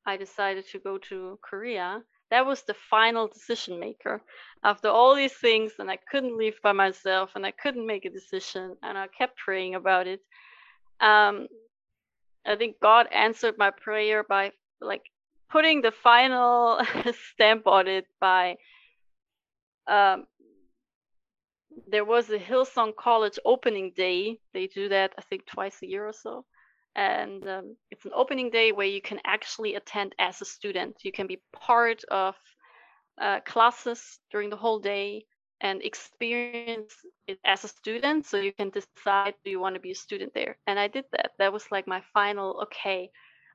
I 0.07 0.15
decided 0.15 0.65
to 0.69 0.79
go 0.79 0.97
to 1.09 1.37
Korea. 1.41 2.01
That 2.31 2.45
was 2.45 2.63
the 2.63 2.73
final 2.73 3.27
decision 3.27 3.77
maker. 3.79 4.21
After 4.63 4.87
all 4.87 5.13
these 5.13 5.33
things, 5.33 5.73
and 5.79 5.91
I 5.91 5.97
couldn't 6.09 6.37
leave 6.37 6.61
by 6.63 6.71
myself, 6.71 7.31
and 7.35 7.45
I 7.45 7.51
couldn't 7.51 7.85
make 7.85 8.05
a 8.05 8.09
decision, 8.09 8.77
and 8.81 8.97
I 8.97 9.07
kept 9.07 9.37
praying 9.37 9.75
about 9.75 10.07
it. 10.07 10.21
Um, 11.01 11.47
I 12.45 12.55
think 12.55 12.79
God 12.79 13.07
answered 13.11 13.57
my 13.57 13.69
prayer 13.69 14.23
by 14.23 14.53
like 14.79 15.03
putting 15.51 15.81
the 15.81 15.91
final 15.91 16.79
stamp 17.33 17.67
on 17.67 17.87
it 17.87 18.05
by 18.21 18.55
um, 19.87 20.25
there 21.89 22.05
was 22.05 22.29
a 22.29 22.39
Hillsong 22.39 22.95
College 22.95 23.39
opening 23.45 23.91
day. 23.95 24.39
They 24.53 24.67
do 24.67 24.89
that, 24.89 25.13
I 25.17 25.21
think, 25.21 25.45
twice 25.45 25.81
a 25.81 25.87
year 25.87 26.07
or 26.07 26.13
so. 26.13 26.45
And 26.97 27.47
um, 27.47 27.77
it's 27.91 28.05
an 28.05 28.11
opening 28.15 28.49
day 28.49 28.71
where 28.73 28.87
you 28.87 29.01
can 29.01 29.19
actually 29.25 29.75
attend 29.75 30.15
as 30.19 30.41
a 30.41 30.45
student. 30.45 30.97
You 31.03 31.13
can 31.13 31.27
be 31.27 31.41
part 31.53 32.03
of 32.05 32.35
uh, 33.21 33.41
classes 33.41 34.19
during 34.31 34.49
the 34.49 34.57
whole 34.57 34.79
day 34.79 35.25
and 35.61 35.81
experience 35.83 36.93
it 37.27 37.39
as 37.45 37.63
a 37.63 37.69
student. 37.69 38.25
So 38.25 38.37
you 38.37 38.53
can 38.53 38.71
decide 38.71 39.35
do 39.45 39.51
you 39.51 39.59
want 39.59 39.75
to 39.75 39.81
be 39.81 39.91
a 39.91 39.95
student 39.95 40.33
there. 40.33 40.57
And 40.67 40.79
I 40.79 40.87
did 40.87 41.05
that. 41.13 41.31
That 41.39 41.53
was 41.53 41.71
like 41.71 41.87
my 41.87 42.01
final, 42.13 42.61
okay, 42.63 43.11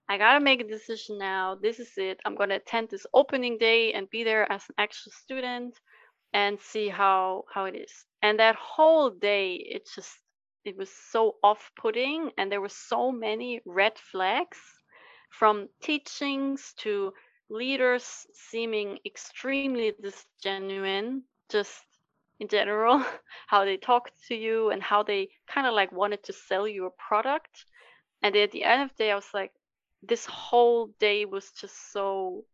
I 0.09 0.19
got 0.19 0.35
to 0.35 0.41
make 0.41 0.61
a 0.61 0.69
decision 0.69 1.19
now. 1.19 1.57
This 1.61 1.81
is 1.81 1.93
it. 1.97 2.21
I'm 2.25 2.37
to 2.37 2.55
attend 2.55 2.91
this 2.91 3.07
opening 3.13 3.59
day 3.59 3.93
and 3.93 4.11
be 4.11 4.25
there 4.25 4.51
as 4.51 4.65
an 4.69 4.77
actual 4.79 5.13
student 5.13 5.79
and 6.33 6.59
see 6.61 6.89
how 6.89 7.45
how 7.53 7.65
it 7.67 7.77
is 7.77 8.07
and 8.23 8.39
that 8.39 8.57
whole 8.57 9.11
day 9.11 9.55
it 9.55 9.89
just 9.95 10.19
it 10.65 10.77
was 10.77 10.91
so 11.11 11.37
off-putting 11.43 12.31
and 12.39 12.51
there 12.51 12.61
were 12.61 12.69
so 12.69 13.13
many 13.13 13.61
red 13.67 13.99
flags 13.99 14.59
from 15.31 15.69
teachings 15.83 16.75
to 16.79 17.13
leaders 17.51 18.27
seeming 18.35 18.99
extremely 19.07 19.93
disgenuine 20.03 21.23
just 21.51 21.83
in 22.41 22.49
general 22.49 23.05
how 23.47 23.65
they 23.65 23.77
talked 23.77 24.13
to 24.29 24.35
you 24.35 24.71
and 24.71 24.83
how 24.83 25.03
they 25.03 25.29
kind 25.47 25.67
of 25.67 25.75
like 25.75 25.93
wanted 25.93 26.23
to 26.25 26.33
sell 26.33 26.67
you 26.67 26.87
a 26.87 26.91
product. 27.09 27.67
And 28.23 28.37
at 28.37 28.53
the 28.53 28.65
end 28.65 28.83
of 28.83 28.89
the 28.91 29.05
day 29.05 29.11
i 29.13 29.15
was 29.15 29.33
like 29.35 29.53
this 30.03 30.27
whole 30.27 30.89
day 30.99 31.25
was 31.25 31.51
just 31.53 31.93
so 31.93 32.45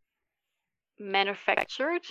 manufactured 0.99 2.03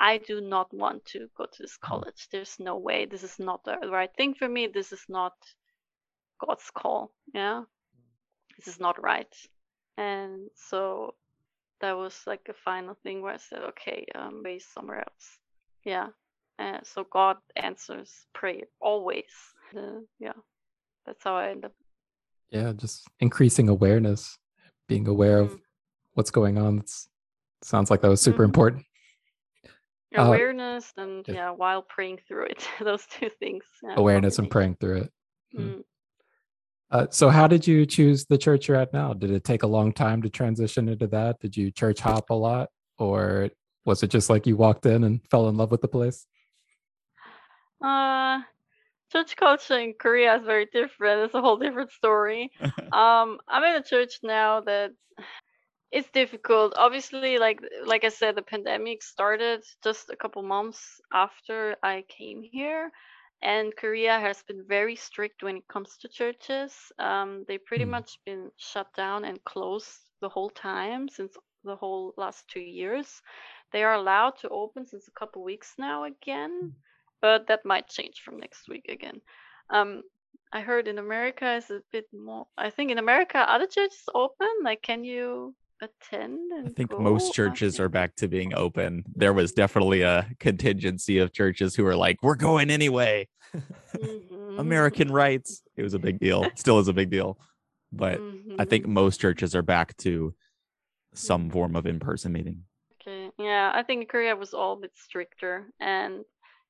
I 0.00 0.16
do 0.18 0.40
not 0.40 0.72
want 0.72 1.04
to 1.06 1.28
go 1.36 1.44
to 1.44 1.62
this 1.62 1.76
college. 1.76 2.28
There's 2.32 2.56
no 2.58 2.76
way. 2.78 3.04
This 3.04 3.22
is 3.22 3.38
not 3.38 3.64
the 3.64 3.76
right 3.90 4.10
thing 4.16 4.34
for 4.34 4.48
me. 4.48 4.66
This 4.66 4.92
is 4.92 5.04
not 5.08 5.34
God's 6.44 6.70
call. 6.74 7.12
Yeah. 7.34 7.64
This 8.56 8.66
is 8.68 8.80
not 8.80 9.02
right. 9.02 9.32
And 9.98 10.48
so 10.56 11.14
that 11.82 11.96
was 11.96 12.18
like 12.26 12.46
a 12.48 12.54
final 12.64 12.96
thing 13.02 13.20
where 13.20 13.34
I 13.34 13.36
said, 13.36 13.60
okay, 13.70 14.06
um, 14.14 14.42
base 14.42 14.66
somewhere 14.72 15.00
else. 15.00 15.38
Yeah. 15.84 16.08
Uh, 16.58 16.78
so 16.82 17.04
God 17.04 17.36
answers 17.56 18.26
prayer 18.32 18.64
always. 18.80 19.32
Uh, 19.76 20.00
yeah. 20.18 20.32
That's 21.06 21.22
how 21.24 21.36
I 21.36 21.50
end 21.50 21.64
up. 21.66 21.72
Yeah, 22.50 22.72
just 22.72 23.06
increasing 23.20 23.68
awareness, 23.68 24.38
being 24.88 25.06
aware 25.06 25.38
of 25.38 25.52
Mm. 25.52 25.60
what's 26.14 26.30
going 26.30 26.58
on. 26.58 26.78
It's, 26.78 27.08
sounds 27.62 27.90
like 27.90 28.00
that 28.00 28.08
was 28.08 28.20
super 28.22 28.42
Mhm. 28.42 28.46
important. 28.46 28.86
Uh, 30.16 30.22
Awareness 30.22 30.92
and 30.96 31.24
yeah. 31.28 31.34
yeah, 31.34 31.50
while 31.50 31.82
praying 31.82 32.18
through 32.26 32.46
it. 32.46 32.66
Those 32.80 33.06
two 33.06 33.30
things. 33.38 33.64
Yeah, 33.82 33.94
Awareness 33.96 34.38
and 34.38 34.50
praying 34.50 34.76
through 34.80 35.02
it. 35.02 35.12
Mm. 35.56 35.60
Mm. 35.60 35.82
Uh, 36.90 37.06
so, 37.10 37.28
how 37.28 37.46
did 37.46 37.66
you 37.66 37.86
choose 37.86 38.26
the 38.26 38.38
church 38.38 38.66
you're 38.66 38.76
at 38.76 38.92
now? 38.92 39.12
Did 39.12 39.30
it 39.30 39.44
take 39.44 39.62
a 39.62 39.68
long 39.68 39.92
time 39.92 40.22
to 40.22 40.28
transition 40.28 40.88
into 40.88 41.06
that? 41.08 41.38
Did 41.38 41.56
you 41.56 41.70
church 41.70 42.00
hop 42.00 42.30
a 42.30 42.34
lot, 42.34 42.70
or 42.98 43.50
was 43.84 44.02
it 44.02 44.08
just 44.08 44.28
like 44.28 44.46
you 44.46 44.56
walked 44.56 44.86
in 44.86 45.04
and 45.04 45.20
fell 45.30 45.48
in 45.48 45.56
love 45.56 45.70
with 45.70 45.82
the 45.82 45.88
place? 45.88 46.26
Uh, 47.80 48.40
church 49.12 49.36
culture 49.36 49.78
in 49.78 49.94
Korea 49.98 50.36
is 50.36 50.44
very 50.44 50.66
different. 50.66 51.22
It's 51.22 51.34
a 51.34 51.40
whole 51.40 51.56
different 51.56 51.92
story. 51.92 52.50
um, 52.60 53.38
I'm 53.48 53.62
in 53.62 53.76
a 53.76 53.82
church 53.82 54.14
now 54.24 54.60
that 54.62 54.90
it's 55.92 56.10
difficult. 56.10 56.74
Obviously, 56.76 57.30
like 57.32 57.52
like 57.78 57.96
I 57.96 58.02
said, 58.02 58.28
the 58.28 58.34
pandemic 58.36 58.96
started 58.96 59.58
just 59.82 60.08
a 60.10 60.12
couple 60.16 60.42
months 60.42 61.00
after 61.12 61.76
I 61.82 62.02
came 62.08 62.42
here, 62.42 62.90
and 63.42 63.74
Korea 63.76 64.18
has 64.20 64.42
been 64.42 64.64
very 64.66 64.96
strict 64.96 65.42
when 65.42 65.56
it 65.56 65.68
comes 65.68 65.96
to 65.98 66.08
churches. 66.08 66.92
Um, 66.98 67.44
they 67.48 67.58
pretty 67.58 67.84
Hmm. 67.84 67.96
much 67.96 68.18
been 68.24 68.50
shut 68.56 68.92
down 68.94 69.24
and 69.24 69.42
closed 69.44 69.90
the 70.20 70.28
whole 70.28 70.50
time 70.50 71.08
since 71.08 71.36
the 71.64 71.76
whole 71.76 72.14
last 72.16 72.48
two 72.48 72.60
years. 72.60 73.22
They 73.72 73.82
are 73.84 73.94
allowed 73.94 74.36
to 74.38 74.48
open 74.48 74.86
since 74.86 75.08
a 75.08 75.12
couple 75.18 75.42
weeks 75.42 75.74
now 75.78 76.04
again, 76.04 76.72
but 77.20 77.46
that 77.48 77.64
might 77.64 77.88
change 77.88 78.20
from 78.22 78.38
next 78.38 78.68
week 78.68 78.86
again. 78.88 79.20
Um, 79.70 80.02
I 80.52 80.60
heard 80.60 80.88
in 80.88 80.98
America 80.98 81.54
is 81.54 81.70
a 81.70 81.82
bit 81.92 82.06
more. 82.12 82.46
I 82.56 82.70
think 82.70 82.90
in 82.90 82.98
America, 82.98 83.38
other 83.38 83.66
churches 83.66 84.08
open. 84.14 84.48
Like, 84.62 84.82
can 84.82 85.04
you 85.04 85.54
attend 85.80 86.52
I 86.66 86.68
think 86.70 86.90
go? 86.90 86.98
most 87.02 87.32
churches 87.32 87.80
are 87.80 87.88
back 87.88 88.16
to 88.16 88.28
being 88.28 88.54
open. 88.54 89.04
There 89.14 89.32
was 89.32 89.52
definitely 89.52 90.02
a 90.02 90.28
contingency 90.38 91.18
of 91.18 91.32
churches 91.32 91.74
who 91.74 91.84
were 91.84 91.96
like, 91.96 92.18
"We're 92.22 92.36
going 92.36 92.70
anyway." 92.70 93.28
Mhm. 93.94 94.58
American 94.58 95.10
rights. 95.10 95.62
It 95.76 95.82
was 95.82 95.94
a 95.94 95.98
big 95.98 96.18
deal. 96.20 96.44
Still 96.56 96.78
is 96.78 96.88
a 96.88 96.92
big 96.92 97.10
deal. 97.10 97.38
But 97.92 98.20
I 98.58 98.64
think 98.64 98.86
Mhm. 98.86 98.90
most 98.90 99.20
churches 99.20 99.54
are 99.54 99.62
back 99.62 99.96
to 99.98 100.34
some 101.14 101.50
form 101.50 101.74
of 101.76 101.86
in-person 101.86 102.32
meeting. 102.32 102.64
Okay. 103.00 103.30
Yeah, 103.38 103.72
I 103.74 103.82
think 103.82 104.08
Korea 104.08 104.36
was 104.36 104.54
all 104.54 104.74
a 104.74 104.80
bit 104.80 104.92
stricter. 104.96 105.66
And 105.80 106.24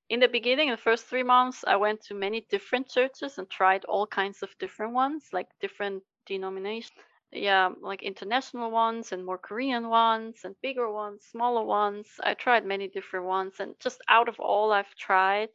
in 0.08 0.20
the 0.20 0.28
beginning, 0.28 0.70
the 0.70 0.76
first 0.76 1.06
three 1.06 1.22
months, 1.24 1.64
I 1.66 1.76
went 1.76 2.00
to 2.04 2.14
many 2.14 2.46
different 2.50 2.88
churches 2.88 3.38
and 3.38 3.48
tried 3.50 3.84
all 3.84 4.06
kinds 4.06 4.42
of 4.42 4.56
different 4.58 4.92
ones, 4.94 5.28
like 5.32 5.48
different 5.60 6.02
denominations. 6.26 6.98
Yeah, 7.32 7.70
like 7.80 8.02
international 8.02 8.70
ones 8.72 9.12
and 9.12 9.24
more 9.24 9.38
Korean 9.38 9.88
ones 9.88 10.40
and 10.44 10.54
bigger 10.62 10.90
ones, 10.90 11.24
smaller 11.30 11.62
ones. 11.64 12.08
I 12.24 12.34
tried 12.34 12.66
many 12.66 12.88
different 12.88 13.26
ones. 13.26 13.54
And 13.60 13.74
just 13.80 14.00
out 14.08 14.28
of 14.28 14.40
all 14.40 14.72
I've 14.72 14.94
tried, 14.96 15.50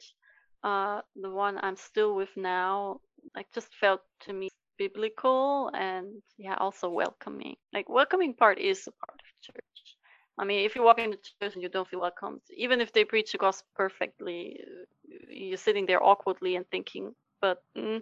uh, 0.64 1.02
the 1.16 1.30
one 1.30 1.58
I'm 1.62 1.76
still 1.76 2.16
with 2.16 2.30
now, 2.38 3.02
like 3.36 3.52
just 3.54 3.74
felt 3.76 4.02
to 4.22 4.34
me 4.34 4.50
biblical 4.78 5.70
and 5.74 6.22
yeah, 6.38 6.56
also 6.58 6.90
welcoming. 6.90 7.56
Like 7.74 7.90
welcoming 7.90 8.34
part 8.36 8.58
is 8.60 8.88
a 8.88 8.92
part 8.92 9.20
of 9.20 9.42
church. 9.42 9.98
I 10.38 10.46
mean, 10.46 10.66
if 10.66 10.76
you 10.76 10.84
walk 10.84 11.00
into 11.00 11.18
church 11.18 11.54
and 11.54 11.64
you 11.64 11.70
don't 11.70 11.88
feel 11.88 12.02
welcomed, 12.02 12.42
even 12.56 12.80
if 12.82 12.92
they 12.94 13.04
preach 13.06 13.32
the 13.34 13.38
gospel 13.38 13.68
perfectly, 13.76 14.60
uh, 14.62 14.86
you're 15.30 15.58
sitting 15.58 15.86
there 15.86 16.04
awkwardly 16.04 16.56
and 16.56 16.66
thinking, 16.70 17.16
but, 17.42 17.62
mm, 17.78 18.02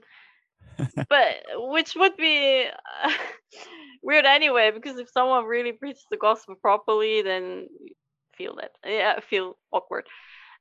but 1.10 1.36
which 1.56 1.96
would 1.96 2.18
be 2.18 2.66
uh, 3.04 3.12
weird 4.04 4.26
anyway, 4.26 4.72
because 4.72 4.98
if 4.98 5.10
someone 5.10 5.46
really 5.46 5.72
preaches 5.72 6.06
the 6.10 6.18
gospel 6.18 6.56
properly, 6.56 7.22
then 7.22 7.68
feel 8.38 8.56
that, 8.56 8.72
yeah, 8.86 9.20
feel 9.20 9.58
awkward. 9.72 10.06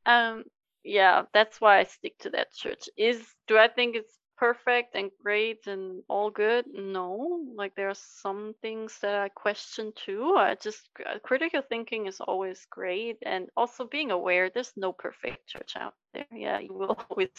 Um, 0.06 0.44
yeah, 0.84 1.22
that's 1.32 1.60
why 1.60 1.78
I 1.78 1.84
stick 1.84 2.18
to 2.20 2.30
that 2.30 2.52
church. 2.52 2.88
Is 2.96 3.24
do 3.46 3.56
I 3.56 3.68
think 3.68 3.96
it's 3.96 4.18
perfect 4.36 4.96
and 4.96 5.10
great 5.22 5.66
and 5.66 6.02
all 6.08 6.30
good? 6.30 6.64
No, 6.72 7.44
like 7.54 7.74
there 7.76 7.88
are 7.88 7.94
some 7.94 8.54
things 8.62 8.98
that 9.02 9.14
I 9.14 9.28
question 9.28 9.92
too. 9.94 10.34
I 10.36 10.56
just 10.56 10.88
uh, 11.06 11.18
critical 11.22 11.62
thinking 11.62 12.06
is 12.06 12.20
always 12.20 12.66
great, 12.70 13.18
and 13.22 13.48
also 13.56 13.84
being 13.84 14.10
aware 14.10 14.50
there's 14.50 14.72
no 14.76 14.92
perfect 14.92 15.46
church 15.46 15.74
out 15.76 15.94
there. 16.12 16.26
Yeah, 16.32 16.58
you 16.58 16.74
will 16.74 16.98
always. 17.10 17.30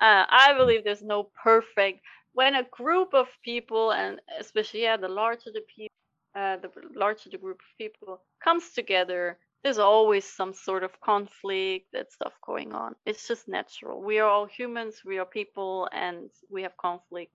Uh, 0.00 0.26
I 0.28 0.54
believe 0.56 0.84
there's 0.84 1.02
no 1.02 1.30
perfect. 1.42 2.00
When 2.34 2.54
a 2.54 2.64
group 2.64 3.14
of 3.14 3.28
people, 3.44 3.92
and 3.92 4.20
especially 4.38 4.82
yeah, 4.82 4.96
the 4.96 5.08
larger 5.08 5.50
the 5.52 5.62
people, 5.74 5.96
uh, 6.34 6.56
the 6.58 6.70
larger 6.94 7.30
the 7.30 7.38
group 7.38 7.60
of 7.60 7.78
people 7.78 8.20
comes 8.44 8.72
together, 8.72 9.38
there's 9.64 9.78
always 9.78 10.24
some 10.24 10.52
sort 10.52 10.84
of 10.84 11.00
conflict 11.00 11.94
and 11.94 12.06
stuff 12.10 12.34
going 12.46 12.72
on. 12.74 12.94
It's 13.06 13.26
just 13.26 13.48
natural. 13.48 14.02
We 14.02 14.18
are 14.18 14.28
all 14.28 14.46
humans, 14.46 15.02
we 15.04 15.18
are 15.18 15.24
people, 15.26 15.88
and 15.92 16.30
we 16.50 16.62
have 16.62 16.76
conflict. 16.76 17.32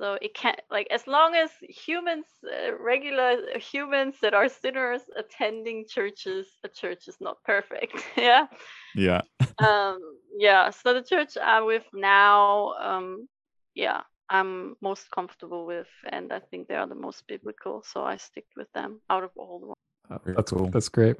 So 0.00 0.16
it 0.22 0.32
can't 0.32 0.58
like 0.70 0.86
as 0.90 1.06
long 1.06 1.34
as 1.34 1.50
humans, 1.60 2.24
uh, 2.42 2.72
regular 2.78 3.36
humans 3.58 4.14
that 4.22 4.32
are 4.32 4.48
sinners 4.48 5.02
attending 5.14 5.84
churches, 5.86 6.46
a 6.64 6.68
church 6.68 7.06
is 7.06 7.16
not 7.20 7.36
perfect. 7.44 8.02
yeah. 8.16 8.46
Yeah. 8.94 9.22
Um. 9.58 9.98
Yeah. 10.38 10.70
So 10.70 10.94
the 10.94 11.02
church 11.02 11.36
I'm 11.36 11.66
with 11.66 11.84
now, 11.92 12.72
um, 12.80 13.28
yeah, 13.74 14.00
I'm 14.30 14.74
most 14.80 15.10
comfortable 15.10 15.66
with, 15.66 15.88
and 16.10 16.32
I 16.32 16.38
think 16.38 16.66
they 16.66 16.76
are 16.76 16.86
the 16.86 16.94
most 16.94 17.24
biblical. 17.28 17.84
So 17.86 18.02
I 18.02 18.16
stick 18.16 18.46
with 18.56 18.72
them 18.72 19.02
out 19.10 19.22
of 19.22 19.30
all 19.36 19.60
the 19.60 19.66
ones. 19.66 19.76
Oh, 20.10 20.32
that's 20.32 20.50
cool. 20.50 20.70
that's 20.70 20.88
great. 20.88 21.16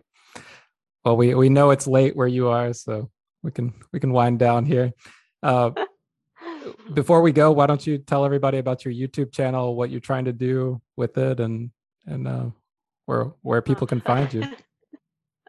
Well, 1.04 1.18
we 1.18 1.34
we 1.34 1.50
know 1.50 1.70
it's 1.70 1.86
late 1.86 2.16
where 2.16 2.28
you 2.28 2.48
are, 2.48 2.72
so 2.72 3.10
we 3.42 3.50
can 3.50 3.74
we 3.92 4.00
can 4.00 4.12
wind 4.12 4.38
down 4.38 4.64
here. 4.64 4.92
Uh, 5.42 5.72
before 6.94 7.22
we 7.22 7.32
go, 7.32 7.52
why 7.52 7.66
don't 7.66 7.86
you 7.86 7.98
tell 7.98 8.24
everybody 8.24 8.58
about 8.58 8.84
your 8.84 8.94
YouTube 8.94 9.32
channel, 9.32 9.74
what 9.74 9.90
you're 9.90 10.00
trying 10.00 10.24
to 10.24 10.32
do 10.32 10.80
with 10.96 11.16
it, 11.18 11.40
and 11.40 11.70
and 12.06 12.26
uh, 12.26 12.46
where 13.06 13.24
where 13.42 13.62
people 13.62 13.86
can 13.86 14.00
find 14.00 14.32
you. 14.32 14.44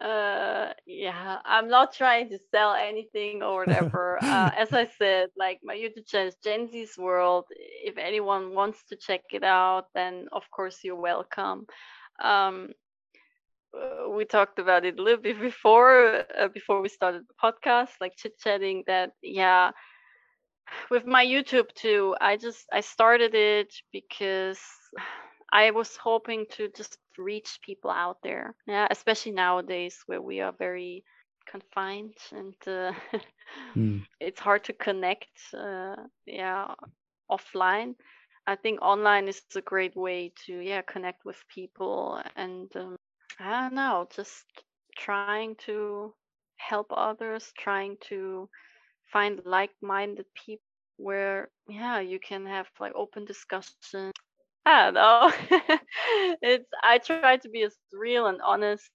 Uh, 0.02 0.74
yeah, 0.88 1.38
I'm 1.46 1.68
not 1.68 1.94
trying 1.94 2.28
to 2.30 2.40
sell 2.50 2.74
anything 2.74 3.44
or 3.44 3.60
whatever. 3.60 4.18
uh, 4.24 4.50
as 4.58 4.74
I 4.74 4.90
said, 4.98 5.30
like 5.38 5.60
my 5.64 5.76
YouTube 5.76 6.08
channel 6.08 6.30
is 6.30 6.38
Jenncysworld. 6.44 7.44
If 7.52 8.00
anyone 8.00 8.56
wants 8.56 8.84
to 8.90 8.96
check 8.96 9.22
it 9.32 9.44
out, 9.44 9.86
then 9.94 10.26
of 10.32 10.50
course 10.50 10.80
you're 10.84 10.96
welcome. 10.96 11.68
Um, 12.20 12.70
uh, 13.78 14.10
we 14.10 14.26
talked 14.26 14.58
about 14.58 14.86
it 14.86 14.98
a 14.98 15.04
little 15.04 15.22
bit 15.22 15.40
before 15.40 16.26
uh, 16.36 16.48
before 16.48 16.82
we 16.82 16.90
started 16.90 17.24
the 17.28 17.36
podcast, 17.42 17.92
like 18.02 18.16
chit 18.18 18.40
chatting. 18.40 18.84
That 18.88 19.12
yeah, 19.22 19.70
with 20.90 21.06
my 21.06 21.26
YouTube 21.26 21.74
too. 21.74 22.16
I 22.20 22.38
just 22.38 22.68
I 22.72 22.82
started 22.82 23.34
it 23.36 23.74
because 23.92 24.60
I 25.52 25.72
was 25.72 25.98
hoping 25.98 26.46
to 26.52 26.70
just 26.76 26.98
reach 27.18 27.60
people 27.64 27.92
out 27.92 28.18
there. 28.24 28.56
Yeah, 28.68 28.88
especially 28.90 29.32
nowadays 29.34 30.02
where 30.06 30.22
we 30.22 30.40
are 30.42 30.54
very 30.54 31.04
confined 31.48 32.18
and 32.32 32.56
uh, 32.68 32.94
Mm. 33.76 34.06
it's 34.20 34.40
hard 34.40 34.64
to 34.66 34.74
connect. 34.74 35.30
Uh, 35.54 35.96
yeah, 36.26 36.74
offline. 37.32 37.96
I 38.48 38.56
think 38.56 38.82
online 38.82 39.28
is 39.28 39.42
a 39.56 39.62
great 39.62 39.96
way 39.96 40.34
to 40.46 40.54
yeah 40.60 40.82
connect 40.82 41.26
with 41.26 41.42
people 41.48 42.22
and 42.36 42.76
um, 42.76 42.96
I 43.40 43.62
don't 43.62 43.74
know, 43.76 44.08
just 44.16 44.46
trying 44.98 45.56
to 45.66 46.14
help 46.58 46.88
others, 46.92 47.52
trying 47.58 47.98
to 48.10 48.50
find 49.12 49.42
like-minded 49.46 50.26
people 50.36 50.64
where 50.98 51.50
yeah 51.70 52.00
you 52.00 52.20
can 52.20 52.46
have 52.46 52.68
like 52.80 52.94
open 52.96 53.26
discussion. 53.26 54.12
I 54.66 54.86
don't 54.86 54.94
know. 54.96 55.32
It's 56.42 56.70
i 56.84 57.00
try 57.00 57.24
to 57.38 57.50
be 57.50 57.64
as 57.64 57.76
real 57.92 58.28
and 58.28 58.42
honest 58.42 58.92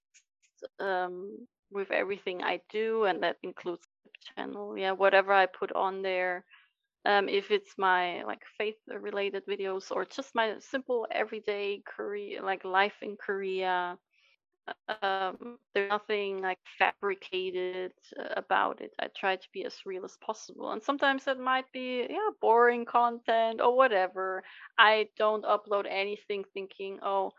um 0.81 1.47
with 1.71 1.91
everything 1.91 2.43
i 2.43 2.61
do 2.71 3.05
and 3.05 3.23
that 3.23 3.37
includes 3.43 3.83
the 4.05 4.11
channel. 4.35 4.77
Yeah 4.79 4.93
whatever 4.93 5.33
i 5.33 5.47
put 5.47 5.73
on 5.73 6.03
there 6.03 6.45
um 7.07 7.29
if 7.29 7.51
it's 7.51 7.75
my 7.79 8.23
like 8.25 8.43
faith 8.59 8.77
related 8.89 9.45
videos 9.47 9.91
or 9.91 10.05
just 10.05 10.35
my 10.35 10.55
simple 10.61 11.07
everyday 11.11 11.83
korea 11.87 12.43
like 12.43 12.65
life 12.65 12.97
in 13.03 13.17
korea 13.17 13.97
um, 14.89 15.59
there's 15.75 15.89
nothing 15.91 16.41
like 16.43 16.59
fabricated 16.79 17.93
uh, 18.19 18.29
about 18.37 18.81
it. 18.81 18.93
I 19.01 19.09
try 19.17 19.37
to 19.37 19.49
be 19.53 19.65
as 19.65 19.77
real 19.87 20.05
as 20.05 20.17
possible, 20.25 20.71
and 20.73 20.83
sometimes 20.83 21.27
it 21.27 21.39
might 21.39 21.71
be 21.73 22.07
yeah 22.09 22.31
boring 22.41 22.85
content 22.85 23.61
or 23.61 23.77
whatever. 23.77 24.43
I 24.79 25.09
don't 25.19 25.45
upload 25.45 25.87
anything 25.89 26.45
thinking 26.55 26.99
oh 27.03 27.33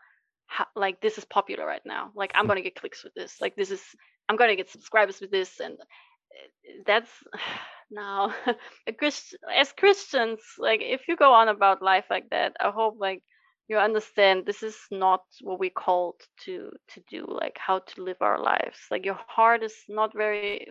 ho- 0.48 0.72
like 0.76 1.00
this 1.00 1.18
is 1.18 1.24
popular 1.24 1.66
right 1.66 1.84
now. 1.84 2.10
Like 2.14 2.32
I'm 2.34 2.46
gonna 2.46 2.62
get 2.62 2.76
clicks 2.76 3.04
with 3.04 3.14
this. 3.14 3.40
Like 3.40 3.56
this 3.56 3.70
is 3.70 3.82
I'm 4.28 4.36
gonna 4.36 4.56
get 4.56 4.70
subscribers 4.70 5.20
with 5.20 5.30
this, 5.30 5.60
and 5.60 5.74
uh, 5.80 6.82
that's 6.86 7.10
now 7.90 8.34
a 8.86 8.92
Christ- 8.92 9.36
as 9.54 9.72
Christians 9.72 10.40
like 10.58 10.80
if 10.82 11.08
you 11.08 11.16
go 11.16 11.32
on 11.32 11.48
about 11.48 11.82
life 11.82 12.06
like 12.10 12.30
that, 12.30 12.54
I 12.60 12.70
hope 12.70 12.96
like 12.98 13.22
you 13.68 13.76
understand 13.76 14.46
this 14.46 14.62
is 14.62 14.76
not 14.90 15.22
what 15.42 15.60
we 15.60 15.70
called 15.70 16.20
to 16.44 16.70
to 16.88 17.02
do 17.10 17.26
like 17.28 17.58
how 17.58 17.80
to 17.80 18.02
live 18.02 18.16
our 18.20 18.40
lives. 18.40 18.78
Like 18.90 19.04
your 19.04 19.18
heart 19.26 19.62
is 19.62 19.74
not 19.88 20.12
very 20.14 20.66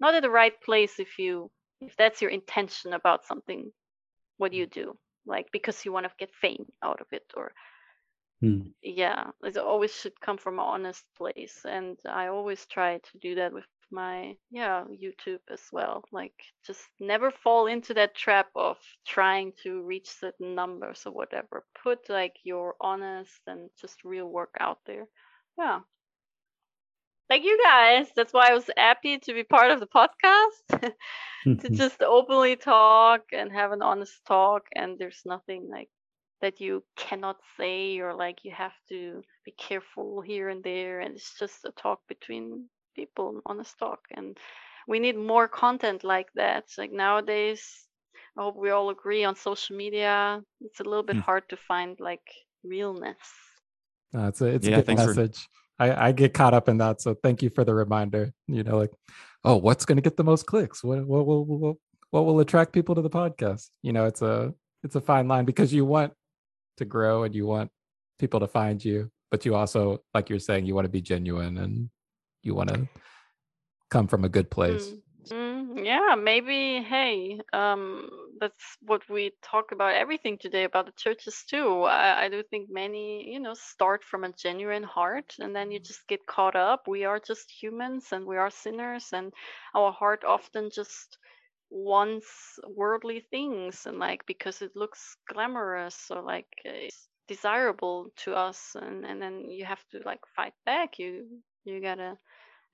not 0.00 0.14
at 0.14 0.22
the 0.22 0.30
right 0.30 0.54
place 0.62 0.98
if 0.98 1.18
you 1.18 1.50
if 1.80 1.96
that's 1.96 2.22
your 2.22 2.30
intention 2.30 2.94
about 2.94 3.24
something 3.26 3.70
what 4.38 4.52
do 4.52 4.58
you 4.58 4.66
mm. 4.66 4.72
do? 4.72 4.98
Like 5.26 5.46
because 5.52 5.84
you 5.84 5.92
want 5.92 6.06
to 6.06 6.12
get 6.18 6.30
fame 6.40 6.64
out 6.82 7.00
of 7.00 7.06
it 7.12 7.24
or 7.36 7.52
Hmm. 8.40 8.72
yeah 8.82 9.30
it 9.42 9.56
always 9.56 9.94
should 9.94 10.18
come 10.20 10.36
from 10.36 10.58
an 10.58 10.64
honest 10.64 11.04
place 11.16 11.64
and 11.64 11.98
i 12.08 12.28
always 12.28 12.66
try 12.66 12.98
to 12.98 13.18
do 13.18 13.34
that 13.34 13.52
with 13.52 13.66
my 13.90 14.36
yeah 14.50 14.84
youtube 15.02 15.40
as 15.50 15.62
well 15.72 16.04
like 16.12 16.34
just 16.66 16.88
never 17.00 17.30
fall 17.30 17.66
into 17.66 17.94
that 17.94 18.14
trap 18.14 18.48
of 18.54 18.76
trying 19.06 19.52
to 19.62 19.82
reach 19.82 20.08
certain 20.08 20.54
numbers 20.54 21.02
or 21.06 21.12
whatever. 21.12 21.64
Put 21.82 22.08
like 22.08 22.34
your 22.44 22.74
honest 22.80 23.40
and 23.46 23.70
just 23.80 24.04
real 24.04 24.28
work 24.28 24.54
out 24.60 24.78
there. 24.86 25.06
Yeah. 25.58 25.80
Thank 27.28 27.44
you 27.44 27.58
guys. 27.62 28.12
That's 28.14 28.32
why 28.32 28.48
i 28.50 28.54
was 28.54 28.70
happy 28.76 29.18
to 29.18 29.32
be 29.34 29.44
part 29.44 29.70
of 29.70 29.80
the 29.80 29.86
podcast. 29.86 30.94
To 31.60 31.70
just 31.70 32.02
openly 32.02 32.56
talk 32.56 33.22
and 33.32 33.52
have 33.52 33.72
an 33.72 33.82
honest 33.82 34.24
talk 34.26 34.66
and 34.74 34.98
there's 34.98 35.22
nothing 35.24 35.68
like 35.70 35.90
that 36.42 36.60
you 36.60 36.82
cannot 36.96 37.36
say 37.56 37.98
or 37.98 38.14
like 38.14 38.38
you 38.44 38.50
have 38.50 38.72
to 38.88 39.22
be 39.44 39.52
careful 39.52 40.20
here 40.20 40.48
and 40.48 40.62
there 40.64 41.00
and 41.00 41.14
it's 41.16 41.38
just 41.38 41.64
a 41.64 41.72
talk 41.72 42.00
between 42.08 42.66
people 42.96 43.40
honest 43.46 43.78
talk 43.78 44.00
and 44.16 44.36
we 44.88 44.98
need 44.98 45.16
more 45.16 45.46
content 45.48 46.02
like 46.04 46.26
that 46.34 46.64
like 46.78 46.92
nowadays 46.92 47.62
i 48.36 48.42
hope 48.42 48.56
we 48.56 48.70
all 48.70 48.90
agree 48.90 49.24
on 49.24 49.36
social 49.36 49.76
media 49.76 50.40
it's 50.60 50.80
a 50.80 50.84
little 50.84 51.02
bit 51.04 51.16
Hmm. 51.16 51.22
hard 51.22 51.48
to 51.48 51.56
find 51.56 51.98
like 52.00 52.26
realness 52.64 53.18
No, 54.12 54.26
it's 54.28 54.40
a 54.40 54.46
it's 54.46 54.66
Yeah, 54.66 54.74
a 54.74 54.76
good 54.78 54.86
thanks 54.86 55.02
for- 55.02 55.08
message. 55.14 55.46
I, 55.78 56.08
I 56.08 56.12
get 56.12 56.34
caught 56.34 56.52
up 56.52 56.68
in 56.68 56.76
that, 56.78 57.00
so 57.00 57.14
thank 57.14 57.40
you 57.42 57.48
for 57.48 57.64
the 57.64 57.72
reminder. 57.72 58.32
You 58.48 58.62
know, 58.64 58.76
like, 58.76 58.90
oh, 59.44 59.56
what's 59.56 59.86
going 59.86 59.96
to 59.96 60.02
get 60.02 60.16
the 60.18 60.24
most 60.24 60.44
clicks? 60.44 60.84
What 60.84 61.06
what 61.06 61.24
will 61.26 61.44
what, 61.46 61.76
what 62.10 62.26
will 62.26 62.40
attract 62.40 62.74
people 62.74 62.94
to 62.96 63.00
the 63.00 63.08
podcast? 63.08 63.70
You 63.82 63.92
know, 63.94 64.04
it's 64.04 64.20
a 64.20 64.52
it's 64.84 64.96
a 64.96 65.00
fine 65.00 65.26
line 65.26 65.46
because 65.46 65.72
you 65.72 65.86
want 65.86 66.12
to 66.80 66.84
grow 66.84 67.22
and 67.24 67.34
you 67.34 67.46
want 67.46 67.70
people 68.18 68.40
to 68.40 68.48
find 68.48 68.84
you, 68.84 69.10
but 69.30 69.46
you 69.46 69.54
also, 69.54 70.02
like 70.12 70.28
you're 70.28 70.38
saying, 70.38 70.66
you 70.66 70.74
want 70.74 70.84
to 70.84 70.90
be 70.90 71.00
genuine 71.00 71.58
and 71.58 71.88
you 72.42 72.54
want 72.54 72.70
to 72.74 72.88
come 73.90 74.08
from 74.08 74.24
a 74.24 74.28
good 74.28 74.50
place. 74.50 74.94
Mm. 75.30 75.84
Yeah, 75.84 76.14
maybe. 76.16 76.82
Hey, 76.82 77.40
um, 77.52 78.10
that's 78.40 78.76
what 78.82 79.02
we 79.08 79.32
talk 79.42 79.72
about 79.72 79.94
everything 79.94 80.38
today 80.38 80.64
about 80.64 80.86
the 80.86 80.92
churches 80.96 81.44
too. 81.48 81.82
I, 81.82 82.24
I 82.24 82.28
do 82.28 82.42
think 82.42 82.68
many, 82.70 83.30
you 83.32 83.38
know, 83.38 83.54
start 83.54 84.02
from 84.02 84.24
a 84.24 84.32
genuine 84.32 84.82
heart 84.82 85.34
and 85.38 85.54
then 85.54 85.70
you 85.70 85.78
just 85.78 86.06
get 86.08 86.26
caught 86.26 86.56
up. 86.56 86.88
We 86.88 87.04
are 87.04 87.20
just 87.20 87.50
humans 87.50 88.06
and 88.12 88.26
we 88.26 88.36
are 88.36 88.50
sinners, 88.50 89.08
and 89.12 89.32
our 89.74 89.92
heart 89.92 90.24
often 90.24 90.70
just 90.74 91.18
wants 91.70 92.58
worldly 92.68 93.20
things 93.30 93.86
and 93.86 93.98
like 93.98 94.26
because 94.26 94.62
it 94.62 94.72
looks 94.76 95.16
glamorous 95.32 96.10
or 96.10 96.22
like 96.22 96.48
it's 96.64 97.08
desirable 97.28 98.10
to 98.18 98.34
us, 98.34 98.76
and 98.80 99.04
and 99.06 99.22
then 99.22 99.50
you 99.50 99.64
have 99.64 99.84
to 99.92 100.00
like 100.04 100.20
fight 100.36 100.54
back. 100.66 100.98
You 100.98 101.26
you 101.64 101.80
gotta 101.80 102.18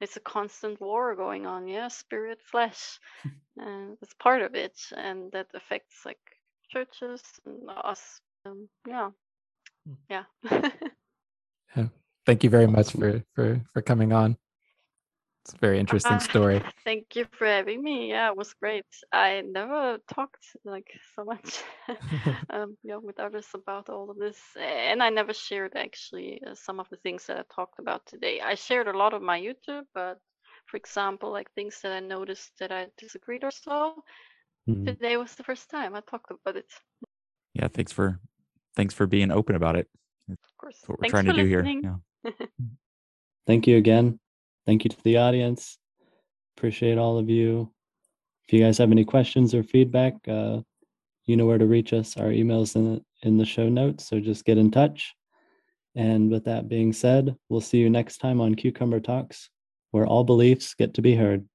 it's 0.00 0.16
a 0.16 0.20
constant 0.20 0.80
war 0.80 1.14
going 1.16 1.46
on 1.46 1.68
yeah 1.68 1.88
spirit 1.88 2.40
flesh 2.50 2.98
and 3.58 3.96
it's 4.02 4.14
part 4.14 4.42
of 4.42 4.54
it 4.54 4.78
and 4.96 5.32
that 5.32 5.48
affects 5.54 6.02
like 6.06 6.18
churches 6.70 7.22
and 7.46 7.70
us 7.84 8.20
um, 8.46 8.68
yeah 8.88 9.10
Hmm. 9.86 9.94
yeah 10.10 10.24
Thank 12.26 12.44
you 12.44 12.50
very 12.50 12.66
much 12.66 12.92
for 12.92 13.22
for 13.34 13.60
for 13.72 13.82
coming 13.82 14.12
on. 14.12 14.36
It's 15.46 15.54
a 15.54 15.58
very 15.58 15.78
interesting 15.78 16.18
Ah, 16.18 16.18
story. 16.18 16.60
thank 16.84 17.14
you 17.16 17.24
for 17.24 17.46
having 17.46 17.82
me 17.82 18.10
yeah 18.10 18.30
it 18.30 18.36
was 18.36 18.54
great 18.54 18.84
i 19.12 19.42
never 19.42 19.98
talked 20.08 20.44
like 20.64 20.88
so 21.14 21.24
much 21.24 21.62
um, 22.50 22.76
yeah, 22.82 22.96
with 22.96 23.20
others 23.20 23.48
about 23.54 23.88
all 23.88 24.10
of 24.10 24.18
this 24.18 24.38
and 24.58 25.02
i 25.02 25.08
never 25.10 25.32
shared 25.32 25.74
actually 25.76 26.40
uh, 26.46 26.54
some 26.54 26.80
of 26.80 26.88
the 26.90 26.96
things 26.98 27.26
that 27.26 27.38
i 27.38 27.44
talked 27.54 27.78
about 27.78 28.06
today 28.06 28.40
i 28.40 28.54
shared 28.54 28.88
a 28.88 28.96
lot 28.98 29.14
of 29.14 29.22
my 29.22 29.40
youtube 29.40 29.84
but 29.94 30.18
for 30.66 30.76
example 30.76 31.30
like 31.32 31.50
things 31.52 31.80
that 31.82 31.92
i 31.92 32.00
noticed 32.00 32.52
that 32.58 32.72
i 32.72 32.86
disagreed 32.98 33.44
or 33.44 33.50
so 33.52 34.02
Mhm. 34.66 34.86
today 34.86 35.16
was 35.16 35.34
the 35.34 35.44
first 35.44 35.70
time 35.70 35.94
I 35.94 36.00
talked 36.00 36.30
about 36.30 36.56
it. 36.56 36.70
Yeah, 37.54 37.68
thanks 37.68 37.92
for 37.92 38.20
thanks 38.74 38.94
for 38.94 39.06
being 39.06 39.30
open 39.30 39.54
about 39.56 39.76
it. 39.76 39.88
Of 40.44 40.56
course. 40.58 40.76
That's 40.80 40.88
what 40.88 40.98
we're 40.98 41.04
Thanks 41.04 41.20
trying 41.20 41.24
to 41.26 41.32
for 41.32 41.36
do 41.42 41.46
here. 41.46 41.70
Yeah. 41.82 41.96
Thank 43.46 43.66
you 43.66 43.76
again. 43.76 44.18
Thank 44.66 44.84
you 44.84 44.90
to 44.90 45.02
the 45.04 45.18
audience. 45.18 45.78
Appreciate 46.56 46.98
all 46.98 47.18
of 47.18 47.30
you. 47.30 47.72
If 48.46 48.52
you 48.52 48.60
guys 48.60 48.78
have 48.78 48.90
any 48.90 49.04
questions 49.04 49.54
or 49.54 49.62
feedback, 49.62 50.14
uh, 50.26 50.60
you 51.24 51.36
know 51.36 51.46
where 51.46 51.58
to 51.58 51.66
reach 51.66 51.92
us. 51.92 52.16
Our 52.16 52.32
email's 52.32 52.74
in 52.74 53.00
in 53.22 53.38
the 53.38 53.44
show 53.44 53.68
notes, 53.68 54.08
so 54.08 54.20
just 54.20 54.44
get 54.44 54.58
in 54.58 54.70
touch. 54.70 55.14
And 55.94 56.30
with 56.30 56.44
that 56.44 56.68
being 56.68 56.92
said, 56.92 57.34
we'll 57.48 57.60
see 57.60 57.78
you 57.78 57.88
next 57.88 58.18
time 58.18 58.40
on 58.40 58.54
Cucumber 58.54 59.00
Talks, 59.00 59.50
where 59.92 60.06
all 60.06 60.24
beliefs 60.24 60.74
get 60.74 60.94
to 60.94 61.02
be 61.02 61.14
heard. 61.14 61.48